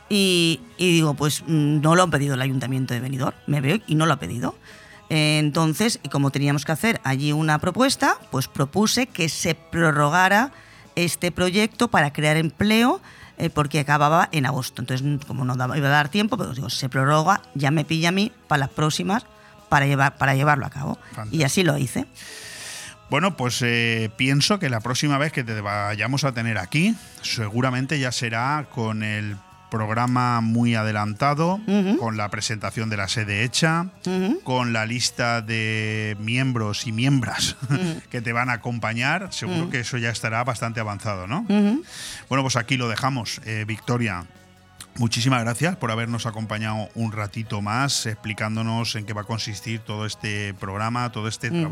Y, 0.08 0.60
digo, 0.78 1.12
pues 1.12 1.42
mm, 1.46 1.82
no 1.82 1.94
lo 1.94 2.04
han 2.04 2.10
pedido 2.10 2.34
el 2.34 2.42
ayuntamiento 2.42 2.94
de 2.94 3.00
Benidorm, 3.00 3.36
me 3.46 3.60
veo 3.60 3.78
y 3.86 3.96
no 3.96 4.06
lo 4.06 4.14
ha 4.14 4.18
pedido. 4.18 4.54
Eh, 5.10 5.38
Entonces, 5.38 6.00
como 6.10 6.30
teníamos 6.30 6.64
que 6.64 6.72
hacer 6.72 7.02
allí 7.04 7.32
una 7.32 7.58
propuesta, 7.58 8.16
pues 8.30 8.48
propuse 8.48 9.08
que 9.08 9.28
se 9.28 9.54
prorrogara 9.54 10.52
este 10.94 11.32
proyecto 11.32 11.88
para 11.88 12.14
crear 12.14 12.38
empleo 12.38 13.02
eh, 13.38 13.50
porque 13.50 13.80
acababa 13.80 14.28
en 14.32 14.46
agosto. 14.46 14.82
Entonces, 14.82 15.06
como 15.26 15.44
no 15.44 15.56
daba- 15.56 15.76
iba 15.78 15.88
a 15.88 15.90
dar 15.90 16.08
tiempo, 16.08 16.36
pues 16.36 16.54
digo, 16.56 16.70
se 16.70 16.88
prorroga, 16.88 17.42
ya 17.54 17.70
me 17.70 17.84
pilla 17.84 18.08
a 18.08 18.12
mí 18.12 18.32
para 18.48 18.60
las 18.60 18.70
próximas 18.70 19.24
para, 19.68 19.86
llevar, 19.86 20.16
para 20.16 20.34
llevarlo 20.34 20.66
a 20.66 20.70
cabo. 20.70 20.98
Y 21.32 21.42
así 21.42 21.62
lo 21.64 21.76
hice. 21.76 22.06
Bueno, 23.08 23.36
pues 23.36 23.62
eh, 23.62 24.10
pienso 24.16 24.58
que 24.58 24.68
la 24.68 24.80
próxima 24.80 25.16
vez 25.18 25.32
que 25.32 25.44
te 25.44 25.60
vayamos 25.60 26.24
a 26.24 26.32
tener 26.32 26.58
aquí, 26.58 26.96
seguramente 27.22 28.00
ya 28.00 28.10
será 28.10 28.66
con 28.74 29.02
el 29.04 29.36
programa 29.70 30.40
muy 30.40 30.74
adelantado, 30.74 31.60
con 31.98 32.16
la 32.16 32.28
presentación 32.28 32.88
de 32.90 32.96
la 32.96 33.08
sede 33.08 33.42
hecha, 33.44 33.86
con 34.44 34.72
la 34.72 34.86
lista 34.86 35.42
de 35.42 36.16
miembros 36.20 36.86
y 36.86 36.92
miembras 36.92 37.56
que 38.10 38.20
te 38.20 38.32
van 38.32 38.50
a 38.50 38.54
acompañar. 38.54 39.32
Seguro 39.32 39.70
que 39.70 39.80
eso 39.80 39.98
ya 39.98 40.10
estará 40.10 40.42
bastante 40.44 40.80
avanzado, 40.80 41.26
¿no? 41.26 41.42
Bueno, 42.28 42.42
pues 42.42 42.56
aquí 42.56 42.76
lo 42.76 42.88
dejamos. 42.88 43.40
Eh, 43.44 43.64
Victoria, 43.66 44.24
muchísimas 44.96 45.42
gracias 45.42 45.76
por 45.76 45.90
habernos 45.90 46.26
acompañado 46.26 46.88
un 46.94 47.12
ratito 47.12 47.60
más, 47.62 48.06
explicándonos 48.06 48.94
en 48.96 49.04
qué 49.06 49.12
va 49.12 49.22
a 49.22 49.24
consistir 49.24 49.80
todo 49.80 50.06
este 50.06 50.54
programa, 50.54 51.10
todo 51.12 51.28
este 51.28 51.50
Mm. 51.50 51.70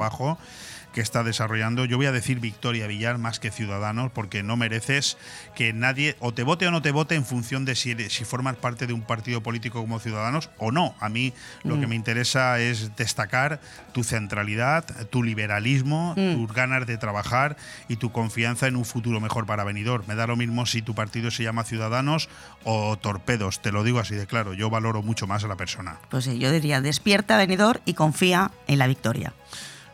Que 0.94 1.00
está 1.00 1.24
desarrollando. 1.24 1.84
Yo 1.84 1.96
voy 1.96 2.06
a 2.06 2.12
decir 2.12 2.38
Victoria 2.40 2.86
Villar 2.86 3.18
más 3.18 3.40
que 3.40 3.50
Ciudadanos, 3.50 4.12
porque 4.12 4.42
no 4.44 4.56
mereces 4.56 5.18
que 5.56 5.72
nadie 5.72 6.16
o 6.20 6.32
te 6.32 6.44
vote 6.44 6.66
o 6.68 6.70
no 6.70 6.80
te 6.82 6.92
vote 6.92 7.16
en 7.16 7.24
función 7.24 7.64
de 7.64 7.74
si, 7.74 7.90
eres- 7.90 8.12
si 8.12 8.24
formas 8.24 8.54
parte 8.56 8.86
de 8.86 8.92
un 8.92 9.02
partido 9.02 9.42
político 9.42 9.80
como 9.80 9.98
Ciudadanos 9.98 10.50
o 10.58 10.70
no. 10.70 10.94
A 11.00 11.08
mí 11.08 11.32
lo 11.64 11.76
Mm. 11.76 11.80
que 11.80 11.86
me 11.88 11.96
interesa 11.96 12.60
es 12.60 12.94
destacar 12.96 13.60
tu 13.92 14.04
centralidad, 14.04 14.84
tu 15.10 15.22
liberalismo, 15.24 16.14
Mm. 16.16 16.34
tus 16.36 16.52
ganas 16.54 16.86
de 16.86 16.96
trabajar 16.96 17.56
y 17.88 17.96
tu 17.96 18.12
confianza 18.12 18.68
en 18.68 18.76
un 18.76 18.84
futuro 18.84 19.20
mejor 19.20 19.46
para 19.46 19.64
Benidorm. 19.64 20.04
Me 20.06 20.14
da 20.14 20.26
lo 20.28 20.36
mismo 20.36 20.64
si 20.64 20.80
tu 20.80 20.94
partido 20.94 21.30
se 21.32 21.42
llama 21.42 21.64
Ciudadanos 21.64 22.28
o 22.62 22.96
Torpedos, 22.96 23.60
te 23.60 23.72
lo 23.72 23.82
digo 23.82 23.98
así 23.98 24.14
de 24.14 24.26
claro. 24.28 24.54
Yo 24.54 24.70
valoro 24.70 25.02
mucho 25.02 25.26
más 25.26 25.42
a 25.42 25.48
la 25.48 25.56
persona. 25.56 25.96
Pues 26.08 26.24
sí, 26.24 26.38
yo 26.38 26.52
diría, 26.52 26.80
despierta, 26.80 27.36
venidor, 27.36 27.80
y 27.84 27.94
confía 27.94 28.52
en 28.68 28.78
la 28.78 28.86
victoria. 28.86 29.32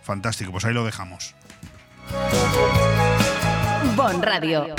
Fantástico, 0.03 0.53
pues 0.53 0.65
ahí 0.65 0.75
lo 0.75 0.85
dejamos. 0.85 1.35
Bon 3.97 4.23
Radio. 4.23 4.75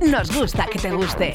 Nos 0.00 0.30
gusta 0.36 0.66
que 0.66 0.78
te 0.78 0.90
guste. 0.90 1.34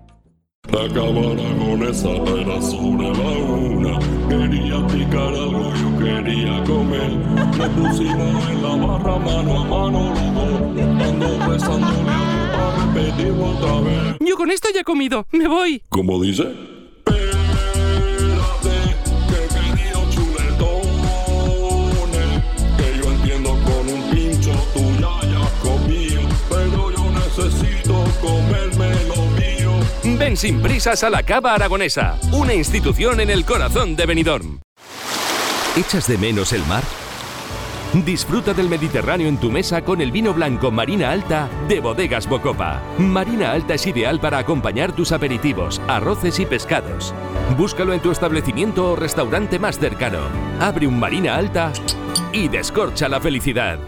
La 0.69 0.87
cámara 0.87 1.43
con 1.59 1.83
esa 1.83 2.09
era 2.09 2.61
sobre 2.61 3.09
la 3.09 3.29
una. 3.43 3.99
Quería 4.29 4.87
picar 4.87 5.33
algo, 5.33 5.73
yo 5.73 5.99
quería 5.99 6.63
comer. 6.63 7.11
Me 7.57 7.69
pusimos 7.69 8.49
en 8.49 8.63
la 8.63 8.75
barra 8.75 9.17
mano 9.17 9.59
a 9.59 9.63
mano 9.65 10.13
los 10.13 10.33
dos. 10.33 10.81
Ando 11.07 11.51
besándole 11.51 12.11
a 12.11 13.17
tu 13.17 13.43
otra 13.43 13.81
vez. 13.81 14.17
Yo 14.21 14.35
con 14.37 14.49
esto 14.49 14.69
ya 14.73 14.81
he 14.81 14.83
comido. 14.83 15.27
Me 15.31 15.47
voy. 15.47 15.81
¿Cómo 15.89 16.21
dice? 16.21 16.45
Ven 30.21 30.37
sin 30.37 30.61
prisas 30.61 31.03
a 31.03 31.09
la 31.09 31.23
Cava 31.23 31.55
Aragonesa, 31.55 32.15
una 32.31 32.53
institución 32.53 33.21
en 33.21 33.31
el 33.31 33.43
corazón 33.43 33.95
de 33.95 34.05
Benidorm. 34.05 34.59
¿Echas 35.75 36.07
de 36.07 36.19
menos 36.19 36.53
el 36.53 36.63
mar? 36.67 36.83
Disfruta 38.05 38.53
del 38.53 38.69
Mediterráneo 38.69 39.27
en 39.27 39.39
tu 39.39 39.49
mesa 39.49 39.81
con 39.81 39.99
el 39.99 40.11
vino 40.11 40.31
blanco 40.31 40.69
Marina 40.69 41.09
Alta 41.09 41.49
de 41.67 41.79
Bodegas 41.79 42.29
Bocopa. 42.29 42.83
Marina 42.99 43.51
Alta 43.51 43.73
es 43.73 43.87
ideal 43.87 44.19
para 44.19 44.37
acompañar 44.37 44.91
tus 44.91 45.11
aperitivos, 45.11 45.81
arroces 45.87 46.39
y 46.39 46.45
pescados. 46.45 47.15
Búscalo 47.57 47.91
en 47.91 47.99
tu 48.01 48.11
establecimiento 48.11 48.91
o 48.91 48.95
restaurante 48.95 49.57
más 49.57 49.79
cercano. 49.79 50.19
Abre 50.59 50.85
un 50.85 50.99
Marina 50.99 51.35
Alta 51.35 51.73
y 52.31 52.47
descorcha 52.47 53.09
la 53.09 53.19
felicidad. 53.19 53.79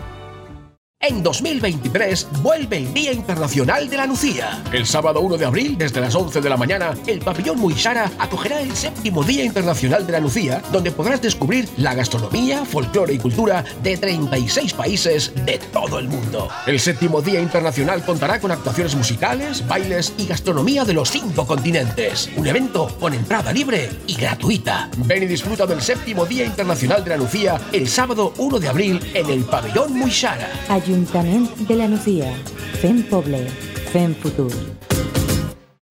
En 1.06 1.22
2023 1.22 2.28
vuelve 2.42 2.78
el 2.78 2.94
Día 2.94 3.12
Internacional 3.12 3.90
de 3.90 3.98
la 3.98 4.08
Nucía. 4.08 4.64
El 4.72 4.86
sábado 4.86 5.20
1 5.20 5.38
de 5.38 5.46
abril, 5.46 5.78
desde 5.78 6.00
las 6.00 6.16
11 6.16 6.40
de 6.40 6.50
la 6.50 6.56
mañana, 6.56 6.94
el 7.08 7.20
pabellón 7.20 7.60
Muisara 7.60 8.10
acogerá 8.18 8.62
el 8.62 8.74
séptimo 8.74 9.22
Día 9.22 9.44
Internacional 9.44 10.08
de 10.08 10.14
la 10.14 10.22
Nucía, 10.22 10.62
donde 10.72 10.92
podrás 10.92 11.22
descubrir 11.22 11.68
la 11.76 11.94
gastronomía, 11.94 12.64
folclore 12.64 13.16
y 13.16 13.18
cultura 13.18 13.66
de 13.84 13.98
36 13.98 14.74
países 14.76 15.34
de 15.46 15.58
todo 15.74 16.00
el 16.00 16.08
mundo. 16.08 16.48
El 16.66 16.80
séptimo 16.80 17.22
Día 17.22 17.42
Internacional 17.42 18.06
contará 18.06 18.40
con 18.40 18.52
actuaciones 18.52 18.96
musicales, 18.96 19.68
bailes 19.68 20.14
y 20.18 20.26
gastronomía 20.26 20.86
de 20.86 20.94
los 20.94 21.12
cinco 21.12 21.46
continentes. 21.46 22.30
Un 22.38 22.48
evento 22.48 22.88
con 22.98 23.14
entrada 23.14 23.52
libre 23.52 23.90
y 24.08 24.14
gratuita. 24.16 24.90
Ven 25.00 25.24
y 25.24 25.26
disfruta 25.26 25.66
del 25.66 25.82
séptimo 25.82 26.26
Día 26.26 26.46
Internacional 26.46 27.04
de 27.04 27.10
la 27.10 27.18
Nucía 27.18 27.60
el 27.74 27.90
sábado 27.90 28.34
1 28.38 28.60
de 28.60 28.70
abril 28.70 29.12
en 29.14 29.30
el 29.30 29.44
pabellón 29.44 29.98
Muisara. 29.98 30.50
Ajuntament 30.94 31.50
de 31.68 31.76
la 31.76 31.88
Nucía. 31.88 32.32
Fem 32.80 33.02
poble. 33.10 33.50
Fem 33.92 34.14
futur. 34.14 34.52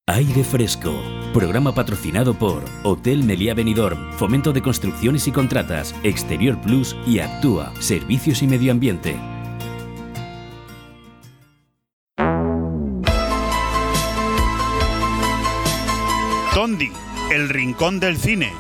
Aire 0.07 0.45
Fresco. 0.45 0.95
Programa 1.35 1.75
patrocinado 1.75 2.35
por 2.39 2.63
Hotel 2.85 3.25
Meliá 3.25 3.53
Benidorm, 3.53 4.13
Fomento 4.13 4.53
de 4.53 4.63
Construcciones 4.63 5.27
y 5.27 5.33
Contratas, 5.33 5.93
Exterior 6.05 6.57
Plus 6.61 6.95
y 7.05 7.19
Actúa, 7.19 7.73
Servicios 7.81 8.45
y 8.45 8.47
Medio 8.47 8.71
Ambiente. 8.71 9.17
Tondi, 16.55 16.93
el 17.33 17.49
rincón 17.49 17.99
del 17.99 18.19
cine. 18.19 18.53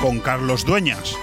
Con 0.00 0.20
Carlos 0.20 0.64
Dueñas. 0.64 1.18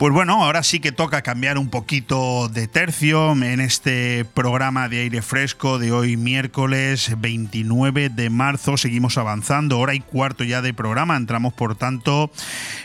Pues 0.00 0.14
bueno, 0.14 0.42
ahora 0.42 0.62
sí 0.62 0.80
que 0.80 0.92
toca 0.92 1.20
cambiar 1.20 1.58
un 1.58 1.68
poquito 1.68 2.48
de 2.48 2.68
tercio 2.68 3.32
en 3.32 3.60
este 3.60 4.24
programa 4.24 4.88
de 4.88 5.00
aire 5.00 5.20
fresco 5.20 5.78
de 5.78 5.92
hoy 5.92 6.16
miércoles 6.16 7.12
29 7.18 8.08
de 8.08 8.30
marzo. 8.30 8.78
Seguimos 8.78 9.18
avanzando, 9.18 9.78
hora 9.78 9.92
y 9.92 10.00
cuarto 10.00 10.42
ya 10.42 10.62
de 10.62 10.72
programa. 10.72 11.18
Entramos 11.18 11.52
por 11.52 11.74
tanto 11.74 12.30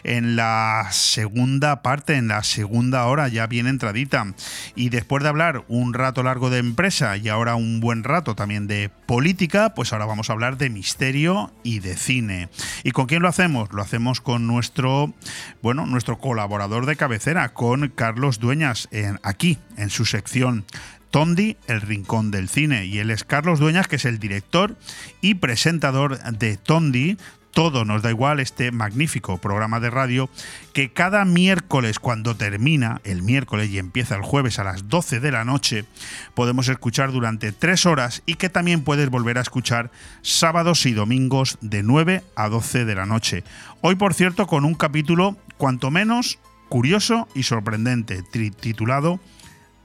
en 0.03 0.35
la 0.35 0.89
segunda 0.91 1.81
parte, 1.81 2.17
en 2.17 2.27
la 2.27 2.43
segunda 2.43 3.05
hora 3.05 3.29
ya 3.29 3.47
bien 3.47 3.67
entradita. 3.67 4.33
Y 4.75 4.89
después 4.89 5.23
de 5.23 5.29
hablar 5.29 5.63
un 5.69 5.93
rato 5.93 6.21
largo 6.21 6.49
de 6.49 6.57
empresa 6.57 7.15
y 7.15 7.29
ahora 7.29 7.55
un 7.55 7.79
buen 7.79 8.03
rato 8.03 8.35
también 8.35 8.67
de 8.67 8.89
política, 9.05 9.73
pues 9.73 9.93
ahora 9.93 10.05
vamos 10.05 10.29
a 10.29 10.33
hablar 10.33 10.57
de 10.57 10.69
misterio 10.69 11.53
y 11.63 11.79
de 11.79 11.95
cine. 11.95 12.49
¿Y 12.83 12.91
con 12.91 13.05
quién 13.05 13.21
lo 13.21 13.29
hacemos? 13.29 13.71
Lo 13.71 13.81
hacemos 13.81 14.19
con 14.19 14.47
nuestro, 14.47 15.13
bueno, 15.61 15.85
nuestro 15.85 16.17
colaborador 16.17 16.85
de 16.85 17.04
cabecera 17.05 17.53
con 17.53 17.89
Carlos 17.89 18.39
Dueñas 18.39 18.87
en, 18.89 19.19
aquí, 19.21 19.59
en 19.77 19.91
su 19.91 20.05
sección 20.05 20.65
Tondi, 21.11 21.55
el 21.67 21.81
rincón 21.81 22.31
del 22.31 22.49
cine. 22.49 22.87
Y 22.87 22.97
él 22.97 23.11
es 23.11 23.23
Carlos 23.23 23.59
Dueñas, 23.59 23.87
que 23.87 23.97
es 23.97 24.05
el 24.05 24.17
director 24.17 24.75
y 25.21 25.35
presentador 25.35 26.17
de 26.19 26.57
Tondi, 26.57 27.15
todo 27.55 27.85
nos 27.85 28.01
da 28.01 28.09
igual 28.09 28.41
este 28.41 28.71
magnífico 28.71 29.37
programa 29.37 29.79
de 29.79 29.89
radio 29.89 30.29
que 30.73 30.91
cada 30.91 31.23
miércoles 31.23 31.99
cuando 31.99 32.35
termina 32.35 32.99
el 33.05 33.21
miércoles 33.21 33.69
y 33.69 33.77
empieza 33.77 34.15
el 34.15 34.23
jueves 34.23 34.59
a 34.59 34.65
las 34.65 34.89
12 34.89 35.21
de 35.21 35.31
la 35.31 35.45
noche 35.45 35.85
podemos 36.33 36.67
escuchar 36.67 37.13
durante 37.13 37.53
tres 37.53 37.85
horas 37.85 38.23
y 38.25 38.35
que 38.35 38.49
también 38.49 38.83
puedes 38.83 39.09
volver 39.09 39.37
a 39.37 39.41
escuchar 39.41 39.89
sábados 40.21 40.85
y 40.85 40.91
domingos 40.91 41.57
de 41.61 41.81
9 41.81 42.23
a 42.35 42.49
12 42.49 42.83
de 42.83 42.95
la 42.95 43.05
noche. 43.05 43.45
Hoy 43.79 43.95
por 43.95 44.13
cierto 44.13 44.47
con 44.47 44.65
un 44.65 44.75
capítulo 44.75 45.37
cuanto 45.57 45.91
menos 45.91 46.39
curioso 46.69 47.27
y 47.33 47.43
sorprendente 47.43 48.23
titulado 48.23 49.19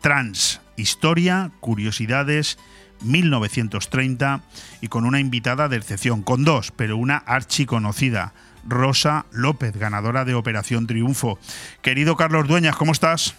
Trans, 0.01 0.61
historia, 0.77 1.51
curiosidades 1.61 2.59
1930 3.03 4.43
y 4.81 4.89
con 4.89 5.05
una 5.05 5.21
invitada 5.21 5.69
de 5.69 5.77
excepción, 5.77 6.23
con 6.23 6.45
dos, 6.45 6.73
pero 6.73 6.97
una 6.97 7.17
archiconocida, 7.17 8.33
Rosa 8.67 9.27
López, 9.31 9.77
ganadora 9.77 10.25
de 10.25 10.35
Operación 10.35 10.87
Triunfo. 10.87 11.39
Querido 11.83 12.17
Carlos 12.17 12.47
Dueñas, 12.49 12.77
¿cómo 12.77 12.93
estás? 12.93 13.35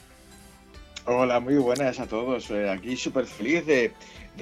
Hola, 1.06 1.40
muy 1.40 1.56
buenas 1.56 2.00
a 2.00 2.08
todos. 2.08 2.50
Eh, 2.52 2.70
aquí 2.70 2.96
súper 2.96 3.26
feliz 3.26 3.66
de, 3.66 3.94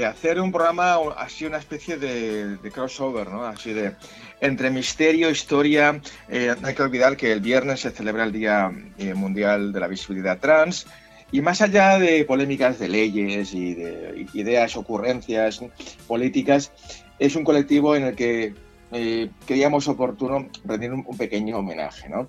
hacer 0.06 0.40
un 0.40 0.52
programa 0.52 0.98
así, 1.18 1.46
una 1.46 1.58
especie 1.58 1.98
de, 1.98 2.58
crossover, 2.72 3.28
¿no? 3.28 3.46
Así 3.46 3.74
de 3.74 3.96
entre 4.42 4.70
misterio, 4.70 5.30
historia. 5.30 6.02
Eh, 6.28 6.56
no 6.60 6.68
hay 6.68 6.76
que 6.76 6.82
olvidar 6.82 7.18
que 7.18 7.32
el 7.32 7.42
viernes 7.42 7.82
se 7.82 7.92
celebra 7.92 8.24
el 8.24 8.32
Día 8.32 8.72
eh, 8.98 9.14
Mundial 9.14 9.74
de 9.74 9.80
la 9.80 9.88
Visibilidad 9.88 10.40
Trans. 10.40 10.88
Y 11.32 11.42
más 11.42 11.62
allá 11.62 12.00
de 12.00 12.26
polémicas 12.26 12.80
de 12.80 12.88
leyes 12.88 13.54
y 13.54 13.76
de 13.76 14.26
ideas, 14.34 14.76
ocurrencias 14.76 15.62
políticas, 16.08 16.72
es 17.20 17.36
un 17.36 17.44
colectivo 17.44 17.96
en 17.96 18.04
el 18.04 18.16
que 18.16 18.56
eh, 18.92 19.30
creíamos 19.46 19.88
oportuno 19.88 20.48
rendir 20.66 20.92
un, 20.92 21.06
pequeño 21.18 21.60
homenaje, 21.60 22.10
¿no? 22.10 22.28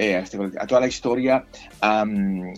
Eh, 0.00 0.14
a, 0.14 0.20
este, 0.20 0.38
a, 0.60 0.64
toda 0.68 0.80
la 0.80 0.86
historia, 0.86 1.44
a, 1.80 2.04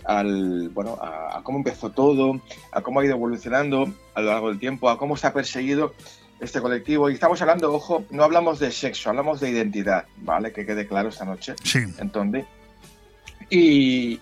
al, 0.05 0.69
bueno, 0.69 0.99
a, 1.01 1.41
cómo 1.43 1.57
empezó 1.57 1.89
todo, 1.89 2.39
a 2.71 2.83
cómo 2.83 3.01
ha 3.01 3.05
ido 3.07 3.15
evolucionando 3.15 3.91
a 4.13 4.21
lo 4.21 4.27
largo 4.27 4.49
del 4.51 4.59
tiempo, 4.59 4.91
a 4.91 4.99
cómo 4.99 5.17
se 5.17 5.27
ha 5.27 5.33
perseguido 5.33 5.95
este 6.39 6.61
colectivo. 6.61 7.09
Y 7.09 7.15
estamos 7.15 7.41
hablando, 7.41 7.73
ojo, 7.73 8.05
no 8.11 8.25
hablamos 8.25 8.59
de 8.59 8.71
sexo, 8.71 9.09
hablamos 9.09 9.41
de 9.41 9.49
identidad, 9.49 10.05
¿vale? 10.19 10.53
Que 10.53 10.67
quede 10.67 10.87
claro 10.87 11.09
esta 11.09 11.25
noche. 11.25 11.55
Sí. 11.65 11.79
Entonces, 11.99 12.45
y, 13.49 14.21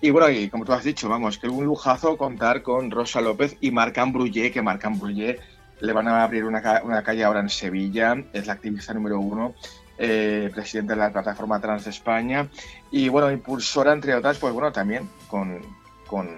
y 0.00 0.10
bueno, 0.10 0.28
y 0.28 0.48
como 0.48 0.64
tú 0.64 0.72
has 0.72 0.82
dicho, 0.82 1.08
vamos, 1.08 1.38
que 1.38 1.48
un 1.48 1.64
lujazo 1.64 2.16
contar 2.16 2.62
con 2.62 2.90
Rosa 2.90 3.20
López 3.20 3.56
y 3.60 3.70
Marcan 3.70 4.12
Bruyé, 4.12 4.50
que 4.50 4.60
Marcan 4.60 4.98
Bruyé 4.98 5.38
le 5.80 5.92
van 5.92 6.08
a 6.08 6.24
abrir 6.24 6.44
una, 6.44 6.62
calle 6.62 7.24
ahora 7.24 7.40
en 7.40 7.48
Sevilla, 7.48 8.16
es 8.32 8.46
la 8.46 8.54
activista 8.54 8.92
número 8.92 9.20
uno, 9.20 9.54
eh, 9.98 10.50
presidente 10.52 10.92
de 10.94 10.98
la 10.98 11.10
plataforma 11.10 11.60
Trans 11.60 11.86
España, 11.86 12.48
y 12.90 13.08
bueno, 13.08 13.30
impulsora, 13.30 13.92
entre 13.92 14.14
otras, 14.14 14.38
pues 14.38 14.52
bueno, 14.52 14.72
también 14.72 15.08
con, 15.28 15.60
con 16.06 16.28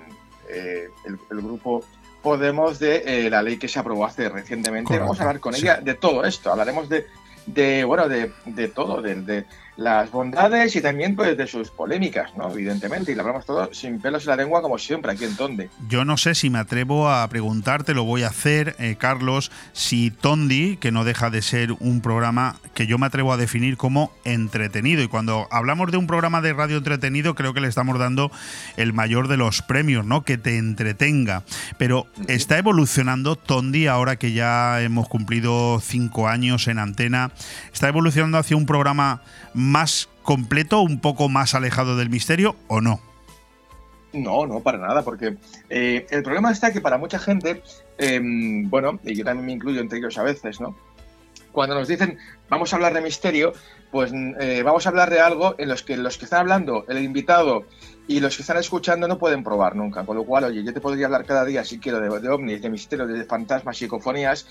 eh, 0.48 0.88
el, 1.04 1.18
grupo 1.30 1.84
Podemos 2.22 2.80
de 2.80 3.02
eh, 3.06 3.30
la 3.30 3.42
ley 3.42 3.58
que 3.58 3.68
se 3.68 3.78
aprobó 3.78 4.04
hace 4.04 4.28
recientemente. 4.28 4.98
Vamos 4.98 5.20
a 5.20 5.22
hablar 5.22 5.40
con 5.40 5.54
ella 5.54 5.80
de 5.80 5.94
todo 5.94 6.24
esto, 6.24 6.50
hablaremos 6.50 6.88
de, 6.88 7.06
de 7.46 7.84
bueno, 7.84 8.08
de, 8.08 8.32
de 8.44 8.68
todo, 8.68 9.00
de, 9.00 9.14
de 9.14 9.46
las 9.78 10.10
bondades 10.10 10.74
y 10.74 10.82
también 10.82 11.14
pues 11.14 11.36
de 11.36 11.46
sus 11.46 11.70
polémicas, 11.70 12.36
¿no? 12.36 12.50
Evidentemente, 12.50 13.12
y 13.12 13.14
lo 13.14 13.20
hablamos 13.20 13.46
todo 13.46 13.72
sin 13.72 14.00
pelos 14.00 14.24
en 14.24 14.30
la 14.30 14.36
lengua 14.36 14.60
como 14.60 14.76
siempre 14.76 15.12
aquí 15.12 15.24
en 15.24 15.36
Tondi. 15.36 15.66
Yo 15.88 16.04
no 16.04 16.16
sé 16.16 16.34
si 16.34 16.50
me 16.50 16.58
atrevo 16.58 17.08
a 17.08 17.26
preguntarte, 17.28 17.94
lo 17.94 18.02
voy 18.02 18.24
a 18.24 18.26
hacer, 18.26 18.74
eh, 18.80 18.96
Carlos, 18.98 19.52
si 19.72 20.10
Tondi, 20.10 20.78
que 20.78 20.90
no 20.90 21.04
deja 21.04 21.30
de 21.30 21.42
ser 21.42 21.72
un 21.78 22.00
programa 22.00 22.56
que 22.74 22.88
yo 22.88 22.98
me 22.98 23.06
atrevo 23.06 23.32
a 23.32 23.36
definir 23.36 23.76
como 23.76 24.10
entretenido, 24.24 25.00
y 25.04 25.06
cuando 25.06 25.46
hablamos 25.52 25.92
de 25.92 25.96
un 25.96 26.08
programa 26.08 26.40
de 26.40 26.54
radio 26.54 26.78
entretenido, 26.78 27.36
creo 27.36 27.54
que 27.54 27.60
le 27.60 27.68
estamos 27.68 28.00
dando 28.00 28.32
el 28.76 28.92
mayor 28.92 29.28
de 29.28 29.36
los 29.36 29.62
premios, 29.62 30.04
¿no? 30.04 30.24
Que 30.24 30.38
te 30.38 30.58
entretenga. 30.58 31.44
Pero 31.78 32.08
está 32.26 32.58
evolucionando 32.58 33.36
Tondi 33.36 33.86
ahora 33.86 34.16
que 34.16 34.32
ya 34.32 34.82
hemos 34.82 35.08
cumplido 35.08 35.78
cinco 35.80 36.26
años 36.26 36.66
en 36.66 36.80
antena, 36.80 37.30
está 37.72 37.86
evolucionando 37.86 38.38
hacia 38.38 38.56
un 38.56 38.66
programa 38.66 39.22
más 39.54 39.67
completo, 40.22 40.80
un 40.80 41.00
poco 41.00 41.28
más 41.28 41.54
alejado 41.54 41.96
del 41.96 42.10
misterio 42.10 42.56
o 42.68 42.80
no? 42.80 43.00
No, 44.12 44.46
no, 44.46 44.60
para 44.60 44.78
nada, 44.78 45.02
porque 45.02 45.36
eh, 45.68 46.06
el 46.10 46.22
problema 46.22 46.50
está 46.50 46.72
que 46.72 46.80
para 46.80 46.98
mucha 46.98 47.18
gente, 47.18 47.62
em, 47.98 48.68
bueno, 48.70 48.98
y 49.04 49.14
yo 49.14 49.24
también 49.24 49.46
me 49.46 49.52
incluyo 49.52 49.80
entre 49.80 49.98
ellos 49.98 50.16
a 50.18 50.22
veces, 50.22 50.60
¿no? 50.60 50.76
Cuando 51.52 51.74
nos 51.74 51.88
dicen 51.88 52.18
vamos 52.48 52.72
a 52.72 52.76
hablar 52.76 52.94
de 52.94 53.00
misterio, 53.00 53.52
pues 53.90 54.12
eh, 54.40 54.62
vamos 54.64 54.86
a 54.86 54.90
hablar 54.90 55.10
de 55.10 55.20
algo 55.20 55.54
en 55.58 55.68
los 55.68 55.82
que 55.82 55.96
los 55.96 56.18
que 56.18 56.24
están 56.24 56.40
hablando, 56.40 56.84
el 56.88 57.02
invitado 57.02 57.64
y 58.08 58.20
los 58.20 58.34
que 58.34 58.42
están 58.42 58.56
escuchando 58.56 59.06
no 59.06 59.18
pueden 59.18 59.44
probar 59.44 59.76
nunca. 59.76 60.04
Con 60.04 60.16
lo 60.16 60.24
cual, 60.24 60.44
oye, 60.44 60.64
yo 60.64 60.72
te 60.72 60.80
podría 60.80 61.06
hablar 61.06 61.24
cada 61.24 61.44
día, 61.44 61.64
si 61.64 61.78
quiero, 61.78 62.00
de, 62.00 62.20
de 62.20 62.28
ovnis, 62.28 62.60
de 62.60 62.70
misterio, 62.70 63.06
de 63.06 63.24
fantasmas, 63.24 63.76
psicofonías, 63.76 64.46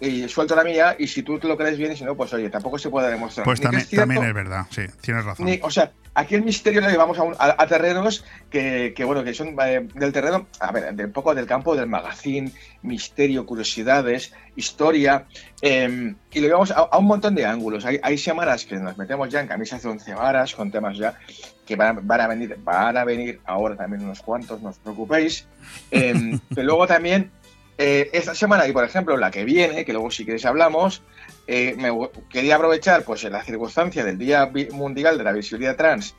y 0.00 0.28
suelto 0.28 0.54
la 0.54 0.64
mía 0.64 0.94
y 0.98 1.06
si 1.06 1.22
tú 1.22 1.38
te 1.38 1.48
lo 1.48 1.56
crees 1.56 1.78
bien 1.78 1.92
y 1.92 1.96
si 1.96 2.04
no, 2.04 2.14
pues 2.14 2.32
oye, 2.34 2.50
tampoco 2.50 2.78
se 2.78 2.90
puede 2.90 3.10
demostrar. 3.10 3.44
Pues 3.44 3.60
también 3.60 3.82
es, 3.82 3.90
también 3.90 4.24
es 4.24 4.34
verdad, 4.34 4.66
sí, 4.70 4.82
tienes 5.00 5.24
razón. 5.24 5.48
o 5.62 5.70
sea, 5.70 5.92
aquí 6.14 6.34
el 6.34 6.42
misterio 6.42 6.82
lo 6.82 6.90
llevamos 6.90 7.18
a, 7.38 7.66
terrenos 7.66 8.24
que, 8.50 8.92
bueno, 9.06 9.24
que 9.24 9.32
son 9.32 9.56
eh, 9.64 9.88
del 9.94 10.12
terreno, 10.12 10.48
a 10.60 10.72
ver, 10.72 10.94
de 10.94 11.04
un 11.06 11.12
poco 11.12 11.34
del 11.34 11.46
campo 11.46 11.74
del 11.74 11.86
magazine, 11.86 12.52
misterio, 12.82 13.46
curiosidades, 13.46 14.32
historia, 14.54 15.26
em, 15.62 16.14
y 16.30 16.40
lo 16.40 16.46
llevamos 16.46 16.72
a, 16.72 16.98
un 16.98 17.06
montón 17.06 17.34
de 17.34 17.46
ángulos. 17.46 17.84
Hay, 17.86 17.98
hay, 18.02 18.18
semanas 18.18 18.66
que 18.66 18.76
nos 18.76 18.98
metemos 18.98 19.30
ya 19.30 19.40
en 19.40 19.46
camisas 19.46 19.82
de 19.82 19.88
once 19.88 20.12
varas 20.14 20.54
con 20.54 20.70
temas 20.70 20.98
ya 20.98 21.18
que 21.66 21.76
van, 21.76 21.98
a 22.08 22.26
venir, 22.26 22.56
van 22.62 22.96
a 22.96 23.04
venir 23.04 23.40
ahora 23.44 23.76
también 23.76 24.04
unos 24.04 24.22
cuantos, 24.22 24.62
no 24.62 24.70
os 24.70 24.78
preocupéis. 24.78 25.46
Em, 25.90 26.38
pero 26.54 26.66
luego 26.66 26.86
también 26.86 27.30
eh, 27.76 28.08
esta 28.12 28.34
semana 28.34 28.66
y, 28.66 28.72
por 28.72 28.84
ejemplo, 28.84 29.16
la 29.16 29.30
que 29.30 29.44
viene, 29.44 29.84
que 29.84 29.92
luego 29.92 30.10
si 30.10 30.24
queréis 30.24 30.46
hablamos, 30.46 31.02
eh, 31.46 31.74
me 31.78 31.90
quería 32.30 32.56
aprovechar 32.56 33.02
pues 33.02 33.24
la 33.24 33.42
circunstancia 33.42 34.04
del 34.04 34.16
Día 34.16 34.50
Mundial 34.72 35.18
de 35.18 35.24
la 35.24 35.32
Visibilidad 35.32 35.76
Trans 35.76 36.14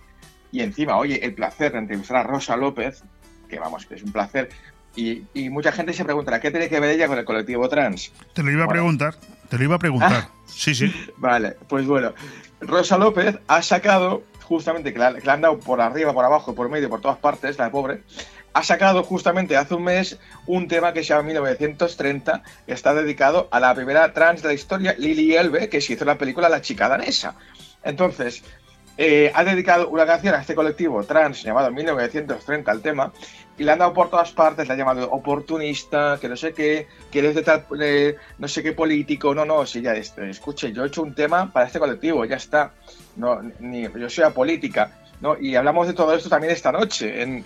y 0.51 0.61
encima, 0.61 0.97
oye, 0.97 1.23
el 1.25 1.33
placer 1.33 1.73
de 1.73 1.79
entrevistar 1.79 2.17
a 2.17 2.23
Rosa 2.23 2.55
López, 2.55 3.03
que 3.49 3.59
vamos, 3.59 3.85
que 3.85 3.95
es 3.95 4.03
un 4.03 4.11
placer, 4.11 4.49
y, 4.95 5.49
mucha 5.51 5.71
gente 5.71 5.93
se 5.93 6.03
preguntará, 6.03 6.39
¿qué 6.39 6.49
tiene 6.49 6.69
que 6.69 6.79
ver 6.79 6.89
ella 6.89 7.07
con 7.07 7.19
el 7.19 7.25
colectivo 7.25 7.69
trans? 7.69 8.11
Te 8.33 8.41
lo 8.41 8.49
iba 8.49 8.65
a 8.65 8.67
preguntar, 8.67 9.15
te 9.47 9.57
lo 9.57 9.63
iba 9.63 9.75
a 9.75 9.79
preguntar. 9.79 10.11
Ah. 10.11 10.29
sí, 10.47 10.73
sí. 10.73 10.91
Vale, 11.17 11.55
pues 11.67 11.85
bueno, 11.85 12.13
Rosa 12.61 12.97
López 12.97 13.37
ha 13.47 13.61
sacado, 13.61 14.23
justamente, 14.47 14.93
que 14.93 14.99
le, 14.99 15.05
han 15.05 15.41
dado 15.41 15.59
por 15.59 15.81
arriba, 15.81 16.13
por 16.13 16.25
abajo, 16.25 16.55
por 16.55 16.69
medio, 16.69 16.89
por 16.89 17.01
todas 17.01 17.17
partes, 17.17 17.57
la 17.57 17.69
pobre, 17.69 18.01
ha 18.53 18.63
sacado 18.63 19.03
justamente 19.03 19.55
hace 19.55 19.75
un 19.75 19.83
mes 19.83 20.17
un 20.47 20.67
tema 20.67 20.93
que 20.93 21.03
se 21.03 21.09
llama 21.09 21.23
1930, 21.23 22.43
que 22.65 22.73
está 22.73 22.93
dedicado 22.93 23.47
a 23.51 23.59
la 23.59 23.75
primera 23.75 24.13
trans 24.13 24.41
de 24.41 24.47
la 24.47 24.53
historia, 24.53 24.95
Lily 24.97 25.35
Elbe, 25.35 25.69
que 25.69 25.81
se 25.81 25.93
hizo 25.93 26.05
la 26.05 26.17
película 26.17 26.49
La 26.49 26.61
chica 26.61 26.89
danesa. 26.89 27.35
Entonces, 27.83 28.43
eh, 28.97 29.31
ha 29.35 29.43
dedicado 29.43 29.89
una 29.89 30.07
canción 30.07 30.33
a 30.33 30.41
este 30.41 30.55
colectivo 30.55 31.03
trans 31.03 31.43
llamado 31.43 31.69
1930 31.69 32.71
al 32.71 32.81
tema 32.81 33.13
y 33.55 33.63
le 33.63 33.71
han 33.71 33.77
dado 33.77 33.93
por 33.93 34.09
todas 34.09 34.31
partes, 34.31 34.67
le 34.67 34.73
ha 34.73 34.77
llamado 34.77 35.11
oportunista, 35.11 36.17
que 36.19 36.27
no 36.27 36.35
sé 36.35 36.53
qué, 36.53 36.87
que 37.11 37.19
eres 37.19 37.35
de 37.35 37.43
tal, 37.43 37.65
no 38.39 38.47
sé 38.47 38.63
qué 38.63 38.71
político, 38.71 39.35
no, 39.35 39.45
no, 39.45 39.65
si 39.67 39.81
ya, 39.81 39.93
este, 39.93 40.29
escuche, 40.29 40.71
yo 40.73 40.83
he 40.83 40.87
hecho 40.87 41.03
un 41.03 41.13
tema 41.13 41.51
para 41.51 41.67
este 41.67 41.77
colectivo, 41.77 42.25
ya 42.25 42.37
está, 42.37 42.73
no, 43.17 43.41
ni, 43.59 43.83
yo 43.83 44.09
soy 44.09 44.31
política, 44.31 44.91
¿no? 45.21 45.37
Y 45.39 45.55
hablamos 45.55 45.87
de 45.87 45.93
todo 45.93 46.15
esto 46.15 46.29
también 46.29 46.53
esta 46.53 46.71
noche 46.71 47.21
en, 47.21 47.45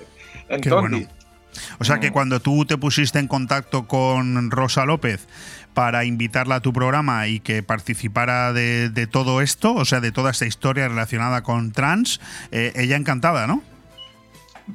o 1.80 1.84
sea 1.84 2.00
que 2.00 2.10
mm. 2.10 2.14
cuando 2.14 2.40
tú 2.40 2.66
te 2.66 2.78
pusiste 2.78 3.20
en 3.20 3.28
contacto 3.28 3.88
con 3.88 4.52
Rosa 4.52 4.86
López 4.86 5.28
para 5.74 6.06
invitarla 6.06 6.56
a 6.56 6.60
tu 6.60 6.74
programa 6.74 7.28
y 7.28 7.40
que 7.40 7.64
participara 7.64 8.54
de, 8.54 9.08
todo 9.10 9.42
esto, 9.42 9.74
o 9.74 9.86
sea, 9.86 10.00
de 10.02 10.12
toda 10.12 10.32
esta 10.32 10.46
historia 10.46 10.88
relacionada 10.88 11.44
con 11.44 11.72
trans, 11.72 12.20
eh, 12.52 12.74
ella 12.76 12.98
encantada, 12.98 13.48
¿no? 13.48 13.64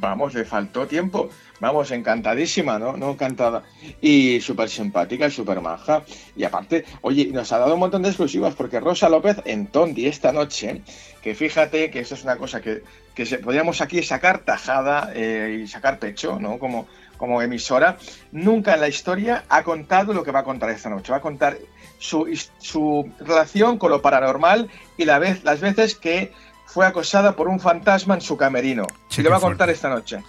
vamos, 0.00 0.34
le 0.34 0.44
faltó 0.44 0.86
tiempo. 0.86 1.30
Vamos, 1.60 1.90
encantadísima, 1.90 2.78
¿no? 2.78 2.96
No 2.96 3.12
encantada. 3.12 3.62
Y 4.00 4.40
súper 4.40 4.68
simpática, 4.68 5.30
súper 5.30 5.60
maja. 5.60 6.02
Y 6.36 6.44
aparte, 6.44 6.84
oye, 7.00 7.26
nos 7.32 7.50
ha 7.52 7.58
dado 7.58 7.74
un 7.74 7.80
montón 7.80 8.02
de 8.02 8.08
exclusivas 8.08 8.54
porque 8.54 8.80
Rosa 8.80 9.08
López 9.08 9.38
en 9.44 9.66
Tondi 9.66 10.06
esta 10.06 10.32
noche, 10.32 10.82
que 11.22 11.34
fíjate 11.34 11.90
que 11.90 12.00
esto 12.00 12.14
es 12.14 12.24
una 12.24 12.36
cosa 12.36 12.60
que, 12.60 12.82
que 13.14 13.24
se, 13.24 13.38
podríamos 13.38 13.80
aquí 13.80 14.02
sacar 14.02 14.40
tajada 14.40 15.12
eh, 15.14 15.62
y 15.62 15.66
sacar 15.66 15.98
pecho, 15.98 16.38
¿no? 16.38 16.58
Como, 16.58 16.86
como 17.16 17.40
emisora, 17.40 17.96
nunca 18.32 18.74
en 18.74 18.80
la 18.80 18.88
historia 18.88 19.44
ha 19.48 19.62
contado 19.62 20.12
lo 20.12 20.22
que 20.22 20.32
va 20.32 20.40
a 20.40 20.44
contar 20.44 20.70
esta 20.70 20.90
noche. 20.90 21.10
Va 21.10 21.18
a 21.18 21.22
contar 21.22 21.56
su, 21.98 22.28
su 22.58 23.10
relación 23.20 23.78
con 23.78 23.90
lo 23.90 24.02
paranormal 24.02 24.68
y 24.98 25.06
la 25.06 25.18
vez, 25.18 25.42
las 25.44 25.60
veces 25.60 25.94
que 25.94 26.32
fue 26.66 26.84
acosada 26.84 27.36
por 27.36 27.48
un 27.48 27.60
fantasma 27.60 28.14
en 28.14 28.20
su 28.20 28.36
camerino. 28.36 28.86
y 29.16 29.22
lo 29.22 29.30
va 29.30 29.38
a 29.38 29.40
contar 29.40 29.70
esta 29.70 29.88
noche. 29.88 30.22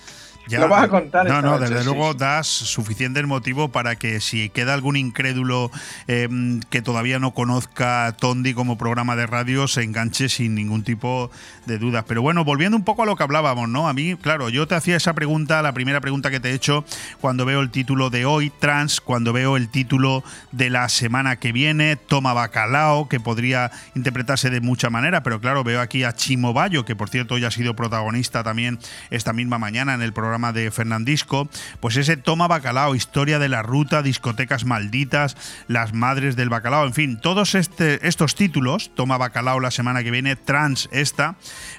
Lo 0.49 0.69
vas 0.69 0.85
a 0.85 0.87
contar. 0.87 1.25
No, 1.25 1.29
esta 1.29 1.41
no, 1.41 1.51
noche, 1.51 1.69
desde 1.69 1.79
sí, 1.79 1.85
luego 1.85 2.13
das 2.13 2.47
suficiente 2.47 3.21
motivo 3.25 3.69
para 3.69 3.95
que 3.95 4.19
si 4.21 4.49
queda 4.49 4.73
algún 4.73 4.95
incrédulo 4.95 5.71
eh, 6.07 6.29
que 6.69 6.81
todavía 6.81 7.19
no 7.19 7.31
conozca 7.31 8.15
Tondi 8.19 8.53
como 8.53 8.77
programa 8.77 9.15
de 9.15 9.27
radio, 9.27 9.67
se 9.67 9.83
enganche 9.83 10.29
sin 10.29 10.55
ningún 10.55 10.83
tipo 10.83 11.29
de 11.65 11.77
dudas. 11.77 12.05
Pero 12.07 12.21
bueno, 12.21 12.43
volviendo 12.43 12.77
un 12.77 12.83
poco 12.83 13.03
a 13.03 13.05
lo 13.05 13.15
que 13.15 13.23
hablábamos, 13.23 13.67
¿no? 13.69 13.87
A 13.87 13.93
mí, 13.93 14.15
claro, 14.15 14.49
yo 14.49 14.67
te 14.67 14.75
hacía 14.75 14.95
esa 14.95 15.13
pregunta, 15.13 15.61
la 15.61 15.73
primera 15.73 15.99
pregunta 16.01 16.31
que 16.31 16.39
te 16.39 16.51
he 16.51 16.53
hecho, 16.53 16.85
cuando 17.19 17.45
veo 17.45 17.61
el 17.61 17.69
título 17.69 18.09
de 18.09 18.25
hoy, 18.25 18.49
Trans, 18.49 19.01
cuando 19.01 19.33
veo 19.33 19.57
el 19.57 19.69
título 19.69 20.23
de 20.51 20.69
la 20.69 20.89
semana 20.89 21.37
que 21.37 21.51
viene, 21.51 21.95
Toma 21.95 22.33
Bacalao, 22.33 23.09
que 23.09 23.19
podría 23.19 23.71
interpretarse 23.95 24.49
de 24.49 24.61
mucha 24.61 24.89
manera, 24.89 25.23
pero 25.23 25.41
claro, 25.41 25.63
veo 25.63 25.81
aquí 25.81 26.03
a 26.03 26.13
Chimo 26.13 26.53
Bayo, 26.53 26.85
que 26.85 26.95
por 26.95 27.09
cierto 27.09 27.37
ya 27.37 27.47
ha 27.47 27.51
sido 27.51 27.75
protagonista 27.75 28.43
también 28.43 28.79
esta 29.09 29.33
misma 29.33 29.57
mañana 29.57 29.93
en 29.93 30.01
el 30.01 30.13
programa 30.13 30.36
de 30.37 30.69
Fernandisco, 30.71 31.49
pues 31.79 31.97
ese 31.97 32.15
Toma 32.15 32.47
Bacalao, 32.47 32.93
historia 32.93 33.39
de 33.39 33.49
la 33.49 33.63
ruta, 33.63 34.03
discotecas 34.03 34.65
malditas, 34.65 35.35
las 35.67 35.93
madres 35.93 36.35
del 36.35 36.49
bacalao, 36.49 36.85
en 36.85 36.93
fin, 36.93 37.19
todos 37.19 37.55
este, 37.55 38.07
estos 38.07 38.35
títulos, 38.35 38.91
Toma 38.93 39.17
Bacalao 39.17 39.59
la 39.59 39.71
semana 39.71 40.03
que 40.03 40.11
viene, 40.11 40.35
Trans 40.35 40.89
esta, 40.91 41.35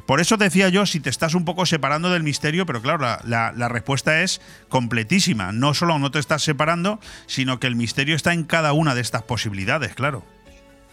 por 0.06 0.20
eso 0.20 0.36
decía 0.36 0.68
yo 0.70 0.86
si 0.86 0.98
te 0.98 1.08
estás 1.08 1.34
un 1.34 1.44
poco 1.44 1.66
separando 1.66 2.10
del 2.10 2.24
misterio, 2.24 2.66
pero 2.66 2.82
claro, 2.82 3.06
la, 3.24 3.68
respuesta 3.68 4.22
es 4.22 4.40
completísima, 4.68 5.52
no 5.52 5.72
solo 5.72 5.98
no 5.98 6.10
te 6.10 6.18
estás 6.18 6.42
separando, 6.42 6.98
sino 7.26 7.60
que 7.60 7.68
el 7.68 7.76
misterio 7.76 8.16
está 8.16 8.32
en 8.32 8.44
cada 8.44 8.72
una 8.72 8.94
de 8.94 9.00
estas 9.00 9.22
posibilidades, 9.22 9.94
claro. 9.94 10.24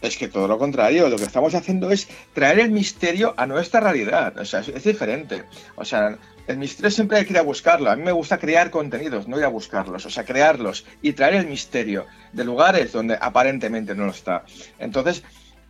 Es 0.01 0.17
que 0.17 0.27
todo 0.27 0.47
lo 0.47 0.59
contrario, 0.59 1.09
lo 1.09 1.17
que 1.17 1.23
estamos 1.23 1.55
haciendo 1.55 1.89
es 1.89 2.07
traer 2.33 2.59
el 2.59 2.69
misterio 2.69 3.33
a 3.37 3.47
nuestra 3.47 3.79
realidad. 3.79 4.37
O 4.37 4.45
sea, 4.45 4.59
es, 4.59 4.67
es 4.67 4.83
diferente. 4.83 5.45
O 5.75 5.85
sea, 5.85 6.19
el 6.47 6.57
misterio 6.57 6.91
siempre 6.91 7.17
hay 7.17 7.25
que 7.25 7.33
ir 7.33 7.39
a 7.39 7.43
buscarlo. 7.43 7.89
A 7.89 7.95
mí 7.95 8.03
me 8.03 8.11
gusta 8.11 8.37
crear 8.37 8.69
contenidos, 8.69 9.27
no 9.27 9.37
ir 9.37 9.45
a 9.45 9.49
buscarlos. 9.49 10.05
O 10.05 10.09
sea, 10.09 10.23
crearlos 10.23 10.85
y 11.01 11.13
traer 11.13 11.35
el 11.35 11.47
misterio 11.47 12.05
de 12.33 12.43
lugares 12.43 12.91
donde 12.91 13.17
aparentemente 13.19 13.95
no 13.95 14.05
lo 14.05 14.11
está. 14.11 14.43
Entonces, 14.79 15.23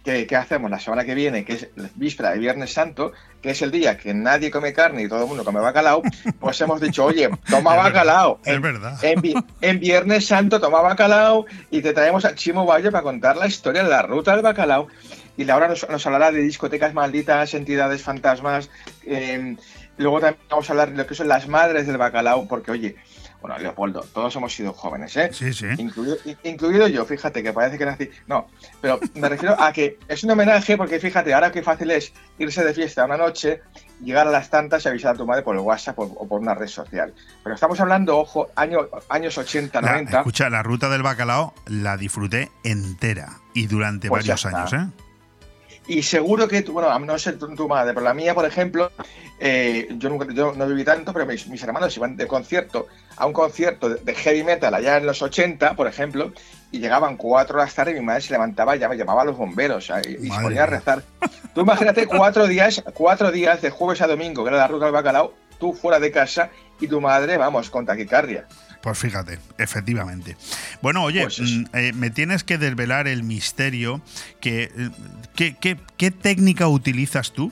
¿qué, 0.04 0.28
qué 0.28 0.36
hacemos 0.36 0.70
la 0.70 0.80
semana 0.80 1.06
que 1.06 1.16
viene, 1.16 1.46
que 1.46 1.54
es 1.54 1.68
la 1.76 1.90
víspera 1.96 2.32
de 2.32 2.40
Viernes 2.40 2.74
Santo, 2.74 3.14
que 3.42 3.52
es 3.52 3.62
el 3.62 3.72
día 3.72 3.98
que 3.98 4.14
nadie 4.14 4.52
come 4.52 4.74
carne 4.74 5.04
y 5.04 5.08
todo 5.08 5.22
el 5.22 5.28
mundo 5.28 5.44
come 5.46 5.60
bacalao? 5.60 6.02
Pues 6.40 6.60
hemos 6.62 6.82
dicho, 6.82 7.06
oye, 7.06 7.30
toma 7.50 7.76
bacalao. 7.76 8.40
Es 8.44 8.60
verdad. 8.60 8.98
En, 9.04 9.22
en 9.62 9.80
Viernes 9.80 10.26
Santo 10.28 10.60
toma 10.60 10.82
bacalao 10.82 11.46
y 11.72 11.82
te 11.82 11.94
traemos 11.94 12.26
a 12.26 12.36
Chimo 12.36 12.66
Valle 12.66 12.92
para 12.92 13.04
contar 13.04 13.38
la 13.38 13.48
historia 13.48 13.84
de 13.84 13.90
la 13.90 14.02
ruta 14.02 14.34
del 14.34 14.42
bacalao. 14.42 14.88
Y 15.38 15.44
Laura 15.44 15.68
nos, 15.68 15.88
nos 15.90 16.06
hablará 16.06 16.32
de 16.32 16.42
discotecas 16.42 16.94
malditas, 16.94 17.54
entidades 17.54 18.02
fantasmas. 18.02 18.70
eh, 19.06 19.58
luego 19.98 20.20
también 20.20 20.42
vamos 20.50 20.70
a 20.70 20.74
hablar 20.74 20.92
de 20.92 20.98
lo 20.98 21.08
que 21.08 21.16
son 21.16 21.28
las 21.28 21.48
madres 21.48 21.88
del 21.88 21.98
bacalao, 21.98 22.48
porque 22.48 22.72
oye, 22.72 22.96
bueno, 23.42 23.60
Leopoldo, 23.60 24.02
todos 24.14 24.36
hemos 24.38 24.54
sido 24.56 24.74
jóvenes, 24.74 25.16
¿eh? 25.18 25.30
Sí, 25.32 25.54
sí. 25.54 25.68
Incluido, 25.78 26.18
in- 26.26 26.38
incluido 26.44 26.88
yo, 26.88 27.06
fíjate 27.06 27.44
que 27.44 27.54
parece 27.54 27.78
que 27.78 27.86
nací. 27.86 28.10
No, 28.26 28.48
pero 28.82 29.00
me 29.14 29.30
refiero 29.30 29.56
a 29.62 29.72
que 29.72 30.00
es 30.08 30.24
un 30.24 30.32
homenaje 30.32 30.76
porque 30.78 31.00
fíjate, 31.00 31.32
ahora 31.34 31.52
qué 31.52 31.62
fácil 31.62 31.92
es 31.92 32.12
irse 32.40 32.64
de 32.64 32.74
fiesta 32.74 33.06
una 33.06 33.18
noche, 33.18 33.62
llegar 34.02 34.28
a 34.28 34.32
las 34.32 34.50
tantas 34.50 34.84
y 34.86 34.90
avisar 34.90 35.14
a 35.14 35.18
tu 35.18 35.28
madre 35.28 35.44
por 35.44 35.56
el 35.56 35.62
WhatsApp 35.62 36.00
o, 36.00 36.28
por 36.28 36.40
una 36.42 36.56
red 36.56 36.68
social. 36.68 37.14
Pero 37.44 37.54
estamos 37.54 37.80
hablando, 37.80 38.18
ojo, 38.18 38.48
año, 38.56 38.80
años 39.10 39.38
80, 39.38 39.80
La- 39.80 39.92
90. 39.92 40.18
escucha, 40.18 40.50
la 40.50 40.64
ruta 40.64 40.90
del 40.90 41.04
bacalao 41.04 41.54
la 41.68 41.98
disfruté 41.98 42.50
entera 42.64 43.42
y 43.54 43.68
durante 43.68 44.10
Pues 44.10 44.24
varios 44.26 44.44
años, 44.48 44.74
¿eh? 44.74 44.88
Y 45.88 46.02
seguro 46.04 46.48
que, 46.48 46.62
tú, 46.62 46.74
bueno, 46.74 46.98
no 47.00 47.20
sé 47.20 47.34
tu, 47.34 47.54
tu 47.56 47.68
madre, 47.68 47.94
pero 47.94 48.04
la 48.04 48.14
mía, 48.14 48.34
por 48.34 48.46
ejemplo, 48.46 48.92
eh, 49.40 49.88
yo, 49.98 50.10
nunca, 50.10 50.28
yo 50.34 50.54
no 50.56 50.68
viví 50.68 50.84
tanto, 50.84 51.14
pero 51.14 51.26
mis, 51.26 51.48
mis 51.48 51.62
hermanos 51.62 51.96
iban 51.96 52.18
de 52.18 52.28
concierto 52.28 52.88
a 53.18 53.26
un 53.26 53.34
concierto 53.34 53.90
de, 53.90 53.96
de 54.02 54.16
heavy 54.16 54.44
metal 54.44 54.74
allá 54.74 54.98
en 54.98 55.06
los 55.06 55.22
80, 55.22 55.76
por 55.76 55.88
ejemplo, 55.88 56.34
y 56.72 56.80
llegaban 56.80 57.18
cuatro 57.18 57.58
horas 57.60 57.74
tarde 57.74 57.92
y 57.92 57.96
mi 57.96 58.02
madre 58.02 58.22
se 58.22 58.34
levantaba 58.34 58.76
y 58.76 58.80
ya 58.80 58.90
me 58.90 58.98
llamaba 58.98 59.22
a 59.22 59.26
los 59.26 59.38
bomberos 59.38 59.92
y, 60.08 60.28
y 60.28 60.32
se 60.32 60.42
ponía 60.42 60.64
a 60.64 60.68
rezar. 60.68 61.04
Tú 61.54 61.62
imagínate 61.62 62.08
cuatro 62.08 62.48
días, 62.48 62.84
cuatro 62.94 63.32
días 63.32 63.62
de 63.62 63.70
jueves 63.70 64.02
a 64.02 64.08
domingo, 64.08 64.44
que 64.44 64.50
era 64.50 64.58
la 64.58 64.68
ruta 64.68 64.86
del 64.86 64.94
bacalao, 64.94 65.34
tú 65.60 65.74
fuera 65.74 66.00
de 66.00 66.12
casa 66.12 66.50
y 66.80 66.88
tu 66.88 67.00
madre, 67.00 67.38
vamos, 67.38 67.70
con 67.70 67.86
taquicardia. 67.86 68.48
Pues 68.86 69.00
fíjate, 69.00 69.40
efectivamente. 69.58 70.38
Bueno, 70.80 71.04
oye, 71.04 71.24
Pues 71.24 71.40
mm, 71.40 71.66
eh, 71.74 71.92
me 71.94 72.12
tienes 72.12 72.44
que 72.44 72.60
desvelar 72.60 73.08
el 73.08 73.24
misterio. 73.24 74.00
Que, 74.40 74.66
eh, 74.66 74.92
¿qué, 75.36 75.56
qué, 75.60 75.78
qué 75.98 76.12
técnica 76.12 76.68
utilizas 76.68 77.32
tú 77.34 77.52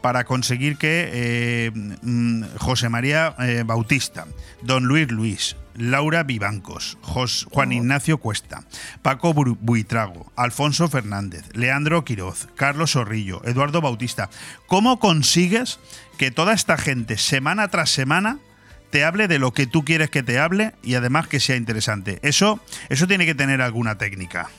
para 0.00 0.24
conseguir 0.24 0.76
que 0.76 1.10
eh, 1.12 1.70
mm, 2.02 2.44
José 2.58 2.88
María 2.88 3.34
eh, 3.38 3.62
Bautista, 3.64 4.26
Don 4.62 4.84
Luis 4.84 5.10
Luis, 5.10 5.56
Laura 5.76 6.22
Vivancos, 6.24 6.98
Jos- 7.02 7.46
Juan 7.50 7.72
Ignacio 7.72 8.18
Cuesta, 8.18 8.64
Paco 9.00 9.32
Buitrago, 9.32 10.30
Alfonso 10.36 10.88
Fernández, 10.88 11.44
Leandro 11.54 12.04
Quiroz, 12.04 12.48
Carlos 12.56 12.92
Zorrillo, 12.92 13.40
Eduardo 13.44 13.80
Bautista, 13.80 14.28
¿cómo 14.66 14.98
consigues 14.98 15.78
que 16.18 16.30
toda 16.30 16.52
esta 16.52 16.76
gente 16.76 17.16
semana 17.16 17.68
tras 17.68 17.90
semana 17.90 18.38
te 18.90 19.04
hable 19.04 19.26
de 19.26 19.38
lo 19.38 19.54
que 19.54 19.66
tú 19.66 19.84
quieres 19.86 20.10
que 20.10 20.22
te 20.22 20.38
hable 20.38 20.74
y 20.82 20.96
además 20.96 21.26
que 21.26 21.40
sea 21.40 21.56
interesante. 21.56 22.18
Eso, 22.22 22.60
eso 22.90 23.06
tiene 23.06 23.24
que 23.24 23.34
tener 23.34 23.62
alguna 23.62 23.96
técnica. 23.96 24.50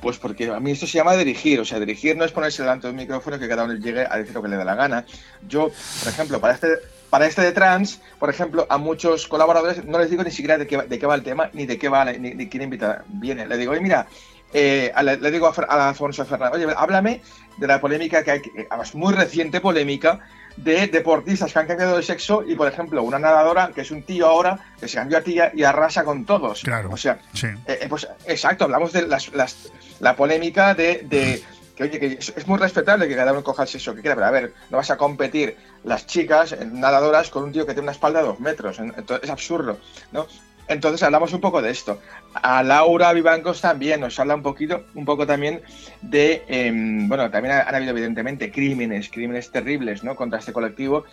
Pues 0.00 0.18
porque 0.18 0.50
a 0.50 0.60
mí 0.60 0.72
esto 0.72 0.86
se 0.86 0.98
llama 0.98 1.14
dirigir, 1.14 1.58
o 1.58 1.64
sea, 1.64 1.80
dirigir 1.80 2.16
no 2.16 2.24
es 2.24 2.32
ponerse 2.32 2.62
delante 2.62 2.86
de 2.86 2.90
un 2.92 2.96
micrófono 2.96 3.38
que 3.38 3.48
cada 3.48 3.64
uno 3.64 3.74
llegue 3.74 4.06
a 4.08 4.18
decir 4.18 4.34
lo 4.34 4.42
que 4.42 4.48
le 4.48 4.56
da 4.56 4.64
la 4.64 4.74
gana. 4.74 5.04
Yo, 5.48 5.70
por 6.02 6.12
ejemplo, 6.12 6.40
para 6.40 6.54
este, 6.54 6.68
para 7.08 7.26
este 7.26 7.42
de 7.42 7.52
trans, 7.52 8.00
por 8.18 8.28
ejemplo, 8.28 8.66
a 8.68 8.76
muchos 8.76 9.26
colaboradores 9.26 9.84
no 9.84 9.98
les 9.98 10.10
digo 10.10 10.22
ni 10.22 10.30
siquiera 10.30 10.58
de 10.58 10.66
qué, 10.66 10.76
de 10.76 10.98
qué 10.98 11.06
va 11.06 11.14
el 11.14 11.22
tema, 11.22 11.50
ni 11.54 11.64
de 11.66 11.78
qué 11.78 11.88
va, 11.88 12.04
ni, 12.04 12.34
ni 12.34 12.48
quién 12.48 12.64
invita 12.64 13.04
viene. 13.08 13.46
Le 13.46 13.56
digo, 13.56 13.72
oye, 13.72 13.80
mira, 13.80 14.06
eh, 14.52 14.92
le, 15.02 15.16
le 15.16 15.30
digo 15.30 15.46
a, 15.46 15.54
a 15.68 15.88
Alfonso 15.88 16.24
Fernández, 16.24 16.62
oye, 16.62 16.74
háblame 16.76 17.22
de 17.56 17.66
la 17.66 17.80
polémica 17.80 18.22
que 18.22 18.30
hay, 18.30 18.42
además 18.70 18.94
muy 18.94 19.14
reciente 19.14 19.60
polémica, 19.60 20.20
de 20.56 20.86
deportistas 20.86 21.52
que 21.52 21.58
han 21.58 21.66
cambiado 21.66 21.96
de 21.96 22.02
sexo 22.02 22.42
y, 22.46 22.54
por 22.54 22.66
ejemplo, 22.68 23.02
una 23.02 23.18
nadadora 23.18 23.70
que 23.74 23.82
es 23.82 23.90
un 23.90 24.02
tío 24.02 24.26
ahora 24.26 24.58
que 24.80 24.88
se 24.88 24.96
cambió 24.96 25.18
a 25.18 25.20
tía 25.20 25.52
y 25.54 25.62
arrasa 25.64 26.04
con 26.04 26.24
todos. 26.24 26.62
Claro. 26.62 26.90
O 26.92 26.96
sea, 26.96 27.18
Sí. 27.34 27.46
eh, 27.66 27.78
eh, 27.82 27.86
pues 27.88 28.08
exacto, 28.26 28.64
hablamos 28.64 28.92
de 28.92 29.06
las, 29.06 29.32
las- 29.34 29.70
la 30.00 30.16
polémica 30.16 30.74
de, 30.74 31.04
de 31.08 31.42
que, 31.74 31.82
oye, 31.84 32.00
que 32.00 32.06
es, 32.18 32.46
muy 32.46 32.58
respetable 32.58 33.06
que 33.06 33.14
cada 33.14 33.32
uno 33.32 33.44
coja 33.44 33.64
el 33.64 33.68
sexo 33.68 33.94
que 33.94 34.00
quiera, 34.00 34.14
pero 34.14 34.26
a 34.26 34.30
ver, 34.30 34.54
no 34.70 34.78
vas 34.78 34.90
a 34.90 34.96
competir 34.96 35.56
las 35.84 36.06
chicas 36.06 36.52
eh, 36.52 36.64
nadadoras 36.64 37.28
con 37.28 37.44
un 37.44 37.52
tío 37.52 37.66
que 37.66 37.72
tiene 37.74 37.82
una 37.82 37.92
espalda 37.92 38.20
de 38.20 38.26
dos 38.28 38.40
metros, 38.40 38.78
en- 38.78 38.94
entonces 38.96 39.24
es 39.24 39.30
absurdo, 39.30 39.78
¿no? 40.12 40.26
Entonces 40.68 41.02
hablamos 41.02 41.32
un 41.32 41.40
poco 41.40 41.62
de 41.62 41.70
esto. 41.70 42.00
A 42.34 42.62
Laura 42.62 43.12
Vivancos 43.12 43.60
también 43.60 44.00
nos 44.00 44.18
habla 44.18 44.34
un 44.34 44.42
poquito, 44.42 44.84
un 44.94 45.04
poco 45.04 45.26
también 45.26 45.62
de, 46.02 46.44
em, 46.48 47.08
bueno, 47.08 47.30
también 47.30 47.54
han 47.54 47.74
habido 47.74 47.92
evidentemente 47.92 48.50
crímenes, 48.50 49.08
crímenes 49.10 49.50
terribles, 49.50 50.02
¿no? 50.02 50.16
Contra 50.16 50.38
este 50.38 50.52
colectivo 50.52 51.04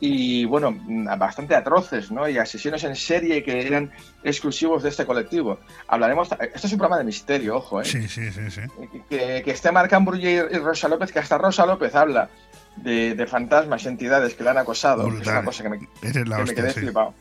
y 0.00 0.44
bueno, 0.44 0.76
bastante 1.18 1.56
atroces, 1.56 2.12
¿no? 2.12 2.28
Y 2.28 2.38
asesinos 2.38 2.84
en 2.84 2.94
serie 2.94 3.42
que 3.42 3.66
eran 3.66 3.90
exclusivos 4.22 4.82
de 4.84 4.90
este 4.90 5.04
colectivo. 5.04 5.58
Hablaremos, 5.88 6.28
esto 6.54 6.66
es 6.66 6.72
un 6.72 6.78
programa 6.78 6.98
de 6.98 7.04
misterio, 7.04 7.56
ojo, 7.56 7.80
¿eh? 7.80 7.84
Sí, 7.84 8.06
sí, 8.06 8.30
sí, 8.30 8.50
sí. 8.50 8.60
Que, 9.10 9.42
que 9.44 9.50
esté 9.50 9.72
Marc 9.72 9.92
Ambrulle 9.92 10.46
y 10.52 10.58
Rosa 10.58 10.88
López, 10.88 11.10
que 11.10 11.18
hasta 11.18 11.36
Rosa 11.36 11.66
López 11.66 11.94
habla 11.96 12.30
de, 12.76 13.14
de 13.14 13.26
fantasmas, 13.26 13.86
entidades 13.86 14.34
que 14.34 14.44
le 14.44 14.50
han 14.50 14.58
acosado. 14.58 15.08
Es 15.08 15.14
Brutal. 15.14 15.34
una 15.34 15.44
cosa 15.44 15.62
que 15.64 15.68
me, 15.68 15.88
Eres 16.02 16.28
la 16.28 16.36
que 16.36 16.42
me 16.42 16.42
hostia, 16.42 16.54
quedé 16.54 16.72
sí. 16.72 16.80
flipado. 16.80 17.14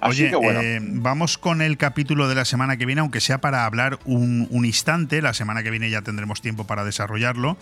Así 0.00 0.22
Oye, 0.22 0.30
que 0.30 0.36
bueno. 0.36 0.60
eh, 0.62 0.80
vamos 0.82 1.38
con 1.38 1.62
el 1.62 1.76
capítulo 1.76 2.28
de 2.28 2.34
la 2.34 2.44
semana 2.44 2.76
que 2.76 2.86
viene, 2.86 3.00
aunque 3.00 3.20
sea 3.20 3.38
para 3.40 3.64
hablar 3.64 3.98
un, 4.04 4.46
un 4.50 4.64
instante. 4.64 5.22
La 5.22 5.34
semana 5.34 5.62
que 5.62 5.70
viene 5.70 5.90
ya 5.90 6.02
tendremos 6.02 6.40
tiempo 6.42 6.66
para 6.66 6.84
desarrollarlo. 6.84 7.56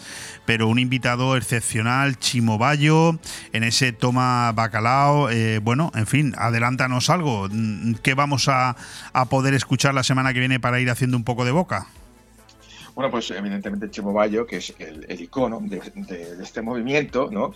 Pero 0.47 0.69
un 0.69 0.79
invitado 0.79 1.37
excepcional, 1.37 2.19
Chimo 2.19 2.59
Bayo, 2.59 3.19
en 3.53 3.65
ese 3.65 3.93
toma 3.93 4.53
bacalao. 4.53 5.31
eh, 5.31 5.59
bueno, 5.63 5.93
en 5.95 6.07
fin, 6.07 6.35
adelántanos 6.39 7.11
algo. 7.11 7.49
Mm, 7.51 7.95
¿Qué 8.03 8.15
vamos 8.15 8.49
a, 8.49 8.77
a 9.13 9.25
poder 9.27 9.55
escuchar 9.55 9.95
la 9.95 10.03
semana 10.03 10.33
que 10.33 10.41
viene 10.41 10.59
para 10.61 10.81
ir 10.81 10.91
haciendo 10.91 11.17
un 11.17 11.25
poco 11.25 11.45
de 11.45 11.53
boca? 11.53 11.87
Bueno, 12.95 13.11
pues 13.11 13.31
evidentemente 13.31 13.91
Chimo 13.91 14.13
Bayo, 14.13 14.45
que 14.47 14.57
es 14.57 14.75
el, 14.79 15.07
el 15.09 15.21
icono 15.23 15.61
de, 15.63 15.81
de- 15.95 16.37
de 16.37 16.43
este 16.45 16.61
movimiento, 16.61 17.31
¿no? 17.31 17.53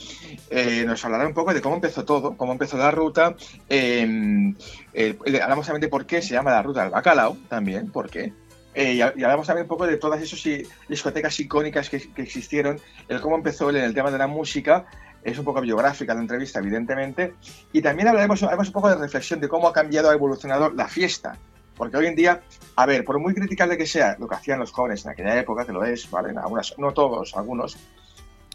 Eh, 0.48 0.84
nos 0.86 1.04
hablará 1.04 1.26
un 1.26 1.34
poco 1.34 1.52
de 1.52 1.60
cómo 1.60 1.74
empezó 1.74 2.04
todo, 2.04 2.36
cómo 2.36 2.52
empezó 2.52 2.78
la 2.78 2.90
ruta. 2.90 3.34
eh, 3.68 4.54
eh, 4.94 5.18
le 5.26 5.42
hablamos 5.42 5.66
también 5.66 5.82
de 5.82 5.88
por 5.88 6.06
qué 6.06 6.22
se 6.22 6.32
llama 6.34 6.50
la 6.52 6.62
ruta 6.62 6.82
del 6.82 6.90
bacalao, 6.90 7.36
también, 7.48 7.90
por 7.90 8.08
qué. 8.08 8.32
Eh, 8.74 8.94
y, 8.94 9.00
hablamos 9.02 9.46
también 9.46 9.64
un 9.64 9.68
poco 9.68 9.86
de 9.86 9.96
todas 9.98 10.20
esas 10.20 10.42
discotecas 10.88 11.38
icónicas 11.40 11.88
que, 11.90 12.00
que 12.12 12.22
existieron, 12.22 12.78
el 13.08 13.20
cómo 13.20 13.36
empezó 13.36 13.68
en 13.70 13.76
el 13.76 13.94
tema 13.94 14.10
de 14.10 14.18
la 14.18 14.26
música. 14.26 14.86
Es 15.22 15.38
un 15.38 15.44
poco 15.44 15.60
biográfica 15.60 16.14
la 16.14 16.20
entrevista, 16.20 16.60
evidentemente. 16.60 17.34
Y 17.72 17.82
también 17.82 18.08
hablaremos, 18.08 18.42
haremos 18.42 18.68
un 18.68 18.72
poco 18.74 18.88
de 18.90 18.96
reflexión 18.96 19.40
de 19.40 19.48
cómo 19.48 19.66
ha 19.68 19.72
cambiado, 19.72 20.08
ha 20.08 20.12
evolucionado 20.14 20.70
la 20.70 20.86
fiesta. 20.88 21.36
Porque 21.76 21.96
hoy 21.96 22.06
en 22.06 22.16
día, 22.16 22.40
a 22.76 22.86
ver, 22.86 23.04
por 23.04 23.18
muy 23.18 23.34
criticable 23.34 23.76
que 23.76 23.86
sea 23.86 24.16
lo 24.18 24.26
que 24.28 24.34
hacían 24.34 24.58
los 24.58 24.72
jóvenes 24.72 25.04
en 25.04 25.12
aquella 25.12 25.38
época, 25.38 25.66
que 25.66 25.72
lo 25.72 25.84
es, 25.84 26.10
¿vale? 26.10 26.30
En 26.30 26.38
algunas, 26.38 26.74
no 26.78 26.92
todos, 26.92 27.36
algunos, 27.36 27.76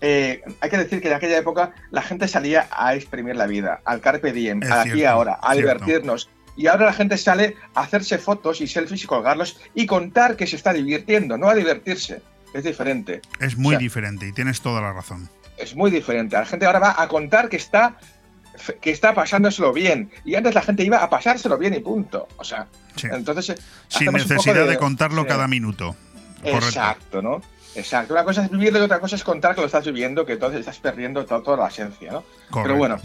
eh, 0.02 0.42
hay 0.60 0.70
que 0.70 0.78
decir 0.78 1.02
que 1.02 1.10
en 1.10 1.14
aquella 1.14 1.38
época 1.38 1.74
la 1.92 2.02
gente 2.02 2.28
salía 2.28 2.68
a 2.72 2.96
exprimir 2.96 3.36
la 3.36 3.46
vida, 3.46 3.82
al 3.86 4.02
carpe 4.02 4.32
diem, 4.34 4.64
Es 4.64 4.72
al 4.72 4.80
aquí 4.80 4.90
y 4.90 4.94
cierto, 4.94 5.10
ahora, 5.14 5.34
a 5.42 5.54
cierto. 5.54 5.58
divertirnos. 5.86 6.30
Y 6.58 6.68
ahora 6.68 6.88
la 6.88 6.94
gente 6.94 7.18
sale 7.18 7.56
a 7.76 7.82
hacerse 7.82 8.18
fotos 8.18 8.60
y 8.62 8.68
selfies 8.68 9.04
y 9.04 9.08
colgarlos 9.08 9.60
y 9.74 9.86
contar 9.86 10.36
que 10.36 10.48
se 10.48 10.56
está 10.56 10.74
divirtiendo, 10.74 11.38
no 11.38 11.50
a 11.50 11.56
divertirse. 11.56 12.22
Es 12.54 12.64
diferente. 12.64 13.22
Es 13.40 13.56
muy 13.58 13.76
O 13.76 13.78
sea, 13.78 13.80
diferente 13.80 14.28
y 14.28 14.34
tienes 14.34 14.60
toda 14.62 14.82
la 14.82 14.92
razón. 14.92 15.30
es 15.58 15.76
muy 15.76 15.90
diferente. 15.92 16.36
La 16.36 16.46
gente 16.46 16.66
ahora 16.66 16.80
va 16.80 16.96
a 17.02 17.08
contar 17.08 17.48
que 17.48 17.56
está 17.56 17.98
que 18.82 18.92
está 18.92 19.14
pasándoselo 19.14 19.74
bien. 19.74 20.12
Y 20.26 20.36
antes 20.36 20.54
la 20.56 20.62
gente 20.62 20.84
iba 20.84 20.98
a 20.98 21.10
pasárselo 21.10 21.58
bien 21.58 21.74
y 21.74 21.80
punto. 21.80 22.28
O 22.38 22.44
sea, 22.44 22.68
Sí. 22.96 23.08
entonces. 23.12 23.50
eh, 23.58 23.62
Sin 23.88 24.12
necesidad 24.12 24.68
de, 24.68 24.78
contarlo 24.78 25.22
sí. 25.24 25.28
cada 25.28 25.48
minuto. 25.48 25.96
Correcto. 26.42 26.66
Exacto, 26.68 27.22
¿no? 27.22 27.42
Exacto. 27.76 28.14
Una 28.14 28.24
cosa 28.26 28.44
es 28.44 28.52
vivirlo 28.52 28.80
y 28.80 28.82
otra 28.82 29.00
cosa 29.00 29.16
es 29.16 29.24
contar 29.24 29.56
que 29.56 29.62
lo 29.62 29.68
estás 29.68 29.86
viviendo, 29.86 30.26
que 30.26 30.34
entonces 30.34 30.60
estás 30.60 30.78
perdiendo 30.80 31.26
to- 31.26 31.42
toda 31.42 31.58
la 31.58 31.68
esencia, 31.70 32.12
¿no? 32.12 32.22
Correcto. 32.50 32.62
Pero 32.64 32.76
bueno. 32.76 32.98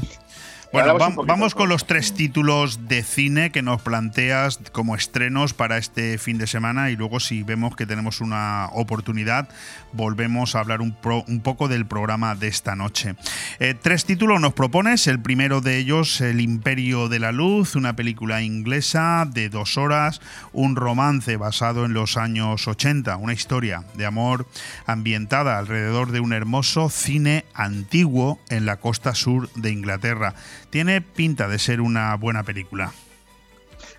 Bueno, 0.73 0.89
vamos 1.27 1.55
con 1.55 1.69
los 1.69 1.87
tres 1.87 2.13
títulos 2.13 2.89
de 2.89 3.03
cine 3.03 3.51
que 3.51 3.63
nos 3.63 3.81
planteas 3.83 4.59
como 4.73 4.95
estrenos 4.97 5.55
para 5.55 5.79
este 5.79 6.19
fin 6.19 6.39
de 6.39 6.47
semana 6.47 6.91
y 6.91 6.97
luego 6.97 7.19
si 7.21 7.43
vemos 7.43 7.77
que 7.77 7.87
tenemos 7.87 8.21
una 8.21 8.69
oportunidad 8.73 9.49
volvemos 9.93 10.55
a 10.55 10.61
hablar 10.61 10.83
un, 10.83 10.93
pro- 10.95 11.25
un 11.29 11.41
poco 11.41 11.69
del 11.69 11.87
programa 11.87 12.35
de 12.35 12.49
esta 12.49 12.77
noche. 12.77 13.15
Eh, 13.61 13.75
tres 13.81 14.05
títulos 14.05 14.41
nos 14.41 14.53
propones, 14.53 15.07
el 15.07 15.21
primero 15.21 15.63
de 15.63 15.79
ellos 15.79 16.21
El 16.21 16.41
Imperio 16.43 17.09
de 17.09 17.21
la 17.21 17.33
Luz, 17.33 17.77
una 17.77 17.97
película 17.97 18.43
inglesa 18.43 19.27
de 19.33 19.49
dos 19.49 19.79
horas, 19.79 20.21
un 20.53 20.77
romance 20.77 21.37
basado 21.39 21.87
en 21.87 21.95
los 21.95 22.19
años 22.19 22.69
80, 22.69 23.17
una 23.17 23.33
historia 23.33 23.85
de 23.95 24.05
amor 24.05 24.47
ambientada 24.85 25.57
alrededor 25.59 26.11
de 26.13 26.21
un 26.21 26.35
hermoso 26.35 26.91
cine 26.91 27.47
antiguo 27.55 28.39
en 28.51 28.67
la 28.67 28.77
costa 28.77 29.15
sur 29.15 29.49
de 29.55 29.71
Inglaterra. 29.71 30.35
Tiene 30.71 31.01
pinta 31.01 31.49
de 31.49 31.59
ser 31.59 31.81
una 31.81 32.15
buena 32.17 32.43
película. 32.43 32.93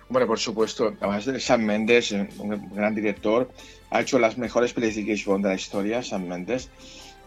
Bueno, 0.08 0.26
por 0.26 0.38
supuesto. 0.38 0.94
Además 1.00 1.26
de 1.26 1.40
Sam 1.40 1.62
Mendes, 1.62 2.12
eh, 2.12 2.28
un 2.38 2.74
gran 2.74 2.94
director, 2.94 3.50
ha 3.90 4.00
hecho 4.00 4.18
las 4.18 4.38
mejores 4.38 4.72
películas 4.72 4.96
de 4.96 5.16
James 5.16 5.42
de 5.42 5.48
la 5.48 5.54
historia, 5.54 6.02
Sam 6.02 6.26
Mendes. 6.26 6.70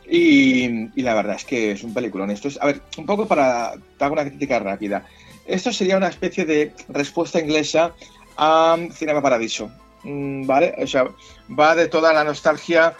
Y, 0.09 0.89
la 1.01 1.13
verdad 1.13 1.35
es 1.35 1.45
que 1.45 1.71
es 1.71 1.83
un 1.83 1.93
peliculón. 1.93 2.31
Esto 2.31 2.47
es, 2.47 2.59
a 2.61 2.65
ver, 2.65 2.81
un 2.97 3.05
poco 3.05 3.27
para 3.27 3.73
dar 3.99 4.11
una 4.11 4.25
crítica 4.25 4.59
rápida. 4.59 5.05
Esto 5.45 5.71
sería 5.71 5.97
una 5.97 6.07
especie 6.07 6.45
de 6.45 6.73
respuesta 6.89 7.39
inglesa 7.39 7.93
a 8.37 8.77
Cinema 8.93 9.21
Paradiso. 9.21 9.71
Mm, 10.03 10.45
¿Vale? 10.45 10.73
O 10.79 10.87
sea, 10.87 11.05
va 11.57 11.75
de 11.75 11.87
toda 11.87 12.13
la 12.13 12.23
nostalgia 12.23 12.95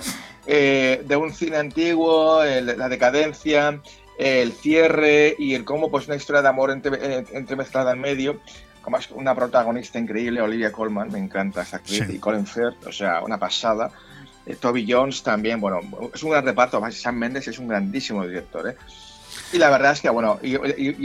eh, 0.45 1.03
de 1.05 1.15
un 1.15 1.33
cine 1.33 1.57
antiguo, 1.57 2.43
la 2.43 2.89
decadencia, 2.89 3.81
el 4.21 4.51
cierre 4.53 5.35
y 5.39 5.55
el 5.55 5.63
cómo 5.65 5.89
pues 5.89 6.07
una 6.07 6.15
historia 6.15 6.41
de 6.41 6.47
amor 6.47 6.71
entre- 6.71 6.99
eh, 7.19 7.25
entremezclada 7.33 7.93
en 7.93 7.99
medio. 8.01 8.39
Como 8.81 8.97
es 8.97 9.09
una 9.11 9.35
protagonista 9.35 9.99
increíble, 9.99 10.41
Olivia 10.41 10.71
Colman, 10.71 11.11
me 11.11 11.19
encanta 11.19 11.61
esa 11.61 11.77
actriz, 11.77 12.03
Sí. 12.07 12.15
y 12.15 12.19
Colin 12.19 12.47
Firth, 12.47 12.87
o 12.87 12.91
sea, 12.91 13.21
una 13.21 13.37
pasada. 13.37 13.91
Eh, 14.45 14.55
Toby 14.55 14.87
Jones 14.91 15.21
también, 15.21 15.61
bueno, 15.61 15.79
es 16.13 16.23
un 16.23 16.31
gran 16.31 16.43
reparto. 16.43 16.77
Además, 16.77 16.95
Sam 16.95 17.15
Mendes 17.15 17.47
es 17.47 17.59
un 17.59 17.67
grandísimo 17.67 18.25
director, 18.25 18.69
¿eh? 18.69 18.75
Y 19.53 19.57
la 19.57 19.69
verdad 19.69 19.93
es 19.93 20.01
que, 20.01 20.09
bueno, 20.09 20.39
y, 20.41 20.55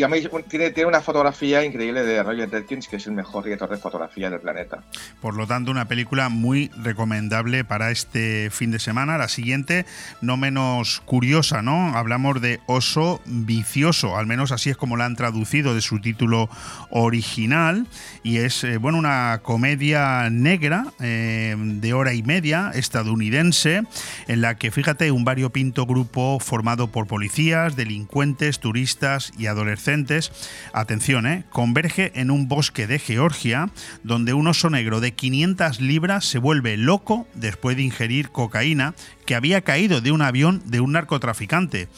a 0.03 0.09
mí 0.09 0.23
tiene, 0.49 0.71
tiene 0.71 0.89
una 0.89 1.01
fotografía 1.01 1.65
increíble 1.65 2.05
de 2.05 2.23
Roger 2.23 2.49
Deakins, 2.49 2.87
que 2.89 2.97
es 2.97 3.07
el 3.07 3.13
mejor 3.13 3.45
director 3.45 3.69
de 3.69 3.77
fotografía 3.77 4.31
del 4.31 4.41
planeta. 4.41 4.83
Por 5.21 5.35
lo 5.35 5.47
tanto, 5.47 5.71
una 5.71 5.87
película 5.87 6.29
muy 6.29 6.71
recomendable 6.77 7.65
para 7.65 7.91
este 7.91 8.51
fin 8.51 8.71
de 8.71 8.79
semana. 8.79 9.19
La 9.19 9.29
siguiente, 9.29 9.87
no 10.21 10.37
menos 10.37 11.03
curiosa, 11.05 11.63
¿no? 11.63 11.97
Hablamos 11.97 12.41
de 12.41 12.61
Oso 12.67 13.21
Vicioso, 13.25 14.17
al 14.17 14.27
menos 14.27 14.53
así 14.53 14.71
es 14.71 14.77
como 14.77 14.97
la 14.97 15.07
han 15.07 15.17
traducido 15.17 15.75
de 15.75 15.81
su 15.81 16.01
título 16.01 16.49
original. 16.91 17.87
Y 18.23 18.39
es, 18.39 18.63
eh, 18.65 18.77
bueno, 18.79 18.99
una 18.99 19.41
comedia 19.43 20.31
negra 20.31 20.87
eh, 21.01 21.57
de 21.59 21.93
hora 21.95 22.15
y 22.15 22.23
media, 22.23 22.71
estadounidense, 22.75 23.83
en 24.29 24.41
la 24.41 24.57
que, 24.57 24.71
fíjate, 24.71 25.11
un 25.11 25.25
variopinto 25.25 25.87
grupo 25.87 26.39
formado 26.41 26.89
por 26.89 27.07
policías, 27.07 27.77
delincuentes, 27.77 28.36
turistas 28.61 29.33
y 29.39 29.47
adolescentes, 29.47 30.31
atención, 30.73 31.27
¿eh? 31.27 31.45
converge 31.51 32.13
en 32.15 32.31
un 32.31 32.49
bosque 32.49 32.87
de 32.87 32.99
Georgia 32.99 33.71
donde 34.03 34.35
un 34.35 34.47
oso 34.47 34.71
negro 34.71 35.01
de 35.01 35.13
500 35.13 35.81
libras 35.81 36.25
se 36.27 36.39
vuelve 36.39 36.77
loco 36.77 37.27
después 37.35 37.77
de 37.77 37.83
ingerir 37.83 38.31
cocaína 38.31 38.95
que 39.25 39.35
había 39.35 39.63
caído 39.63 40.01
de 40.01 40.13
un 40.13 40.23
avión 40.23 40.63
de 40.67 40.81
un 40.81 40.93
narcotraficante. 40.93 41.89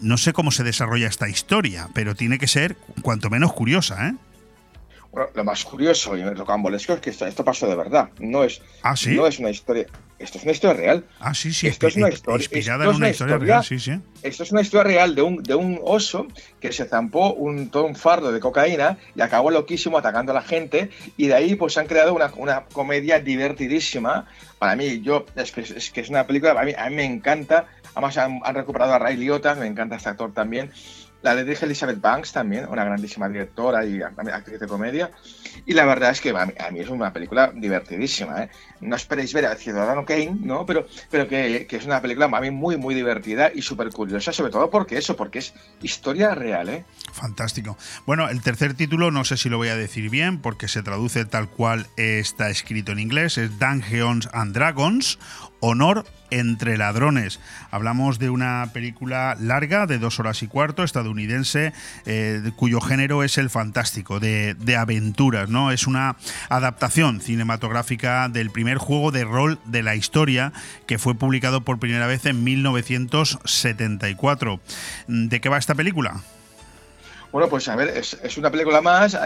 No 0.00 0.18
sé 0.18 0.32
cómo 0.32 0.50
se 0.50 0.64
desarrolla 0.64 1.08
esta 1.08 1.28
historia, 1.28 1.88
pero 1.94 2.14
tiene 2.14 2.38
que 2.38 2.48
ser 2.48 2.76
cuanto 3.02 3.30
menos 3.30 3.52
curiosa, 3.52 4.08
¿eh? 4.08 4.14
Bueno, 5.12 5.30
lo 5.34 5.44
más 5.44 5.64
curioso 5.64 6.16
y 6.16 6.22
rocambolesco 6.22 6.92
es 6.92 7.00
que 7.00 7.10
esto, 7.10 7.26
esto 7.26 7.42
pasó 7.42 7.66
de 7.66 7.74
verdad. 7.74 8.10
No 8.18 8.44
es, 8.44 8.60
¿Ah, 8.82 8.96
sí? 8.96 9.14
no 9.14 9.26
es 9.26 9.38
una 9.38 9.48
historia. 9.48 9.86
Esto 10.18 10.38
es 10.38 10.44
una 10.44 10.52
historia 10.52 10.74
real. 10.80 11.04
Ah, 11.20 11.34
sí, 11.34 11.52
sí, 11.52 11.66
Esto 11.66 11.88
es 11.88 11.96
una 11.96 12.08
historia- 12.08 12.38
inspirada 12.38 12.84
esto 12.84 12.90
en 12.90 12.90
es 12.90 12.96
una 12.96 13.06
una 13.06 13.10
historia 13.10 13.34
historia- 13.34 13.54
real, 13.54 13.64
sí, 13.64 13.78
sí. 13.78 14.00
Esto 14.22 14.42
es 14.44 14.52
una 14.52 14.60
historia 14.62 14.84
real 14.84 15.14
de 15.14 15.20
un, 15.22 15.42
de 15.42 15.54
un 15.54 15.78
oso 15.84 16.26
que 16.58 16.72
se 16.72 16.86
zampó 16.86 17.34
un, 17.34 17.68
todo 17.70 17.84
un 17.84 17.94
fardo 17.96 18.32
de 18.32 18.40
cocaína 18.40 18.96
y 19.14 19.20
acabó 19.20 19.50
loquísimo 19.50 19.98
atacando 19.98 20.32
a 20.32 20.36
la 20.36 20.42
gente. 20.42 20.90
Y 21.18 21.26
de 21.26 21.34
ahí 21.34 21.54
pues 21.54 21.76
han 21.76 21.86
creado 21.86 22.14
una, 22.14 22.32
una 22.36 22.64
comedia 22.64 23.20
divertidísima. 23.20 24.26
Para 24.58 24.74
mí, 24.74 25.02
yo, 25.02 25.26
es 25.36 25.52
que 25.52 25.60
es, 25.60 25.90
que 25.90 26.00
es 26.00 26.08
una 26.08 26.26
película, 26.26 26.58
a 26.58 26.64
mí, 26.64 26.72
a 26.76 26.88
mí 26.88 26.96
me 26.96 27.04
encanta. 27.04 27.66
Además 27.94 28.16
han, 28.16 28.40
han 28.42 28.54
recuperado 28.54 28.94
a 28.94 28.98
Ray 28.98 29.16
Liotta, 29.18 29.54
me 29.54 29.66
encanta 29.66 29.96
este 29.96 30.08
actor 30.08 30.32
también. 30.32 30.70
La 31.26 31.34
dirige 31.34 31.64
Elizabeth 31.64 32.00
Banks 32.00 32.30
también, 32.30 32.68
una 32.68 32.84
grandísima 32.84 33.28
directora 33.28 33.84
y 33.84 34.00
actriz 34.00 34.60
de 34.60 34.68
comedia. 34.68 35.10
Y 35.66 35.74
la 35.74 35.84
verdad 35.84 36.12
es 36.12 36.20
que 36.20 36.30
a 36.30 36.46
mí, 36.46 36.52
a 36.56 36.70
mí 36.70 36.78
es 36.78 36.88
una 36.88 37.12
película 37.12 37.50
divertidísima. 37.52 38.44
¿eh? 38.44 38.50
No 38.80 38.94
esperéis 38.94 39.34
ver 39.34 39.46
a 39.46 39.56
Ciudadano 39.56 40.04
Kane, 40.04 40.36
¿no? 40.42 40.64
pero, 40.64 40.86
pero 41.10 41.26
que, 41.26 41.66
que 41.66 41.78
es 41.78 41.84
una 41.84 42.00
película 42.00 42.26
a 42.26 42.40
mí 42.40 42.52
muy, 42.52 42.76
muy 42.76 42.94
divertida 42.94 43.50
y 43.52 43.60
súper 43.62 43.90
curiosa, 43.90 44.32
sobre 44.32 44.52
todo 44.52 44.70
porque 44.70 44.98
eso, 44.98 45.16
porque 45.16 45.40
es 45.40 45.52
historia 45.82 46.32
real. 46.36 46.68
¿eh? 46.68 46.84
Fantástico. 47.12 47.76
Bueno, 48.06 48.28
el 48.28 48.40
tercer 48.40 48.74
título 48.74 49.10
no 49.10 49.24
sé 49.24 49.36
si 49.36 49.48
lo 49.48 49.56
voy 49.56 49.66
a 49.66 49.76
decir 49.76 50.08
bien 50.10 50.40
porque 50.40 50.68
se 50.68 50.84
traduce 50.84 51.24
tal 51.24 51.48
cual 51.48 51.88
está 51.96 52.50
escrito 52.50 52.92
en 52.92 53.00
inglés, 53.00 53.36
es 53.36 53.58
Dungeons 53.58 54.28
and 54.32 54.54
Dragons, 54.54 55.18
Honor 55.60 56.04
entre 56.30 56.76
ladrones. 56.76 57.40
Hablamos 57.70 58.18
de 58.18 58.28
una 58.30 58.70
película 58.72 59.36
larga 59.38 59.86
de 59.86 59.98
dos 59.98 60.18
horas 60.20 60.42
y 60.42 60.48
cuarto, 60.48 60.82
estadounidense, 60.82 61.72
eh, 62.04 62.50
cuyo 62.56 62.80
género 62.80 63.22
es 63.22 63.38
el 63.38 63.48
fantástico, 63.50 64.18
de, 64.20 64.56
aventuras, 64.76 65.48
¿no? 65.48 65.70
Es 65.70 65.86
una 65.86 66.16
adaptación 66.48 67.20
cinematográfica 67.20 68.28
del 68.28 68.50
primer 68.50 68.78
juego 68.78 69.12
de 69.12 69.24
rol 69.24 69.58
de 69.64 69.82
la 69.82 69.94
historia 69.94 70.52
que 70.86 70.98
fue 70.98 71.14
publicado 71.14 71.62
por 71.62 71.78
primera 71.78 72.06
vez 72.06 72.26
en 72.26 72.44
1974. 72.44 74.60
¿De 75.06 75.40
qué 75.40 75.48
va 75.48 75.56
esta 75.58 75.74
película? 75.74 76.20
Bueno, 77.32 77.48
pues 77.48 77.68
a 77.68 77.74
ver, 77.76 77.88
es, 77.88 78.16
una 78.36 78.50
película 78.50 78.80
más 78.80 79.16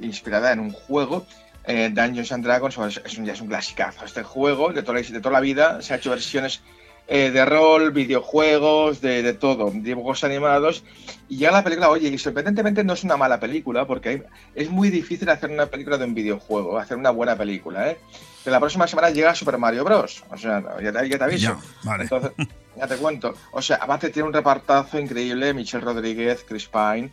inspirada 0.00 0.52
en 0.52 0.60
un 0.60 0.72
juego. 0.72 1.26
Eh, 1.70 1.90
Dungeons 1.90 2.32
and 2.32 2.44
Dragons 2.44 2.76
es 3.04 3.18
un, 3.18 3.24
ya 3.24 3.32
es 3.32 3.40
un 3.40 3.48
clasicazo. 3.48 4.04
Este 4.04 4.22
juego 4.22 4.72
de 4.72 4.82
toda, 4.82 5.00
la, 5.00 5.06
de 5.06 5.20
toda 5.20 5.32
la 5.32 5.40
vida 5.40 5.80
se 5.82 5.94
ha 5.94 5.96
hecho 5.96 6.10
versiones 6.10 6.60
eh, 7.08 7.30
de 7.30 7.44
rol, 7.44 7.90
videojuegos, 7.92 9.00
de, 9.00 9.22
de 9.22 9.32
todo, 9.34 9.70
dibujos 9.74 10.22
animados. 10.24 10.84
Y 11.28 11.38
ya 11.38 11.50
la 11.50 11.62
película, 11.64 11.90
oye, 11.90 12.08
y 12.08 12.18
sorprendentemente 12.18 12.84
no 12.84 12.92
es 12.94 13.02
una 13.04 13.16
mala 13.16 13.40
película, 13.40 13.86
porque 13.86 14.08
hay- 14.08 14.22
es 14.54 14.70
muy 14.70 14.90
difícil 14.90 15.28
hacer 15.28 15.50
una 15.50 15.66
película 15.66 15.98
de 15.98 16.04
un 16.04 16.14
videojuego, 16.14 16.78
hacer 16.78 16.96
una 16.96 17.10
buena 17.10 17.36
película, 17.36 17.90
¿eh? 17.90 17.98
Que 18.44 18.50
la 18.50 18.58
próxima 18.60 18.86
semana 18.86 19.10
llega 19.10 19.34
Super 19.34 19.58
Mario 19.58 19.84
Bros. 19.84 20.22
O 20.30 20.36
sea, 20.36 20.62
ya 20.82 20.92
te, 20.92 21.08
ya 21.08 21.18
te 21.18 21.24
aviso. 21.24 21.48
Ya, 21.48 21.58
vale. 21.82 22.04
Entonces, 22.04 22.32
ya 22.76 22.86
te 22.86 22.96
cuento. 22.96 23.34
O 23.52 23.60
sea, 23.60 23.76
aparte 23.76 24.08
tiene 24.10 24.28
un 24.28 24.32
repartazo 24.34 24.98
increíble, 24.98 25.52
Michelle 25.52 25.84
Rodríguez, 25.84 26.44
Chris 26.48 26.66
Pine, 26.68 27.10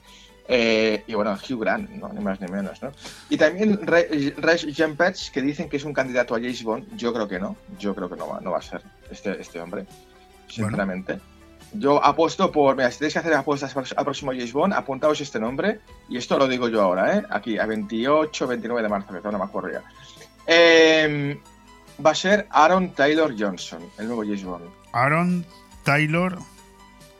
Eh, 0.47 1.03
y 1.07 1.13
bueno, 1.13 1.33
Hugh 1.33 1.59
Grant, 1.59 1.89
¿no? 1.89 2.09
ni 2.09 2.21
más 2.21 2.39
ni 2.39 2.47
menos. 2.47 2.81
¿no? 2.81 2.91
Y 3.29 3.37
también 3.37 3.79
Rex 3.85 4.65
Jempets, 4.73 5.29
que 5.29 5.41
dicen 5.41 5.69
que 5.69 5.77
es 5.77 5.83
un 5.83 5.93
candidato 5.93 6.35
a 6.35 6.39
James 6.39 6.63
Bond. 6.63 6.95
Yo 6.95 7.13
creo 7.13 7.27
que 7.27 7.39
no. 7.39 7.55
Yo 7.77 7.93
creo 7.93 8.09
que 8.09 8.15
no 8.15 8.27
va, 8.27 8.39
no 8.39 8.51
va 8.51 8.59
a 8.59 8.61
ser 8.61 8.81
este, 9.11 9.39
este 9.41 9.59
hombre, 9.59 9.85
sinceramente. 10.47 11.19
Yo 11.73 12.03
apuesto 12.03 12.49
por. 12.51 12.75
Mira, 12.75 12.89
si 12.91 12.99
tenéis 12.99 13.13
que 13.13 13.19
hacer 13.19 13.33
apuestas 13.33 13.75
al 13.75 14.05
próximo 14.05 14.31
James 14.31 14.53
Bond, 14.53 14.73
apuntaos 14.73 15.19
este 15.19 15.39
nombre. 15.39 15.81
Y 16.09 16.17
esto 16.17 16.37
lo 16.37 16.47
digo 16.47 16.69
yo 16.69 16.81
ahora, 16.81 17.17
¿eh? 17.17 17.23
Aquí, 17.29 17.57
a 17.57 17.65
28, 17.65 18.47
29 18.47 18.83
de 18.83 18.89
marzo, 18.89 19.21
que 19.21 19.31
no 19.31 19.37
me 19.37 19.43
acuerdo 19.43 19.71
ya. 19.71 19.83
Em, 20.45 21.37
va 22.03 22.11
a 22.11 22.15
ser 22.15 22.47
Aaron 22.51 22.93
Taylor 22.93 23.35
Johnson, 23.37 23.81
el 23.97 24.07
nuevo 24.07 24.21
James 24.23 24.45
Bond. 24.45 24.69
Aaron 24.93 25.45
Taylor 25.83 26.37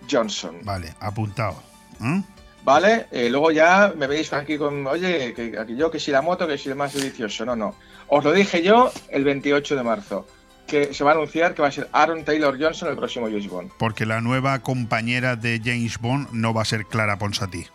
Johnson. 0.10 0.60
Vale, 0.64 0.96
apuntado. 1.02 1.62
¿eh? 2.02 2.24
¿Vale? 2.68 3.06
Eh, 3.12 3.30
luego 3.30 3.50
ya 3.52 3.94
me 3.96 4.08
veis 4.08 4.34
aquí 4.34 4.58
con, 4.58 4.86
oye, 4.88 5.34
que, 5.34 5.66
yo 5.78 5.90
que 5.90 6.02
si 6.02 6.12
la 6.12 6.22
moto, 6.22 6.46
que 6.46 6.58
si 6.58 6.68
el 6.68 6.76
más 6.76 6.94
delicioso. 6.94 7.46
No, 7.46 7.56
no. 7.56 7.74
Os 8.10 8.22
lo 8.26 8.34
dije 8.34 8.62
yo 8.62 8.92
el 9.08 9.24
28 9.24 9.78
de 9.78 9.84
marzo 9.84 10.28
que 10.68 10.94
se 10.94 11.06
va 11.06 11.12
a 11.12 11.14
anunciar 11.14 11.56
que 11.56 11.62
va 11.62 11.70
a 11.70 11.72
ser 11.72 11.88
Aaron 11.94 12.26
Taylor 12.26 12.62
Johnson 12.62 12.90
el 12.90 12.98
próximo 12.98 13.28
James 13.28 13.48
Bond. 13.48 13.72
Porque 13.80 14.06
la 14.06 14.20
nueva 14.20 14.60
compañera 14.60 15.38
de 15.38 15.62
James 15.64 15.98
Bond 15.98 16.28
no 16.34 16.54
va 16.54 16.64
a 16.64 16.66
ser 16.66 16.84
Clara 16.84 17.18
Ponsati. 17.18 17.68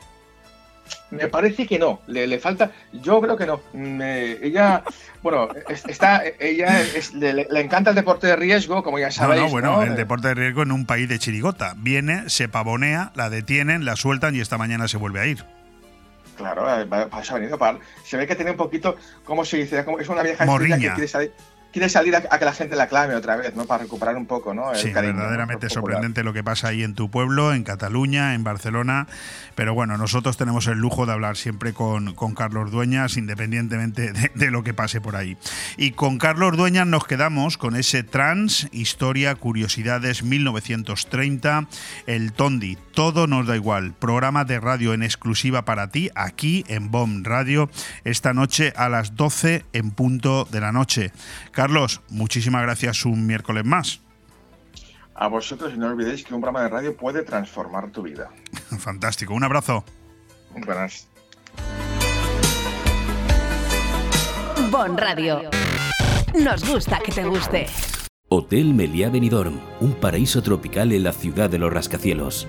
Me 1.12 1.28
parece 1.28 1.66
que 1.66 1.78
no, 1.78 2.00
le, 2.06 2.38
falta. 2.38 2.72
Yo 2.90 3.20
creo 3.20 3.36
que 3.36 3.44
no. 3.44 3.60
ella, 3.74 4.82
bueno, 5.22 5.48
está, 5.68 6.22
ella 6.40 6.82
le, 7.12 7.60
encanta 7.60 7.90
el 7.90 7.96
deporte 7.96 8.28
de 8.28 8.36
riesgo, 8.36 8.82
como 8.82 8.98
ya 8.98 9.10
sabéis. 9.10 9.42
No, 9.42 9.46
no, 9.46 9.52
bueno, 9.52 9.82
el 9.82 9.94
deporte 9.94 10.28
de 10.28 10.34
riesgo 10.34 10.62
en 10.62 10.72
un 10.72 10.86
país 10.86 11.10
de 11.10 11.18
chirigota. 11.18 11.74
Viene, 11.76 12.30
se 12.30 12.48
pavonea, 12.48 13.12
la 13.14 13.28
detienen, 13.28 13.84
la 13.84 13.94
sueltan 13.94 14.34
y 14.34 14.40
esta 14.40 14.56
mañana 14.56 14.88
se 14.88 14.96
vuelve 14.96 15.20
a 15.20 15.26
ir. 15.26 15.44
Claro, 16.38 16.64
para 16.88 17.20
eso 17.20 17.34
ha 17.34 17.38
venido 17.38 17.58
para. 17.58 17.78
Se 18.04 18.16
ve 18.16 18.26
que 18.26 18.34
tiene 18.34 18.52
un 18.52 18.56
poquito, 18.56 18.96
¿cómo 19.24 19.44
se 19.44 19.58
dice? 19.58 19.84
Es 20.00 20.08
una 20.08 20.22
vieja 20.22 20.46
Morriña. 20.46 20.78
que 20.78 20.88
quiere 20.94 21.08
salir 21.08 21.32
quiere 21.72 21.88
salir 21.88 22.14
a, 22.14 22.20
que 22.20 22.44
la 22.44 22.52
gente 22.52 22.76
la 22.76 22.86
clame 22.86 23.14
otra 23.14 23.36
vez, 23.36 23.56
¿no? 23.56 23.64
Para 23.64 23.84
recuperar 23.84 24.16
un 24.16 24.26
poco, 24.26 24.54
¿no? 24.54 24.74
sí, 24.74 24.90
verdaderamente 24.92 25.70
sorprendente 25.70 26.22
lo 26.22 26.32
que 26.32 26.44
pasa 26.44 26.68
ahí 26.68 26.82
en 26.82 26.94
tu 26.94 27.10
pueblo, 27.10 27.54
en 27.54 27.64
Cataluña, 27.64 28.34
en 28.34 28.44
Barcelona. 28.44 29.06
Pero 29.54 29.74
bueno, 29.74 29.96
nosotros 29.96 30.36
tenemos 30.36 30.66
el 30.66 30.78
lujo 30.78 31.06
de 31.06 31.12
hablar 31.12 31.36
siempre 31.36 31.72
con, 31.72 32.14
con 32.14 32.34
Carlos 32.34 32.70
Dueñas, 32.70 33.16
independientemente 33.16 34.12
de, 34.34 34.50
lo 34.50 34.62
que 34.62 34.74
pase 34.74 35.00
por 35.00 35.16
ahí. 35.16 35.36
Y 35.76 35.92
con 35.92 36.18
Carlos 36.18 36.56
Dueñas 36.56 36.86
nos 36.86 37.06
quedamos 37.06 37.56
con 37.56 37.74
ese 37.74 38.02
trans, 38.02 38.68
historia, 38.72 39.34
curiosidades 39.34 40.22
1930, 40.22 41.66
el 42.06 42.32
Tondi. 42.32 42.76
Todo 42.94 43.26
nos 43.26 43.46
da 43.46 43.56
igual. 43.56 43.94
Programa 43.94 44.44
de 44.44 44.60
radio 44.60 44.92
en 44.92 45.02
exclusiva 45.02 45.64
para 45.64 45.88
ti, 45.88 46.10
aquí 46.14 46.64
en 46.68 46.90
BOM 46.90 47.24
Radio, 47.24 47.70
esta 48.04 48.34
noche 48.34 48.74
a 48.76 48.90
las 48.90 49.16
12 49.16 49.64
en 49.72 49.90
punto 49.90 50.46
de 50.50 50.60
la 50.60 50.72
noche. 50.72 51.12
Carlos, 51.52 51.61
muchísimas 52.08 52.62
gracias 52.62 53.04
un 53.04 53.26
miércoles 53.26 53.64
más. 53.64 54.00
A 55.14 55.28
vosotros 55.28 55.72
y 55.74 55.78
no 55.78 55.88
olvidéis 55.88 56.24
que 56.24 56.34
un 56.34 56.40
programa 56.40 56.64
de 56.64 56.70
radio 56.70 56.96
puede 56.96 57.22
transformar 57.22 57.90
tu 57.90 58.02
vida. 58.02 58.30
Fantástico, 58.78 59.34
un 59.34 59.44
abrazo. 59.44 59.84
Buenas. 60.50 61.08
Bon 64.70 64.96
Radio. 64.96 65.50
Nos 66.34 66.66
gusta 66.66 66.98
que 67.04 67.12
te 67.12 67.24
guste. 67.24 67.66
Hotel 68.28 68.72
Meliá 68.72 69.10
Benidorm, 69.10 69.60
un 69.80 69.92
paraíso 69.92 70.42
tropical 70.42 70.92
en 70.92 71.02
la 71.02 71.12
ciudad 71.12 71.50
de 71.50 71.58
los 71.58 71.70
rascacielos. 71.70 72.48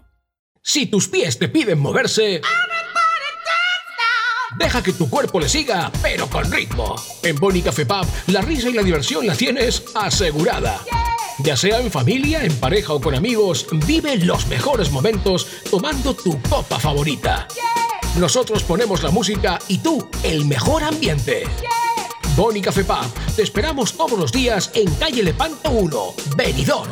Si 0.63 0.85
tus 0.85 1.07
pies 1.07 1.39
te 1.39 1.49
piden 1.49 1.79
moverse... 1.79 2.41
Deja 4.57 4.83
que 4.83 4.93
tu 4.93 5.09
cuerpo 5.09 5.39
le 5.39 5.49
siga, 5.49 5.91
pero 6.03 6.27
con 6.27 6.51
ritmo. 6.51 6.95
En 7.23 7.35
Boni 7.37 7.61
Café 7.61 7.85
Pub, 7.85 8.05
la 8.27 8.41
risa 8.41 8.69
y 8.69 8.73
la 8.73 8.83
diversión 8.83 9.25
la 9.25 9.35
tienes 9.35 9.83
asegurada. 9.95 10.79
Ya 11.39 11.57
sea 11.57 11.79
en 11.79 11.89
familia, 11.89 12.43
en 12.43 12.55
pareja 12.57 12.93
o 12.93 13.01
con 13.01 13.15
amigos, 13.15 13.65
vive 13.87 14.17
los 14.17 14.45
mejores 14.47 14.91
momentos 14.91 15.47
tomando 15.71 16.13
tu 16.13 16.39
copa 16.43 16.79
favorita. 16.79 17.47
Nosotros 18.17 18.61
ponemos 18.63 19.01
la 19.01 19.09
música 19.09 19.57
y 19.67 19.79
tú 19.79 20.07
el 20.21 20.45
mejor 20.45 20.83
ambiente. 20.83 21.43
Boni 22.35 22.61
Café 22.61 22.83
Pub, 22.83 23.35
te 23.35 23.41
esperamos 23.41 23.93
todos 23.93 24.19
los 24.19 24.31
días 24.31 24.69
en 24.75 24.93
calle 24.95 25.23
Lepanto 25.23 25.71
1, 25.71 26.13
Benidorm. 26.35 26.91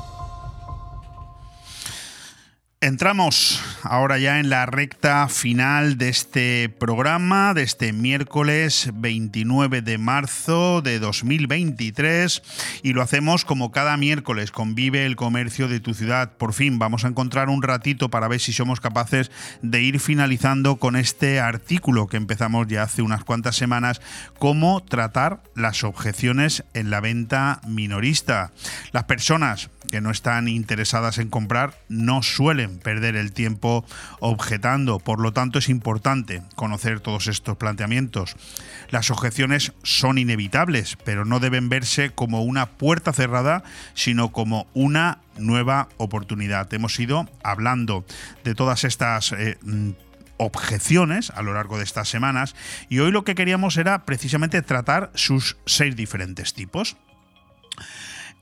Entramos 2.83 3.61
ahora 3.83 4.17
ya 4.17 4.39
en 4.39 4.49
la 4.49 4.65
recta 4.65 5.27
final 5.27 5.99
de 5.99 6.09
este 6.09 6.67
programa, 6.67 7.53
de 7.53 7.61
este 7.61 7.93
miércoles 7.93 8.89
29 8.95 9.83
de 9.83 9.99
marzo 9.99 10.81
de 10.81 10.97
2023 10.97 12.41
y 12.81 12.93
lo 12.93 13.03
hacemos 13.03 13.45
como 13.45 13.71
cada 13.71 13.97
miércoles, 13.97 14.49
convive 14.49 15.05
el 15.05 15.15
comercio 15.15 15.67
de 15.67 15.79
tu 15.79 15.93
ciudad. 15.93 16.31
Por 16.37 16.53
fin 16.53 16.79
vamos 16.79 17.05
a 17.05 17.09
encontrar 17.09 17.49
un 17.49 17.61
ratito 17.61 18.09
para 18.09 18.27
ver 18.27 18.39
si 18.39 18.51
somos 18.51 18.79
capaces 18.79 19.29
de 19.61 19.83
ir 19.83 19.99
finalizando 19.99 20.77
con 20.77 20.95
este 20.95 21.39
artículo 21.39 22.07
que 22.07 22.17
empezamos 22.17 22.65
ya 22.65 22.81
hace 22.81 23.03
unas 23.03 23.23
cuantas 23.23 23.55
semanas, 23.55 24.01
cómo 24.39 24.83
tratar 24.83 25.43
las 25.53 25.83
objeciones 25.83 26.63
en 26.73 26.89
la 26.89 26.99
venta 26.99 27.61
minorista. 27.67 28.51
Las 28.91 29.03
personas 29.03 29.69
que 29.91 30.01
no 30.01 30.09
están 30.09 30.47
interesadas 30.47 31.19
en 31.19 31.29
comprar 31.29 31.77
no 31.87 32.23
suelen 32.23 32.70
perder 32.79 33.15
el 33.15 33.31
tiempo 33.31 33.85
objetando. 34.19 34.99
Por 34.99 35.19
lo 35.19 35.33
tanto, 35.33 35.59
es 35.59 35.69
importante 35.69 36.43
conocer 36.55 36.99
todos 36.99 37.27
estos 37.27 37.57
planteamientos. 37.57 38.35
Las 38.89 39.11
objeciones 39.11 39.73
son 39.83 40.17
inevitables, 40.17 40.97
pero 41.03 41.25
no 41.25 41.39
deben 41.39 41.69
verse 41.69 42.11
como 42.11 42.43
una 42.43 42.65
puerta 42.65 43.13
cerrada, 43.13 43.63
sino 43.93 44.31
como 44.31 44.67
una 44.73 45.19
nueva 45.37 45.89
oportunidad. 45.97 46.73
Hemos 46.73 46.99
ido 46.99 47.29
hablando 47.43 48.05
de 48.43 48.55
todas 48.55 48.83
estas... 48.83 49.31
Eh, 49.33 49.57
objeciones 50.43 51.29
a 51.35 51.43
lo 51.43 51.53
largo 51.53 51.77
de 51.77 51.83
estas 51.83 52.09
semanas 52.09 52.55
y 52.89 52.97
hoy 52.97 53.11
lo 53.11 53.23
que 53.23 53.35
queríamos 53.35 53.77
era 53.77 54.05
precisamente 54.05 54.63
tratar 54.63 55.11
sus 55.13 55.57
seis 55.67 55.95
diferentes 55.95 56.55
tipos. 56.55 56.97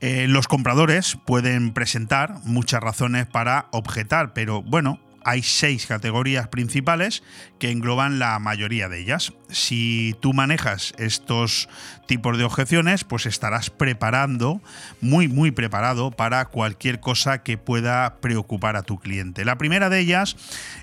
Eh, 0.01 0.27
los 0.27 0.47
compradores 0.47 1.17
pueden 1.26 1.73
presentar 1.73 2.35
muchas 2.43 2.81
razones 2.81 3.27
para 3.27 3.67
objetar, 3.71 4.34
pero 4.34 4.61
bueno, 4.61 4.99
hay 5.26 5.43
seis 5.43 5.85
categorías 5.85 6.47
principales 6.47 7.23
que 7.59 7.71
engloban 7.71 8.19
la 8.19 8.39
mayoría 8.39 8.88
de 8.89 8.99
ellas. 8.99 9.34
Si 9.49 10.15
tú 10.21 10.34
manejas 10.34 10.93
estos 10.97 11.69
tipos 12.07 12.38
de 12.38 12.45
objeciones, 12.45 13.03
pues 13.03 13.26
estarás 13.26 13.69
preparando, 13.69 14.61
muy, 15.01 15.27
muy 15.27 15.51
preparado 15.51 16.11
para 16.11 16.45
cualquier 16.45 16.99
cosa 16.99 17.43
que 17.43 17.57
pueda 17.57 18.15
preocupar 18.21 18.76
a 18.76 18.84
tu 18.84 18.99
cliente. 18.99 19.45
La 19.45 19.57
primera 19.57 19.89
de 19.89 19.99
ellas 19.99 20.35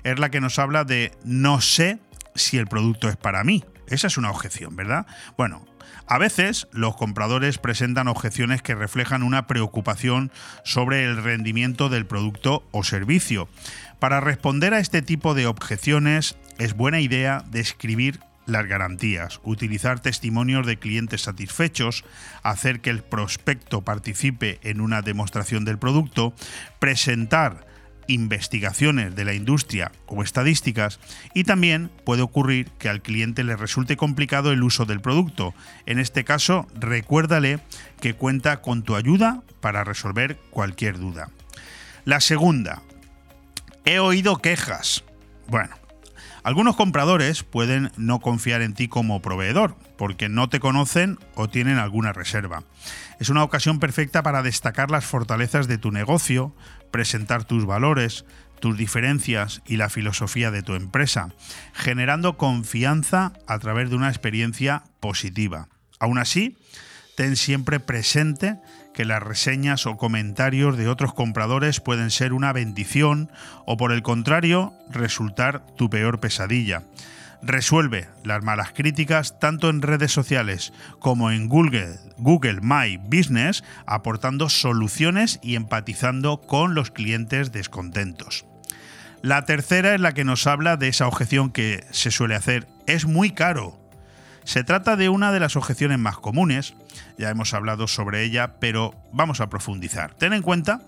es 0.03 0.19
la 0.19 0.29
que 0.29 0.41
nos 0.41 0.59
habla 0.59 0.83
de 0.83 1.11
no 1.23 1.59
sé 1.59 1.99
si 2.35 2.57
el 2.57 2.67
producto 2.67 3.09
es 3.09 3.17
para 3.17 3.43
mí. 3.43 3.63
Esa 3.87 4.07
es 4.07 4.17
una 4.17 4.29
objeción, 4.29 4.75
¿verdad? 4.75 5.07
Bueno, 5.37 5.65
a 6.07 6.17
veces 6.17 6.67
los 6.71 6.95
compradores 6.95 7.57
presentan 7.57 8.07
objeciones 8.07 8.61
que 8.61 8.75
reflejan 8.75 9.23
una 9.23 9.45
preocupación 9.45 10.31
sobre 10.63 11.03
el 11.03 11.21
rendimiento 11.21 11.89
del 11.89 12.05
producto 12.05 12.63
o 12.71 12.83
servicio. 12.83 13.49
Para 13.99 14.21
responder 14.21 14.73
a 14.73 14.79
este 14.79 15.01
tipo 15.01 15.33
de 15.33 15.47
objeciones 15.47 16.37
es 16.57 16.75
buena 16.75 17.01
idea 17.01 17.43
describir 17.51 18.19
las 18.45 18.65
garantías, 18.65 19.41
utilizar 19.43 19.99
testimonios 19.99 20.65
de 20.65 20.79
clientes 20.79 21.23
satisfechos, 21.23 22.05
hacer 22.43 22.79
que 22.79 22.89
el 22.89 23.03
prospecto 23.03 23.81
participe 23.81 24.59
en 24.63 24.79
una 24.79 25.01
demostración 25.01 25.65
del 25.65 25.77
producto, 25.77 26.33
presentar 26.79 27.66
investigaciones 28.07 29.15
de 29.15 29.25
la 29.25 29.33
industria 29.33 29.91
o 30.07 30.23
estadísticas 30.23 30.99
y 31.33 31.43
también 31.43 31.89
puede 32.05 32.21
ocurrir 32.21 32.69
que 32.79 32.89
al 32.89 33.01
cliente 33.01 33.43
le 33.43 33.55
resulte 33.55 33.97
complicado 33.97 34.51
el 34.51 34.63
uso 34.63 34.85
del 34.85 35.01
producto. 35.01 35.53
En 35.85 35.99
este 35.99 36.23
caso, 36.23 36.67
recuérdale 36.75 37.59
que 38.01 38.13
cuenta 38.13 38.61
con 38.61 38.83
tu 38.83 38.95
ayuda 38.95 39.43
para 39.59 39.83
resolver 39.83 40.37
cualquier 40.49 40.97
duda. 40.97 41.29
La 42.05 42.21
segunda, 42.21 42.81
he 43.85 43.99
oído 43.99 44.37
quejas. 44.37 45.03
Bueno, 45.47 45.75
algunos 46.47 46.77
compradores 46.77 47.43
pueden 47.43 47.91
no 47.97 48.21
confiar 48.21 48.61
en 48.61 48.73
ti 48.73 48.87
como 48.87 49.21
proveedor 49.21 49.75
porque 49.97 50.29
no 50.29 50.47
te 50.47 50.61
conocen 50.61 51.19
o 51.35 51.49
tienen 51.49 51.77
alguna 51.77 52.13
reserva. 52.13 52.63
Es 53.19 53.27
una 53.27 53.43
ocasión 53.43 53.79
perfecta 53.79 54.23
para 54.23 54.43
destacar 54.43 54.89
las 54.89 55.03
fortalezas 55.03 55.67
de 55.67 55.77
tu 55.77 55.91
negocio, 55.91 56.55
presentar 56.91 57.43
tus 57.43 57.65
valores, 57.65 58.25
tus 58.59 58.77
diferencias 58.77 59.61
y 59.65 59.77
la 59.77 59.89
filosofía 59.89 60.51
de 60.51 60.63
tu 60.63 60.73
empresa, 60.73 61.33
generando 61.73 62.37
confianza 62.37 63.33
a 63.47 63.59
través 63.59 63.89
de 63.89 63.95
una 63.95 64.09
experiencia 64.09 64.83
positiva. 64.99 65.67
Aún 65.99 66.17
así, 66.17 66.57
ten 67.15 67.35
siempre 67.35 67.79
presente 67.79 68.59
que 68.93 69.05
las 69.05 69.21
reseñas 69.21 69.85
o 69.85 69.95
comentarios 69.95 70.77
de 70.77 70.87
otros 70.87 71.13
compradores 71.13 71.79
pueden 71.79 72.09
ser 72.09 72.33
una 72.33 72.51
bendición 72.51 73.31
o 73.65 73.77
por 73.77 73.91
el 73.91 74.01
contrario 74.01 74.73
resultar 74.89 75.65
tu 75.75 75.89
peor 75.89 76.19
pesadilla. 76.19 76.83
Resuelve 77.41 78.07
las 78.23 78.43
malas 78.43 78.71
críticas 78.73 79.39
tanto 79.39 79.69
en 79.69 79.81
redes 79.81 80.11
sociales 80.11 80.73
como 80.99 81.31
en 81.31 81.47
Google, 81.47 81.95
Google 82.17 82.59
My 82.61 82.97
Business, 82.97 83.63
aportando 83.85 84.49
soluciones 84.49 85.39
y 85.43 85.55
empatizando 85.55 86.41
con 86.41 86.73
los 86.73 86.91
clientes 86.91 87.51
descontentos. 87.51 88.45
La 89.21 89.45
tercera 89.45 89.93
es 89.93 90.01
la 90.01 90.13
que 90.13 90.23
nos 90.23 90.47
habla 90.47 90.77
de 90.77 90.87
esa 90.87 91.07
objeción 91.07 91.51
que 91.51 91.85
se 91.91 92.11
suele 92.11 92.35
hacer. 92.35 92.67
Es 92.85 93.05
muy 93.05 93.31
caro. 93.31 93.79
Se 94.43 94.63
trata 94.63 94.95
de 94.95 95.09
una 95.09 95.31
de 95.31 95.39
las 95.39 95.55
objeciones 95.55 95.99
más 95.99 96.17
comunes, 96.17 96.75
ya 97.17 97.29
hemos 97.29 97.53
hablado 97.53 97.87
sobre 97.87 98.23
ella, 98.23 98.59
pero 98.59 98.95
vamos 99.11 99.41
a 99.41 99.49
profundizar. 99.49 100.13
Ten 100.13 100.33
en 100.33 100.41
cuenta 100.41 100.81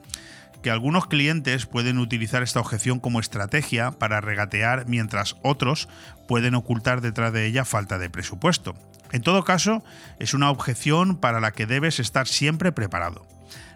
que 0.61 0.71
algunos 0.71 1.07
clientes 1.07 1.65
pueden 1.65 1.97
utilizar 1.97 2.43
esta 2.43 2.59
objeción 2.59 2.99
como 2.99 3.19
estrategia 3.19 3.91
para 3.91 4.21
regatear 4.21 4.85
mientras 4.87 5.35
otros 5.41 5.87
pueden 6.27 6.55
ocultar 6.55 7.01
detrás 7.01 7.33
de 7.33 7.45
ella 7.45 7.65
falta 7.65 7.97
de 7.97 8.09
presupuesto. 8.09 8.75
En 9.11 9.21
todo 9.21 9.43
caso, 9.43 9.83
es 10.19 10.33
una 10.33 10.51
objeción 10.51 11.17
para 11.17 11.39
la 11.39 11.51
que 11.51 11.65
debes 11.65 11.99
estar 11.99 12.27
siempre 12.27 12.71
preparado. 12.71 13.25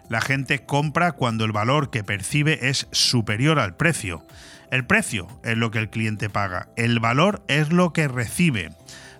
La 0.08 0.20
gente 0.20 0.64
compra 0.64 1.12
cuando 1.12 1.44
el 1.44 1.52
valor 1.52 1.90
que 1.90 2.04
percibe 2.04 2.68
es 2.68 2.86
superior 2.92 3.58
al 3.58 3.74
precio. 3.74 4.24
El 4.70 4.86
precio 4.86 5.28
es 5.42 5.56
lo 5.56 5.70
que 5.70 5.78
el 5.78 5.88
cliente 5.88 6.28
paga, 6.28 6.68
el 6.76 7.00
valor 7.00 7.42
es 7.48 7.72
lo 7.72 7.92
que 7.92 8.08
recibe. 8.08 8.70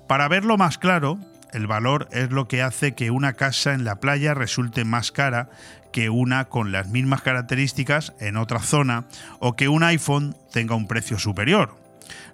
Para 0.07 0.29
verlo 0.29 0.59
más 0.59 0.79
claro, 0.79 1.19
el 1.53 1.67
valor 1.67 2.09
es 2.11 2.31
lo 2.31 2.49
que 2.49 2.63
hace 2.63 2.95
que 2.95 3.11
una 3.11 3.35
casa 3.35 3.73
en 3.73 3.85
la 3.85 4.01
playa 4.01 4.35
resulte 4.35 4.85
más 4.85 5.13
cara 5.13 5.49
que 5.95 6.11
una 6.11 6.47
con 6.47 6.73
las 6.73 6.89
mismas 6.89 7.23
características 7.23 8.15
en 8.19 8.37
otra 8.37 8.59
zona 8.59 9.05
o 9.39 9.55
que 9.55 9.69
un 9.69 9.85
iPhone 9.85 10.35
tenga 10.51 10.75
un 10.75 10.89
precio 10.89 11.21
superior. 11.21 11.77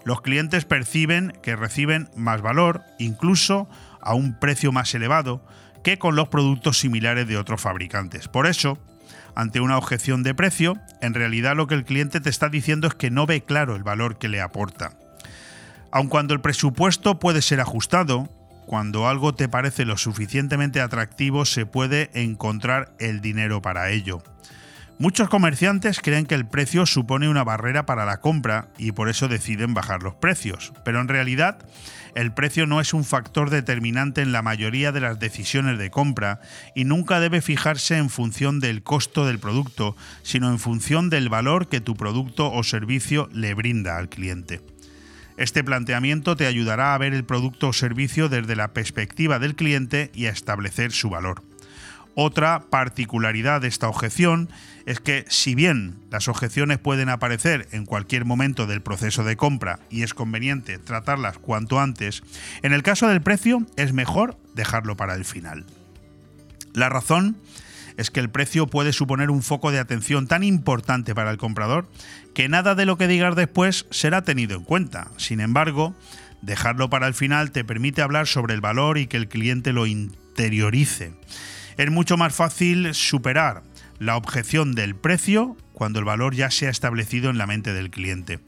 Los 0.03 0.23
clientes 0.23 0.65
perciben 0.65 1.35
que 1.43 1.57
reciben 1.57 2.09
más 2.17 2.41
valor, 2.41 2.83
incluso 2.99 3.69
a 4.01 4.15
un 4.15 4.33
precio 4.41 4.73
más 4.73 4.95
elevado, 4.95 5.45
que 5.85 5.99
con 5.99 6.17
los 6.17 6.29
productos 6.29 6.79
similares 6.79 7.29
de 7.29 7.37
otros 7.37 7.61
fabricantes. 7.61 8.29
Por 8.29 8.47
eso, 8.47 8.79
ante 9.35 9.61
una 9.61 9.77
objeción 9.77 10.23
de 10.23 10.35
precio, 10.35 10.79
en 11.03 11.13
realidad 11.13 11.55
lo 11.55 11.67
que 11.67 11.75
el 11.75 11.85
cliente 11.85 12.23
te 12.23 12.31
está 12.31 12.49
diciendo 12.49 12.89
es 12.89 12.95
que 12.95 13.11
no 13.11 13.27
ve 13.27 13.43
claro 13.43 13.77
el 13.77 13.83
valor 13.83 14.17
que 14.17 14.31
le 14.31 14.41
aporta. 14.41 14.97
Aun 15.93 16.09
cuando 16.09 16.33
el 16.33 16.41
presupuesto 16.41 17.19
puede 17.19 17.43
ser 17.43 17.61
ajustado, 17.61 18.31
cuando 18.71 19.09
algo 19.09 19.35
te 19.35 19.49
parece 19.49 19.85
lo 19.85 19.97
suficientemente 19.97 20.81
atractivo 20.81 21.45
se 21.45 21.67
puede 21.67 22.09
encontrar 22.15 22.95
el 23.01 23.21
dinero 23.21 23.61
para 23.61 23.91
ello. 23.91 24.23
Muchos 24.97 25.29
comerciantes 25.29 25.99
creen 25.99 26.25
que 26.25 26.37
el 26.37 26.47
precio 26.47 26.87
supone 26.87 27.29
una 27.29 27.43
barrera 27.43 27.85
para 27.85 28.05
la 28.05 28.21
compra 28.21 28.69
y 28.79 28.93
por 28.93 29.09
eso 29.09 29.27
deciden 29.27 29.75
bajar 29.75 30.05
los 30.05 30.15
precios, 30.15 30.73
pero 30.85 31.01
en 31.01 31.09
realidad 31.09 31.59
el 32.15 32.33
precio 32.33 32.65
no 32.69 32.81
es 32.81 32.95
un 32.95 33.03
factor 33.03 33.51
determinante 33.51 34.23
en 34.23 34.31
la 34.31 34.43
mayoría 34.43 34.93
de 34.93 35.01
las 35.01 35.19
decisiones 35.19 35.77
de 35.77 35.91
compra 35.91 36.41
y 36.77 36.85
nunca 36.85 37.19
debe 37.19 37.41
fijarse 37.41 37.97
en 37.97 38.09
función 38.09 38.61
del 38.61 38.85
costo 38.85 39.27
del 39.27 39.41
producto, 39.41 39.97
sino 40.23 40.49
en 40.49 40.61
función 40.61 41.11
del 41.11 41.29
valor 41.29 41.67
que 41.67 41.81
tu 41.81 41.97
producto 41.97 42.53
o 42.53 42.63
servicio 42.63 43.29
le 43.33 43.53
brinda 43.53 43.97
al 43.97 44.09
cliente. 44.09 44.61
Este 45.41 45.65
planteamiento 45.65 46.37
te 46.37 46.47
ayudará 46.47 46.95
a 46.95 46.99
ver 46.99 47.15
el 47.15 47.25
producto 47.25 47.69
o 47.69 47.73
servicio 47.73 48.29
desde 48.29 48.57
la 48.57 48.75
perspectiva 48.75 49.39
del 49.39 49.55
cliente 49.55 50.11
y 50.15 50.27
a 50.27 50.31
establecer 50.31 50.93
su 50.93 51.09
valor. 51.09 51.43
Otra 52.15 52.67
particularidad 52.69 53.63
de 53.63 53.69
esta 53.69 53.89
objeción 53.89 54.51
es 54.85 55.01
que 55.01 55.25
si 55.31 55.55
bien 55.55 55.97
las 56.11 56.29
objeciones 56.29 56.77
pueden 56.77 57.09
aparecer 57.09 57.69
en 57.73 57.87
cualquier 57.87 58.27
momento 58.27 58.67
del 58.67 58.83
proceso 58.83 59.25
de 59.25 59.39
compra 59.39 59.79
y 59.89 60.03
es 60.03 60.13
conveniente 60.13 60.77
tratarlas 60.77 61.39
cuanto 61.39 61.81
antes, 61.81 62.23
en 62.61 62.75
el 62.75 62.83
caso 62.83 63.09
del 63.09 63.23
precio 63.23 63.67
es 63.77 63.95
mejor 63.95 64.37
dejarlo 64.55 64.99
para 64.99 65.15
el 65.15 65.25
final. 65.25 65.65
La 66.75 66.91
razón 66.91 67.39
es 68.01 68.11
que 68.11 68.21
el 68.21 68.31
precio 68.31 68.67
puede 68.67 68.95
suponer 68.95 69.31
un 69.31 69.43
foco 69.43 69.71
de 69.71 69.79
atención 69.79 70.27
tan 70.27 70.43
importante 70.43 71.15
para 71.15 71.31
el 71.31 71.37
comprador 71.37 71.87
que 72.35 72.49
nada 72.49 72.75
de 72.75 72.87
lo 72.87 72.97
que 72.97 73.07
digas 73.07 73.37
después 73.37 73.87
será 73.91 74.23
tenido 74.23 74.57
en 74.57 74.65
cuenta. 74.65 75.09
Sin 75.19 75.39
embargo, 75.41 75.95
dejarlo 76.41 76.89
para 76.89 77.07
el 77.07 77.13
final 77.13 77.51
te 77.51 77.63
permite 77.63 78.01
hablar 78.01 78.27
sobre 78.27 78.55
el 78.55 78.63
valor 78.63 78.97
y 78.97 79.07
que 79.07 79.19
el 79.19 79.29
cliente 79.29 79.75
lo 79.75 79.87
interiorice. 79.87 81.13
Es 81.77 81.91
mucho 81.91 82.17
más 82.17 82.35
fácil 82.35 82.95
superar 82.95 83.63
la 83.99 84.17
objeción 84.17 84.75
del 84.75 84.95
precio 84.95 85.59
cuando 85.75 85.99
el 85.99 86.07
valor 86.07 86.35
ya 86.35 86.51
se 86.51 86.69
ha 86.69 86.71
establecido 86.71 87.29
en 87.29 87.37
la 87.37 87.47
mente 87.47 87.75
del 87.75 87.91
cliente. 87.91 88.41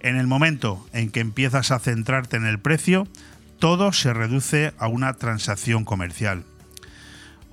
En 0.00 0.16
el 0.16 0.26
momento 0.26 0.86
en 0.92 1.10
que 1.10 1.20
empiezas 1.20 1.70
a 1.70 1.78
centrarte 1.78 2.36
en 2.36 2.44
el 2.44 2.58
precio, 2.58 3.08
todo 3.58 3.94
se 3.94 4.12
reduce 4.12 4.74
a 4.76 4.86
una 4.86 5.14
transacción 5.14 5.86
comercial. 5.86 6.44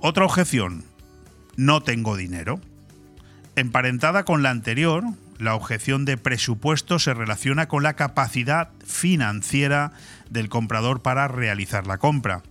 Otra 0.00 0.24
objeción, 0.24 0.84
no 1.60 1.82
tengo 1.82 2.16
dinero. 2.16 2.58
Emparentada 3.54 4.24
con 4.24 4.42
la 4.42 4.48
anterior, 4.48 5.04
la 5.38 5.54
objeción 5.54 6.06
de 6.06 6.16
presupuesto 6.16 6.98
se 6.98 7.12
relaciona 7.12 7.68
con 7.68 7.82
la 7.82 7.96
capacidad 7.96 8.70
financiera 8.86 9.92
del 10.30 10.48
comprador 10.48 11.02
para 11.02 11.28
realizar 11.28 11.86
la 11.86 11.98
compra. 11.98 12.42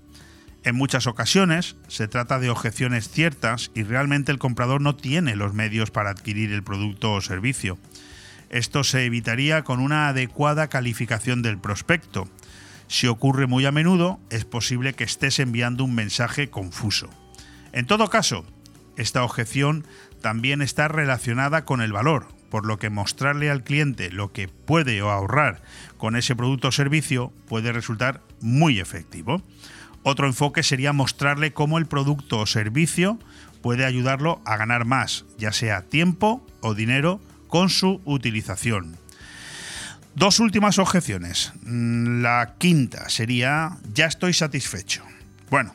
En 0.63 0.75
muchas 0.75 1.07
ocasiones 1.07 1.75
se 1.87 2.07
trata 2.07 2.37
de 2.37 2.51
objeciones 2.51 3.09
ciertas 3.09 3.71
y 3.73 3.81
realmente 3.81 4.31
el 4.31 4.37
comprador 4.37 4.79
no 4.79 4.95
tiene 4.95 5.35
los 5.35 5.55
medios 5.55 5.89
para 5.89 6.11
adquirir 6.11 6.53
el 6.53 6.61
producto 6.61 7.13
o 7.13 7.21
servicio. 7.21 7.79
Esto 8.51 8.83
se 8.83 9.05
evitaría 9.05 9.63
con 9.63 9.79
una 9.79 10.09
adecuada 10.09 10.67
calificación 10.67 11.41
del 11.41 11.57
prospecto. 11.57 12.27
Si 12.87 13.07
ocurre 13.07 13.47
muy 13.47 13.65
a 13.65 13.71
menudo, 13.71 14.19
es 14.29 14.45
posible 14.45 14.93
que 14.93 15.03
estés 15.03 15.39
enviando 15.39 15.83
un 15.83 15.95
mensaje 15.95 16.51
confuso. 16.51 17.09
En 17.71 17.85
todo 17.85 18.07
caso, 18.07 18.45
esta 18.99 19.23
objeción 19.23 19.85
también 20.21 20.61
está 20.61 20.89
relacionada 20.89 21.63
con 21.63 21.81
el 21.81 21.93
valor, 21.93 22.27
por 22.49 22.65
lo 22.65 22.77
que 22.79 22.89
mostrarle 22.89 23.49
al 23.49 23.63
cliente 23.63 24.11
lo 24.11 24.33
que 24.33 24.49
puede 24.49 24.99
ahorrar 24.99 25.61
con 25.97 26.15
ese 26.15 26.35
producto 26.35 26.67
o 26.67 26.71
servicio 26.71 27.31
puede 27.47 27.71
resultar 27.71 28.21
muy 28.41 28.79
efectivo. 28.79 29.41
Otro 30.03 30.27
enfoque 30.27 30.63
sería 30.63 30.91
mostrarle 30.91 31.53
cómo 31.53 31.77
el 31.77 31.85
producto 31.85 32.39
o 32.39 32.45
servicio 32.45 33.19
puede 33.61 33.85
ayudarlo 33.85 34.41
a 34.45 34.57
ganar 34.57 34.83
más, 34.83 35.25
ya 35.37 35.53
sea 35.53 35.83
tiempo 35.83 36.45
o 36.61 36.73
dinero, 36.73 37.21
con 37.47 37.69
su 37.69 38.01
utilización. 38.05 38.97
Dos 40.15 40.39
últimas 40.39 40.77
objeciones. 40.77 41.53
Mm, 41.63 42.21
la 42.21 42.55
quinta 42.57 43.09
sería, 43.09 43.77
ya 43.93 44.05
estoy 44.07 44.33
satisfecho. 44.33 45.03
Bueno, 45.49 45.73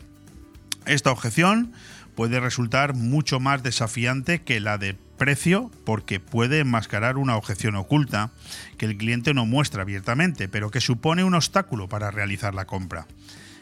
esta 0.84 1.10
objeción 1.10 1.72
puede 2.14 2.40
resultar 2.40 2.94
mucho 2.94 3.40
más 3.40 3.62
desafiante 3.62 4.42
que 4.42 4.60
la 4.60 4.78
de 4.78 4.96
precio 5.18 5.70
porque 5.84 6.20
puede 6.20 6.60
enmascarar 6.60 7.16
una 7.16 7.36
objeción 7.36 7.76
oculta 7.76 8.30
que 8.78 8.86
el 8.86 8.96
cliente 8.96 9.34
no 9.34 9.46
muestra 9.46 9.82
abiertamente, 9.82 10.48
pero 10.48 10.70
que 10.70 10.80
supone 10.80 11.24
un 11.24 11.34
obstáculo 11.34 11.88
para 11.88 12.10
realizar 12.10 12.54
la 12.54 12.66
compra. 12.66 13.06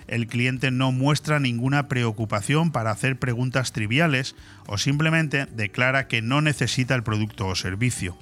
El 0.08 0.26
cliente 0.26 0.70
no 0.70 0.92
muestra 0.92 1.38
ninguna 1.38 1.88
preocupación 1.88 2.72
para 2.72 2.90
hacer 2.90 3.18
preguntas 3.18 3.72
triviales 3.72 4.34
o 4.66 4.76
simplemente 4.76 5.46
declara 5.46 6.08
que 6.08 6.22
no 6.22 6.40
necesita 6.40 6.94
el 6.94 7.02
producto 7.02 7.46
o 7.46 7.54
servicio. 7.54 8.18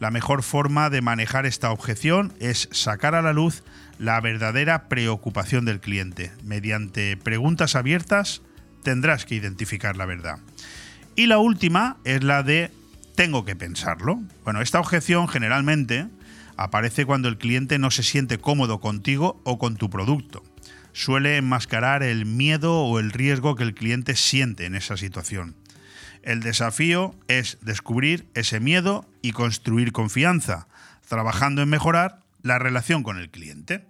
La 0.00 0.10
mejor 0.10 0.42
forma 0.42 0.90
de 0.90 1.00
manejar 1.00 1.46
esta 1.46 1.70
objeción 1.70 2.32
es 2.40 2.68
sacar 2.72 3.14
a 3.14 3.22
la 3.22 3.32
luz 3.32 3.62
la 3.98 4.20
verdadera 4.20 4.88
preocupación 4.88 5.64
del 5.64 5.80
cliente. 5.80 6.32
Mediante 6.42 7.16
preguntas 7.16 7.76
abiertas 7.76 8.42
tendrás 8.82 9.24
que 9.24 9.34
identificar 9.34 9.96
la 9.96 10.06
verdad. 10.06 10.38
Y 11.14 11.26
la 11.26 11.38
última 11.38 11.98
es 12.04 12.22
la 12.22 12.42
de 12.42 12.70
tengo 13.14 13.44
que 13.44 13.56
pensarlo. 13.56 14.20
Bueno, 14.44 14.62
esta 14.62 14.80
objeción 14.80 15.28
generalmente 15.28 16.06
aparece 16.56 17.04
cuando 17.04 17.28
el 17.28 17.38
cliente 17.38 17.78
no 17.78 17.90
se 17.90 18.02
siente 18.02 18.38
cómodo 18.38 18.80
contigo 18.80 19.40
o 19.44 19.58
con 19.58 19.76
tu 19.76 19.90
producto. 19.90 20.42
Suele 20.92 21.36
enmascarar 21.36 22.02
el 22.02 22.26
miedo 22.26 22.82
o 22.82 22.98
el 22.98 23.12
riesgo 23.12 23.56
que 23.56 23.62
el 23.64 23.74
cliente 23.74 24.14
siente 24.14 24.66
en 24.66 24.74
esa 24.74 24.96
situación. 24.96 25.54
El 26.22 26.40
desafío 26.40 27.14
es 27.28 27.58
descubrir 27.62 28.26
ese 28.34 28.60
miedo 28.60 29.06
y 29.22 29.32
construir 29.32 29.92
confianza, 29.92 30.68
trabajando 31.08 31.62
en 31.62 31.68
mejorar 31.68 32.20
la 32.42 32.58
relación 32.58 33.02
con 33.02 33.18
el 33.18 33.30
cliente. 33.30 33.84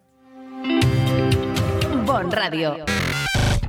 Bon 2.06 2.30
Radio. 2.30 2.84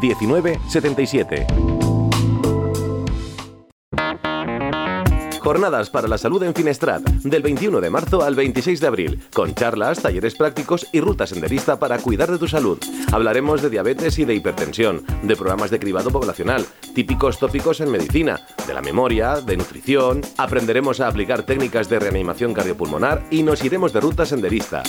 19 0.00 0.60
77. 0.68 1.46
Jornadas 5.48 5.88
para 5.88 6.08
la 6.08 6.18
salud 6.18 6.42
en 6.42 6.52
Finestrat, 6.52 7.00
del 7.00 7.42
21 7.42 7.80
de 7.80 7.88
marzo 7.88 8.22
al 8.22 8.34
26 8.34 8.80
de 8.80 8.86
abril, 8.86 9.22
con 9.32 9.54
charlas, 9.54 10.00
talleres 10.00 10.34
prácticos 10.34 10.86
y 10.92 11.00
ruta 11.00 11.26
senderista 11.26 11.78
para 11.78 11.96
cuidar 11.98 12.30
de 12.30 12.36
tu 12.36 12.46
salud. 12.46 12.78
Hablaremos 13.12 13.62
de 13.62 13.70
diabetes 13.70 14.18
y 14.18 14.26
de 14.26 14.34
hipertensión, 14.34 15.06
de 15.22 15.36
programas 15.36 15.70
de 15.70 15.78
cribado 15.78 16.10
poblacional, 16.10 16.66
típicos 16.94 17.38
tópicos 17.38 17.80
en 17.80 17.90
medicina, 17.90 18.40
de 18.66 18.74
la 18.74 18.82
memoria, 18.82 19.40
de 19.40 19.56
nutrición, 19.56 20.20
aprenderemos 20.36 21.00
a 21.00 21.08
aplicar 21.08 21.44
técnicas 21.44 21.88
de 21.88 21.98
reanimación 21.98 22.52
cardiopulmonar 22.52 23.24
y 23.30 23.42
nos 23.42 23.64
iremos 23.64 23.94
de 23.94 24.00
ruta 24.00 24.26
senderista. 24.26 24.82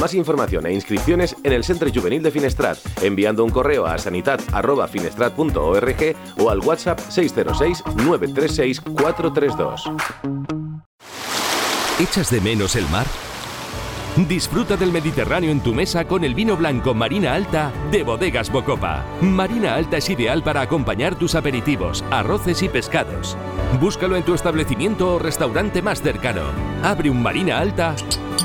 Más 0.00 0.14
información 0.14 0.66
e 0.66 0.72
inscripciones 0.72 1.36
en 1.42 1.52
el 1.52 1.64
Centro 1.64 1.90
Juvenil 1.94 2.22
de 2.22 2.30
Finestrat, 2.30 2.78
enviando 3.02 3.44
un 3.44 3.50
correo 3.50 3.84
a 3.86 3.98
sanitat.finestrat.org 3.98 6.16
o 6.38 6.50
al 6.50 6.60
WhatsApp 6.60 6.98
606 6.98 7.82
936 7.96 8.80
432. 8.80 9.90
¿Echas 12.00 12.30
de 12.30 12.40
menos 12.40 12.74
el 12.76 12.88
mar? 12.88 13.06
Disfruta 14.28 14.76
del 14.76 14.92
Mediterráneo 14.92 15.50
en 15.50 15.60
tu 15.60 15.74
mesa 15.74 16.04
con 16.04 16.22
el 16.22 16.36
vino 16.36 16.56
blanco 16.56 16.94
Marina 16.94 17.34
Alta 17.34 17.72
de 17.90 18.04
Bodegas 18.04 18.48
Bocopa. 18.50 19.04
Marina 19.20 19.74
Alta 19.74 19.96
es 19.96 20.08
ideal 20.08 20.44
para 20.44 20.60
acompañar 20.60 21.16
tus 21.16 21.34
aperitivos, 21.34 22.04
arroces 22.12 22.62
y 22.62 22.68
pescados. 22.68 23.36
Búscalo 23.80 24.14
en 24.16 24.22
tu 24.22 24.34
establecimiento 24.34 25.14
o 25.14 25.18
restaurante 25.18 25.82
más 25.82 26.00
cercano. 26.00 26.42
Abre 26.84 27.10
un 27.10 27.20
Marina 27.22 27.58
Alta 27.58 27.96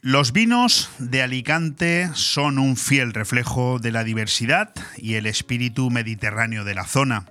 Los 0.00 0.32
vinos 0.32 0.90
de 1.00 1.22
Alicante 1.22 2.10
son 2.14 2.60
un 2.60 2.76
fiel 2.76 3.12
reflejo 3.12 3.80
de 3.80 3.90
la 3.90 4.04
diversidad 4.04 4.72
y 4.96 5.14
el 5.14 5.26
espíritu 5.26 5.90
mediterráneo 5.90 6.62
de 6.62 6.76
la 6.76 6.84
zona. 6.84 7.26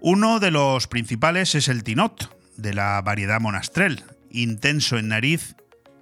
Uno 0.00 0.40
de 0.40 0.50
los 0.50 0.88
principales 0.88 1.54
es 1.54 1.68
el 1.68 1.84
Tinot, 1.84 2.36
de 2.56 2.74
la 2.74 3.00
variedad 3.02 3.40
Monastrell, 3.40 4.02
intenso 4.32 4.98
en 4.98 5.08
nariz 5.08 5.54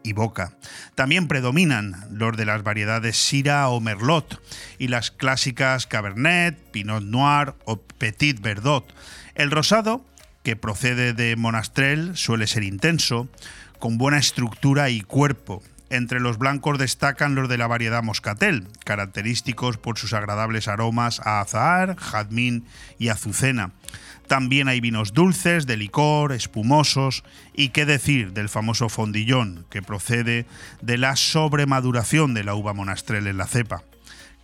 y 0.03 0.15
boca. 0.15 0.57
También 0.95 1.29
predominan 1.29 2.07
los 2.11 2.35
de 2.35 2.47
las 2.47 2.63
variedades 2.63 3.19
Syrah 3.19 3.69
o 3.69 3.79
Merlot 3.81 4.41
y 4.79 4.89
las 4.89 5.11
clásicas 5.11 5.87
Cabernet, 5.87 6.57
Pinot 6.71 7.03
Noir 7.03 7.53
o 7.67 7.77
Petit 7.77 8.41
Verdot. 8.41 8.91
El 9.35 9.51
rosado, 9.51 10.03
que 10.45 10.57
procede 10.57 11.13
de 11.13 11.37
Monastrell, 11.37 12.17
suele 12.17 12.47
ser 12.47 12.63
intenso, 12.63 13.29
con 13.79 13.99
buena 13.99 14.17
estructura 14.17 14.89
y 14.89 15.03
cuerpo, 15.03 15.63
entre 15.91 16.21
los 16.21 16.39
blancos 16.39 16.79
destacan 16.79 17.35
los 17.35 17.49
de 17.49 17.59
la 17.59 17.67
variedad 17.67 18.03
Moscatel, 18.03 18.69
característicos 18.85 19.77
por 19.77 19.99
sus 19.99 20.13
agradables 20.13 20.69
aromas 20.69 21.21
a 21.21 21.41
azahar, 21.41 21.97
jazmín 21.97 22.65
y 22.99 23.09
azucena. 23.09 23.73
También 24.29 24.69
hay 24.69 24.81
vinos 24.81 25.13
dulces, 25.13 25.67
de 25.67 25.77
licor, 25.77 26.33
espumosos 26.33 27.25
y 27.53 27.71
qué 27.71 27.85
decir 27.85 28.33
del 28.33 28.49
famoso 28.49 28.89
fondillón, 28.89 29.67
que 29.71 29.83
procede 29.83 30.47
de 30.81 30.99
la 30.99 31.17
sobremaduración 31.17 32.33
de 32.33 32.45
la 32.45 32.55
uva 32.55 32.73
monastrel 32.73 33.27
en 33.27 33.39
la 33.39 33.49
cepa. 33.49 33.83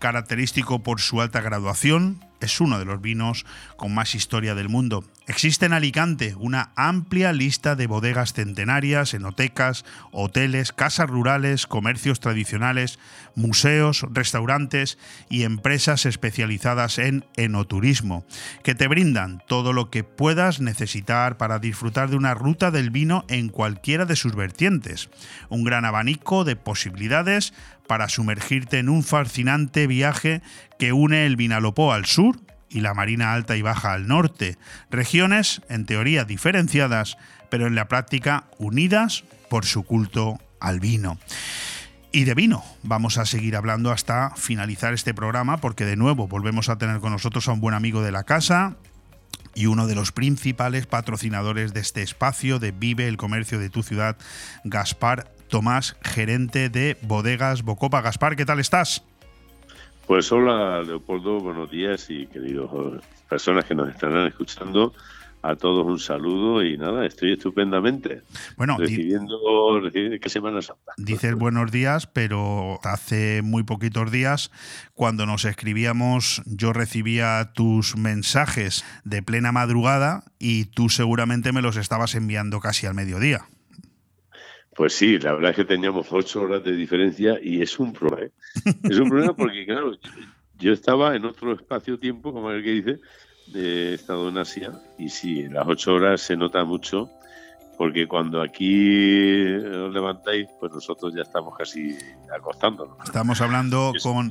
Característico 0.00 0.82
por 0.82 1.00
su 1.00 1.20
alta 1.20 1.40
graduación, 1.40 2.24
es 2.40 2.60
uno 2.60 2.80
de 2.80 2.84
los 2.84 3.00
vinos 3.00 3.46
con 3.76 3.94
más 3.94 4.16
historia 4.16 4.56
del 4.56 4.68
mundo. 4.68 5.04
Existe 5.28 5.66
en 5.66 5.72
Alicante 5.72 6.36
una 6.38 6.70
amplia 6.76 7.32
lista 7.32 7.74
de 7.74 7.88
bodegas 7.88 8.32
centenarias, 8.32 9.12
enotecas, 9.12 9.84
hoteles, 10.12 10.70
casas 10.70 11.10
rurales, 11.10 11.66
comercios 11.66 12.20
tradicionales, 12.20 13.00
museos, 13.34 14.06
restaurantes 14.12 14.98
y 15.28 15.42
empresas 15.42 16.06
especializadas 16.06 17.00
en 17.00 17.24
enoturismo, 17.36 18.24
que 18.62 18.76
te 18.76 18.86
brindan 18.86 19.42
todo 19.48 19.72
lo 19.72 19.90
que 19.90 20.04
puedas 20.04 20.60
necesitar 20.60 21.38
para 21.38 21.58
disfrutar 21.58 22.08
de 22.08 22.16
una 22.16 22.34
ruta 22.34 22.70
del 22.70 22.90
vino 22.90 23.24
en 23.28 23.48
cualquiera 23.48 24.04
de 24.04 24.14
sus 24.14 24.36
vertientes. 24.36 25.10
Un 25.48 25.64
gran 25.64 25.84
abanico 25.84 26.44
de 26.44 26.54
posibilidades 26.54 27.52
para 27.88 28.08
sumergirte 28.08 28.78
en 28.78 28.88
un 28.88 29.02
fascinante 29.02 29.88
viaje 29.88 30.40
que 30.78 30.92
une 30.92 31.26
el 31.26 31.34
Vinalopó 31.34 31.92
al 31.92 32.06
sur 32.06 32.45
y 32.76 32.82
la 32.82 32.92
Marina 32.92 33.32
Alta 33.32 33.56
y 33.56 33.62
Baja 33.62 33.94
al 33.94 34.06
norte, 34.06 34.58
regiones 34.90 35.62
en 35.70 35.86
teoría 35.86 36.26
diferenciadas, 36.26 37.16
pero 37.50 37.66
en 37.66 37.74
la 37.74 37.88
práctica 37.88 38.44
unidas 38.58 39.24
por 39.48 39.64
su 39.64 39.82
culto 39.82 40.38
al 40.60 40.78
vino. 40.78 41.18
Y 42.12 42.24
de 42.24 42.34
vino 42.34 42.62
vamos 42.82 43.16
a 43.16 43.24
seguir 43.24 43.56
hablando 43.56 43.92
hasta 43.92 44.34
finalizar 44.36 44.92
este 44.92 45.14
programa, 45.14 45.56
porque 45.56 45.86
de 45.86 45.96
nuevo 45.96 46.28
volvemos 46.28 46.68
a 46.68 46.76
tener 46.76 47.00
con 47.00 47.12
nosotros 47.12 47.48
a 47.48 47.52
un 47.52 47.60
buen 47.60 47.74
amigo 47.74 48.02
de 48.02 48.12
la 48.12 48.24
casa, 48.24 48.76
y 49.54 49.64
uno 49.64 49.86
de 49.86 49.94
los 49.94 50.12
principales 50.12 50.86
patrocinadores 50.86 51.72
de 51.72 51.80
este 51.80 52.02
espacio 52.02 52.58
de 52.58 52.72
Vive 52.72 53.08
el 53.08 53.16
Comercio 53.16 53.58
de 53.58 53.70
tu 53.70 53.82
ciudad, 53.82 54.18
Gaspar 54.64 55.32
Tomás, 55.48 55.96
gerente 56.02 56.68
de 56.68 56.98
Bodegas 57.00 57.62
Bocopa. 57.62 58.02
Gaspar, 58.02 58.36
¿qué 58.36 58.44
tal 58.44 58.60
estás? 58.60 59.02
Pues 60.06 60.30
hola 60.30 60.82
Leopoldo, 60.84 61.40
buenos 61.40 61.68
días 61.70 62.06
y 62.10 62.26
queridos 62.28 63.02
personas 63.28 63.64
que 63.64 63.74
nos 63.74 63.88
estarán 63.88 64.28
escuchando. 64.28 64.94
A 65.42 65.54
todos 65.54 65.86
un 65.86 65.98
saludo 65.98 66.64
y 66.64 66.76
nada, 66.76 67.06
estoy 67.06 67.32
estupendamente. 67.32 68.22
Bueno, 68.56 68.76
recibiendo, 68.78 69.38
¿qué 69.92 70.28
Semana 70.28 70.62
Santa? 70.62 70.92
Dices 70.96 71.34
buenos 71.34 71.70
días, 71.70 72.06
pero 72.06 72.80
hace 72.82 73.42
muy 73.42 73.62
poquitos 73.62 74.10
días, 74.10 74.50
cuando 74.94 75.24
nos 75.26 75.44
escribíamos, 75.44 76.42
yo 76.46 76.72
recibía 76.72 77.52
tus 77.52 77.96
mensajes 77.96 78.84
de 79.04 79.22
plena 79.22 79.52
madrugada 79.52 80.24
y 80.38 80.64
tú 80.64 80.88
seguramente 80.88 81.52
me 81.52 81.62
los 81.62 81.76
estabas 81.76 82.14
enviando 82.16 82.58
casi 82.58 82.86
al 82.86 82.94
mediodía. 82.94 83.46
Pues 84.76 84.92
sí, 84.92 85.18
la 85.18 85.32
verdad 85.32 85.50
es 85.52 85.56
que 85.56 85.64
teníamos 85.64 86.08
ocho 86.10 86.42
horas 86.42 86.62
de 86.62 86.72
diferencia 86.72 87.38
y 87.42 87.62
es 87.62 87.78
un 87.78 87.92
problema. 87.94 88.26
¿eh? 88.26 88.74
Es 88.84 88.98
un 88.98 89.08
problema 89.08 89.34
porque, 89.34 89.64
claro, 89.64 89.92
yo 90.58 90.72
estaba 90.72 91.16
en 91.16 91.24
otro 91.24 91.54
espacio-tiempo, 91.54 92.32
como 92.32 92.50
el 92.50 92.62
que 92.62 92.70
dice, 92.70 93.00
de 93.46 93.94
estado 93.94 94.28
en 94.28 94.38
Asia, 94.38 94.72
y 94.98 95.08
sí, 95.08 95.48
las 95.48 95.66
ocho 95.66 95.94
horas 95.94 96.20
se 96.20 96.36
nota 96.36 96.64
mucho 96.64 97.10
porque 97.76 98.06
cuando 98.08 98.42
aquí 98.42 99.44
os 99.54 99.92
levantáis, 99.92 100.48
pues 100.58 100.72
nosotros 100.72 101.14
ya 101.14 101.22
estamos 101.22 101.56
casi 101.56 101.96
acostándonos. 102.34 102.96
Estamos 103.04 103.40
hablando 103.40 103.92
con, 104.02 104.30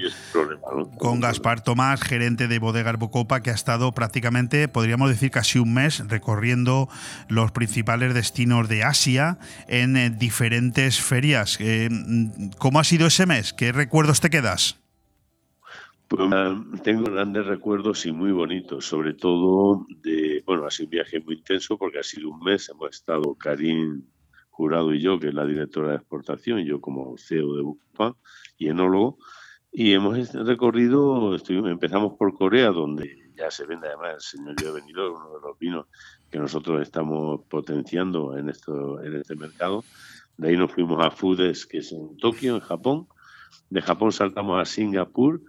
con 0.97 1.19
Gaspar 1.19 1.61
Tomás, 1.61 2.01
gerente 2.01 2.47
de 2.47 2.59
Bodegas 2.59 2.97
Bocopa, 2.97 3.41
que 3.41 3.51
ha 3.51 3.53
estado 3.53 3.91
prácticamente, 3.91 4.67
podríamos 4.67 5.09
decir, 5.09 5.31
casi 5.31 5.59
un 5.59 5.73
mes 5.73 6.07
recorriendo 6.07 6.89
los 7.27 7.51
principales 7.51 8.13
destinos 8.13 8.67
de 8.67 8.83
Asia 8.83 9.37
en 9.67 9.97
eh, 9.97 10.09
diferentes 10.09 11.01
ferias. 11.01 11.57
Eh, 11.59 11.89
¿Cómo 12.57 12.79
ha 12.79 12.83
sido 12.83 13.07
ese 13.07 13.25
mes? 13.25 13.53
¿Qué 13.53 13.71
recuerdos 13.71 14.21
te 14.21 14.29
quedas? 14.29 14.84
Pues, 16.07 16.29
tengo 16.83 17.11
grandes 17.11 17.47
recuerdos 17.47 18.05
y 18.05 18.11
muy 18.11 18.31
bonitos, 18.31 18.85
sobre 18.85 19.13
todo 19.13 19.87
de, 20.03 20.43
bueno, 20.45 20.65
ha 20.65 20.71
sido 20.71 20.85
un 20.85 20.91
viaje 20.91 21.19
muy 21.19 21.35
intenso 21.35 21.77
porque 21.79 21.97
ha 21.97 22.03
sido 22.03 22.29
un 22.29 22.39
mes, 22.41 22.69
hemos 22.69 22.91
estado 22.91 23.33
Karim 23.33 24.03
Jurado 24.51 24.93
y 24.93 25.01
yo, 25.01 25.19
que 25.19 25.29
es 25.29 25.33
la 25.33 25.45
directora 25.45 25.89
de 25.89 25.95
exportación, 25.95 26.59
y 26.59 26.65
yo 26.65 26.79
como 26.79 27.17
CEO 27.17 27.55
de 27.55 27.63
Bupa 27.63 28.15
y 28.57 28.67
enólogo, 28.67 29.17
y 29.71 29.93
hemos 29.93 30.31
recorrido, 30.33 31.35
empezamos 31.67 32.13
por 32.13 32.37
Corea, 32.37 32.69
donde 32.69 33.31
ya 33.35 33.49
se 33.49 33.65
vende 33.65 33.87
además 33.87 34.13
el 34.13 34.21
señor 34.21 34.55
de 34.55 34.71
Venidor, 34.71 35.11
uno 35.11 35.33
de 35.33 35.41
los 35.41 35.57
vinos 35.57 35.87
que 36.29 36.37
nosotros 36.37 36.81
estamos 36.81 37.41
potenciando 37.49 38.37
en, 38.37 38.49
esto, 38.49 39.01
en 39.03 39.15
este 39.15 39.35
mercado. 39.35 39.83
De 40.37 40.49
ahí 40.49 40.57
nos 40.57 40.71
fuimos 40.71 41.03
a 41.03 41.11
Foodes, 41.11 41.65
que 41.65 41.79
es 41.79 41.91
en 41.91 42.15
Tokio, 42.17 42.55
en 42.55 42.61
Japón. 42.61 43.07
De 43.69 43.81
Japón 43.81 44.11
saltamos 44.11 44.61
a 44.61 44.65
Singapur 44.65 45.41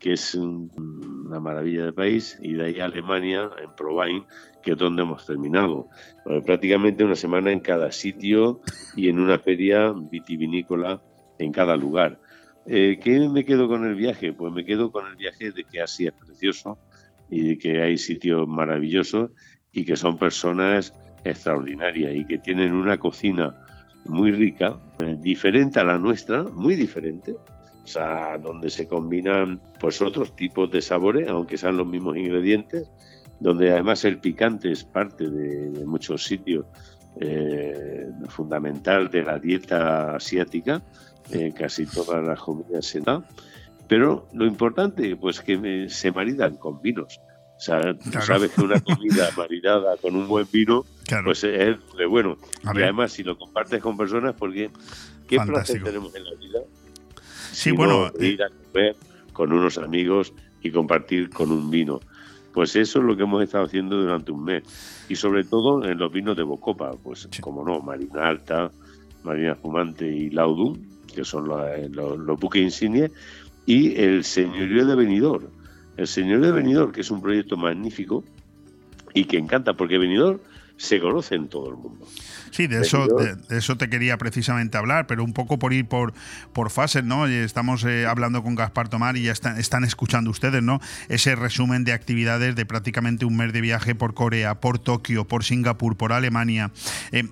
que 0.00 0.14
es 0.14 0.34
una 0.34 1.38
maravilla 1.38 1.84
de 1.84 1.92
país, 1.92 2.38
y 2.42 2.54
de 2.54 2.64
ahí 2.64 2.80
a 2.80 2.86
Alemania, 2.86 3.50
en 3.62 3.70
Provine, 3.76 4.24
que 4.62 4.72
es 4.72 4.78
donde 4.78 5.02
hemos 5.02 5.24
terminado. 5.26 5.88
prácticamente 6.44 7.04
una 7.04 7.14
semana 7.14 7.52
en 7.52 7.60
cada 7.60 7.92
sitio 7.92 8.60
y 8.96 9.08
en 9.08 9.20
una 9.20 9.38
feria 9.38 9.92
vitivinícola 9.92 11.02
en 11.38 11.52
cada 11.52 11.76
lugar. 11.76 12.20
Eh, 12.66 12.98
¿Qué 13.02 13.28
me 13.28 13.44
quedo 13.44 13.68
con 13.68 13.84
el 13.84 13.94
viaje? 13.94 14.32
Pues 14.32 14.52
me 14.52 14.64
quedo 14.64 14.92
con 14.92 15.06
el 15.06 15.16
viaje 15.16 15.50
de 15.50 15.64
que 15.64 15.80
así 15.80 16.06
es 16.06 16.12
precioso 16.12 16.78
y 17.30 17.48
de 17.48 17.58
que 17.58 17.80
hay 17.80 17.96
sitios 17.96 18.46
maravillosos 18.46 19.30
y 19.72 19.84
que 19.84 19.96
son 19.96 20.18
personas 20.18 20.94
extraordinarias 21.24 22.14
y 22.14 22.24
que 22.26 22.38
tienen 22.38 22.72
una 22.72 22.98
cocina 22.98 23.54
muy 24.04 24.32
rica, 24.32 24.78
eh, 25.00 25.16
diferente 25.20 25.78
a 25.80 25.84
la 25.84 25.98
nuestra, 25.98 26.42
muy 26.42 26.74
diferente, 26.74 27.34
sea, 27.90 28.38
donde 28.38 28.70
se 28.70 28.86
combinan 28.86 29.60
pues 29.78 30.00
otros 30.00 30.34
tipos 30.36 30.70
de 30.70 30.80
sabores, 30.80 31.28
aunque 31.28 31.58
sean 31.58 31.76
los 31.76 31.86
mismos 31.86 32.16
ingredientes, 32.16 32.88
donde 33.40 33.72
además 33.72 34.04
el 34.04 34.18
picante 34.18 34.70
es 34.70 34.84
parte 34.84 35.28
de, 35.28 35.84
muchos 35.84 36.24
sitios 36.24 36.66
eh, 37.20 38.08
fundamental 38.28 39.10
de 39.10 39.22
la 39.22 39.38
dieta 39.38 40.16
asiática, 40.16 40.82
eh, 41.32 41.52
casi 41.56 41.86
todas 41.86 42.24
las 42.24 42.40
comidas 42.40 42.86
se 42.86 43.00
dan, 43.00 43.24
pero 43.88 44.28
lo 44.32 44.46
importante 44.46 45.16
pues 45.16 45.40
que 45.40 45.88
se 45.88 46.12
maridan 46.12 46.56
con 46.56 46.80
vinos. 46.80 47.20
O 47.56 47.62
sea, 47.62 47.92
tú 47.92 48.20
sabes 48.22 48.52
que 48.52 48.62
una 48.62 48.80
comida 48.80 49.28
maridada 49.36 49.96
con 49.98 50.16
un 50.16 50.26
buen 50.26 50.46
vino, 50.50 50.86
pues 51.24 51.44
es 51.44 51.76
de 51.98 52.06
bueno. 52.06 52.38
y 52.74 52.82
además, 52.82 53.12
si 53.12 53.22
lo 53.22 53.36
compartes 53.36 53.82
con 53.82 53.98
personas, 53.98 54.34
porque 54.38 54.70
¿qué 55.28 55.38
placer 55.40 55.82
tenemos 55.82 56.14
en 56.14 56.24
la 56.24 56.34
vida? 56.36 56.60
Sí, 57.52 57.70
bueno. 57.72 58.08
Eh, 58.18 58.26
ir 58.28 58.42
a 58.42 58.48
comer 58.48 58.96
con 59.32 59.52
unos 59.52 59.78
amigos 59.78 60.32
y 60.62 60.70
compartir 60.70 61.30
con 61.30 61.50
un 61.50 61.70
vino. 61.70 62.00
Pues 62.52 62.74
eso 62.76 62.98
es 62.98 63.04
lo 63.04 63.16
que 63.16 63.22
hemos 63.22 63.42
estado 63.42 63.64
haciendo 63.64 64.00
durante 64.00 64.32
un 64.32 64.44
mes. 64.44 64.64
Y 65.08 65.16
sobre 65.16 65.44
todo 65.44 65.84
en 65.84 65.98
los 65.98 66.12
vinos 66.12 66.36
de 66.36 66.42
Bocopa, 66.42 66.92
pues 67.02 67.28
como 67.40 67.64
no, 67.64 67.80
Marina 67.80 68.28
Alta, 68.28 68.70
Marina 69.22 69.54
Fumante 69.54 70.06
y 70.06 70.30
Laudum, 70.30 70.76
que 71.14 71.24
son 71.24 71.50
eh, 71.50 71.88
los, 71.90 72.18
los, 72.18 72.38
buques 72.38 72.62
insignes, 72.62 73.10
y 73.66 74.00
el 74.00 74.24
Señorío 74.24 74.86
de 74.86 74.94
Benidorm. 74.94 75.46
El 75.96 76.06
Señorío 76.06 76.46
de 76.46 76.52
Benidorm, 76.52 76.92
que 76.92 77.02
es 77.02 77.10
un 77.10 77.20
proyecto 77.20 77.56
magnífico 77.56 78.24
y 79.14 79.24
que 79.24 79.38
encanta, 79.38 79.74
porque 79.74 79.98
Benidorm 79.98 80.40
se 80.80 80.98
conoce 80.98 81.34
en 81.34 81.48
todo 81.48 81.68
el 81.68 81.76
mundo. 81.76 82.08
Sí, 82.50 82.66
de 82.66 82.80
eso, 82.80 83.06
de, 83.06 83.36
eso 83.56 83.76
te 83.76 83.90
quería 83.90 84.16
precisamente 84.16 84.78
hablar, 84.78 85.06
pero 85.06 85.22
un 85.22 85.34
poco 85.34 85.58
por 85.58 85.74
ir 85.74 85.86
por, 85.86 86.14
por 86.54 86.70
fases, 86.70 87.04
¿no? 87.04 87.26
Estamos 87.26 87.84
eh, 87.84 88.06
hablando 88.06 88.42
con 88.42 88.54
Gaspar 88.54 88.88
Tomar 88.88 89.18
y 89.18 89.24
ya 89.24 89.32
están, 89.32 89.58
están 89.58 89.84
escuchando 89.84 90.30
ustedes, 90.30 90.62
¿no? 90.62 90.80
Ese 91.10 91.36
resumen 91.36 91.84
de 91.84 91.92
actividades 91.92 92.56
de 92.56 92.64
prácticamente 92.64 93.26
un 93.26 93.36
mes 93.36 93.52
de 93.52 93.60
viaje 93.60 93.94
por 93.94 94.14
Corea, 94.14 94.54
por 94.54 94.78
Tokio, 94.78 95.28
por 95.28 95.44
Singapur, 95.44 95.98
por 95.98 96.14
Alemania. 96.14 96.70
Eh, 97.12 97.28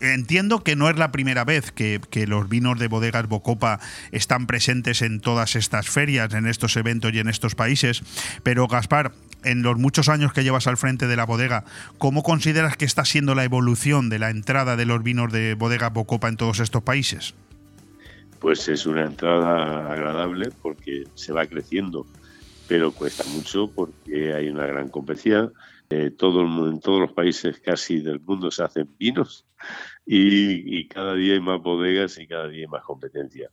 entiendo 0.00 0.62
que 0.62 0.76
no 0.76 0.90
es 0.90 0.98
la 0.98 1.10
primera 1.10 1.44
vez 1.44 1.72
que, 1.72 2.02
que 2.10 2.26
los 2.26 2.50
vinos 2.50 2.78
de 2.78 2.88
bodegas 2.88 3.28
Bocopa 3.28 3.80
están 4.12 4.46
presentes 4.46 5.00
en 5.00 5.20
todas 5.20 5.56
estas 5.56 5.88
ferias, 5.88 6.34
en 6.34 6.46
estos 6.46 6.76
eventos 6.76 7.14
y 7.14 7.18
en 7.18 7.28
estos 7.28 7.54
países, 7.54 8.02
pero 8.42 8.68
Gaspar, 8.68 9.12
en 9.44 9.62
los 9.62 9.78
muchos 9.78 10.08
años 10.08 10.32
que 10.32 10.42
llevas 10.42 10.66
al 10.66 10.76
frente 10.76 11.06
de 11.06 11.16
la 11.16 11.26
bodega, 11.26 11.64
¿cómo 11.98 12.22
consideras 12.22 12.76
que 12.76 12.84
está 12.84 13.04
siendo 13.04 13.34
la 13.34 13.44
evolución 13.44 14.08
de 14.08 14.18
la 14.18 14.30
entrada 14.30 14.76
de 14.76 14.86
los 14.86 15.02
vinos 15.02 15.32
de 15.32 15.54
bodega 15.54 15.90
Bocopa 15.90 16.28
en 16.28 16.36
todos 16.36 16.60
estos 16.60 16.82
países? 16.82 17.34
Pues 18.40 18.68
es 18.68 18.86
una 18.86 19.04
entrada 19.04 19.90
agradable 19.92 20.50
porque 20.62 21.04
se 21.14 21.32
va 21.32 21.46
creciendo, 21.46 22.06
pero 22.68 22.92
cuesta 22.92 23.24
mucho 23.32 23.70
porque 23.70 24.34
hay 24.34 24.48
una 24.48 24.66
gran 24.66 24.88
competencia. 24.88 25.50
Eh, 25.90 26.10
todo 26.10 26.40
el 26.40 26.72
en 26.72 26.80
todos 26.80 27.00
los 27.00 27.12
países 27.12 27.60
casi 27.60 28.00
del 28.00 28.18
mundo 28.18 28.50
se 28.50 28.64
hacen 28.64 28.88
vinos 28.98 29.46
y, 30.06 30.88
cada 30.88 31.14
día 31.14 31.34
hay 31.34 31.40
más 31.40 31.60
bodegas 31.62 32.18
y 32.18 32.26
cada 32.26 32.48
día 32.48 32.62
hay 32.62 32.66
más 32.66 32.82
competencia. 32.82 33.50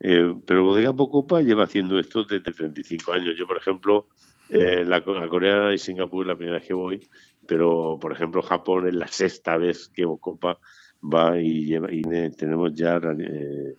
Eh, 0.00 0.34
pero 0.46 0.64
Bodega 0.64 0.90
Bocopa 0.90 1.40
lleva 1.40 1.64
haciendo 1.64 1.98
esto 1.98 2.24
desde 2.24 2.52
35 2.52 3.12
años. 3.12 3.34
Yo, 3.38 3.46
por 3.46 3.56
ejemplo, 3.56 4.08
eh, 4.50 4.84
la, 4.84 5.02
Corea 5.02 5.72
y 5.72 5.78
Singapur 5.78 6.26
la 6.26 6.36
primera 6.36 6.58
vez 6.58 6.66
que 6.66 6.74
voy, 6.74 7.08
pero 7.46 7.98
por 8.00 8.12
ejemplo 8.12 8.42
Japón 8.42 8.86
es 8.86 8.94
la 8.94 9.08
sexta 9.08 9.56
vez 9.56 9.88
que 9.88 10.04
Bocopa 10.04 10.58
va 11.02 11.38
y, 11.40 11.66
lleva, 11.66 11.92
y 11.92 12.02
tenemos 12.36 12.74
ya 12.74 13.00
eh, 13.18 13.74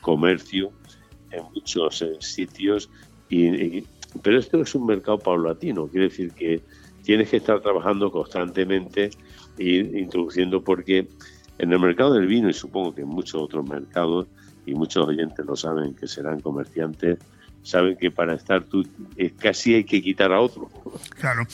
comercio 0.00 0.72
en 1.30 1.44
muchos 1.52 2.02
eh, 2.02 2.16
sitios 2.20 2.90
y, 3.28 3.84
Pero 4.22 4.38
esto 4.38 4.60
es 4.60 4.74
un 4.74 4.86
mercado 4.86 5.18
paulatino, 5.18 5.88
quiere 5.88 6.08
decir 6.08 6.32
que 6.32 6.62
tienes 7.02 7.30
que 7.30 7.38
estar 7.38 7.60
trabajando 7.60 8.10
constantemente 8.10 9.10
e 9.58 9.98
introduciendo 9.98 10.62
porque 10.62 11.08
en 11.58 11.72
el 11.72 11.78
mercado 11.80 12.14
del 12.14 12.26
vino 12.26 12.48
y 12.48 12.52
supongo 12.52 12.94
que 12.94 13.02
en 13.02 13.08
muchos 13.08 13.42
otros 13.42 13.68
mercados 13.68 14.26
y 14.66 14.74
muchos 14.74 15.06
oyentes 15.06 15.44
lo 15.44 15.56
saben 15.56 15.94
que 15.94 16.06
serán 16.06 16.40
comerciantes 16.40 17.18
saben 17.64 17.96
que 17.96 18.10
para 18.10 18.34
estar 18.34 18.62
tú 18.62 18.86
eh, 19.16 19.32
casi 19.36 19.74
hay 19.74 19.84
que 19.84 20.02
quitar 20.02 20.32
a 20.32 20.40
otro. 20.40 20.70
Claro, 21.18 21.46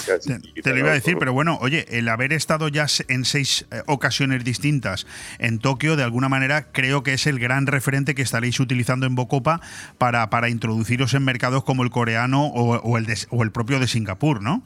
te, 0.63 0.71
lo 0.71 0.79
iba 0.79 0.91
a 0.91 0.95
decir, 0.95 1.17
pero 1.19 1.33
bueno, 1.33 1.57
oye, 1.63 1.87
el 1.89 2.09
haber 2.09 2.33
estado 2.33 2.69
ya 2.69 2.87
en 3.09 3.25
seis 3.25 3.67
eh, 3.71 3.83
ocasiones 3.87 4.45
distintas 4.45 5.07
en 5.39 5.61
Tokio, 5.61 5.95
de 5.95 6.03
alguna 6.03 6.29
manera 6.29 6.73
creo 6.73 7.05
que 7.05 7.15
es 7.15 7.27
el 7.29 7.39
gran 7.39 7.67
referente 7.67 8.17
que 8.17 8.23
estaréis 8.23 8.59
utilizando 8.59 9.07
en 9.07 9.15
Bocopa 9.15 9.61
para, 9.99 10.29
para 10.31 10.49
introduciros 10.49 11.15
en 11.15 11.25
mercados 11.25 11.63
como 11.63 11.85
el 11.85 11.91
coreano 11.91 12.47
o, 12.49 12.99
el, 12.99 13.07
o 13.31 13.43
el 13.45 13.53
propio 13.53 13.79
de 13.79 13.87
Singapur, 13.87 14.43
¿no? 14.43 14.65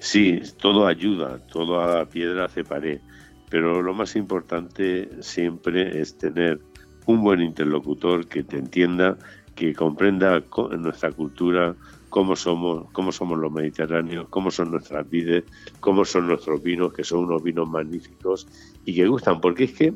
Sí, 0.00 0.42
todo 0.60 0.86
ayuda, 0.86 1.38
todo 1.46 1.80
a 1.80 2.08
piedra 2.08 2.46
hace 2.46 2.64
pared, 2.64 3.00
pero 3.48 3.82
lo 3.82 3.94
más 3.94 4.16
importante 4.16 5.08
siempre 5.20 6.00
es 6.00 6.18
tener 6.18 6.60
un 7.06 7.22
buen 7.22 7.40
interlocutor 7.40 8.26
que 8.26 8.42
te 8.42 8.58
entienda 8.58 9.16
que 9.58 9.74
comprenda 9.74 10.40
nuestra 10.78 11.10
cultura, 11.10 11.74
cómo 12.10 12.36
somos, 12.36 12.88
cómo 12.92 13.10
somos 13.10 13.36
los 13.38 13.50
mediterráneos, 13.50 14.28
cómo 14.30 14.52
son 14.52 14.70
nuestras 14.70 15.10
vides, 15.10 15.42
cómo 15.80 16.04
son 16.04 16.28
nuestros 16.28 16.62
vinos, 16.62 16.92
que 16.92 17.02
son 17.02 17.24
unos 17.24 17.42
vinos 17.42 17.68
magníficos 17.68 18.46
y 18.84 18.94
que 18.94 19.08
gustan, 19.08 19.40
porque 19.40 19.64
es 19.64 19.72
que 19.72 19.92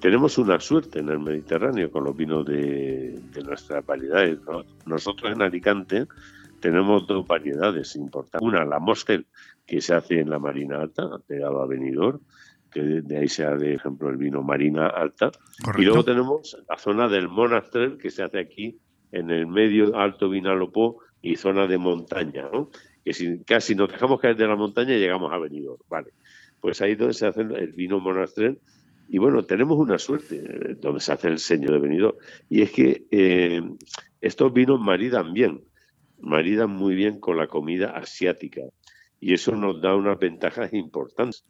tenemos 0.00 0.36
una 0.36 0.58
suerte 0.58 0.98
en 0.98 1.10
el 1.10 1.20
Mediterráneo 1.20 1.92
con 1.92 2.02
los 2.02 2.16
vinos 2.16 2.44
de, 2.44 3.20
nuestras 3.44 3.86
variedades. 3.86 4.40
Nosotros 4.84 5.30
en 5.30 5.42
Alicante 5.42 6.08
tenemos 6.58 7.06
dos 7.06 7.24
variedades 7.24 7.94
importantes. 7.94 8.44
Una, 8.44 8.64
la 8.64 8.80
Mostel, 8.80 9.26
que 9.64 9.80
se 9.80 9.94
hace 9.94 10.18
en 10.18 10.28
la 10.28 10.40
Marina 10.40 10.80
Alta, 10.80 11.08
pegado 11.24 11.62
a 11.62 11.68
Benidorm, 11.68 12.18
que 12.72 12.80
de 12.80 13.18
ahí 13.18 13.28
se 13.28 13.44
de 13.44 13.74
ejemplo, 13.74 14.08
el 14.08 14.16
vino 14.16 14.42
Marina 14.42 14.86
Alta. 14.86 15.30
Y 15.78 15.82
luego 15.82 16.04
tenemos 16.04 16.56
la 16.68 16.78
zona 16.78 17.08
del 17.08 17.28
Monastrell, 17.28 17.98
que 17.98 18.10
se 18.10 18.22
hace 18.22 18.38
aquí 18.38 18.78
en 19.12 19.30
el 19.30 19.46
medio 19.46 19.96
Alto 19.96 20.30
Vinalopó 20.30 20.98
y 21.20 21.36
zona 21.36 21.66
de 21.66 21.78
montaña, 21.78 22.48
¿no? 22.52 22.70
Que 23.04 23.12
si 23.12 23.40
casi 23.44 23.74
nos 23.74 23.90
dejamos 23.90 24.20
caer 24.20 24.36
de 24.36 24.46
la 24.46 24.56
montaña 24.56 24.96
llegamos 24.96 25.32
a 25.32 25.38
Benidorm, 25.38 25.82
¿vale? 25.88 26.12
Pues 26.60 26.80
ahí 26.80 26.92
es 26.92 26.98
donde 26.98 27.14
se 27.14 27.26
hace 27.26 27.42
el 27.42 27.72
vino 27.72 28.00
Monastrell 28.00 28.58
y 29.08 29.18
bueno, 29.18 29.44
tenemos 29.44 29.78
una 29.78 29.98
suerte 29.98 30.36
eh, 30.36 30.76
donde 30.80 31.00
se 31.00 31.12
hace 31.12 31.28
el 31.28 31.38
seño 31.38 31.70
de 31.70 31.78
Benidorm 31.78 32.16
y 32.48 32.62
es 32.62 32.72
que 32.72 33.06
eh, 33.10 33.62
estos 34.20 34.52
vinos 34.52 34.80
maridan 34.80 35.32
bien, 35.34 35.62
maridan 36.20 36.70
muy 36.70 36.94
bien 36.94 37.20
con 37.20 37.36
la 37.36 37.46
comida 37.46 37.90
asiática 37.90 38.62
y 39.20 39.34
eso 39.34 39.54
nos 39.54 39.80
da 39.80 39.94
unas 39.94 40.18
ventajas 40.18 40.72
importantes. 40.72 41.44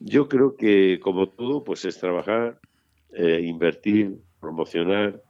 Yo 0.00 0.28
creo 0.28 0.56
que, 0.56 1.00
como 1.02 1.28
todo, 1.28 1.64
pues 1.64 1.84
es 1.84 1.98
trabajar, 1.98 2.60
eh, 3.12 3.40
invertir, 3.42 4.16
promocionar 4.40 5.22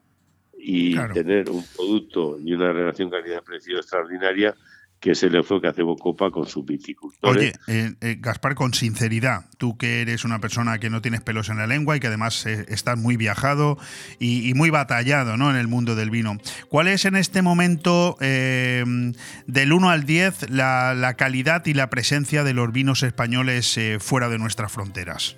y 0.57 0.97
tener 1.13 1.51
un 1.51 1.65
producto 1.77 2.39
y 2.39 2.53
una 2.53 2.73
relación 2.73 3.11
calidad-precio 3.11 3.77
extraordinaria 3.77 4.55
que 5.01 5.13
es 5.13 5.23
el 5.23 5.35
enfoque 5.37 5.63
que 5.63 5.69
hace 5.69 5.83
Bocopa 5.83 6.31
con 6.31 6.47
sus 6.47 6.65
viticultores. 6.65 7.37
Oye, 7.37 7.53
eh, 7.69 7.95
eh, 8.01 8.17
Gaspar, 8.19 8.55
con 8.55 8.75
sinceridad, 8.75 9.45
tú 9.57 9.77
que 9.77 10.01
eres 10.01 10.25
una 10.25 10.41
persona 10.41 10.79
que 10.79 10.91
no 10.91 11.01
tienes 11.01 11.21
pelos 11.21 11.49
en 11.51 11.59
la 11.59 11.69
lengua 11.69 11.97
y 11.97 12.01
que 12.01 12.09
además 12.09 12.45
eh, 12.47 12.65
estás 12.69 12.99
muy 12.99 13.17
viajado 13.17 13.79
y, 14.19 14.53
muy 14.55 14.71
batallado 14.71 15.37
¿no? 15.37 15.51
en 15.51 15.57
el 15.57 15.69
mundo 15.69 15.95
del 15.95 16.11
vino, 16.11 16.39
¿cuál 16.69 16.89
es 16.89 17.05
en 17.05 17.15
este 17.15 17.43
momento, 17.43 18.17
del 18.19 19.73
1 19.73 19.91
al 19.91 20.05
10, 20.05 20.51
la, 20.51 21.15
calidad 21.17 21.65
y 21.67 21.75
la 21.75 21.91
presencia 21.91 22.43
de 22.43 22.55
los 22.55 22.73
vinos 22.73 23.03
españoles 23.03 23.79
fuera 24.01 24.29
de 24.29 24.39
nuestras 24.39 24.73
fronteras? 24.73 25.37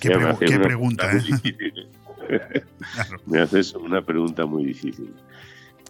qué, 0.00 0.10
pregunta, 0.10 1.10
Me 3.26 3.40
haces 3.40 3.74
una 3.74 4.02
pregunta 4.02 4.46
muy 4.46 4.64
difícil. 4.64 5.14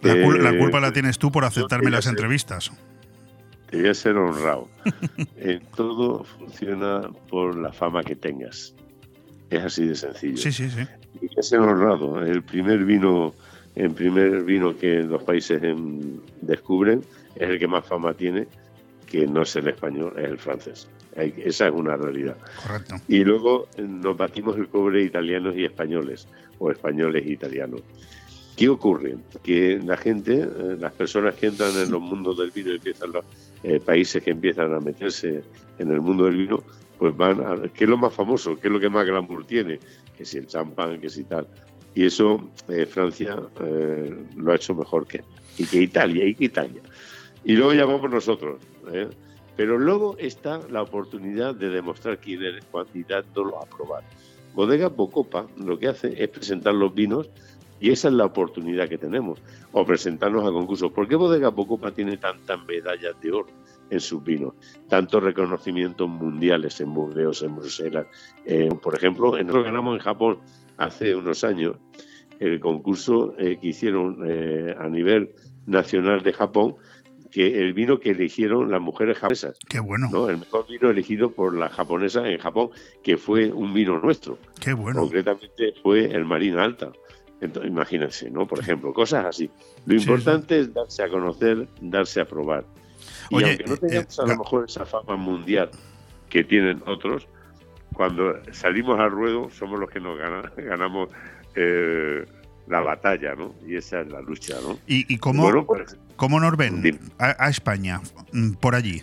La, 0.02 0.56
culpa 0.58 0.80
la 0.80 0.92
tienes 0.92 1.18
tú 1.18 1.32
por 1.32 1.44
aceptarme 1.44 1.90
las 1.90 2.06
entrevistas. 2.06 2.70
Te 3.70 3.80
voy 3.80 3.88
a 3.88 3.94
ser 3.94 4.16
honrado. 4.16 4.68
todo 5.76 6.24
funciona 6.24 7.10
por 7.28 7.56
la 7.56 7.72
fama 7.72 8.02
que 8.02 8.16
tengas. 8.16 8.74
Es 9.50 9.64
así 9.64 9.86
de 9.86 9.94
sencillo. 9.94 10.36
Sí, 10.36 10.52
sí, 10.52 10.70
sí. 10.70 10.86
Y 11.20 11.38
a 11.38 11.42
ser 11.42 11.60
honrado. 11.60 12.22
El 12.24 12.42
primer 12.42 12.84
vino, 12.84 13.34
el 13.74 13.90
primer 13.90 14.42
vino 14.44 14.76
que 14.76 15.02
los 15.02 15.22
países 15.22 15.60
descubren 16.42 17.02
es 17.34 17.48
el 17.48 17.58
que 17.58 17.66
más 17.66 17.86
fama 17.86 18.14
tiene, 18.14 18.46
que 19.06 19.26
no 19.26 19.42
es 19.42 19.56
el 19.56 19.68
español, 19.68 20.14
es 20.18 20.24
el 20.24 20.38
francés. 20.38 20.88
Esa 21.14 21.68
es 21.68 21.74
una 21.74 21.96
realidad. 21.96 22.36
Correcto. 22.62 22.96
Y 23.08 23.24
luego 23.24 23.68
nos 23.78 24.16
batimos 24.16 24.56
el 24.56 24.68
cobre 24.68 25.02
italianos 25.02 25.56
y 25.56 25.64
españoles, 25.64 26.28
o 26.58 26.70
españoles 26.70 27.24
e 27.26 27.32
italianos. 27.32 27.82
¿Qué 28.58 28.68
ocurre? 28.68 29.16
Que 29.44 29.80
la 29.84 29.96
gente, 29.96 30.40
eh, 30.40 30.76
las 30.80 30.92
personas 30.92 31.36
que 31.36 31.46
entran 31.46 31.70
en 31.76 31.92
los 31.92 32.00
mundos 32.00 32.38
del 32.38 32.50
vino, 32.50 32.72
empiezan 32.72 33.12
los 33.12 33.24
eh, 33.62 33.78
países 33.78 34.20
que 34.20 34.32
empiezan 34.32 34.74
a 34.74 34.80
meterse 34.80 35.44
en 35.78 35.92
el 35.92 36.00
mundo 36.00 36.24
del 36.24 36.38
vino, 36.38 36.64
pues 36.98 37.16
van 37.16 37.40
a, 37.40 37.68
¿qué 37.72 37.84
es 37.84 37.88
lo 37.90 37.96
más 37.96 38.12
famoso? 38.12 38.56
¿Qué 38.56 38.66
es 38.66 38.72
lo 38.72 38.80
que 38.80 38.88
más 38.88 39.06
glamour 39.06 39.46
tiene? 39.46 39.78
Que 40.16 40.24
si 40.24 40.38
el 40.38 40.48
champán, 40.48 41.00
que 41.00 41.08
si 41.08 41.22
tal. 41.22 41.46
Y 41.94 42.06
eso 42.06 42.50
eh, 42.66 42.84
Francia 42.84 43.36
lo 44.36 44.50
ha 44.50 44.56
hecho 44.56 44.74
mejor 44.74 45.06
que, 45.06 45.22
y 45.56 45.64
que 45.64 45.80
Italia, 45.80 46.24
y 46.24 46.34
que 46.34 46.46
Italia. 46.46 46.82
Y 47.44 47.54
luego 47.54 47.74
ya 47.74 47.84
vamos 47.84 48.10
nosotros. 48.10 48.60
Pero 49.56 49.78
luego 49.78 50.16
está 50.18 50.60
la 50.68 50.82
oportunidad 50.82 51.54
de 51.54 51.68
demostrar 51.68 52.18
quién 52.18 52.42
eres 52.42 52.64
lo 53.36 53.62
a 53.62 53.66
probar. 53.66 54.02
Bodega 54.52 54.88
Bocopa 54.88 55.46
lo 55.56 55.78
que 55.78 55.86
hace 55.86 56.20
es 56.20 56.28
presentar 56.30 56.74
los 56.74 56.92
vinos 56.92 57.30
y 57.80 57.90
esa 57.90 58.08
es 58.08 58.14
la 58.14 58.24
oportunidad 58.24 58.88
que 58.88 58.98
tenemos, 58.98 59.40
o 59.72 59.84
presentarnos 59.84 60.46
a 60.46 60.52
concursos. 60.52 60.92
¿Por 60.92 61.08
qué 61.08 61.16
Bodega 61.16 61.48
Bocopa 61.48 61.92
tiene 61.92 62.16
tantas 62.16 62.64
medallas 62.66 63.14
de 63.20 63.32
oro 63.32 63.48
en 63.90 64.00
sus 64.00 64.22
vinos? 64.22 64.54
Tantos 64.88 65.22
reconocimientos 65.22 66.08
mundiales 66.08 66.80
en 66.80 66.92
Burdeos, 66.92 67.42
en 67.42 67.56
Bruselas. 67.56 68.06
Eh, 68.44 68.68
por 68.82 68.94
ejemplo, 68.94 69.32
nosotros 69.32 69.64
ganamos 69.64 69.96
en 69.96 70.02
Japón 70.02 70.38
hace 70.76 71.14
unos 71.14 71.44
años 71.44 71.76
el 72.40 72.60
concurso 72.60 73.34
eh, 73.38 73.58
que 73.60 73.68
hicieron 73.68 74.24
eh, 74.26 74.74
a 74.78 74.88
nivel 74.88 75.34
nacional 75.66 76.22
de 76.22 76.32
Japón, 76.32 76.76
que 77.30 77.60
el 77.60 77.74
vino 77.74 78.00
que 78.00 78.10
eligieron 78.10 78.70
las 78.70 78.80
mujeres 78.80 79.18
japonesas. 79.18 79.58
Qué 79.68 79.80
bueno. 79.80 80.08
¿no? 80.10 80.28
El 80.28 80.38
mejor 80.38 80.66
vino 80.66 80.88
elegido 80.88 81.30
por 81.30 81.54
las 81.54 81.72
japonesas 81.72 82.26
en 82.26 82.38
Japón, 82.38 82.70
que 83.02 83.16
fue 83.16 83.52
un 83.52 83.74
vino 83.74 83.98
nuestro. 83.98 84.38
Qué 84.60 84.72
bueno. 84.72 85.00
Concretamente 85.00 85.74
fue 85.82 86.06
el 86.06 86.24
Marina 86.24 86.64
Alta. 86.64 86.92
Entonces, 87.40 87.70
imagínense, 87.70 88.30
¿no? 88.30 88.46
Por 88.46 88.58
ejemplo, 88.58 88.92
cosas 88.92 89.24
así. 89.24 89.50
Lo 89.86 89.94
importante 89.94 90.58
es 90.60 90.74
darse 90.74 91.02
a 91.02 91.08
conocer, 91.08 91.68
darse 91.80 92.20
a 92.20 92.24
probar. 92.24 92.64
Y 93.30 93.42
aunque 93.44 93.64
no 93.64 93.76
tengamos 93.76 94.18
a 94.18 94.26
lo 94.26 94.38
mejor 94.38 94.64
esa 94.68 94.84
fama 94.84 95.16
mundial 95.16 95.70
que 96.28 96.42
tienen 96.44 96.82
otros, 96.86 97.28
cuando 97.94 98.34
salimos 98.52 98.98
al 98.98 99.10
ruedo 99.10 99.50
somos 99.50 99.78
los 99.78 99.90
que 99.90 100.00
nos 100.00 100.18
ganamos 100.56 101.08
eh, 101.54 102.24
la 102.66 102.80
batalla, 102.80 103.34
¿no? 103.34 103.54
Y 103.66 103.76
esa 103.76 104.00
es 104.00 104.08
la 104.08 104.20
lucha, 104.20 104.54
¿no? 104.62 104.78
¿Y, 104.86 105.18
cómo, 105.18 105.64
pues, 105.64 105.96
cómo 106.16 106.40
nos 106.40 106.56
ven 106.56 107.00
a, 107.18 107.48
España 107.48 108.00
mm, 108.32 108.52
por 108.54 108.74
allí? 108.74 109.02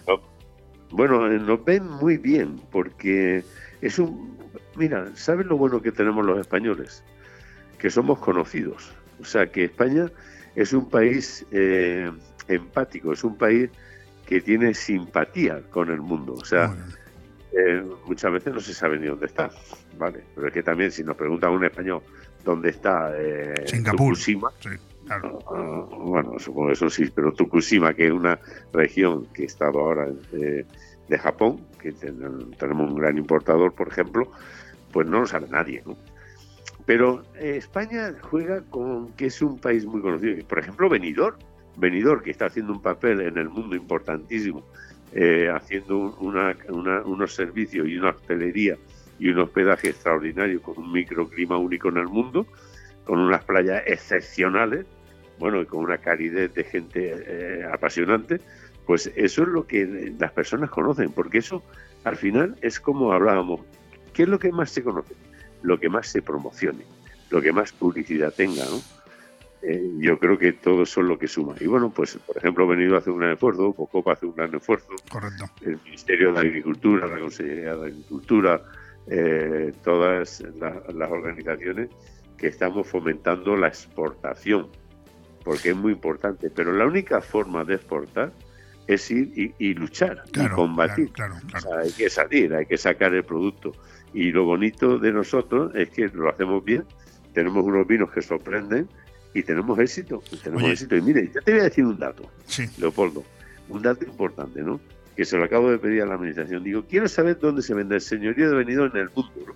Bueno, 0.91 1.31
eh, 1.31 1.39
nos 1.39 1.63
ven 1.65 1.87
muy 1.87 2.17
bien 2.17 2.61
porque 2.71 3.43
es 3.81 3.99
un... 3.99 4.37
Mira, 4.75 5.09
¿sabes 5.15 5.45
lo 5.45 5.57
bueno 5.57 5.81
que 5.81 5.91
tenemos 5.91 6.25
los 6.25 6.39
españoles? 6.39 7.03
Que 7.85 7.91
somos 7.91 8.17
conocidos. 8.17 8.91
O 9.21 9.25
sea, 9.25 9.45
que 9.45 9.65
España 9.65 10.11
es 10.55 10.73
un 10.73 10.89
país 10.89 11.45
eh, 11.51 12.11
empático, 12.47 13.13
es 13.13 13.23
un 13.23 13.37
país 13.37 13.69
que 14.25 14.41
tiene 14.41 14.73
simpatía 14.73 15.61
con 15.69 15.91
el 15.91 16.01
mundo. 16.01 16.33
O 16.33 16.43
sea, 16.43 16.75
eh, 17.51 17.83
muchas 18.07 18.31
veces 18.31 18.55
no 18.55 18.59
se 18.59 18.73
sabe 18.73 18.97
ni 18.97 19.05
dónde 19.05 19.27
está, 19.27 19.51
¿vale? 19.99 20.23
Pero 20.33 20.47
es 20.47 20.53
que 20.55 20.63
también 20.63 20.89
si 20.89 21.03
nos 21.03 21.15
pregunta 21.15 21.47
un 21.51 21.63
español 21.63 22.01
dónde 22.43 22.71
está 22.71 23.13
eh, 23.19 23.53
Tucumán, 23.91 24.53
ah, 25.11 25.87
bueno, 25.91 26.39
supongo 26.39 26.71
eso 26.71 26.89
sí, 26.89 27.11
pero 27.13 27.33
Tucumán, 27.33 27.93
que 27.93 28.07
es 28.07 28.11
una 28.11 28.39
región 28.73 29.27
que 29.27 29.43
he 29.43 29.45
estado 29.45 29.77
ahora 29.77 30.07
de 30.31 31.19
Japón, 31.19 31.67
que 31.79 31.91
tenemos 31.91 32.89
un 32.89 32.95
gran 32.95 33.15
importador, 33.19 33.75
por 33.75 33.89
ejemplo, 33.89 34.31
pues 34.91 35.05
no 35.05 35.19
lo 35.19 35.27
sabe 35.27 35.47
nadie, 35.49 35.83
¿no? 35.85 35.95
Pero 36.85 37.23
eh, 37.35 37.55
España 37.57 38.13
juega 38.21 38.61
con 38.61 39.11
que 39.13 39.27
es 39.27 39.41
un 39.41 39.59
país 39.59 39.85
muy 39.85 40.01
conocido. 40.01 40.45
Por 40.47 40.59
ejemplo, 40.59 40.89
Benidorm, 40.89 41.37
Benidorm 41.77 42.21
que 42.21 42.31
está 42.31 42.45
haciendo 42.45 42.73
un 42.73 42.81
papel 42.81 43.21
en 43.21 43.37
el 43.37 43.49
mundo 43.49 43.75
importantísimo, 43.75 44.63
eh, 45.13 45.49
haciendo 45.53 46.15
unos 46.19 47.33
servicios 47.33 47.87
y 47.87 47.97
una 47.97 48.09
hostelería 48.09 48.77
y 49.17 49.29
un 49.29 49.39
hospedaje 49.39 49.89
extraordinario 49.89 50.61
con 50.61 50.77
un 50.77 50.91
microclima 50.91 51.57
único 51.57 51.89
en 51.89 51.97
el 51.97 52.07
mundo, 52.07 52.45
con 53.05 53.19
unas 53.19 53.43
playas 53.45 53.83
excepcionales, 53.85 54.85
bueno, 55.39 55.61
y 55.61 55.65
con 55.65 55.83
una 55.83 55.97
calidez 55.97 56.53
de 56.53 56.63
gente 56.63 57.13
eh, 57.13 57.65
apasionante, 57.71 58.39
pues 58.85 59.11
eso 59.15 59.43
es 59.43 59.47
lo 59.47 59.65
que 59.65 60.13
las 60.19 60.31
personas 60.31 60.69
conocen, 60.69 61.11
porque 61.11 61.39
eso 61.39 61.63
al 62.03 62.15
final 62.15 62.55
es 62.61 62.79
como 62.79 63.11
hablábamos, 63.11 63.61
¿qué 64.13 64.23
es 64.23 64.29
lo 64.29 64.37
que 64.37 64.51
más 64.51 64.69
se 64.69 64.83
conoce? 64.83 65.15
Lo 65.63 65.79
que 65.79 65.89
más 65.89 66.07
se 66.07 66.21
promocione, 66.21 66.83
lo 67.29 67.41
que 67.41 67.51
más 67.51 67.71
publicidad 67.71 68.33
tenga, 68.33 68.63
¿no? 68.65 68.79
Eh, 69.61 69.93
yo 69.97 70.19
creo 70.19 70.37
que 70.37 70.53
todo 70.53 70.83
eso 70.83 71.01
es 71.01 71.07
lo 71.07 71.17
que 71.17 71.27
suma. 71.27 71.55
Y 71.59 71.65
bueno, 71.65 71.89
pues 71.89 72.17
por 72.17 72.37
ejemplo, 72.37 72.65
he 72.65 72.75
venido 72.75 72.95
a 72.95 72.99
hacer 72.99 73.11
un 73.11 73.19
gran 73.19 73.31
esfuerzo, 73.31 73.73
Pocopa 73.73 74.13
hace 74.13 74.27
un 74.27 74.35
gran 74.35 74.53
esfuerzo. 74.53 74.87
Correcto. 75.09 75.45
El 75.61 75.79
Ministerio 75.83 76.33
de 76.33 76.39
Agricultura, 76.39 77.07
la 77.07 77.19
Consejería 77.19 77.75
de 77.75 77.85
Agricultura, 77.87 78.61
eh, 79.07 79.71
todas 79.83 80.43
la- 80.59 80.83
las 80.93 81.09
organizaciones 81.11 81.89
que 82.37 82.47
estamos 82.47 82.87
fomentando 82.87 83.55
la 83.55 83.67
exportación, 83.69 84.67
porque 85.43 85.69
es 85.69 85.75
muy 85.75 85.93
importante. 85.93 86.51
Pero 86.51 86.71
la 86.71 86.85
única 86.85 87.21
forma 87.21 87.63
de 87.63 87.75
exportar 87.75 88.33
es 88.87 89.09
ir 89.09 89.31
y, 89.35 89.55
y 89.57 89.73
luchar 89.73 90.23
y 90.27 90.31
combatir. 90.55 91.09
O 91.57 91.59
sea, 91.59 91.79
hay 91.79 91.91
que 91.91 92.09
salir, 92.11 92.53
hay 92.53 92.67
que 92.67 92.77
sacar 92.77 93.15
el 93.15 93.23
producto. 93.23 93.71
Y 94.15 94.31
lo 94.31 94.45
bonito 94.45 94.97
de 94.97 95.11
nosotros 95.11 95.75
es 95.75 95.89
que 95.89 96.07
lo 96.07 96.29
hacemos 96.29 96.63
bien, 96.65 96.83
tenemos 97.33 97.63
unos 97.63 97.85
vinos 97.85 98.09
que 98.11 98.21
sorprenden 98.21 98.87
y 99.33 99.43
tenemos 99.43 99.77
éxito. 99.77 100.23
y 100.31 100.37
tenemos 100.37 100.63
Oye. 100.63 100.71
éxito. 100.73 100.95
Y 100.95 101.01
mire, 101.01 101.29
yo 101.35 101.41
te 101.41 101.51
voy 101.51 101.59
a 101.59 101.63
decir 101.65 101.85
un 101.85 101.99
dato, 101.99 102.23
Sí. 102.45 102.65
Leopoldo, 102.79 103.23
un 103.69 103.81
dato 103.81 104.05
importante, 104.05 104.61
¿no? 104.63 104.79
Que 105.17 105.25
se 105.25 105.37
lo 105.37 105.43
acabo 105.43 105.69
de 105.69 105.77
pedir 105.77 106.01
a 106.01 106.05
la 106.05 106.15
administración. 106.15 106.63
Digo, 106.63 106.85
quiero 106.89 107.07
saber 107.09 107.37
dónde 107.39 107.61
se 107.61 107.73
vende 107.73 107.95
el 107.95 108.01
señorío 108.01 108.49
de 108.49 108.55
venido 108.55 108.85
en 108.85 108.95
el 108.95 109.09
mundo. 109.13 109.31
¿no? 109.47 109.53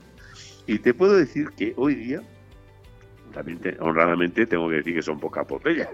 Y 0.67 0.79
te 0.79 0.93
puedo 0.93 1.15
decir 1.15 1.49
que 1.57 1.73
hoy 1.77 1.95
día, 1.95 2.21
también 3.33 3.59
te- 3.59 3.77
honradamente 3.79 4.45
tengo 4.45 4.69
que 4.69 4.75
decir 4.75 4.93
que 4.93 5.01
son 5.01 5.19
pocas 5.19 5.47
botellas, 5.47 5.87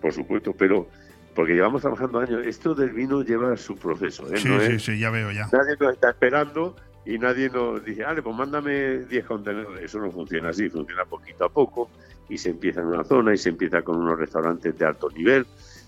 por 0.00 0.12
supuesto, 0.12 0.52
pero 0.52 0.88
porque 1.34 1.54
llevamos 1.54 1.82
trabajando 1.82 2.18
años. 2.18 2.44
Esto 2.46 2.74
del 2.74 2.90
vino 2.90 3.22
lleva 3.22 3.56
su 3.56 3.76
proceso. 3.76 4.26
¿eh? 4.32 4.38
Sí, 4.38 4.48
No 4.48 4.60
sí, 4.60 4.72
es- 4.72 4.82
sí, 4.84 4.98
ya 4.98 5.10
veo 5.10 5.30
ya. 5.30 5.48
Nadie 5.52 5.76
nos 5.78 5.94
está 5.94 6.10
esperando 6.10 6.74
y 7.08 7.18
nadie 7.18 7.48
nos 7.48 7.82
dice, 7.82 8.04
vale, 8.04 8.20
pues 8.20 8.36
mándame 8.36 8.98
10 8.98 9.24
contenedores. 9.24 9.82
Eso 9.82 9.98
no 9.98 10.10
funciona 10.10 10.50
así, 10.50 10.68
funciona 10.68 11.06
poquito 11.06 11.46
a 11.46 11.48
poco 11.48 11.88
y 12.28 12.36
se 12.36 12.50
empieza 12.50 12.82
en 12.82 12.88
una 12.88 13.02
zona 13.02 13.32
y 13.32 13.38
se 13.38 13.48
empieza 13.48 13.80
con 13.80 13.96
unos 13.96 14.18
restaurantes 14.18 14.76
de 14.76 14.84
alto 14.84 15.08
nivel 15.08 15.46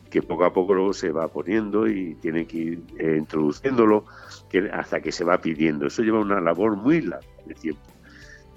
que 0.08 0.22
poco 0.22 0.46
a 0.46 0.52
poco 0.54 0.72
luego 0.72 0.94
se 0.94 1.12
va 1.12 1.28
poniendo 1.28 1.86
y 1.86 2.14
tiene 2.14 2.46
que 2.46 2.56
ir 2.56 2.82
eh, 2.98 3.16
introduciéndolo 3.18 4.06
hasta 4.72 5.02
que 5.02 5.12
se 5.12 5.22
va 5.22 5.38
pidiendo. 5.38 5.86
Eso 5.86 6.02
lleva 6.02 6.20
una 6.20 6.40
labor 6.40 6.74
muy 6.74 7.02
larga 7.02 7.28
de 7.44 7.54
tiempo. 7.54 7.82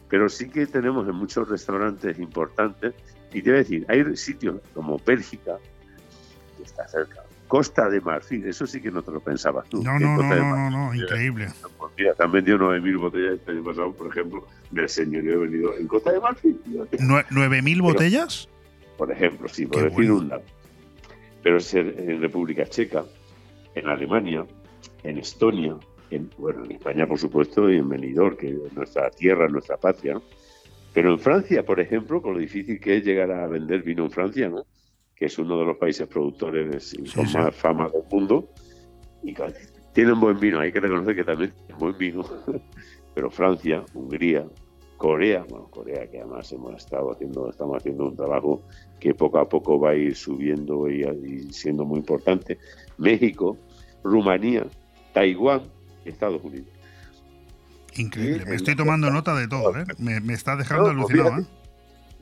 Pero 0.07 0.30
sí 0.30 0.48
que 0.48 0.65
tenemos 0.65 1.06
en 1.06 1.15
muchos 1.15 1.49
restaurantes 1.49 2.18
importantes 2.18 2.94
y 3.34 3.41
te 3.41 3.49
voy 3.49 3.57
a 3.57 3.64
decir, 3.64 3.85
hay 3.90 4.15
sitios 4.15 4.61
como 4.73 4.98
Bélgica, 5.06 5.57
que 6.56 6.64
está 6.64 6.88
cerca, 6.88 7.23
Costa 7.54 7.88
de 7.88 8.02
Marfil, 8.02 8.48
eso 8.48 8.66
sí 8.66 8.82
que 8.82 8.90
no 8.90 9.04
te 9.04 9.12
lo 9.12 9.20
pensabas 9.20 9.70
tú. 9.70 9.84
No, 9.84 10.00
no, 10.00 10.18
no, 10.18 10.24
no, 10.24 10.70
no, 10.72 10.96
increíble. 10.96 11.50
mira, 11.96 12.16
te 12.16 12.24
han 12.24 12.32
vendido 12.32 12.58
9.000 12.58 12.98
botellas 12.98 13.34
este 13.36 13.52
año 13.52 13.64
pasado, 13.64 13.94
por 13.94 14.08
ejemplo, 14.08 14.48
del 14.72 14.90
señorío 14.90 15.42
venido 15.42 15.78
en 15.78 15.86
Costa 15.88 16.12
de 16.14 16.20
Marfil. 16.20 16.60
fíjate. 16.66 16.98
Nue- 16.98 17.28
¿9.000 17.30 17.80
botellas? 17.84 18.50
Por 18.98 19.12
ejemplo, 19.12 19.48
sí, 19.48 19.68
por 19.68 19.84
decir 19.84 20.12
un 20.12 20.30
dato. 20.30 20.46
Pero 21.44 21.58
es 21.58 21.72
en 21.76 21.94
en 22.10 22.22
República 22.22 22.66
Checa, 22.66 23.06
en 23.76 23.88
Alemania, 23.88 24.48
en 25.04 25.20
Estonia, 25.20 25.76
en, 26.10 26.32
bueno, 26.40 26.66
en 26.66 26.72
España, 26.72 27.06
por 27.06 27.20
supuesto, 27.20 27.70
y 27.72 27.78
en 27.78 27.88
Benidorm, 27.88 28.36
que 28.36 28.48
es 28.50 28.74
nuestra 28.74 29.12
tierra, 29.12 29.48
nuestra 29.48 29.78
patria, 29.78 30.16
¿no? 30.16 30.24
Pero 30.92 31.12
en 31.12 31.20
Francia, 31.20 31.64
por 31.64 31.80
ejemplo, 31.80 32.20
con 32.20 32.34
lo 32.34 32.40
difícil 32.40 32.80
que 32.80 32.98
es 32.98 33.06
llegar 33.06 33.30
a 33.30 33.46
vender 33.46 33.84
vino 33.84 34.06
en 34.06 34.10
Francia, 34.10 34.50
¿no? 34.50 34.66
Que 35.24 35.28
es 35.28 35.40
uno 35.40 35.58
de 35.58 35.64
los 35.68 35.78
países 35.78 36.06
productores 36.06 36.94
con 37.16 37.26
sí. 37.26 37.38
más 37.38 37.56
fama 37.56 37.88
del 37.88 38.04
mundo, 38.12 38.50
y 39.24 39.34
claro, 39.34 39.54
tienen 39.94 40.20
buen 40.20 40.38
vino, 40.38 40.60
hay 40.60 40.70
que 40.74 40.82
reconocer 40.82 41.16
que 41.16 41.24
también 41.24 41.54
tienen 41.54 41.78
buen 41.78 41.98
vino, 41.98 42.26
pero 43.16 43.32
Francia, 43.32 43.86
Hungría, 43.94 44.45
Corea, 44.98 45.45
bueno, 45.48 45.70
Corea 45.70 46.12
que 46.12 46.20
además 46.20 46.52
hemos 46.52 46.76
estado 46.76 47.14
haciendo, 47.14 47.50
estamos 47.50 47.78
haciendo 47.78 48.08
un 48.08 48.18
trabajo 48.18 48.64
que 49.00 49.14
poco 49.14 49.40
a 49.40 49.48
poco 49.48 49.80
va 49.80 49.91
a 49.91 49.95
ir 49.95 50.14
subiendo 50.14 50.90
y, 50.90 51.04
y 51.04 51.54
siendo 51.54 51.86
muy 51.86 52.00
importante, 52.00 52.58
México, 52.98 53.58
Rumanía, 54.04 54.68
Taiwán, 55.14 55.62
Estados 56.04 56.44
Unidos. 56.44 56.68
Increíble. 57.95 58.44
Me 58.45 58.56
estoy 58.56 58.76
tomando 58.76 59.10
nota 59.10 59.34
de 59.36 59.48
todo, 59.48 59.74
¿eh? 59.78 59.86
Me, 60.00 60.20
me 60.20 60.34
está 60.34 60.58
dejando 60.58 60.91
No, 60.91 61.04
pues 61.04 61.18
alucinado, 61.18 61.44
¿eh? 61.44 61.62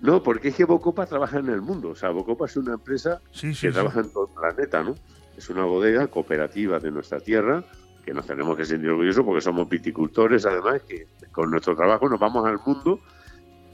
No, 0.02 0.24
porque 0.24 0.50
es 0.50 0.56
que 0.56 0.66
Bocopa 0.66 1.06
trabaja 1.06 1.40
en 1.40 1.50
el 1.50 1.62
mundo. 1.62 1.90
O 1.90 1.96
sea, 1.96 2.10
Bocopa 2.10 2.46
es 2.46 2.58
una 2.58 2.74
empresa 2.74 3.22
Sí, 3.32 3.54
sí, 3.54 3.62
que 3.62 3.68
sí. 3.68 3.74
trabaja 3.74 4.00
en 4.02 4.12
todo 4.12 4.28
el 4.28 4.34
planeta, 4.34 4.84
¿no? 4.84 4.96
Es 5.38 5.50
una 5.50 5.64
bodega 5.66 6.08
cooperativa 6.08 6.80
de 6.80 6.92
nuestra 6.92 7.20
tierra 7.20 7.64
que 8.06 8.14
nos 8.14 8.26
tenemos 8.26 8.58
que 8.58 8.66
sentir 8.66 8.90
orgullosos 8.90 9.24
porque 9.24 9.42
somos 9.42 9.70
viticultores, 9.70 10.46
además, 10.46 10.82
que 10.88 11.08
con 11.32 11.52
nuestro 11.52 11.76
trabajo 11.76 12.10
nos 12.10 12.20
vamos 12.20 12.46
al 12.48 12.60
mundo 12.66 13.00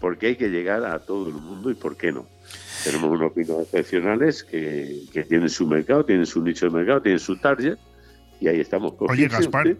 porque 0.01 0.27
hay 0.27 0.35
que 0.35 0.49
llegar 0.49 0.83
a 0.85 0.99
todo 0.99 1.27
el 1.29 1.33
mundo 1.35 1.71
y 1.71 1.75
por 1.75 1.95
qué 1.95 2.11
no. 2.11 2.27
Tenemos 2.83 3.09
unos 3.09 3.33
vinos 3.33 3.61
excepcionales 3.61 4.43
que, 4.43 5.05
que 5.11 5.23
tienen 5.23 5.49
su 5.49 5.65
mercado, 5.65 6.05
tienen 6.05 6.25
su 6.25 6.43
nicho 6.43 6.65
de 6.67 6.71
mercado, 6.71 7.01
tienen 7.01 7.19
su 7.19 7.37
target 7.37 7.77
y 8.39 8.47
ahí 8.47 8.59
estamos. 8.59 8.93
Oye, 8.99 9.27
Gaspar, 9.27 9.75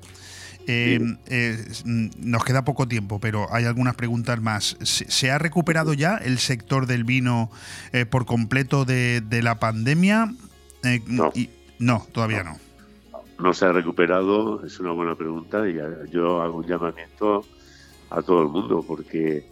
eh, 0.68 0.99
eh, 1.27 1.65
nos 1.85 2.44
queda 2.44 2.64
poco 2.65 2.88
tiempo, 2.88 3.19
pero 3.19 3.48
hay 3.53 3.65
algunas 3.65 3.95
preguntas 3.95 4.41
más. 4.41 4.77
¿Se, 4.81 5.10
se 5.10 5.31
ha 5.31 5.38
recuperado 5.39 5.94
ya 5.94 6.18
el 6.18 6.38
sector 6.39 6.85
del 6.85 7.03
vino 7.03 7.49
eh, 7.94 8.06
por 8.06 8.26
completo 8.26 8.85
de, 8.85 9.22
de 9.22 9.41
la 9.41 9.60
pandemia? 9.60 10.34
Eh, 10.84 11.02
No. 11.07 11.31
y- 11.34 11.49
no, 11.80 12.06
todavía 12.11 12.44
no. 12.44 12.57
no 13.39 13.53
se 13.53 13.65
ha 13.65 13.72
recuperado, 13.72 14.65
es 14.65 14.80
una 14.80 14.91
buena 14.91 15.15
pregunta 15.15 15.68
y 15.69 15.80
a- 15.80 16.06
yo 16.11 16.41
hago 16.41 16.57
un 16.57 16.65
llamamiento 16.68 17.45
a 18.10 18.22
todo 18.22 18.41
el 18.41 18.48
mundo 18.49 18.84
porque 18.88 19.45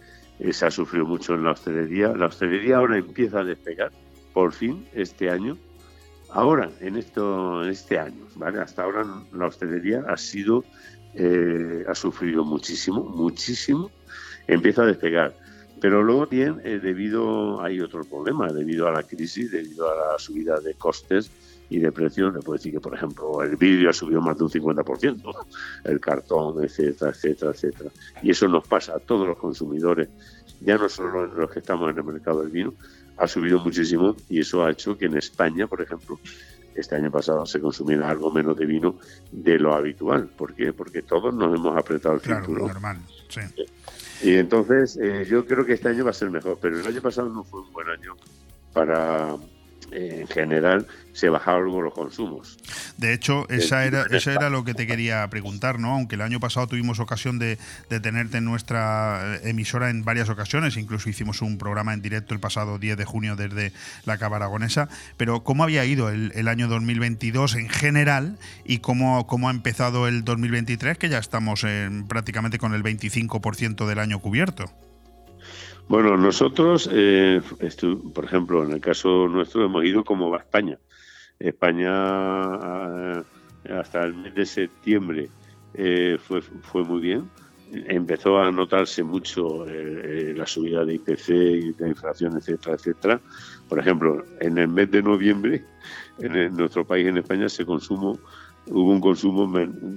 se 0.52 0.66
ha 0.66 0.70
sufrido 0.70 1.06
mucho 1.06 1.34
en 1.34 1.44
la 1.44 1.52
hostelería. 1.52 2.08
La 2.08 2.26
hostelería 2.26 2.76
ahora 2.78 2.98
empieza 2.98 3.40
a 3.40 3.44
despegar, 3.44 3.90
por 4.34 4.52
fin, 4.52 4.84
este 4.92 5.30
año. 5.30 5.56
Ahora, 6.32 6.68
en, 6.80 6.96
esto, 6.96 7.62
en 7.64 7.70
este 7.70 7.98
año, 7.98 8.24
¿vale? 8.34 8.60
Hasta 8.60 8.82
ahora 8.82 9.04
la 9.32 9.46
hostelería 9.46 10.02
ha 10.08 10.16
sido, 10.16 10.64
eh, 11.16 11.84
ha 11.88 11.94
sufrido 11.94 12.44
muchísimo, 12.44 13.02
muchísimo. 13.02 13.90
Empieza 14.46 14.82
a 14.82 14.86
despegar. 14.86 15.34
Pero 15.80 16.02
luego 16.02 16.26
bien, 16.26 16.60
eh, 16.64 16.78
debido, 16.82 17.62
hay 17.62 17.80
otro 17.80 18.04
problema, 18.04 18.48
debido 18.52 18.86
a 18.86 18.92
la 18.92 19.02
crisis, 19.02 19.50
debido 19.50 19.90
a 19.90 20.12
la 20.12 20.18
subida 20.18 20.58
de 20.60 20.74
costes 20.74 21.30
y 21.68 21.78
de 21.78 21.92
precios, 21.92 22.34
le 22.34 22.40
puedo 22.40 22.56
decir 22.56 22.72
que, 22.72 22.80
por 22.80 22.94
ejemplo, 22.94 23.42
el 23.42 23.56
vidrio 23.56 23.90
ha 23.90 23.92
subido 23.92 24.20
más 24.20 24.38
de 24.38 24.44
un 24.44 24.50
50%, 24.50 25.34
el 25.84 26.00
cartón, 26.00 26.62
etcétera, 26.64 27.10
etcétera, 27.10 27.50
etcétera. 27.50 27.90
Y 28.22 28.30
eso 28.30 28.48
nos 28.48 28.66
pasa 28.66 28.94
a 28.94 28.98
todos 29.00 29.26
los 29.26 29.36
consumidores, 29.36 30.08
ya 30.60 30.78
no 30.78 30.88
solo 30.88 31.26
los 31.26 31.50
que 31.50 31.58
estamos 31.58 31.90
en 31.90 31.98
el 31.98 32.04
mercado 32.04 32.42
del 32.42 32.50
vino, 32.50 32.74
ha 33.18 33.26
subido 33.26 33.58
muchísimo 33.58 34.14
y 34.28 34.40
eso 34.40 34.64
ha 34.64 34.70
hecho 34.70 34.96
que 34.96 35.06
en 35.06 35.16
España, 35.16 35.66
por 35.66 35.80
ejemplo, 35.80 36.18
este 36.76 36.96
año 36.96 37.10
pasado 37.10 37.44
se 37.46 37.60
consumiera 37.60 38.08
algo 38.10 38.30
menos 38.30 38.56
de 38.56 38.66
vino 38.66 38.96
de 39.32 39.58
lo 39.58 39.74
habitual. 39.74 40.28
¿Por 40.28 40.54
qué? 40.54 40.72
Porque 40.72 41.02
todos 41.02 41.34
nos 41.34 41.54
hemos 41.54 41.76
apretado 41.76 42.14
el 42.16 42.20
Claro, 42.20 42.44
cinturón. 42.44 42.68
normal. 42.68 42.98
Sí. 43.28 43.40
Y 44.22 44.34
entonces 44.36 44.98
eh, 45.00 45.26
yo 45.28 45.44
creo 45.46 45.64
que 45.66 45.74
este 45.74 45.88
año 45.88 46.04
va 46.04 46.10
a 46.10 46.14
ser 46.14 46.30
mejor, 46.30 46.58
pero 46.60 46.80
el 46.80 46.86
año 46.86 47.02
pasado 47.02 47.28
no 47.28 47.44
fue 47.44 47.60
un 47.60 47.72
buen 47.72 47.88
año 47.88 48.14
para, 48.72 49.36
en 49.92 50.26
general, 50.26 50.86
se 51.12 51.30
bajaron 51.30 51.82
los 51.82 51.94
consumos. 51.94 52.58
De 52.98 53.14
hecho, 53.14 53.48
esa 53.48 53.86
era, 53.86 54.04
eso 54.10 54.30
era 54.30 54.50
lo 54.50 54.64
que 54.64 54.74
te 54.74 54.86
quería 54.86 55.26
preguntar, 55.28 55.78
¿no? 55.78 55.94
Aunque 55.94 56.16
el 56.16 56.20
año 56.20 56.40
pasado 56.40 56.66
tuvimos 56.66 57.00
ocasión 57.00 57.38
de, 57.38 57.58
de 57.88 58.00
tenerte 58.00 58.38
en 58.38 58.44
nuestra 58.44 59.36
eh, 59.36 59.50
emisora 59.50 59.88
en 59.88 60.04
varias 60.04 60.28
ocasiones, 60.28 60.76
incluso 60.76 61.08
hicimos 61.08 61.40
un 61.40 61.56
programa 61.56 61.94
en 61.94 62.02
directo 62.02 62.34
el 62.34 62.40
pasado 62.40 62.78
10 62.78 62.98
de 62.98 63.04
junio 63.06 63.34
desde 63.34 63.72
la 64.04 64.18
Cava 64.18 64.36
Aragonesa, 64.36 64.90
pero 65.16 65.42
¿cómo 65.42 65.64
había 65.64 65.86
ido 65.86 66.10
el, 66.10 66.32
el 66.34 66.48
año 66.48 66.68
2022 66.68 67.54
en 67.54 67.70
general 67.70 68.38
y 68.64 68.78
cómo, 68.78 69.26
cómo 69.26 69.48
ha 69.48 69.52
empezado 69.52 70.08
el 70.08 70.22
2023, 70.22 70.98
que 70.98 71.08
ya 71.08 71.18
estamos 71.18 71.64
en, 71.64 72.06
prácticamente 72.06 72.58
con 72.58 72.74
el 72.74 72.82
25% 72.82 73.86
del 73.86 73.98
año 74.00 74.18
cubierto? 74.18 74.70
Bueno, 75.88 76.16
nosotros, 76.16 76.90
eh, 76.92 77.40
por 78.12 78.24
ejemplo, 78.24 78.64
en 78.64 78.72
el 78.72 78.80
caso 78.80 79.28
nuestro 79.28 79.64
hemos 79.64 79.84
ido 79.84 80.04
como 80.04 80.30
va 80.30 80.38
España. 80.38 80.78
España 81.38 81.90
ah, 81.92 83.22
hasta 83.70 84.04
el 84.04 84.14
mes 84.14 84.34
de 84.34 84.46
septiembre 84.46 85.28
eh, 85.74 86.18
fue, 86.20 86.42
fue 86.42 86.82
muy 86.82 87.00
bien. 87.00 87.30
Empezó 87.72 88.38
a 88.38 88.50
notarse 88.50 89.04
mucho 89.04 89.68
eh, 89.68 90.30
eh, 90.30 90.34
la 90.36 90.46
subida 90.46 90.84
de 90.84 90.94
IPC 90.94 91.28
y 91.28 91.72
de 91.72 91.88
inflación, 91.88 92.36
etcétera, 92.36 92.74
etcétera. 92.74 93.20
Por 93.68 93.78
ejemplo, 93.78 94.24
en 94.40 94.58
el 94.58 94.68
mes 94.68 94.90
de 94.90 95.02
noviembre, 95.02 95.64
en 96.18 96.56
nuestro 96.56 96.84
país, 96.84 97.06
en 97.06 97.18
España, 97.18 97.48
se 97.48 97.64
consumo 97.64 98.18
hubo 98.68 98.90
un 98.90 99.00
consumo 99.00 99.52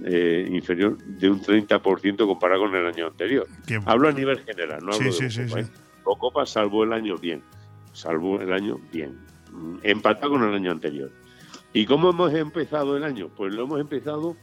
eh, 0.06 0.48
inferior 0.52 0.98
de 0.98 1.30
un 1.30 1.42
30% 1.42 2.26
comparado 2.26 2.62
con 2.62 2.76
el 2.76 2.86
año 2.86 3.08
anterior. 3.08 3.48
Hablo 3.86 4.10
a 4.10 4.12
nivel 4.12 4.40
general, 4.40 4.80
no 4.84 4.94
hablo 4.94 5.12
sí, 5.12 5.24
de 5.24 5.32
sí, 5.32 5.42
Europa, 5.42 5.62
sí. 5.62 5.72
¿eh? 6.44 6.46
Salvo 6.46 6.84
el 6.84 6.94
año 6.94 7.18
bien, 7.18 7.44
salvo 7.94 8.40
el 8.42 8.54
año 8.54 8.80
bien, 8.92 9.20
mm, 9.52 9.78
empatado 9.84 10.32
con 10.32 10.44
el 10.44 10.54
año 10.54 10.72
anterior. 10.72 11.12
¿Y 11.74 11.86
cómo 11.86 12.10
hemos 12.10 12.34
empezado 12.34 12.98
el 12.98 13.04
año? 13.04 13.30
Pues 13.36 13.54
lo 13.54 13.64
hemos 13.64 13.80
empezado 13.80 14.36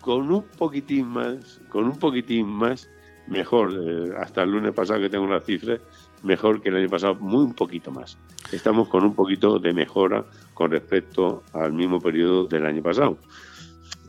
con 0.00 0.30
un 0.32 0.42
poquitín 0.42 1.06
más, 1.06 1.60
con 1.68 1.84
un 1.84 1.98
poquitín 1.98 2.46
más, 2.46 2.88
mejor, 3.26 3.72
eh, 3.72 4.12
hasta 4.18 4.42
el 4.42 4.50
lunes 4.50 4.72
pasado 4.72 5.00
que 5.00 5.10
tengo 5.10 5.26
las 5.26 5.44
cifras, 5.44 5.80
mejor 6.22 6.60
que 6.60 6.68
el 6.70 6.76
año 6.76 6.88
pasado, 6.88 7.14
muy 7.16 7.44
un 7.44 7.54
poquito 7.54 7.90
más. 7.90 8.18
Estamos 8.52 8.88
con 8.88 9.04
un 9.04 9.14
poquito 9.14 9.58
de 9.58 9.72
mejora 9.72 10.24
con 10.54 10.70
respecto 10.70 11.42
al 11.52 11.72
mismo 11.72 12.00
periodo 12.00 12.46
del 12.46 12.66
año 12.66 12.82
pasado, 12.82 13.18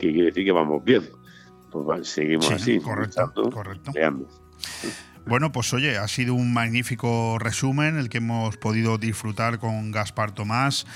que 0.00 0.12
quiere 0.12 0.26
decir 0.26 0.44
que 0.44 0.52
vamos 0.52 0.82
bien. 0.84 1.08
Pues 1.70 2.08
seguimos 2.08 2.50
así, 2.50 2.80
correcto, 2.80 3.30
correcto. 3.50 3.92
Bueno, 5.26 5.52
pues 5.52 5.72
oye, 5.74 5.98
ha 5.98 6.08
sido 6.08 6.34
un 6.34 6.52
magnífico 6.52 7.38
resumen 7.38 7.98
el 7.98 8.08
que 8.08 8.18
hemos 8.18 8.56
podido 8.56 8.96
disfrutar 8.96 9.58
con 9.58 9.92
Gaspar 9.92 10.32
Tomás. 10.32 10.86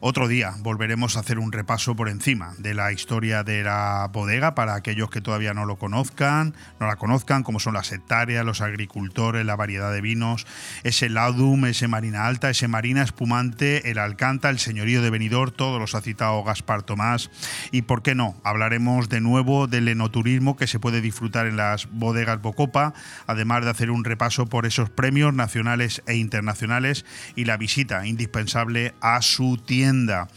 Otro 0.00 0.28
día 0.28 0.54
volveremos 0.60 1.16
a 1.16 1.20
hacer 1.20 1.38
un 1.38 1.50
repaso 1.50 1.96
por 1.96 2.08
encima 2.08 2.54
de 2.58 2.74
la 2.74 2.92
historia 2.92 3.42
de 3.42 3.64
la 3.64 4.08
bodega 4.12 4.54
para 4.54 4.74
aquellos 4.74 5.10
que 5.10 5.22
todavía 5.22 5.54
no 5.54 5.64
lo 5.64 5.76
conozcan, 5.76 6.54
no 6.78 6.86
la 6.86 6.96
conozcan, 6.96 7.42
como 7.42 7.58
son 7.58 7.74
las 7.74 7.90
hectáreas, 7.90 8.44
los 8.44 8.60
agricultores, 8.60 9.46
la 9.46 9.56
variedad 9.56 9.92
de 9.92 10.02
vinos, 10.02 10.46
ese 10.84 11.08
laudum, 11.08 11.64
ese 11.64 11.88
marina 11.88 12.26
alta, 12.26 12.50
ese 12.50 12.68
marina 12.68 13.02
espumante, 13.02 13.90
el 13.90 13.98
alcanta, 13.98 14.50
el 14.50 14.58
señorío 14.58 15.02
de 15.02 15.10
Benidorm, 15.10 15.52
todos 15.52 15.80
los 15.80 15.94
ha 15.94 16.02
citado 16.02 16.44
Gaspar 16.44 16.82
Tomás. 16.82 17.30
Y 17.72 17.82
por 17.82 18.02
qué 18.02 18.14
no, 18.14 18.36
hablaremos 18.44 19.08
de 19.08 19.20
nuevo 19.20 19.66
del 19.66 19.88
enoturismo 19.88 20.56
que 20.56 20.66
se 20.66 20.78
puede 20.78 21.00
disfrutar 21.00 21.46
en 21.46 21.56
las 21.56 21.90
bodegas 21.90 22.40
Bocopa, 22.40 22.92
además 23.26 23.64
de 23.64 23.69
hacer 23.70 23.90
un 23.90 24.04
repaso 24.04 24.46
por 24.46 24.66
esos 24.66 24.90
premios 24.90 25.34
nacionales 25.34 26.02
e 26.06 26.16
internacionales 26.16 27.04
y 27.36 27.44
la 27.44 27.56
visita 27.56 28.06
indispensable 28.06 28.94
a 29.00 29.22
su 29.22 29.56
tienda. 29.56 30.28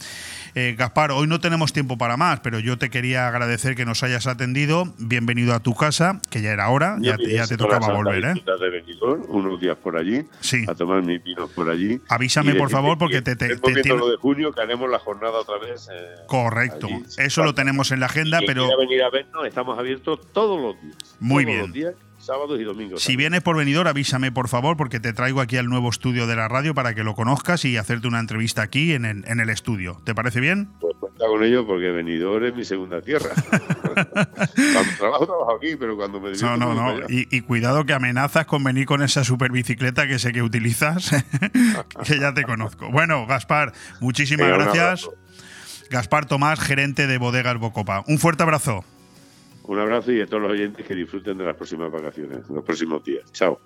Eh, 0.56 0.76
Gaspar, 0.78 1.10
hoy 1.10 1.26
no 1.26 1.40
tenemos 1.40 1.72
tiempo 1.72 1.98
para 1.98 2.16
más, 2.16 2.38
pero 2.38 2.60
yo 2.60 2.78
te 2.78 2.88
quería 2.88 3.26
agradecer 3.26 3.74
que 3.74 3.84
nos 3.84 4.04
hayas 4.04 4.28
atendido. 4.28 4.86
Bienvenido 4.98 5.52
a 5.52 5.60
tu 5.60 5.74
casa, 5.74 6.20
que 6.30 6.42
ya 6.42 6.52
era 6.52 6.68
hora, 6.68 6.96
ya, 7.00 7.16
te 7.16 7.56
tocaba 7.56 7.92
volver. 7.92 8.24
¿eh? 8.24 8.34
De 8.34 9.04
unos 9.28 9.60
días 9.60 9.76
por 9.76 9.96
allí, 9.96 10.24
a 10.68 10.74
tomar 10.74 11.02
mi 11.02 11.18
vino 11.18 11.48
por 11.48 11.68
allí. 11.68 12.00
Avísame, 12.08 12.54
por 12.54 12.70
favor, 12.70 12.96
porque 12.98 13.20
te, 13.20 13.34
te, 13.34 13.56
te, 13.56 13.88
lo 13.88 14.08
de 14.08 14.16
junio 14.16 14.52
que 14.52 14.60
haremos 14.60 14.88
la 14.88 15.00
jornada 15.00 15.40
otra 15.40 15.58
vez. 15.58 15.88
Eh, 15.92 16.14
Correcto, 16.28 16.88
eso 17.18 17.42
lo 17.42 17.54
tenemos 17.54 17.90
en 17.90 17.98
la 17.98 18.06
agenda, 18.06 18.40
pero. 18.46 18.68
venir 18.78 19.02
a 19.02 19.10
vernos, 19.10 19.46
estamos 19.46 19.76
abiertos 19.76 20.20
todos 20.32 20.60
los 20.60 20.80
días. 20.80 21.16
Muy 21.18 21.44
bien 21.44 21.72
sábados 22.24 22.60
y 22.60 22.64
domingos. 22.64 23.02
Si 23.02 23.16
vienes 23.16 23.42
por 23.42 23.56
venidor, 23.56 23.88
avísame 23.88 24.32
por 24.32 24.48
favor, 24.48 24.76
porque 24.76 25.00
te 25.00 25.12
traigo 25.12 25.40
aquí 25.40 25.56
al 25.56 25.66
nuevo 25.66 25.90
estudio 25.90 26.26
de 26.26 26.36
la 26.36 26.48
radio 26.48 26.74
para 26.74 26.94
que 26.94 27.04
lo 27.04 27.14
conozcas 27.14 27.64
y 27.64 27.76
hacerte 27.76 28.08
una 28.08 28.20
entrevista 28.20 28.62
aquí 28.62 28.92
en 28.92 29.04
el, 29.04 29.24
en 29.26 29.40
el 29.40 29.50
estudio. 29.50 30.00
¿Te 30.04 30.14
parece 30.14 30.40
bien? 30.40 30.70
Pues 30.80 30.94
cuenta 30.98 31.26
con 31.26 31.44
ello 31.44 31.66
porque 31.66 31.90
venidor 31.90 32.44
es 32.44 32.54
mi 32.54 32.64
segunda 32.64 33.00
tierra. 33.00 33.30
trabajo, 34.98 35.26
trabajo 35.26 35.56
aquí, 35.56 35.76
pero 35.76 35.96
cuando 35.96 36.20
me 36.20 36.32
No, 36.32 36.56
no, 36.56 36.74
no. 36.74 37.06
Y, 37.08 37.40
cuidado 37.42 37.84
que 37.84 37.92
amenazas 37.92 38.46
con 38.46 38.64
venir 38.64 38.86
con 38.86 39.02
esa 39.02 39.24
super 39.24 39.52
bicicleta 39.52 40.06
que 40.06 40.18
sé 40.18 40.32
que 40.32 40.42
utilizas, 40.42 41.10
que 42.04 42.18
ya 42.18 42.34
te 42.34 42.44
conozco. 42.44 42.90
Bueno, 42.90 43.26
Gaspar, 43.26 43.72
muchísimas 44.00 44.48
gracias. 44.48 45.08
Gaspar 45.90 46.26
Tomás, 46.26 46.58
gerente 46.60 47.06
de 47.06 47.18
Bodegas 47.18 47.58
Bocopa. 47.58 48.04
Un 48.08 48.18
fuerte 48.18 48.42
abrazo. 48.42 48.84
Un 49.66 49.78
abrazo 49.78 50.12
y 50.12 50.20
a 50.20 50.26
todos 50.26 50.42
los 50.42 50.52
oyentes 50.52 50.86
que 50.86 50.94
disfruten 50.94 51.38
de 51.38 51.44
las 51.44 51.56
próximas 51.56 51.90
vacaciones, 51.90 52.48
los 52.48 52.62
próximos 52.64 53.02
días. 53.02 53.30
Chao. 53.32 53.58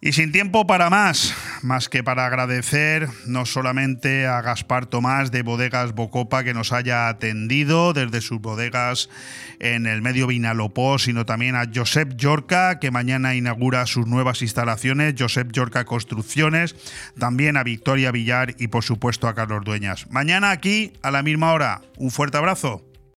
Y 0.00 0.12
sin 0.12 0.32
tiempo 0.32 0.66
para 0.66 0.90
más, 0.90 1.34
más 1.64 1.88
que 1.88 2.04
para 2.04 2.26
agradecer 2.26 3.08
no 3.26 3.46
solamente 3.46 4.26
a 4.26 4.42
Gaspar 4.42 4.86
Tomás 4.86 5.30
de 5.30 5.42
Bodegas 5.42 5.94
Bocopa 5.94 6.44
que 6.44 6.54
nos 6.54 6.72
haya 6.72 7.08
atendido 7.08 7.92
desde 7.92 8.20
sus 8.20 8.40
bodegas 8.40 9.08
en 9.58 9.86
el 9.86 10.02
medio 10.02 10.26
Vinalopó, 10.26 10.98
sino 10.98 11.24
también 11.24 11.56
a 11.56 11.64
Josep 11.74 12.16
Yorca 12.16 12.78
que 12.78 12.90
mañana 12.90 13.34
inaugura 13.34 13.86
sus 13.86 14.06
nuevas 14.06 14.42
instalaciones, 14.42 15.14
Josep 15.18 15.50
Yorca 15.52 15.84
Construcciones, 15.84 16.76
también 17.18 17.56
a 17.56 17.64
Victoria 17.64 18.12
Villar 18.12 18.54
y 18.58 18.68
por 18.68 18.84
supuesto 18.84 19.26
a 19.26 19.34
Carlos 19.34 19.64
Dueñas. 19.64 20.06
Mañana 20.10 20.50
aquí 20.50 20.92
a 21.02 21.10
la 21.10 21.22
misma 21.22 21.52
hora. 21.52 21.80
Un 21.96 22.10
fuerte 22.10 22.36
abrazo. 22.36 22.93